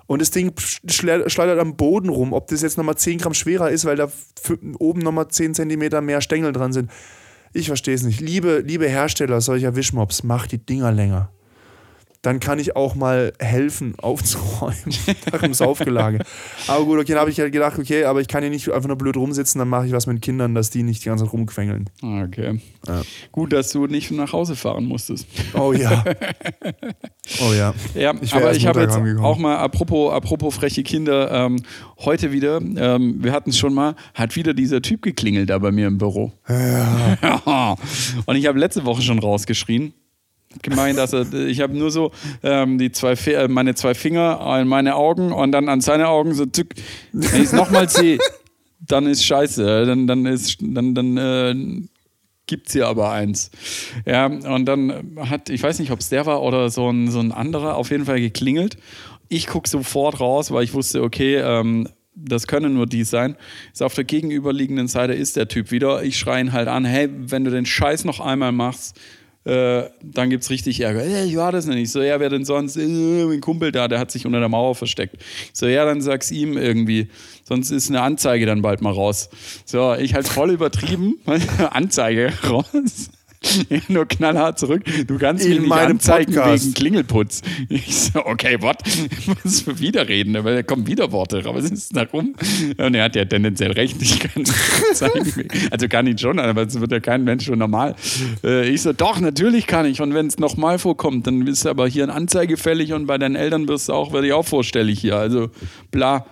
Und 0.06 0.22
das 0.22 0.30
Ding 0.30 0.52
schleudert 0.88 1.58
am 1.60 1.76
Boden 1.76 2.08
rum. 2.08 2.32
Ob 2.32 2.48
das 2.48 2.62
jetzt 2.62 2.78
nochmal 2.78 2.96
10 2.96 3.18
Gramm 3.18 3.34
schwerer 3.34 3.70
ist, 3.70 3.84
weil 3.84 3.96
da 3.96 4.10
oben 4.78 5.00
nochmal 5.02 5.28
10 5.28 5.54
Zentimeter 5.54 6.00
mehr 6.00 6.22
Stängel 6.22 6.52
dran 6.52 6.72
sind. 6.72 6.90
Ich 7.52 7.66
verstehe 7.66 7.94
es 7.94 8.02
nicht. 8.02 8.20
Liebe, 8.20 8.62
liebe 8.64 8.88
Hersteller 8.88 9.40
solcher 9.40 9.74
Wischmops, 9.74 10.22
macht 10.22 10.52
die 10.52 10.64
Dinger 10.64 10.92
länger 10.92 11.32
dann 12.22 12.38
kann 12.38 12.58
ich 12.58 12.76
auch 12.76 12.94
mal 12.94 13.32
helfen, 13.38 13.94
aufzuräumen 14.02 14.94
nach 15.32 15.40
dem 15.40 15.54
Saufgelage. 15.54 16.20
aber 16.66 16.84
gut, 16.84 16.98
okay, 16.98 17.12
dann 17.12 17.20
habe 17.20 17.30
ich 17.30 17.40
halt 17.40 17.52
gedacht, 17.52 17.78
okay, 17.78 18.04
aber 18.04 18.20
ich 18.20 18.28
kann 18.28 18.42
hier 18.42 18.50
nicht 18.50 18.70
einfach 18.70 18.88
nur 18.88 18.96
blöd 18.96 19.16
rumsitzen, 19.16 19.58
dann 19.58 19.68
mache 19.68 19.86
ich 19.86 19.92
was 19.92 20.06
mit 20.06 20.20
Kindern, 20.20 20.54
dass 20.54 20.70
die 20.70 20.82
nicht 20.82 21.04
die 21.04 21.08
ganze 21.08 21.24
Zeit 21.24 21.32
rumquengeln. 21.32 21.88
Okay. 22.02 22.60
Ja. 22.86 23.02
Gut, 23.32 23.52
dass 23.52 23.70
du 23.70 23.86
nicht 23.86 24.10
nach 24.10 24.32
Hause 24.32 24.56
fahren 24.56 24.84
musstest. 24.84 25.26
Oh 25.54 25.72
ja. 25.72 26.04
Oh 27.42 27.52
ja. 27.52 27.74
Ja, 27.94 28.12
ich 28.20 28.34
aber 28.34 28.52
ich 28.56 28.66
habe 28.66 28.80
jetzt 28.80 28.96
auch 29.20 29.38
mal, 29.38 29.56
apropos, 29.56 30.12
apropos 30.12 30.52
freche 30.52 30.82
Kinder, 30.82 31.30
ähm, 31.30 31.62
heute 32.00 32.32
wieder, 32.32 32.60
ähm, 32.60 33.22
wir 33.22 33.30
hatten 33.32 33.50
es 33.50 33.58
schon 33.58 33.72
mal, 33.72 33.94
hat 34.14 34.34
wieder 34.34 34.52
dieser 34.52 34.82
Typ 34.82 35.02
geklingelt 35.02 35.48
da 35.50 35.58
bei 35.58 35.70
mir 35.70 35.86
im 35.86 35.98
Büro. 35.98 36.32
Ja. 36.48 37.76
Und 38.26 38.36
ich 38.36 38.46
habe 38.46 38.58
letzte 38.58 38.84
Woche 38.84 39.02
schon 39.02 39.20
rausgeschrien 39.20 39.94
gemeint, 40.62 40.98
er, 40.98 41.32
ich 41.32 41.60
habe 41.60 41.76
nur 41.76 41.90
so 41.90 42.10
ähm, 42.42 42.78
die 42.78 42.90
zwei, 42.92 43.12
äh, 43.12 43.48
meine 43.48 43.74
zwei 43.74 43.94
Finger 43.94 44.58
in 44.60 44.68
meine 44.68 44.96
Augen 44.96 45.32
und 45.32 45.52
dann 45.52 45.68
an 45.68 45.80
seine 45.80 46.08
Augen 46.08 46.34
so 46.34 46.46
zück. 46.46 46.74
Wenn 47.12 47.40
ich 47.40 47.46
es 47.46 47.52
nochmal 47.52 47.88
sehe, 47.88 48.18
dann 48.80 49.06
ist 49.06 49.24
scheiße. 49.24 49.86
Dann, 49.86 50.06
dann 50.06 50.26
ist, 50.26 50.58
dann, 50.60 50.94
dann 50.94 51.16
äh, 51.16 51.88
gibt's 52.46 52.72
hier 52.72 52.88
aber 52.88 53.12
eins. 53.12 53.50
Ja, 54.04 54.26
und 54.26 54.64
dann 54.66 55.16
hat, 55.28 55.50
ich 55.50 55.62
weiß 55.62 55.78
nicht, 55.78 55.92
ob 55.92 56.00
es 56.00 56.08
der 56.08 56.26
war 56.26 56.42
oder 56.42 56.68
so 56.70 56.90
ein, 56.90 57.10
so 57.10 57.20
ein 57.20 57.32
anderer, 57.32 57.76
auf 57.76 57.90
jeden 57.90 58.04
Fall 58.04 58.20
geklingelt. 58.20 58.76
Ich 59.28 59.46
gucke 59.46 59.68
sofort 59.68 60.18
raus, 60.18 60.50
weil 60.50 60.64
ich 60.64 60.74
wusste, 60.74 61.02
okay, 61.02 61.36
ähm, 61.36 61.88
das 62.16 62.48
können 62.48 62.74
nur 62.74 62.86
die 62.86 63.04
sein. 63.04 63.36
Ist 63.72 63.82
auf 63.82 63.94
der 63.94 64.04
gegenüberliegenden 64.04 64.88
Seite 64.88 65.12
ist 65.12 65.36
der 65.36 65.46
Typ 65.46 65.70
wieder. 65.70 66.02
Ich 66.02 66.18
schreie 66.18 66.40
ihn 66.40 66.52
halt 66.52 66.66
an, 66.66 66.84
hey, 66.84 67.08
wenn 67.12 67.44
du 67.44 67.52
den 67.52 67.66
Scheiß 67.66 68.04
noch 68.04 68.18
einmal 68.18 68.50
machst, 68.50 68.98
äh, 69.44 69.84
dann 70.02 70.28
gibt 70.28 70.42
es 70.42 70.50
richtig 70.50 70.80
Ärger. 70.80 71.00
Hey, 71.00 71.26
ich 71.26 71.36
war 71.36 71.50
das 71.50 71.66
nicht. 71.66 71.90
So, 71.90 72.02
ja, 72.02 72.20
wer 72.20 72.28
denn 72.28 72.44
sonst? 72.44 72.76
Äh, 72.76 72.86
mein 73.24 73.40
Kumpel 73.40 73.72
da, 73.72 73.88
der 73.88 73.98
hat 73.98 74.10
sich 74.10 74.26
unter 74.26 74.38
der 74.38 74.50
Mauer 74.50 74.74
versteckt. 74.74 75.16
So, 75.52 75.66
ja, 75.66 75.84
dann 75.84 76.02
sag's 76.02 76.30
ihm 76.30 76.58
irgendwie. 76.58 77.08
Sonst 77.44 77.70
ist 77.70 77.88
eine 77.88 78.02
Anzeige 78.02 78.44
dann 78.44 78.60
bald 78.60 78.82
mal 78.82 78.92
raus. 78.92 79.30
So, 79.64 79.94
ich 79.94 80.14
halt 80.14 80.28
voll 80.28 80.50
übertrieben. 80.50 81.18
Anzeige 81.70 82.32
raus. 82.48 83.10
nur 83.88 84.06
knallhart 84.06 84.58
zurück. 84.58 84.82
Du 85.06 85.18
kannst 85.18 85.48
mich 85.48 85.60
nicht 85.60 85.72
anzeigen 85.72 86.34
Podcast. 86.34 86.64
wegen 86.64 86.74
Klingelputz. 86.74 87.42
Ich 87.68 87.94
so, 87.94 88.24
okay, 88.26 88.60
what? 88.60 88.78
Was 89.44 89.62
für 89.62 89.78
Widerreden? 89.78 90.36
Aber 90.36 90.54
da 90.54 90.62
kommen 90.62 90.86
wieder 90.86 91.12
Worte. 91.12 91.38
Aber 91.38 91.56
was 91.56 91.70
ist 91.70 91.96
da 91.96 92.02
rum? 92.02 92.34
Und 92.76 92.94
er 92.94 93.04
hat 93.04 93.16
ja 93.16 93.24
tendenziell 93.24 93.72
recht. 93.72 94.00
Ich 94.00 94.18
kann 94.20 94.44
zeigen. 94.44 95.48
Also 95.70 95.88
kann 95.88 96.06
ich 96.06 96.20
schon, 96.20 96.38
aber 96.38 96.62
es 96.62 96.78
wird 96.80 96.90
ja 96.92 97.00
kein 97.00 97.24
Mensch 97.24 97.44
schon 97.44 97.58
normal. 97.58 97.94
Äh, 98.42 98.68
ich 98.68 98.82
so, 98.82 98.92
doch, 98.92 99.20
natürlich 99.20 99.66
kann 99.66 99.86
ich. 99.86 100.00
Und 100.00 100.14
wenn 100.14 100.26
es 100.26 100.38
nochmal 100.38 100.78
vorkommt, 100.78 101.26
dann 101.26 101.46
ist 101.46 101.66
aber 101.66 101.86
hier 101.88 102.04
eine 102.04 102.14
Anzeige 102.14 102.56
fällig 102.56 102.92
und 102.92 103.06
bei 103.06 103.18
deinen 103.18 103.36
Eltern 103.36 103.68
wirst 103.68 103.88
du 103.88 103.92
auch, 103.92 104.12
werde 104.12 104.26
ich 104.26 104.32
auch 104.32 104.46
vorstellig 104.46 105.00
hier. 105.00 105.16
Also 105.16 105.50
bla. 105.90 106.26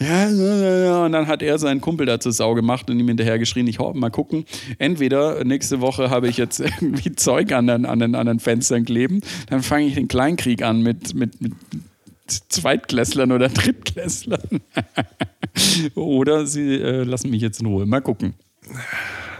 Ja, 0.00 0.28
ja, 0.28 0.76
ja. 0.84 1.04
Und 1.04 1.12
dann 1.12 1.26
hat 1.26 1.42
er 1.42 1.58
seinen 1.58 1.80
Kumpel 1.80 2.06
dazu 2.06 2.30
Sau 2.30 2.54
gemacht 2.54 2.90
und 2.90 2.98
ihm 2.98 3.06
hinterher 3.08 3.38
geschrien, 3.38 3.66
ich 3.66 3.78
hoffe, 3.78 3.96
mal 3.96 4.10
gucken. 4.10 4.44
Entweder 4.78 5.44
nächste 5.44 5.80
Woche 5.80 6.10
habe 6.10 6.28
ich 6.28 6.36
jetzt 6.36 6.60
irgendwie 6.80 7.14
Zeug 7.14 7.52
an 7.52 7.66
den, 7.66 7.86
an 7.86 8.00
den, 8.00 8.14
an 8.14 8.26
den 8.26 8.40
Fenstern 8.40 8.84
kleben, 8.84 9.20
dann 9.48 9.62
fange 9.62 9.86
ich 9.86 9.94
den 9.94 10.08
Kleinkrieg 10.08 10.62
an 10.62 10.82
mit, 10.82 11.14
mit, 11.14 11.40
mit 11.40 11.52
Zweitklässlern 12.26 13.32
oder 13.32 13.48
Drittklässlern. 13.48 14.60
oder 15.94 16.46
sie 16.46 16.74
äh, 16.74 17.04
lassen 17.04 17.30
mich 17.30 17.42
jetzt 17.42 17.60
in 17.60 17.66
Ruhe. 17.66 17.86
Mal 17.86 18.00
gucken. 18.00 18.34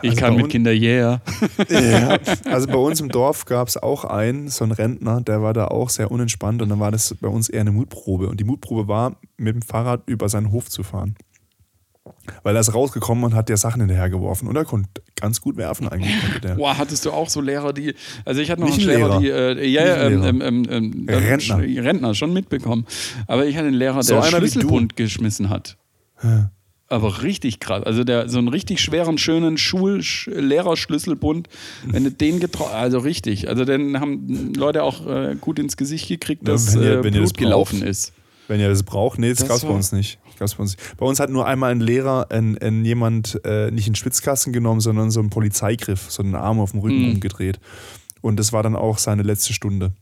Ich 0.03 0.11
also 0.11 0.21
kann 0.21 0.37
mit 0.37 0.49
Kindern, 0.49 0.77
yeah. 0.77 1.21
ja, 1.69 2.19
also 2.51 2.67
bei 2.67 2.77
uns 2.77 3.01
im 3.01 3.09
Dorf 3.09 3.45
gab 3.45 3.69
es 3.69 3.77
auch 3.77 4.05
einen, 4.05 4.49
so 4.49 4.65
einen 4.65 4.73
Rentner, 4.73 5.21
der 5.21 5.43
war 5.43 5.53
da 5.53 5.69
auch 5.69 5.91
sehr 5.91 6.11
unentspannt 6.11 6.63
und 6.63 6.69
dann 6.69 6.81
war 6.81 6.91
das 6.91 7.15
bei 7.21 7.29
uns 7.29 7.49
eher 7.49 7.63
eine 7.63 7.73
Mutprobe. 7.73 8.29
Und 8.29 8.41
die 8.41 8.45
Mutprobe 8.45 8.89
war, 8.89 9.17
mit 9.37 9.55
dem 9.55 9.63
Fahrrad 9.63 10.03
über 10.07 10.29
seinen 10.29 10.53
Hof 10.53 10.69
zu 10.71 10.83
fahren. 10.83 11.17
Weil 12.43 12.57
er 12.57 12.61
ist 12.61 12.75
rausgekommen 12.75 13.25
und 13.25 13.35
hat 13.35 13.49
dir 13.49 13.57
Sachen 13.57 13.81
hinterhergeworfen. 13.81 14.47
Und 14.47 14.57
er 14.57 14.65
konnte 14.65 15.03
ganz 15.17 15.41
gut 15.41 15.57
werfen 15.57 15.89
eigentlich. 15.89 16.15
Boah, 16.57 16.77
hattest 16.77 17.07
du 17.07 17.13
auch 17.13 17.31
so 17.31 17.41
Lehrer, 17.41 17.73
die. 17.73 17.95
Also 18.27 18.43
ich 18.43 18.51
hatte 18.51 18.61
noch 18.61 18.69
Nicht 18.69 18.81
einen 18.81 18.99
Lehrer, 18.99 19.21
Lehrer, 19.21 19.55
die. 19.55 19.61
Äh, 19.63 19.69
ja, 19.69 20.07
ähm, 20.07 20.23
ähm, 20.23 20.41
ähm, 20.43 20.65
ähm, 20.69 21.07
Rentner. 21.09 21.59
Rentner, 21.59 22.15
schon 22.15 22.35
mitbekommen. 22.35 22.87
Aber 23.27 23.47
ich 23.47 23.57
hatte 23.57 23.69
einen 23.69 23.77
Lehrer, 23.77 24.03
der 24.03 24.03
so 24.03 24.23
Schlüsselbund 24.23 24.97
geschmissen 24.97 25.49
hat. 25.49 25.79
Ja. 26.23 26.51
Aber 26.95 27.23
richtig 27.25 27.59
krass. 27.59 27.83
Also 27.83 28.05
der, 28.05 28.29
so 28.29 28.39
einen 28.39 28.47
richtig 28.47 28.81
schweren, 28.81 29.19
schönen 29.19 29.59
Schul-Lehrerschlüsselbund, 29.59 31.49
wenn 31.87 32.05
du 32.05 32.13
den 32.13 32.39
getroffen 32.39 32.73
also 32.73 32.99
richtig. 32.99 33.49
Also 33.49 33.65
dann 33.65 33.99
haben 33.99 34.55
Leute 34.55 34.85
auch 34.85 35.05
äh, 35.07 35.35
gut 35.41 35.59
ins 35.59 35.77
Gesicht 35.77 36.07
gekriegt, 36.07 36.47
dass 36.47 36.75
ja, 36.75 36.81
wenn 36.81 36.87
ihr, 36.87 36.93
äh, 36.93 37.05
wenn 37.05 37.13
Blut 37.15 37.37
gelaufen 37.37 37.81
braucht, 37.81 37.91
ist. 37.91 38.13
Wenn 38.47 38.61
ihr 38.61 38.69
das 38.69 38.85
braucht, 38.85 39.19
nee, 39.19 39.31
das, 39.31 39.39
das 39.39 39.49
gab 39.49 39.57
es 39.57 39.65
bei 39.65 39.71
uns 39.71 39.91
nicht. 39.91 40.21
bei 40.39 40.45
uns 40.45 40.77
Bei 40.97 41.05
uns 41.05 41.19
hat 41.19 41.31
nur 41.31 41.47
einmal 41.49 41.73
ein 41.73 41.81
Lehrer 41.81 42.31
ein, 42.31 42.57
ein 42.59 42.85
jemand 42.85 43.41
äh, 43.45 43.73
nicht 43.73 43.87
einen 43.87 43.97
Schwitzkasten 43.97 44.53
genommen, 44.53 44.81
sondern 44.81 45.11
so 45.11 45.19
einen 45.19 45.31
Polizeigriff, 45.31 46.11
so 46.11 46.23
einen 46.23 46.37
Arm 46.37 46.61
auf 46.61 46.71
dem 46.71 46.81
Rücken 46.81 47.03
mhm. 47.03 47.15
umgedreht. 47.15 47.59
Und 48.21 48.39
das 48.39 48.53
war 48.53 48.63
dann 48.63 48.77
auch 48.77 48.99
seine 48.99 49.23
letzte 49.23 49.53
Stunde. 49.53 49.93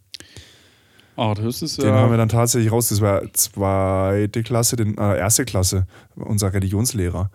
Oh, 1.17 1.35
das 1.37 1.63
ist 1.63 1.83
Den 1.83 1.93
haben 1.93 2.11
wir 2.11 2.17
dann 2.17 2.29
tatsächlich 2.29 2.73
raus. 2.73 2.89
Das 2.89 3.01
war 3.01 3.23
zweite 3.35 4.43
Klasse, 4.43 4.77
den, 4.77 4.97
äh, 4.97 5.19
erste 5.19 5.45
Klasse, 5.45 5.87
unser 6.15 6.53
Religionslehrer. 6.53 7.31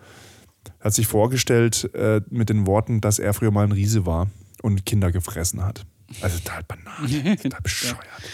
Er 0.80 0.84
hat 0.84 0.94
sich 0.94 1.06
vorgestellt 1.06 1.90
äh, 1.94 2.20
mit 2.30 2.48
den 2.48 2.66
Worten, 2.66 3.00
dass 3.00 3.18
er 3.18 3.34
früher 3.34 3.50
mal 3.50 3.64
ein 3.64 3.72
Riese 3.72 4.06
war 4.06 4.28
und 4.62 4.84
Kinder 4.84 5.12
gefressen 5.12 5.64
hat. 5.64 5.86
Also 6.20 6.38
total 6.38 6.62
Banane, 6.64 7.36
total 7.42 7.60
bescheuert. 7.60 7.98
Ja, 8.02 8.24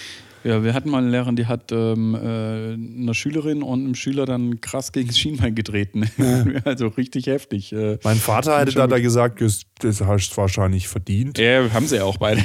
wir 0.44 0.74
hatten 0.74 0.90
mal 0.90 0.98
eine 0.98 1.10
Lehrerin, 1.10 1.36
die 1.36 1.46
hat 1.46 1.72
ähm, 1.72 2.14
äh, 2.14 2.74
einer 2.74 3.14
Schülerin 3.14 3.62
und 3.62 3.84
einem 3.84 3.94
Schüler 3.94 4.26
dann 4.26 4.60
krass 4.60 4.92
gegen 4.92 5.08
das 5.08 5.18
Schienbein 5.18 5.54
getreten. 5.54 6.04
also 6.64 6.88
richtig 6.88 7.26
heftig. 7.26 7.72
Äh, 7.72 7.98
mein 8.04 8.16
Vater 8.16 8.60
hätte 8.60 8.72
da, 8.72 8.86
da 8.86 8.98
gesagt, 8.98 9.40
das, 9.40 9.62
das 9.78 10.02
hast 10.02 10.30
du 10.30 10.36
wahrscheinlich 10.36 10.88
verdient. 10.88 11.38
Ja, 11.38 11.72
haben 11.72 11.86
sie 11.86 11.96
ja 11.96 12.04
auch 12.04 12.18
beide. 12.18 12.42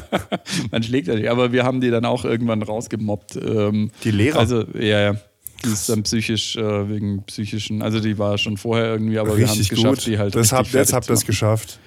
Man 0.70 0.82
schlägt 0.82 1.08
ja 1.08 1.16
nicht. 1.16 1.28
Aber 1.28 1.52
wir 1.52 1.64
haben 1.64 1.80
die 1.80 1.90
dann 1.90 2.04
auch 2.04 2.24
irgendwann 2.24 2.62
rausgemobbt. 2.62 3.36
Ähm, 3.36 3.90
die 4.04 4.10
Lehrer? 4.12 4.38
Also, 4.38 4.64
ja, 4.74 5.00
ja. 5.00 5.16
Die 5.64 5.68
ist 5.70 5.88
dann 5.88 6.02
psychisch, 6.02 6.56
äh, 6.56 6.88
wegen 6.88 7.22
psychischen, 7.24 7.82
also 7.82 8.00
die 8.00 8.18
war 8.18 8.38
schon 8.38 8.56
vorher 8.56 8.92
irgendwie, 8.92 9.18
aber 9.18 9.36
richtig 9.36 9.40
wir 9.40 9.48
haben 9.48 9.60
es 9.60 9.68
geschafft, 9.68 10.06
die 10.06 10.18
halt 10.18 10.34
das 10.34 10.52
hab, 10.52 10.66
Jetzt 10.66 10.92
habt 10.92 11.08
ihr 11.08 11.14
es 11.14 11.24
geschafft. 11.24 11.78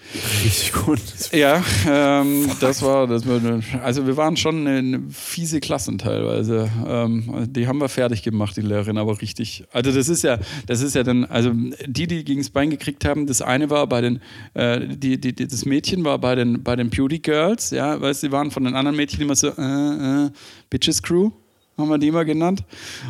Richtig 0.43 0.71
gut. 0.73 0.99
Ja, 1.31 1.63
ähm, 1.87 2.49
das 2.59 2.81
war, 2.81 3.07
das 3.07 3.27
war, 3.27 3.41
also 3.83 4.07
wir 4.07 4.15
waren 4.15 4.37
schon 4.37 4.65
eine 4.65 5.01
fiese 5.11 5.59
Klassen 5.59 5.97
teilweise. 5.97 6.69
Ähm, 6.87 7.47
die 7.49 7.67
haben 7.67 7.79
wir 7.79 7.89
fertig 7.89 8.23
gemacht, 8.23 8.55
die 8.55 8.61
Lehrerin, 8.61 8.97
aber 8.97 9.21
richtig. 9.21 9.65
Also 9.73 9.91
das 9.91 10.07
ist 10.07 10.23
ja, 10.23 10.39
das 10.65 10.81
ist 10.81 10.95
ja 10.95 11.03
dann, 11.03 11.25
also 11.25 11.51
die, 11.85 12.07
die 12.07 12.23
gegen 12.23 12.41
das 12.41 12.49
Bein 12.49 12.69
gekriegt 12.69 13.03
haben, 13.05 13.27
das 13.27 13.41
eine 13.41 13.69
war 13.69 13.85
bei 13.87 14.01
den, 14.01 14.21
äh, 14.53 14.79
die, 14.87 15.19
die, 15.19 15.35
das 15.35 15.65
Mädchen 15.65 16.03
war 16.05 16.19
bei 16.19 16.35
den, 16.35 16.63
bei 16.63 16.75
den 16.75 16.89
Beauty 16.89 17.19
Girls, 17.19 17.71
ja, 17.71 17.99
weil 17.99 18.13
sie 18.13 18.31
waren 18.31 18.51
von 18.51 18.63
den 18.63 18.75
anderen 18.75 18.95
Mädchen 18.95 19.21
immer 19.21 19.35
so, 19.35 19.49
äh, 19.49 20.25
äh, 20.25 20.29
Bitches 20.69 21.01
Crew 21.03 21.31
haben 21.77 21.89
wir 21.89 21.97
die 21.97 22.07
immer 22.07 22.25
genannt. 22.25 22.63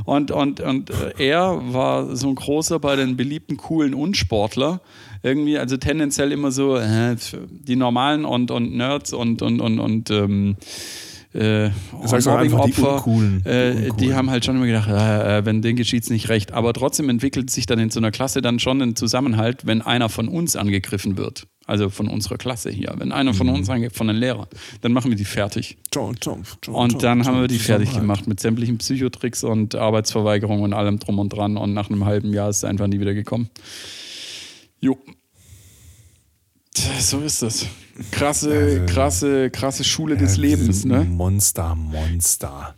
Und, 0.05 0.31
und, 0.31 0.59
und 0.59 0.89
äh, 0.89 1.29
er 1.29 1.73
war 1.73 2.15
so 2.15 2.27
ein 2.27 2.35
großer 2.35 2.79
bei 2.79 2.95
den 2.95 3.15
beliebten, 3.15 3.57
coolen 3.57 3.93
Unsportler. 3.93 4.81
Irgendwie, 5.23 5.57
also 5.57 5.77
tendenziell 5.77 6.31
immer 6.31 6.51
so 6.51 6.77
äh, 6.77 7.15
die 7.49 7.75
normalen 7.75 8.25
und, 8.25 8.51
und 8.51 8.75
Nerds 8.75 9.13
und, 9.13 9.41
und, 9.41 9.61
und, 9.61 9.79
und 9.79 10.11
ähm, 10.11 10.57
äh, 11.37 11.69
Mobbing-Opfer, 11.91 13.03
die, 13.05 13.49
äh, 13.49 13.89
die, 13.99 14.13
haben 14.13 14.29
halt 14.29 14.43
schon 14.43 14.55
immer 14.55 14.65
gedacht, 14.65 14.89
äh, 14.89 15.37
äh 15.37 15.45
wenn 15.45 15.61
denen 15.61 15.75
geschieht 15.75 16.03
es 16.03 16.09
nicht 16.09 16.29
recht. 16.29 16.51
Aber 16.51 16.73
trotzdem 16.73 17.09
entwickelt 17.09 17.49
sich 17.49 17.65
dann 17.65 17.79
in 17.79 17.89
so 17.89 17.99
einer 17.99 18.11
Klasse 18.11 18.41
dann 18.41 18.59
schon 18.59 18.81
ein 18.81 18.95
Zusammenhalt, 18.95 19.65
wenn 19.65 19.81
einer 19.81 20.09
von 20.09 20.27
uns 20.27 20.55
angegriffen 20.55 21.17
wird. 21.17 21.47
Also 21.65 21.89
von 21.89 22.07
unserer 22.07 22.37
Klasse 22.37 22.69
hier. 22.69 22.93
Wenn 22.97 23.11
einer 23.11 23.33
von 23.33 23.47
mhm. 23.47 23.55
uns 23.55 23.69
angegriffen, 23.69 23.97
von 23.97 24.07
den 24.07 24.15
Lehrern, 24.15 24.47
dann 24.81 24.93
machen 24.93 25.11
wir 25.11 25.17
die 25.17 25.25
fertig. 25.25 25.77
Und 26.67 27.03
dann 27.03 27.25
haben 27.25 27.41
wir 27.41 27.47
die 27.47 27.59
fertig 27.59 27.93
gemacht 27.93 28.25
mit 28.25 28.39
sämtlichen 28.39 28.77
Psychotricks 28.77 29.43
und 29.43 29.75
Arbeitsverweigerung 29.75 30.61
und 30.61 30.73
allem 30.73 30.99
drum 30.99 31.19
und 31.19 31.29
dran. 31.29 31.57
Und 31.57 31.73
nach 31.73 31.89
einem 31.89 32.05
halben 32.05 32.33
Jahr 32.33 32.49
ist 32.49 32.57
es 32.57 32.63
einfach 32.63 32.87
nie 32.87 32.99
wieder 32.99 33.13
gekommen. 33.13 33.49
Jo. 34.79 34.97
So 36.99 37.19
ist 37.19 37.41
das. 37.41 37.65
Krasse, 38.11 38.51
also, 38.51 38.85
krasse, 38.85 39.49
krasse 39.49 39.83
Schule 39.83 40.15
ja, 40.15 40.21
des 40.21 40.37
Lebens, 40.37 40.85
ne? 40.85 41.03
Monster, 41.03 41.75
Monster. 41.75 42.75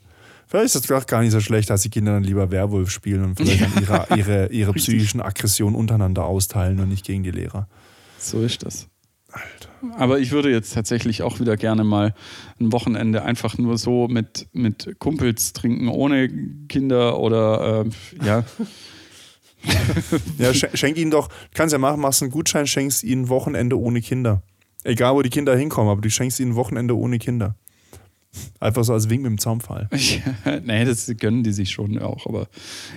Vielleicht 0.47 0.73
ist 0.75 0.89
das 0.89 1.07
gar 1.07 1.21
nicht 1.21 1.31
so 1.31 1.41
schlecht, 1.41 1.69
dass 1.69 1.83
die 1.83 1.89
Kinder 1.89 2.13
dann 2.13 2.23
lieber 2.23 2.49
Werwolf 2.49 2.89
spielen 2.89 3.23
und 3.23 3.35
vielleicht 3.35 3.61
dann 3.61 3.83
ihre, 3.83 4.07
ihre, 4.17 4.47
ihre 4.47 4.73
psychischen 4.73 5.21
Aggressionen 5.21 5.75
untereinander 5.75 6.25
austeilen 6.25 6.79
und 6.79 6.89
nicht 6.89 7.05
gegen 7.05 7.21
die 7.23 7.31
Lehrer. 7.31 7.67
So 8.17 8.41
ist 8.41 8.65
das. 8.65 8.87
Alter. 9.31 9.69
Aber 9.97 10.19
ich 10.19 10.31
würde 10.31 10.49
jetzt 10.49 10.73
tatsächlich 10.73 11.21
auch 11.21 11.39
wieder 11.39 11.55
gerne 11.55 11.83
mal 11.83 12.15
ein 12.59 12.71
Wochenende 12.71 13.21
einfach 13.23 13.57
nur 13.57 13.77
so 13.77 14.07
mit, 14.07 14.47
mit 14.53 14.95
Kumpels 14.99 15.53
trinken, 15.53 15.87
ohne 15.87 16.29
Kinder 16.67 17.19
oder 17.19 17.85
äh, 17.85 18.25
ja. 18.25 18.43
ja, 20.37 20.53
schenk 20.53 20.97
ihnen 20.97 21.11
doch, 21.11 21.29
kannst 21.53 21.73
ja 21.73 21.79
machen, 21.79 22.01
machst 22.01 22.23
einen 22.23 22.31
Gutschein, 22.31 22.65
schenkst 22.65 23.03
ihnen 23.03 23.23
ein 23.23 23.29
Wochenende 23.29 23.77
ohne 23.77 24.01
Kinder. 24.01 24.41
Egal, 24.83 25.13
wo 25.15 25.21
die 25.21 25.29
Kinder 25.29 25.55
hinkommen, 25.55 25.91
aber 25.91 26.01
du 26.01 26.09
schenkst 26.09 26.39
ihnen 26.39 26.51
ein 26.51 26.55
Wochenende 26.55 26.97
ohne 26.97 27.19
Kinder. 27.19 27.55
Einfach 28.59 28.83
so 28.83 28.93
als 28.93 29.09
Wink 29.09 29.23
mit 29.23 29.31
dem 29.31 29.37
Zaunpfahl. 29.39 29.89
nee, 30.63 30.85
das 30.85 31.11
gönnen 31.17 31.43
die 31.43 31.51
sich 31.51 31.71
schon 31.71 31.97
auch. 31.97 32.27
Aber 32.27 32.47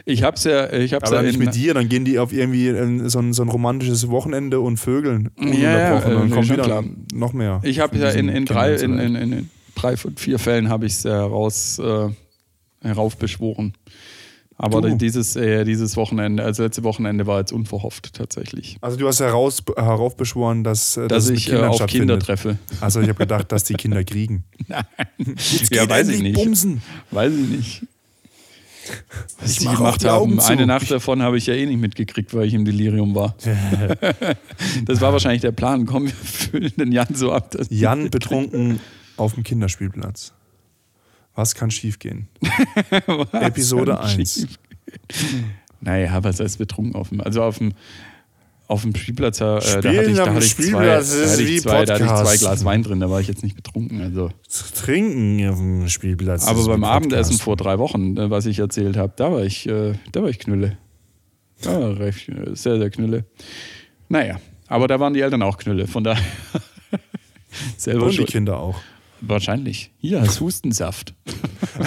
ich 0.05 0.23
hab's 0.23 0.45
ja. 0.45 0.71
Ich 0.73 0.93
hab's 0.93 1.11
aber 1.11 1.23
ja 1.23 1.27
nicht 1.27 1.39
mit 1.39 1.55
dir, 1.55 1.73
dann 1.73 1.89
gehen 1.89 2.05
die 2.05 2.19
auf 2.19 2.33
irgendwie 2.33 2.69
so 3.09 3.19
ein, 3.19 3.33
so 3.33 3.43
ein 3.43 3.49
romantisches 3.49 4.11
Wochenende 4.11 4.61
und 4.61 4.77
Vögeln. 4.77 5.31
Ja, 5.39 5.79
ja, 5.79 6.01
dann 6.01 6.31
kommt 6.31 6.51
wieder 6.51 6.65
klar. 6.65 6.85
noch 7.15 7.33
mehr. 7.33 7.61
Ich 7.65 7.81
habe 7.81 7.97
ja 7.97 8.11
in, 8.11 8.29
in 8.29 8.45
drei, 8.45 8.75
in, 8.75 8.99
in, 8.99 9.15
in, 9.15 9.51
drei 9.75 9.97
von 9.97 10.17
vier 10.17 10.39
Fällen 10.39 10.69
habe 10.69 10.85
ich 10.85 10.93
es 10.93 11.05
heraus, 11.05 11.79
äh, 11.79 12.09
heraufbeschworen. 12.83 13.73
Aber 14.59 14.81
du. 14.81 14.97
dieses, 14.97 15.35
äh, 15.37 15.65
dieses 15.65 15.97
Wochenende, 15.97 16.45
also 16.45 16.63
letzte 16.63 16.85
Wochenende 16.85 17.27
war 17.27 17.41
jetzt 17.41 17.53
unverhofft 17.53 18.15
tatsächlich. 18.15 18.77
Also 18.81 18.97
du 18.97 19.09
hast 19.09 19.21
heraus, 19.21 19.63
heraufbeschworen, 19.77 20.63
dass, 20.63 20.97
äh, 20.97 21.09
dass, 21.09 21.27
dass 21.27 21.31
ich 21.31 21.53
äh, 21.53 21.57
auf 21.57 21.87
Kinder 21.87 22.19
treffe. 22.19 22.59
Also 22.81 23.01
ich 23.01 23.09
habe 23.09 23.19
gedacht, 23.19 23.51
dass 23.51 23.65
die 23.65 23.75
Kinder 23.75 24.05
kriegen. 24.05 24.45
Nein. 24.69 24.85
ja, 25.71 25.89
weiß 25.89 26.09
ich 26.09 26.23
nicht. 26.23 26.35
Bumsen. 26.35 26.83
Weiß 27.11 27.33
ich 27.33 27.49
nicht. 27.49 27.83
Was 29.41 29.53
ich 29.53 29.59
die 29.59 29.67
gemacht 29.67 30.05
haben. 30.05 30.41
Eine 30.41 30.67
Nacht 30.67 30.91
davon 30.91 31.23
habe 31.23 31.39
ich 31.39 31.47
ja 31.47 31.55
eh 31.55 31.67
nicht 31.67 31.81
mitgekriegt, 31.81 32.35
weil 32.35 32.47
ich 32.47 32.55
im 32.55 32.65
Delirium 32.65 33.15
war. 33.15 33.37
das 34.85 35.01
war 35.01 35.13
wahrscheinlich 35.13 35.43
der 35.43 35.53
Plan. 35.53 35.87
Komm, 35.87 36.07
wir 36.07 36.13
füllen 36.13 36.73
den 36.77 36.93
Jan 36.93 37.15
so 37.15 37.33
ab. 37.33 37.57
Jan 37.71 38.11
betrunken 38.11 38.81
auf 39.17 39.35
dem 39.35 39.45
Kinderspielplatz. 39.45 40.33
Was 41.35 41.55
kann 41.55 41.71
schiefgehen? 41.71 42.29
Episode 43.33 44.01
1. 44.01 44.47
Naja, 45.81 46.23
was 46.23 46.41
heißt 46.41 46.59
betrunken 46.59 46.95
auf 46.95 47.09
dem, 47.09 47.21
also 47.21 47.43
auf 47.43 47.59
dem, 47.59 47.73
auf 48.69 48.83
dem 48.83 48.95
Spielplatz, 48.95 49.41
äh, 49.41 49.43
da 49.43 49.55
hatte 49.57 50.11
ich, 50.11 50.17
da 50.17 50.35
hatte 50.35 50.45
ich, 50.45 50.57
zwei, 50.57 50.87
da 50.87 50.97
hatte 50.97 51.43
ich 51.43 51.63
zwei, 51.63 51.85
da 51.85 51.95
hatte 51.95 52.05
ich 52.05 52.11
zwei 52.11 52.37
Glas 52.37 52.65
Wein 52.65 52.83
drin, 52.83 53.01
da 53.01 53.11
war 53.11 53.21
ich 53.21 53.29
jetzt 53.29 53.43
nicht 53.43 53.57
betrunken. 53.57 54.01
Also. 54.01 54.31
Trinken 54.75 55.49
auf 55.49 55.57
dem 55.57 55.89
Spielplatz. 55.89 56.47
Aber 56.47 56.65
beim 56.67 56.85
Abendessen 56.85 57.39
vor 57.39 57.57
drei 57.57 57.79
Wochen, 57.79 58.17
äh, 58.17 58.31
was 58.31 58.47
ich 58.47 58.59
erzählt 58.59 58.97
habe, 58.97 59.13
da 59.17 59.33
war 59.33 59.43
ich, 59.43 59.69
äh, 59.69 59.95
da 60.13 60.23
war 60.23 60.29
ich 60.29 60.39
Knülle. 60.39 60.77
Da 61.63 61.81
war 61.81 61.99
recht, 61.99 62.29
äh, 62.29 62.55
sehr, 62.55 62.79
sehr 62.79 62.91
Knülle. 62.91 63.25
Naja, 64.09 64.41
aber 64.69 64.89
da 64.89 65.01
waren 65.01 65.15
die 65.15 65.21
Eltern 65.21 65.43
auch 65.43 65.59
Knülle, 65.59 65.87
von 65.87 66.05
daher. 66.05 66.23
selber 67.77 68.07
Und 68.07 68.19
die 68.19 68.25
Kinder 68.25 68.59
auch. 68.59 68.81
Wahrscheinlich. 69.25 69.93
Hier 69.99 70.21
ist 70.21 70.41
Hustensaft. 70.41 71.15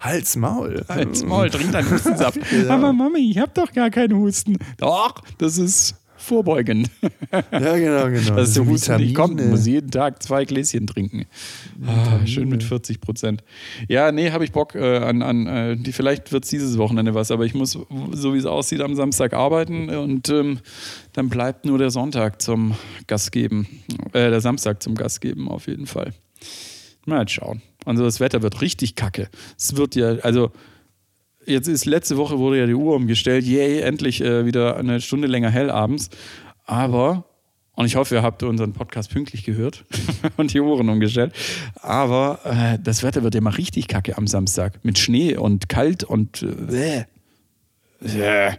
Hals 0.00 0.34
Maul. 0.34 0.84
Hals 0.88 1.24
Maul, 1.24 1.48
trink 1.48 1.70
deinen 1.70 1.90
Hustensaft. 1.90 2.40
ja. 2.52 2.70
Aber 2.74 2.92
Mami, 2.92 3.30
ich 3.30 3.38
hab 3.38 3.54
doch 3.54 3.72
gar 3.72 3.90
keinen 3.90 4.16
Husten. 4.16 4.58
Doch, 4.78 5.22
das 5.38 5.58
ist 5.58 5.94
vorbeugend. 6.22 6.90
Ja, 7.30 7.76
genau, 7.76 8.06
genau. 8.10 8.36
Dass 8.36 8.54
der 8.54 8.66
Husten 8.66 8.96
nicht 8.96 9.14
kommt, 9.14 9.44
muss 9.48 9.66
jeden 9.66 9.90
Tag 9.90 10.22
zwei 10.22 10.44
Gläschen 10.44 10.86
trinken. 10.86 11.24
Ah, 11.86 12.24
schön 12.26 12.48
mit 12.48 12.62
40 12.62 13.00
Prozent. 13.00 13.42
Ja, 13.88 14.12
nee, 14.12 14.30
habe 14.30 14.44
ich 14.44 14.52
Bock 14.52 14.74
äh, 14.74 14.98
an, 14.98 15.22
an 15.22 15.46
äh, 15.46 15.76
die, 15.76 15.92
vielleicht 15.92 16.32
wird 16.32 16.44
es 16.44 16.50
dieses 16.50 16.78
Wochenende 16.78 17.14
was, 17.14 17.30
aber 17.30 17.44
ich 17.44 17.54
muss, 17.54 17.72
so 18.12 18.34
wie 18.34 18.38
es 18.38 18.46
aussieht, 18.46 18.80
am 18.80 18.94
Samstag 18.94 19.32
arbeiten 19.32 19.88
und 19.90 20.28
ähm, 20.28 20.60
dann 21.12 21.28
bleibt 21.28 21.64
nur 21.64 21.78
der 21.78 21.90
Sonntag 21.90 22.42
zum 22.42 22.74
Gastgeben. 23.06 23.66
Äh, 24.12 24.30
der 24.30 24.40
Samstag 24.40 24.82
zum 24.82 24.94
Gastgeben 24.94 25.48
auf 25.48 25.66
jeden 25.66 25.86
Fall. 25.86 26.12
Mal 27.04 27.28
schauen. 27.28 27.62
Also 27.84 28.04
das 28.04 28.20
Wetter 28.20 28.42
wird 28.42 28.60
richtig 28.60 28.94
kacke. 28.94 29.28
Es 29.58 29.76
wird 29.76 29.96
ja, 29.96 30.16
also 30.22 30.52
jetzt 31.46 31.68
ist 31.68 31.84
letzte 31.84 32.16
Woche 32.16 32.38
wurde 32.38 32.58
ja 32.58 32.66
die 32.66 32.74
Uhr 32.74 32.94
umgestellt. 32.94 33.44
Yay, 33.44 33.80
endlich 33.80 34.20
äh, 34.20 34.46
wieder 34.46 34.76
eine 34.76 35.00
Stunde 35.00 35.28
länger 35.28 35.50
hell 35.50 35.70
abends. 35.70 36.10
Aber, 36.64 37.24
und 37.74 37.86
ich 37.86 37.96
hoffe, 37.96 38.14
ihr 38.14 38.22
habt 38.22 38.42
unseren 38.42 38.72
Podcast 38.72 39.10
pünktlich 39.10 39.44
gehört 39.44 39.84
und 40.36 40.52
die 40.52 40.60
Uhren 40.60 40.88
umgestellt. 40.88 41.32
Aber 41.74 42.40
äh, 42.44 42.78
das 42.82 43.02
Wetter 43.02 43.22
wird 43.22 43.34
ja 43.34 43.40
mal 43.40 43.50
richtig 43.50 43.88
kacke 43.88 44.16
am 44.16 44.26
Samstag. 44.26 44.84
Mit 44.84 44.98
Schnee 44.98 45.36
und 45.36 45.68
kalt 45.68 46.04
und 46.04 46.42
äh, 46.42 47.04
äh. 48.04 48.52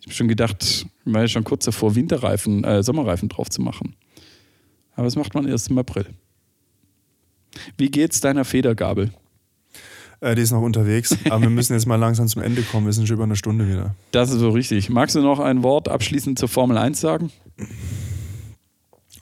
Ich 0.00 0.06
habe 0.06 0.14
schon 0.14 0.28
gedacht, 0.28 0.62
ich 0.62 0.86
war 1.04 1.22
ja 1.22 1.28
schon 1.28 1.44
kurz 1.44 1.64
davor, 1.64 1.96
Winterreifen, 1.96 2.62
äh, 2.62 2.82
Sommerreifen 2.82 3.28
drauf 3.28 3.50
zu 3.50 3.60
machen. 3.60 3.96
Aber 4.94 5.04
das 5.04 5.16
macht 5.16 5.34
man 5.34 5.48
erst 5.48 5.68
im 5.68 5.78
April. 5.78 6.06
Wie 7.76 7.90
geht's 7.90 8.20
deiner 8.20 8.44
Federgabel? 8.44 9.10
Äh, 10.26 10.34
die 10.34 10.42
ist 10.42 10.50
noch 10.50 10.62
unterwegs, 10.62 11.16
aber 11.30 11.42
wir 11.42 11.50
müssen 11.50 11.74
jetzt 11.74 11.86
mal 11.86 11.94
langsam 11.94 12.26
zum 12.26 12.42
Ende 12.42 12.62
kommen. 12.62 12.86
Wir 12.86 12.92
sind 12.92 13.06
schon 13.06 13.14
über 13.14 13.24
eine 13.24 13.36
Stunde 13.36 13.68
wieder. 13.68 13.94
Das 14.10 14.30
ist 14.30 14.40
so 14.40 14.50
richtig. 14.50 14.90
Magst 14.90 15.14
du 15.14 15.20
noch 15.20 15.38
ein 15.38 15.62
Wort 15.62 15.88
abschließend 15.88 16.36
zur 16.36 16.48
Formel 16.48 16.78
1 16.78 17.00
sagen? 17.00 17.30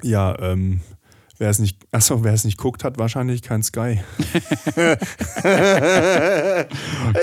Ja, 0.03 0.39
ähm, 0.41 0.81
Wer 1.37 1.51
es 1.51 1.59
nicht, 1.59 1.79
achso, 1.91 2.23
wer 2.23 2.33
es 2.33 2.45
nicht 2.45 2.59
guckt, 2.59 2.85
hat 2.85 2.97
wahrscheinlich 2.97 3.43
kein 3.43 3.65
Sky. 3.65 4.01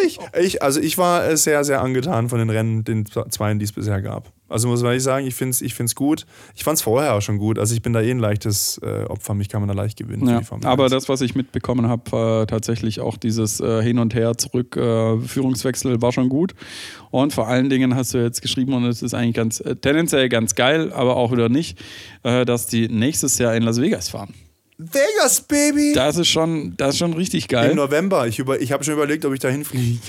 ich, 0.05 0.19
ich, 0.37 0.61
also 0.61 0.81
ich 0.81 0.97
war 0.97 1.37
sehr, 1.37 1.63
sehr 1.63 1.81
angetan 1.81 2.27
von 2.27 2.39
den 2.39 2.49
Rennen, 2.49 2.83
den 2.83 3.05
zweien, 3.05 3.57
die 3.57 3.63
es 3.63 3.71
bisher 3.71 4.01
gab. 4.01 4.33
Also 4.51 4.67
muss 4.67 4.83
ich 4.83 5.03
sagen, 5.03 5.25
ich 5.25 5.35
finde 5.35 5.51
es 5.51 5.61
ich 5.61 5.73
find's 5.73 5.95
gut. 5.95 6.25
Ich 6.55 6.63
fand 6.63 6.77
es 6.77 6.81
vorher 6.81 7.15
auch 7.15 7.21
schon 7.21 7.37
gut. 7.37 7.57
Also 7.57 7.73
ich 7.73 7.81
bin 7.81 7.93
da 7.93 8.01
eh 8.01 8.11
ein 8.11 8.19
leichtes 8.19 8.79
äh, 8.83 9.05
Opfer, 9.05 9.33
mich 9.33 9.49
kann 9.49 9.61
man 9.61 9.67
da 9.67 9.73
leicht 9.73 9.97
gewinnen. 9.97 10.27
Ja, 10.27 10.41
aber 10.63 10.89
das, 10.89 11.09
was 11.09 11.21
ich 11.21 11.35
mitbekommen 11.35 11.87
habe, 11.87 12.11
war 12.11 12.47
tatsächlich 12.47 12.99
auch 12.99 13.17
dieses 13.17 13.59
äh, 13.59 13.81
Hin 13.81 13.99
und 13.99 14.13
Her 14.13 14.37
zurück, 14.37 14.75
äh, 14.75 15.19
Führungswechsel 15.19 16.01
war 16.01 16.11
schon 16.11 16.29
gut. 16.29 16.53
Und 17.09 17.33
vor 17.33 17.47
allen 17.47 17.69
Dingen 17.69 17.95
hast 17.95 18.13
du 18.13 18.17
jetzt 18.19 18.41
geschrieben, 18.41 18.73
und 18.73 18.85
es 18.85 19.01
ist 19.01 19.13
eigentlich 19.13 19.35
ganz 19.35 19.59
äh, 19.59 19.75
tendenziell 19.75 20.29
ganz 20.29 20.55
geil, 20.55 20.91
aber 20.93 21.15
auch 21.15 21.31
wieder 21.31 21.49
nicht, 21.49 21.79
äh, 22.23 22.45
dass 22.45 22.67
die 22.67 22.87
nächstes 22.87 23.37
Jahr 23.37 23.55
in 23.55 23.63
Las 23.63 23.79
Vegas 23.81 24.09
fahren. 24.09 24.33
Vegas, 24.77 25.41
Baby! 25.41 25.93
Das 25.93 26.17
ist 26.17 26.29
schon, 26.29 26.75
das 26.77 26.95
ist 26.95 26.97
schon 26.97 27.13
richtig 27.13 27.47
geil. 27.47 27.71
Im 27.71 27.77
November. 27.77 28.27
Ich, 28.27 28.39
über, 28.39 28.59
ich 28.59 28.71
habe 28.71 28.83
schon 28.83 28.95
überlegt, 28.95 29.25
ob 29.25 29.33
ich 29.33 29.39
da 29.39 29.49
hinfliege. 29.49 29.99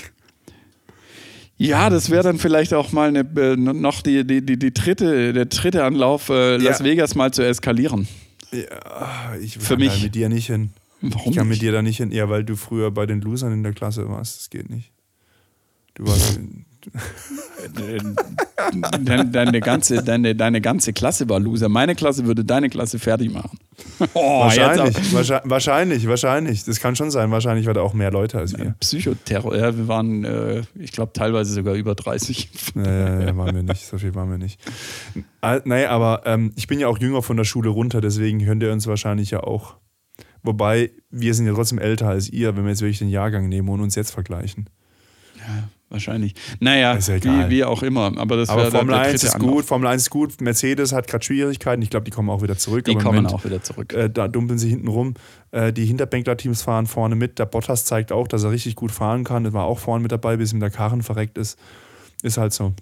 Ja, 1.63 1.89
das 1.89 2.09
wäre 2.09 2.23
dann 2.23 2.39
vielleicht 2.39 2.73
auch 2.73 2.91
mal 2.91 3.07
eine, 3.07 3.19
äh, 3.19 3.55
noch 3.55 4.01
die, 4.01 4.27
die, 4.27 4.45
die, 4.45 4.59
die 4.59 4.73
dritte, 4.73 5.31
der 5.31 5.45
dritte 5.45 5.85
Anlauf, 5.85 6.27
äh, 6.27 6.57
Las 6.57 6.79
ja. 6.79 6.85
Vegas 6.85 7.15
mal 7.15 7.31
zu 7.31 7.41
eskalieren. 7.45 8.07
Ja, 8.51 9.35
ich 9.41 9.57
Für 9.57 9.77
mich. 9.77 10.03
mit 10.03 10.13
dir 10.13 10.27
nicht 10.27 10.47
hin. 10.47 10.71
Warum 10.99 11.31
ich 11.31 11.37
kann 11.37 11.47
mit 11.47 11.61
dir 11.61 11.71
da 11.71 11.81
nicht 11.81 11.97
hin. 11.97 12.11
Ja, 12.11 12.29
weil 12.29 12.43
du 12.43 12.57
früher 12.57 12.91
bei 12.91 13.05
den 13.05 13.21
Losern 13.21 13.53
in 13.53 13.63
der 13.63 13.71
Klasse 13.71 14.09
warst. 14.09 14.39
Das 14.39 14.49
geht 14.49 14.69
nicht. 14.69 14.91
Du 15.95 16.05
warst. 16.05 16.39
deine, 18.99 19.25
deine, 19.27 19.59
ganze, 19.61 20.03
deine, 20.03 20.35
deine 20.35 20.59
ganze 20.59 20.91
Klasse 20.91 21.29
war 21.29 21.39
Loser. 21.39 21.69
Meine 21.69 21.95
Klasse 21.95 22.25
würde 22.25 22.43
deine 22.43 22.69
Klasse 22.69 22.99
fertig 22.99 23.31
machen. 23.31 23.57
Oh, 24.13 24.41
wahrscheinlich, 24.41 25.13
wahrscheinlich, 25.45 26.07
wahrscheinlich. 26.07 26.65
Das 26.65 26.79
kann 26.79 26.95
schon 26.95 27.11
sein. 27.11 27.31
Wahrscheinlich 27.31 27.65
war 27.65 27.73
da 27.73 27.81
auch 27.81 27.93
mehr 27.93 28.11
Leute 28.11 28.37
als 28.37 28.57
wir. 28.57 28.75
Psychoterror, 28.79 29.55
ja, 29.55 29.75
wir 29.75 29.87
waren, 29.87 30.23
äh, 30.25 30.61
ich 30.75 30.91
glaube, 30.91 31.13
teilweise 31.13 31.53
sogar 31.53 31.75
über 31.75 31.95
30. 31.95 32.49
Ja, 32.75 33.21
ja, 33.21 33.37
waren 33.37 33.55
wir 33.55 33.63
nicht. 33.63 33.85
So 33.85 33.97
viel 33.97 34.13
waren 34.15 34.29
wir 34.29 34.37
nicht. 34.37 34.59
Naja, 35.41 35.89
aber 35.89 36.23
ähm, 36.25 36.53
ich 36.55 36.67
bin 36.67 36.79
ja 36.79 36.87
auch 36.87 36.97
jünger 36.99 37.21
von 37.21 37.37
der 37.37 37.43
Schule 37.43 37.69
runter, 37.69 38.01
deswegen 38.01 38.43
könnt 38.45 38.63
ihr 38.63 38.71
uns 38.71 38.87
wahrscheinlich 38.87 39.31
ja 39.31 39.41
auch. 39.41 39.75
Wobei, 40.43 40.91
wir 41.09 41.33
sind 41.33 41.47
ja 41.47 41.53
trotzdem 41.53 41.79
älter 41.79 42.09
als 42.09 42.29
ihr, 42.29 42.55
wenn 42.55 42.63
wir 42.63 42.71
jetzt 42.71 42.81
wirklich 42.81 42.99
den 42.99 43.09
Jahrgang 43.09 43.47
nehmen 43.47 43.69
und 43.69 43.79
uns 43.79 43.95
jetzt 43.95 44.11
vergleichen. 44.11 44.69
Ja, 45.37 45.69
wahrscheinlich. 45.93 46.33
Naja, 46.59 46.97
ja 46.97 47.23
wie, 47.23 47.49
wie, 47.49 47.63
auch 47.63 47.83
immer. 47.83 48.11
Aber, 48.17 48.35
das 48.35 48.49
aber 48.49 48.71
Formel 48.71 48.95
1 48.95 49.23
ist 49.23 49.39
gut, 49.39 49.63
Formel 49.63 49.87
1 49.87 50.03
ist 50.03 50.09
gut. 50.09 50.41
Mercedes 50.41 50.91
hat 50.91 51.07
gerade 51.07 51.23
Schwierigkeiten. 51.23 51.81
Ich 51.81 51.89
glaube, 51.89 52.03
die 52.03 52.11
kommen 52.11 52.29
auch 52.29 52.41
wieder 52.41 52.57
zurück. 52.57 52.85
Die 52.85 52.95
kommen 52.95 53.15
Moment, 53.15 53.33
auch 53.33 53.45
wieder 53.45 53.63
zurück. 53.63 53.93
Äh, 53.93 54.09
da 54.09 54.27
dumpeln 54.27 54.59
sie 54.59 54.69
hinten 54.69 54.87
rum. 54.87 55.13
Äh, 55.51 55.71
die 55.71 55.85
Hinterbänkler-Teams 55.85 56.63
fahren 56.63 56.87
vorne 56.87 57.15
mit. 57.15 57.39
Der 57.39 57.45
Bottas 57.45 57.85
zeigt 57.85 58.11
auch, 58.11 58.27
dass 58.27 58.43
er 58.43 58.51
richtig 58.51 58.75
gut 58.75 58.91
fahren 58.91 59.23
kann. 59.23 59.45
Er 59.45 59.53
war 59.53 59.65
auch 59.65 59.79
vorne 59.79 60.01
mit 60.01 60.11
dabei, 60.11 60.37
bis 60.37 60.51
ihm 60.51 60.59
der 60.59 60.71
Karren 60.71 61.03
verreckt 61.03 61.37
ist. 61.37 61.57
Ist 62.23 62.37
halt 62.37 62.53
so. 62.53 62.73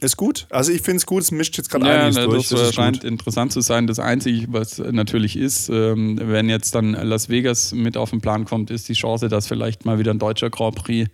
Ist 0.00 0.16
gut. 0.16 0.46
Also 0.50 0.72
ich 0.72 0.80
finde 0.80 0.96
es 0.96 1.06
gut, 1.06 1.22
es 1.22 1.30
mischt 1.30 1.58
jetzt 1.58 1.70
gerade 1.70 1.86
ja, 1.86 2.06
einiges 2.06 2.16
das 2.16 2.24
durch. 2.24 2.48
Das 2.48 2.74
scheint 2.74 3.00
gut. 3.00 3.10
interessant 3.10 3.52
zu 3.52 3.60
sein. 3.60 3.86
Das 3.86 3.98
Einzige, 3.98 4.46
was 4.50 4.78
natürlich 4.78 5.36
ist, 5.36 5.68
ähm, 5.68 6.18
wenn 6.22 6.48
jetzt 6.48 6.74
dann 6.74 6.92
Las 6.92 7.28
Vegas 7.28 7.72
mit 7.72 7.98
auf 7.98 8.10
den 8.10 8.22
Plan 8.22 8.46
kommt, 8.46 8.70
ist 8.70 8.88
die 8.88 8.94
Chance, 8.94 9.28
dass 9.28 9.46
vielleicht 9.46 9.84
mal 9.84 9.98
wieder 9.98 10.12
ein 10.12 10.18
deutscher 10.18 10.48
Grand 10.48 10.74
Prix 10.76 11.10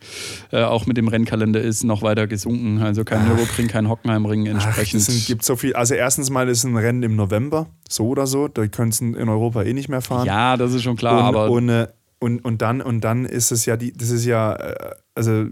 äh, 0.52 0.62
auch 0.62 0.86
mit 0.86 0.96
dem 0.96 1.08
Rennkalender 1.08 1.60
ist, 1.60 1.82
noch 1.82 2.02
weiter 2.02 2.28
gesunken. 2.28 2.80
Also 2.80 3.04
kein 3.04 3.26
Nürburgring, 3.26 3.66
kein 3.66 3.88
Hockenheimring 3.88 4.46
entsprechend. 4.46 5.02
Ach, 5.04 5.08
es 5.08 5.26
gibt 5.26 5.44
so 5.44 5.56
viel. 5.56 5.74
Also 5.74 5.94
erstens 5.94 6.30
mal 6.30 6.48
ist 6.48 6.62
ein 6.62 6.76
Rennen 6.76 7.02
im 7.02 7.16
November, 7.16 7.66
so 7.88 8.06
oder 8.08 8.28
so. 8.28 8.46
Da 8.46 8.68
können 8.68 8.92
sie 8.92 9.04
in 9.04 9.28
Europa 9.28 9.64
eh 9.64 9.72
nicht 9.72 9.88
mehr 9.88 10.00
fahren. 10.00 10.26
Ja, 10.26 10.56
das 10.56 10.72
ist 10.72 10.84
schon 10.84 10.96
klar. 10.96 11.18
Und, 11.18 11.24
aber 11.24 11.50
und, 11.50 11.68
äh, 11.68 11.88
und, 12.20 12.44
und, 12.44 12.62
dann, 12.62 12.80
und 12.80 13.00
dann 13.02 13.24
ist 13.24 13.50
es 13.50 13.66
ja, 13.66 13.76
die, 13.76 13.92
das 13.92 14.10
ist 14.10 14.24
ja, 14.24 14.54
äh, 14.54 14.94
also 15.16 15.46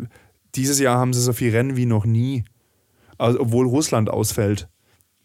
dieses 0.54 0.78
Jahr 0.78 0.98
haben 0.98 1.12
sie 1.12 1.20
so 1.20 1.32
viel 1.32 1.50
Rennen 1.50 1.76
wie 1.76 1.86
noch 1.86 2.04
nie 2.04 2.44
also 3.18 3.40
obwohl 3.40 3.66
Russland 3.66 4.10
ausfällt. 4.10 4.68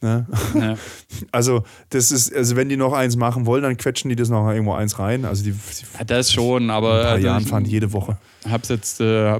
Ne? 0.01 0.25
Ja. 0.55 0.75
Also, 1.31 1.63
das 1.89 2.11
ist, 2.11 2.33
also 2.33 2.55
wenn 2.55 2.69
die 2.69 2.77
noch 2.77 2.93
eins 2.93 3.17
machen 3.17 3.45
wollen, 3.45 3.63
dann 3.63 3.75
quetschen 3.75 4.09
die 4.09 4.15
das 4.15 4.29
noch 4.29 4.49
irgendwo 4.49 4.73
eins 4.73 4.97
rein. 4.97 5.25
Also 5.25 5.43
die, 5.43 5.51
die 5.51 5.97
ja, 5.97 6.05
das 6.05 6.31
schon, 6.31 6.69
aber. 6.69 6.93
Ein 6.93 7.01
paar 7.01 7.11
also 7.11 7.27
Jahren 7.27 7.45
fahren 7.45 7.65
jede 7.65 7.91
Woche. 7.91 8.17
Hab's 8.49 8.69
jetzt, 8.69 9.01
äh, 9.01 9.31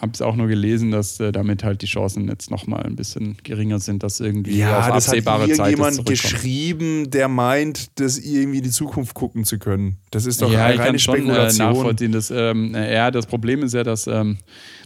hab's 0.00 0.22
auch 0.22 0.36
nur 0.36 0.46
gelesen, 0.46 0.92
dass 0.92 1.18
äh, 1.18 1.32
damit 1.32 1.64
halt 1.64 1.82
die 1.82 1.86
Chancen 1.86 2.28
jetzt 2.28 2.50
nochmal 2.50 2.84
ein 2.84 2.94
bisschen 2.94 3.36
geringer 3.42 3.80
sind, 3.80 4.02
dass 4.02 4.20
irgendwie 4.20 4.58
ja, 4.58 4.78
auf 4.78 4.86
das 4.86 5.08
absehbare 5.08 5.42
hat 5.42 5.56
Zeit 5.56 5.70
jemand 5.70 6.06
geschrieben, 6.06 7.10
der 7.10 7.28
meint, 7.28 7.98
das 7.98 8.18
irgendwie 8.18 8.58
in 8.58 8.64
die 8.64 8.70
Zukunft 8.70 9.14
gucken 9.14 9.44
zu 9.44 9.58
können. 9.58 9.96
Das 10.12 10.26
ist 10.26 10.40
doch 10.40 10.50
ja, 10.50 10.66
eine 10.66 10.74
ich 10.74 10.80
reine 10.80 10.90
kann 10.92 10.98
schon, 11.00 11.16
Spekulation. 11.16 11.66
Äh, 11.66 11.72
nachvollziehen. 11.72 12.12
Dass, 12.12 12.30
ähm, 12.30 12.74
ja, 12.74 13.10
das 13.10 13.26
Problem 13.26 13.62
ist 13.64 13.74
ja, 13.74 13.82
dass 13.82 14.06
ähm, 14.06 14.38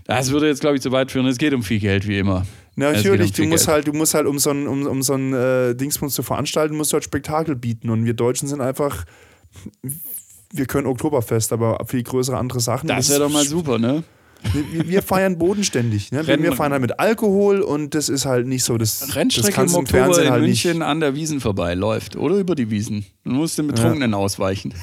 das 0.04 0.30
würde 0.30 0.48
jetzt, 0.48 0.60
glaube 0.60 0.76
ich, 0.76 0.82
zu 0.82 0.90
weit 0.90 1.10
führen. 1.10 1.26
Es 1.26 1.36
geht 1.36 1.52
um 1.52 1.62
viel 1.62 1.80
Geld, 1.80 2.08
wie 2.08 2.18
immer. 2.18 2.46
Natürlich, 2.76 3.30
um 3.30 3.36
du 3.36 3.44
musst 3.46 3.66
Geld. 3.66 3.74
halt, 3.74 3.88
du 3.88 3.92
musst 3.92 4.14
halt, 4.14 4.26
um 4.26 4.38
so 4.38 4.50
ein, 4.50 4.66
um, 4.66 4.86
um 4.86 5.02
so 5.02 5.14
ein 5.14 5.32
äh, 5.32 5.74
Dingsbums 5.74 6.14
zu 6.14 6.22
veranstalten, 6.22 6.76
musst 6.76 6.92
du 6.92 6.94
halt 6.94 7.04
Spektakel 7.04 7.56
bieten. 7.56 7.90
Und 7.90 8.04
wir 8.04 8.14
Deutschen 8.14 8.48
sind 8.48 8.60
einfach, 8.60 9.04
wir 10.52 10.66
können 10.66 10.86
Oktoberfest, 10.86 11.52
aber 11.52 11.84
viel 11.86 12.02
größere 12.02 12.36
andere 12.36 12.60
Sachen. 12.60 12.88
Das 12.88 13.10
wäre 13.10 13.20
doch 13.20 13.30
mal 13.30 13.44
super, 13.44 13.78
ne? 13.78 14.04
Wir, 14.52 14.88
wir 14.88 15.02
feiern 15.02 15.38
bodenständig. 15.38 16.12
Ne? 16.12 16.26
Wir 16.26 16.52
feiern 16.54 16.72
halt 16.72 16.80
mit 16.80 16.98
Alkohol 16.98 17.60
und 17.60 17.94
das 17.94 18.08
ist 18.08 18.24
halt 18.24 18.46
nicht 18.46 18.64
so. 18.64 18.78
Das, 18.78 19.14
Rennstrecke 19.14 19.60
das 19.60 19.72
im 19.72 19.78
Oktober 19.78 20.22
in 20.22 20.30
halt 20.30 20.42
München 20.42 20.78
nicht. 20.78 20.86
an 20.86 21.00
der 21.00 21.14
Wiesen 21.14 21.40
vorbei 21.40 21.74
läuft 21.74 22.16
oder 22.16 22.36
über 22.36 22.54
die 22.54 22.70
Wiesen. 22.70 23.04
Du 23.24 23.32
musst 23.32 23.58
den 23.58 23.66
Betrunkenen 23.66 24.12
ja. 24.12 24.16
ausweichen. 24.16 24.74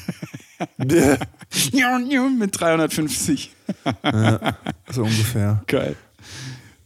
mit 2.37 2.59
350. 2.59 3.51
ja, 4.03 4.57
so 4.91 5.03
ungefähr. 5.03 5.63
Geil. 5.67 5.95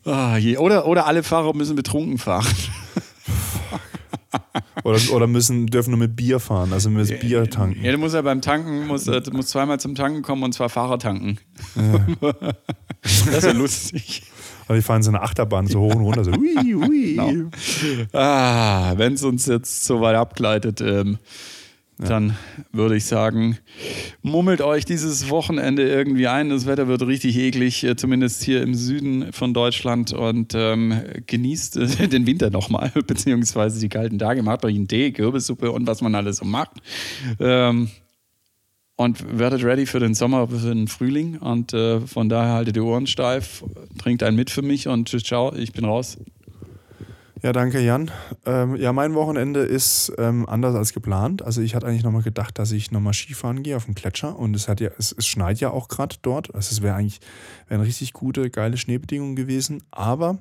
Oh, 0.06 0.36
je. 0.36 0.58
Oder, 0.58 0.88
oder 0.88 1.06
alle 1.06 1.24
Fahrer 1.24 1.56
müssen 1.56 1.76
betrunken 1.76 2.18
fahren. 2.18 2.47
oder, 4.84 4.99
oder 5.14 5.28
müssen, 5.28 5.68
dürfen 5.68 5.91
nur 5.91 5.99
mit 5.99 6.16
Bier 6.16 6.39
fahren, 6.39 6.74
also 6.74 6.89
mit 6.89 7.20
Bier 7.20 7.49
tanken. 7.49 7.84
Ja, 7.84 7.91
du 7.91 7.97
musst 7.97 8.16
ja 8.16 8.22
beim 8.22 8.41
Tanken, 8.41 8.88
musst, 8.88 9.08
du 9.08 9.32
musst 9.32 9.49
zweimal 9.49 9.80
zum 9.80 9.95
Tanken 9.95 10.22
kommen 10.22 10.43
und 10.43 10.54
zwar 10.54 10.70
Fahrer 10.70 10.97
tanken. 10.97 11.38
Ja. 11.76 12.34
das 13.02 13.28
ist 13.28 13.43
ja 13.43 13.52
lustig. 13.52 14.24
Aber 14.68 14.76
die 14.76 14.82
fahren 14.82 15.04
so 15.04 15.12
eine 15.12 15.22
Achterbahn 15.22 15.68
so 15.68 15.82
hoch 15.82 15.95
und 15.95 16.04
runter, 16.04 16.24
so 16.24 16.32
ui, 16.32 16.76
ui. 16.76 17.16
Genau. 17.16 17.49
Ah, 18.14 18.93
wenn 18.95 19.14
es 19.14 19.24
uns 19.24 19.45
jetzt 19.45 19.84
so 19.84 20.02
weit 20.02 20.16
abgleitet, 20.16 20.82
ähm, 20.82 21.18
dann 22.02 22.36
würde 22.72 22.95
ich 22.95 23.06
sagen, 23.06 23.58
mummelt 24.22 24.62
euch 24.62 24.86
dieses 24.86 25.30
Wochenende 25.30 25.88
irgendwie 25.88 26.28
ein. 26.28 26.49
Das 26.49 26.66
Wetter 26.66 26.88
wird 26.88 27.04
richtig 27.04 27.38
eklig, 27.38 27.84
äh, 27.84 27.95
zumindest 27.95 28.43
hier 28.43 28.62
im 28.64 28.74
Süden 28.74 29.32
von 29.32 29.54
Deutschland. 29.54 30.12
Und 30.14 30.54
ähm, 30.56 31.02
genießt 31.28 31.78
äh, 31.78 32.08
den 32.08 32.26
Winter 32.26 32.49
nochmal, 32.49 32.91
beziehungsweise 33.08 33.80
die 33.80 33.89
kalten 33.89 34.18
Tage. 34.18 34.41
Macht 34.41 34.66
euch 34.66 34.76
einen 34.76 34.88
Tee, 34.88 35.12
Kürbissuppe 35.12 35.72
und 35.72 35.88
was 35.88 36.02
man 36.02 36.16
alles 36.16 36.38
so 36.38 36.45
macht. 36.45 36.82
Ähm, 37.39 37.89
und 38.95 39.39
werdet 39.39 39.64
ready 39.64 39.86
für 39.86 39.99
den 39.99 40.14
Sommer, 40.14 40.47
für 40.47 40.74
den 40.74 40.88
Frühling. 40.88 41.38
Und 41.38 41.74
äh, 41.74 42.02
von 42.02 42.30
daher 42.30 42.54
haltet 42.54 42.76
die 42.76 42.82
Ohren 42.82 43.08
steif, 43.08 43.64
trinkt 43.99 44.24
einen 44.24 44.36
mit 44.36 44.49
für 44.49 44.62
mich 44.62 44.88
und 44.88 45.08
tschüss, 45.08 45.24
ciao, 45.24 45.54
ich 45.56 45.72
bin 45.72 45.86
raus. 45.86 46.18
Ja, 47.44 47.54
danke 47.54 47.80
Jan. 47.80 48.12
Ähm, 48.46 48.76
ja, 48.76 48.94
mein 48.94 49.16
Wochenende 49.16 49.62
ist 49.62 50.14
ähm, 50.20 50.48
anders 50.48 50.76
als 50.76 50.94
geplant. 50.94 51.42
Also 51.42 51.62
ich 51.62 51.74
hatte 51.74 51.88
eigentlich 51.88 52.04
nochmal 52.04 52.22
gedacht, 52.22 52.60
dass 52.60 52.72
ich 52.72 52.92
nochmal 52.92 53.16
Skifahren 53.16 53.64
gehe 53.64 53.76
auf 53.76 53.86
dem 53.86 53.96
Gletscher 53.96 54.38
und 54.38 54.56
es 54.56 54.68
hat 54.68 54.80
ja, 54.80 54.92
es, 55.00 55.12
es 55.12 55.26
schneit 55.26 55.60
ja 55.60 55.72
auch 55.72 55.88
gerade 55.88 56.18
dort. 56.22 56.54
Also 56.54 56.72
es 56.72 56.84
wäre 56.84 56.96
eigentlich 56.96 57.20
wären 57.68 57.82
richtig 57.82 58.14
gute, 58.14 58.52
geile 58.52 58.78
Schneebedingungen 58.78 59.36
gewesen. 59.36 59.82
Aber 59.89 60.38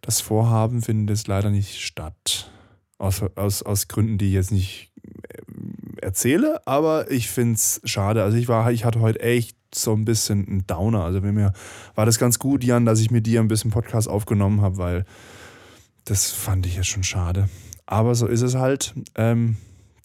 das 0.00 0.20
Vorhaben 0.20 0.82
findet 0.82 1.16
jetzt 1.16 1.28
leider 1.28 1.50
nicht 1.50 1.80
statt. 1.80 2.50
Aus, 2.98 3.22
aus, 3.36 3.62
aus 3.62 3.86
Gründen, 3.86 4.18
die 4.18 4.26
ich 4.26 4.34
jetzt 4.34 4.50
nicht 4.50 4.92
äh, 5.22 6.02
erzähle, 6.02 6.66
aber 6.66 7.08
ich 7.12 7.30
finde 7.30 7.54
es 7.54 7.80
schade. 7.84 8.24
Also 8.24 8.36
ich 8.36 8.48
war, 8.48 8.72
ich 8.72 8.84
hatte 8.84 8.98
heute 8.98 9.20
echt 9.20 9.56
so 9.72 9.92
ein 9.92 10.04
bisschen 10.04 10.44
einen 10.48 10.66
Downer. 10.66 11.04
Also 11.04 11.20
mir 11.20 11.52
war 11.94 12.04
das 12.04 12.18
ganz 12.18 12.40
gut, 12.40 12.64
Jan, 12.64 12.84
dass 12.84 12.98
ich 12.98 13.12
mit 13.12 13.28
dir 13.28 13.38
ein 13.38 13.48
bisschen 13.48 13.70
Podcast 13.70 14.08
aufgenommen 14.08 14.60
habe, 14.60 14.76
weil 14.76 15.04
das 16.04 16.30
fand 16.30 16.66
ich 16.66 16.76
ja 16.76 16.84
schon 16.84 17.02
schade. 17.02 17.48
Aber 17.86 18.14
so 18.14 18.26
ist 18.26 18.42
es 18.42 18.54
halt. 18.54 18.94
Ähm, 19.16 19.56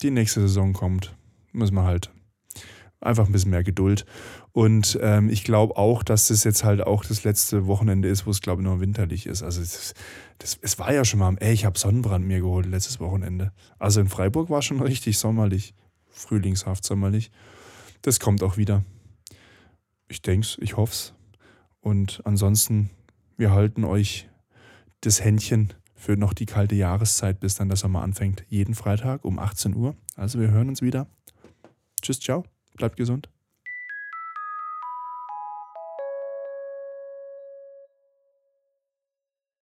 die 0.01 0.11
nächste 0.11 0.41
Saison 0.41 0.73
kommt. 0.73 1.15
Müssen 1.51 1.75
wir 1.75 1.83
halt 1.83 2.11
einfach 3.05 3.27
ein 3.27 3.31
bisschen 3.31 3.51
mehr 3.51 3.63
Geduld. 3.63 4.05
Und 4.51 4.97
ähm, 5.01 5.29
ich 5.29 5.43
glaube 5.43 5.77
auch, 5.77 6.03
dass 6.03 6.27
das 6.27 6.43
jetzt 6.43 6.63
halt 6.63 6.81
auch 6.81 7.05
das 7.05 7.23
letzte 7.23 7.67
Wochenende 7.67 8.07
ist, 8.07 8.25
wo 8.25 8.31
es, 8.31 8.41
glaube 8.41 8.61
ich, 8.61 8.67
noch 8.67 8.79
winterlich 8.79 9.25
ist. 9.25 9.43
Also 9.43 9.61
das, 9.61 9.93
das, 10.39 10.57
es 10.61 10.79
war 10.79 10.93
ja 10.93 11.05
schon 11.05 11.19
mal, 11.19 11.35
ey, 11.39 11.53
ich 11.53 11.65
habe 11.65 11.77
Sonnenbrand 11.77 12.25
mir 12.25 12.39
geholt 12.39 12.65
letztes 12.65 12.99
Wochenende. 12.99 13.51
Also 13.79 14.01
in 14.01 14.07
Freiburg 14.07 14.49
war 14.49 14.61
schon 14.61 14.81
richtig 14.81 15.17
sommerlich. 15.17 15.73
Frühlingshaft 16.09 16.83
sommerlich. 16.83 17.31
Das 18.01 18.19
kommt 18.19 18.41
auch 18.43 18.57
wieder. 18.57 18.83
Ich 20.07 20.21
denke 20.21 20.47
es, 20.47 20.57
ich 20.59 20.77
hoffe 20.77 20.93
es. 20.93 21.13
Und 21.81 22.21
ansonsten, 22.25 22.89
wir 23.37 23.51
halten 23.51 23.83
euch 23.83 24.29
das 25.01 25.23
Händchen 25.23 25.73
für 26.05 26.15
noch 26.15 26.33
die 26.33 26.45
kalte 26.45 26.75
Jahreszeit, 26.75 27.39
bis 27.39 27.55
dann 27.55 27.67
der 27.67 27.77
Sommer 27.77 28.03
anfängt. 28.03 28.45
Jeden 28.47 28.75
Freitag 28.75 29.25
um 29.25 29.39
18 29.39 29.75
Uhr. 29.75 29.95
Also 30.15 30.39
wir 30.39 30.51
hören 30.51 30.69
uns 30.69 30.83
wieder. 30.83 31.07
Tschüss, 31.99 32.19
ciao. 32.19 32.43
Bleibt 32.77 32.95
gesund. 32.95 33.27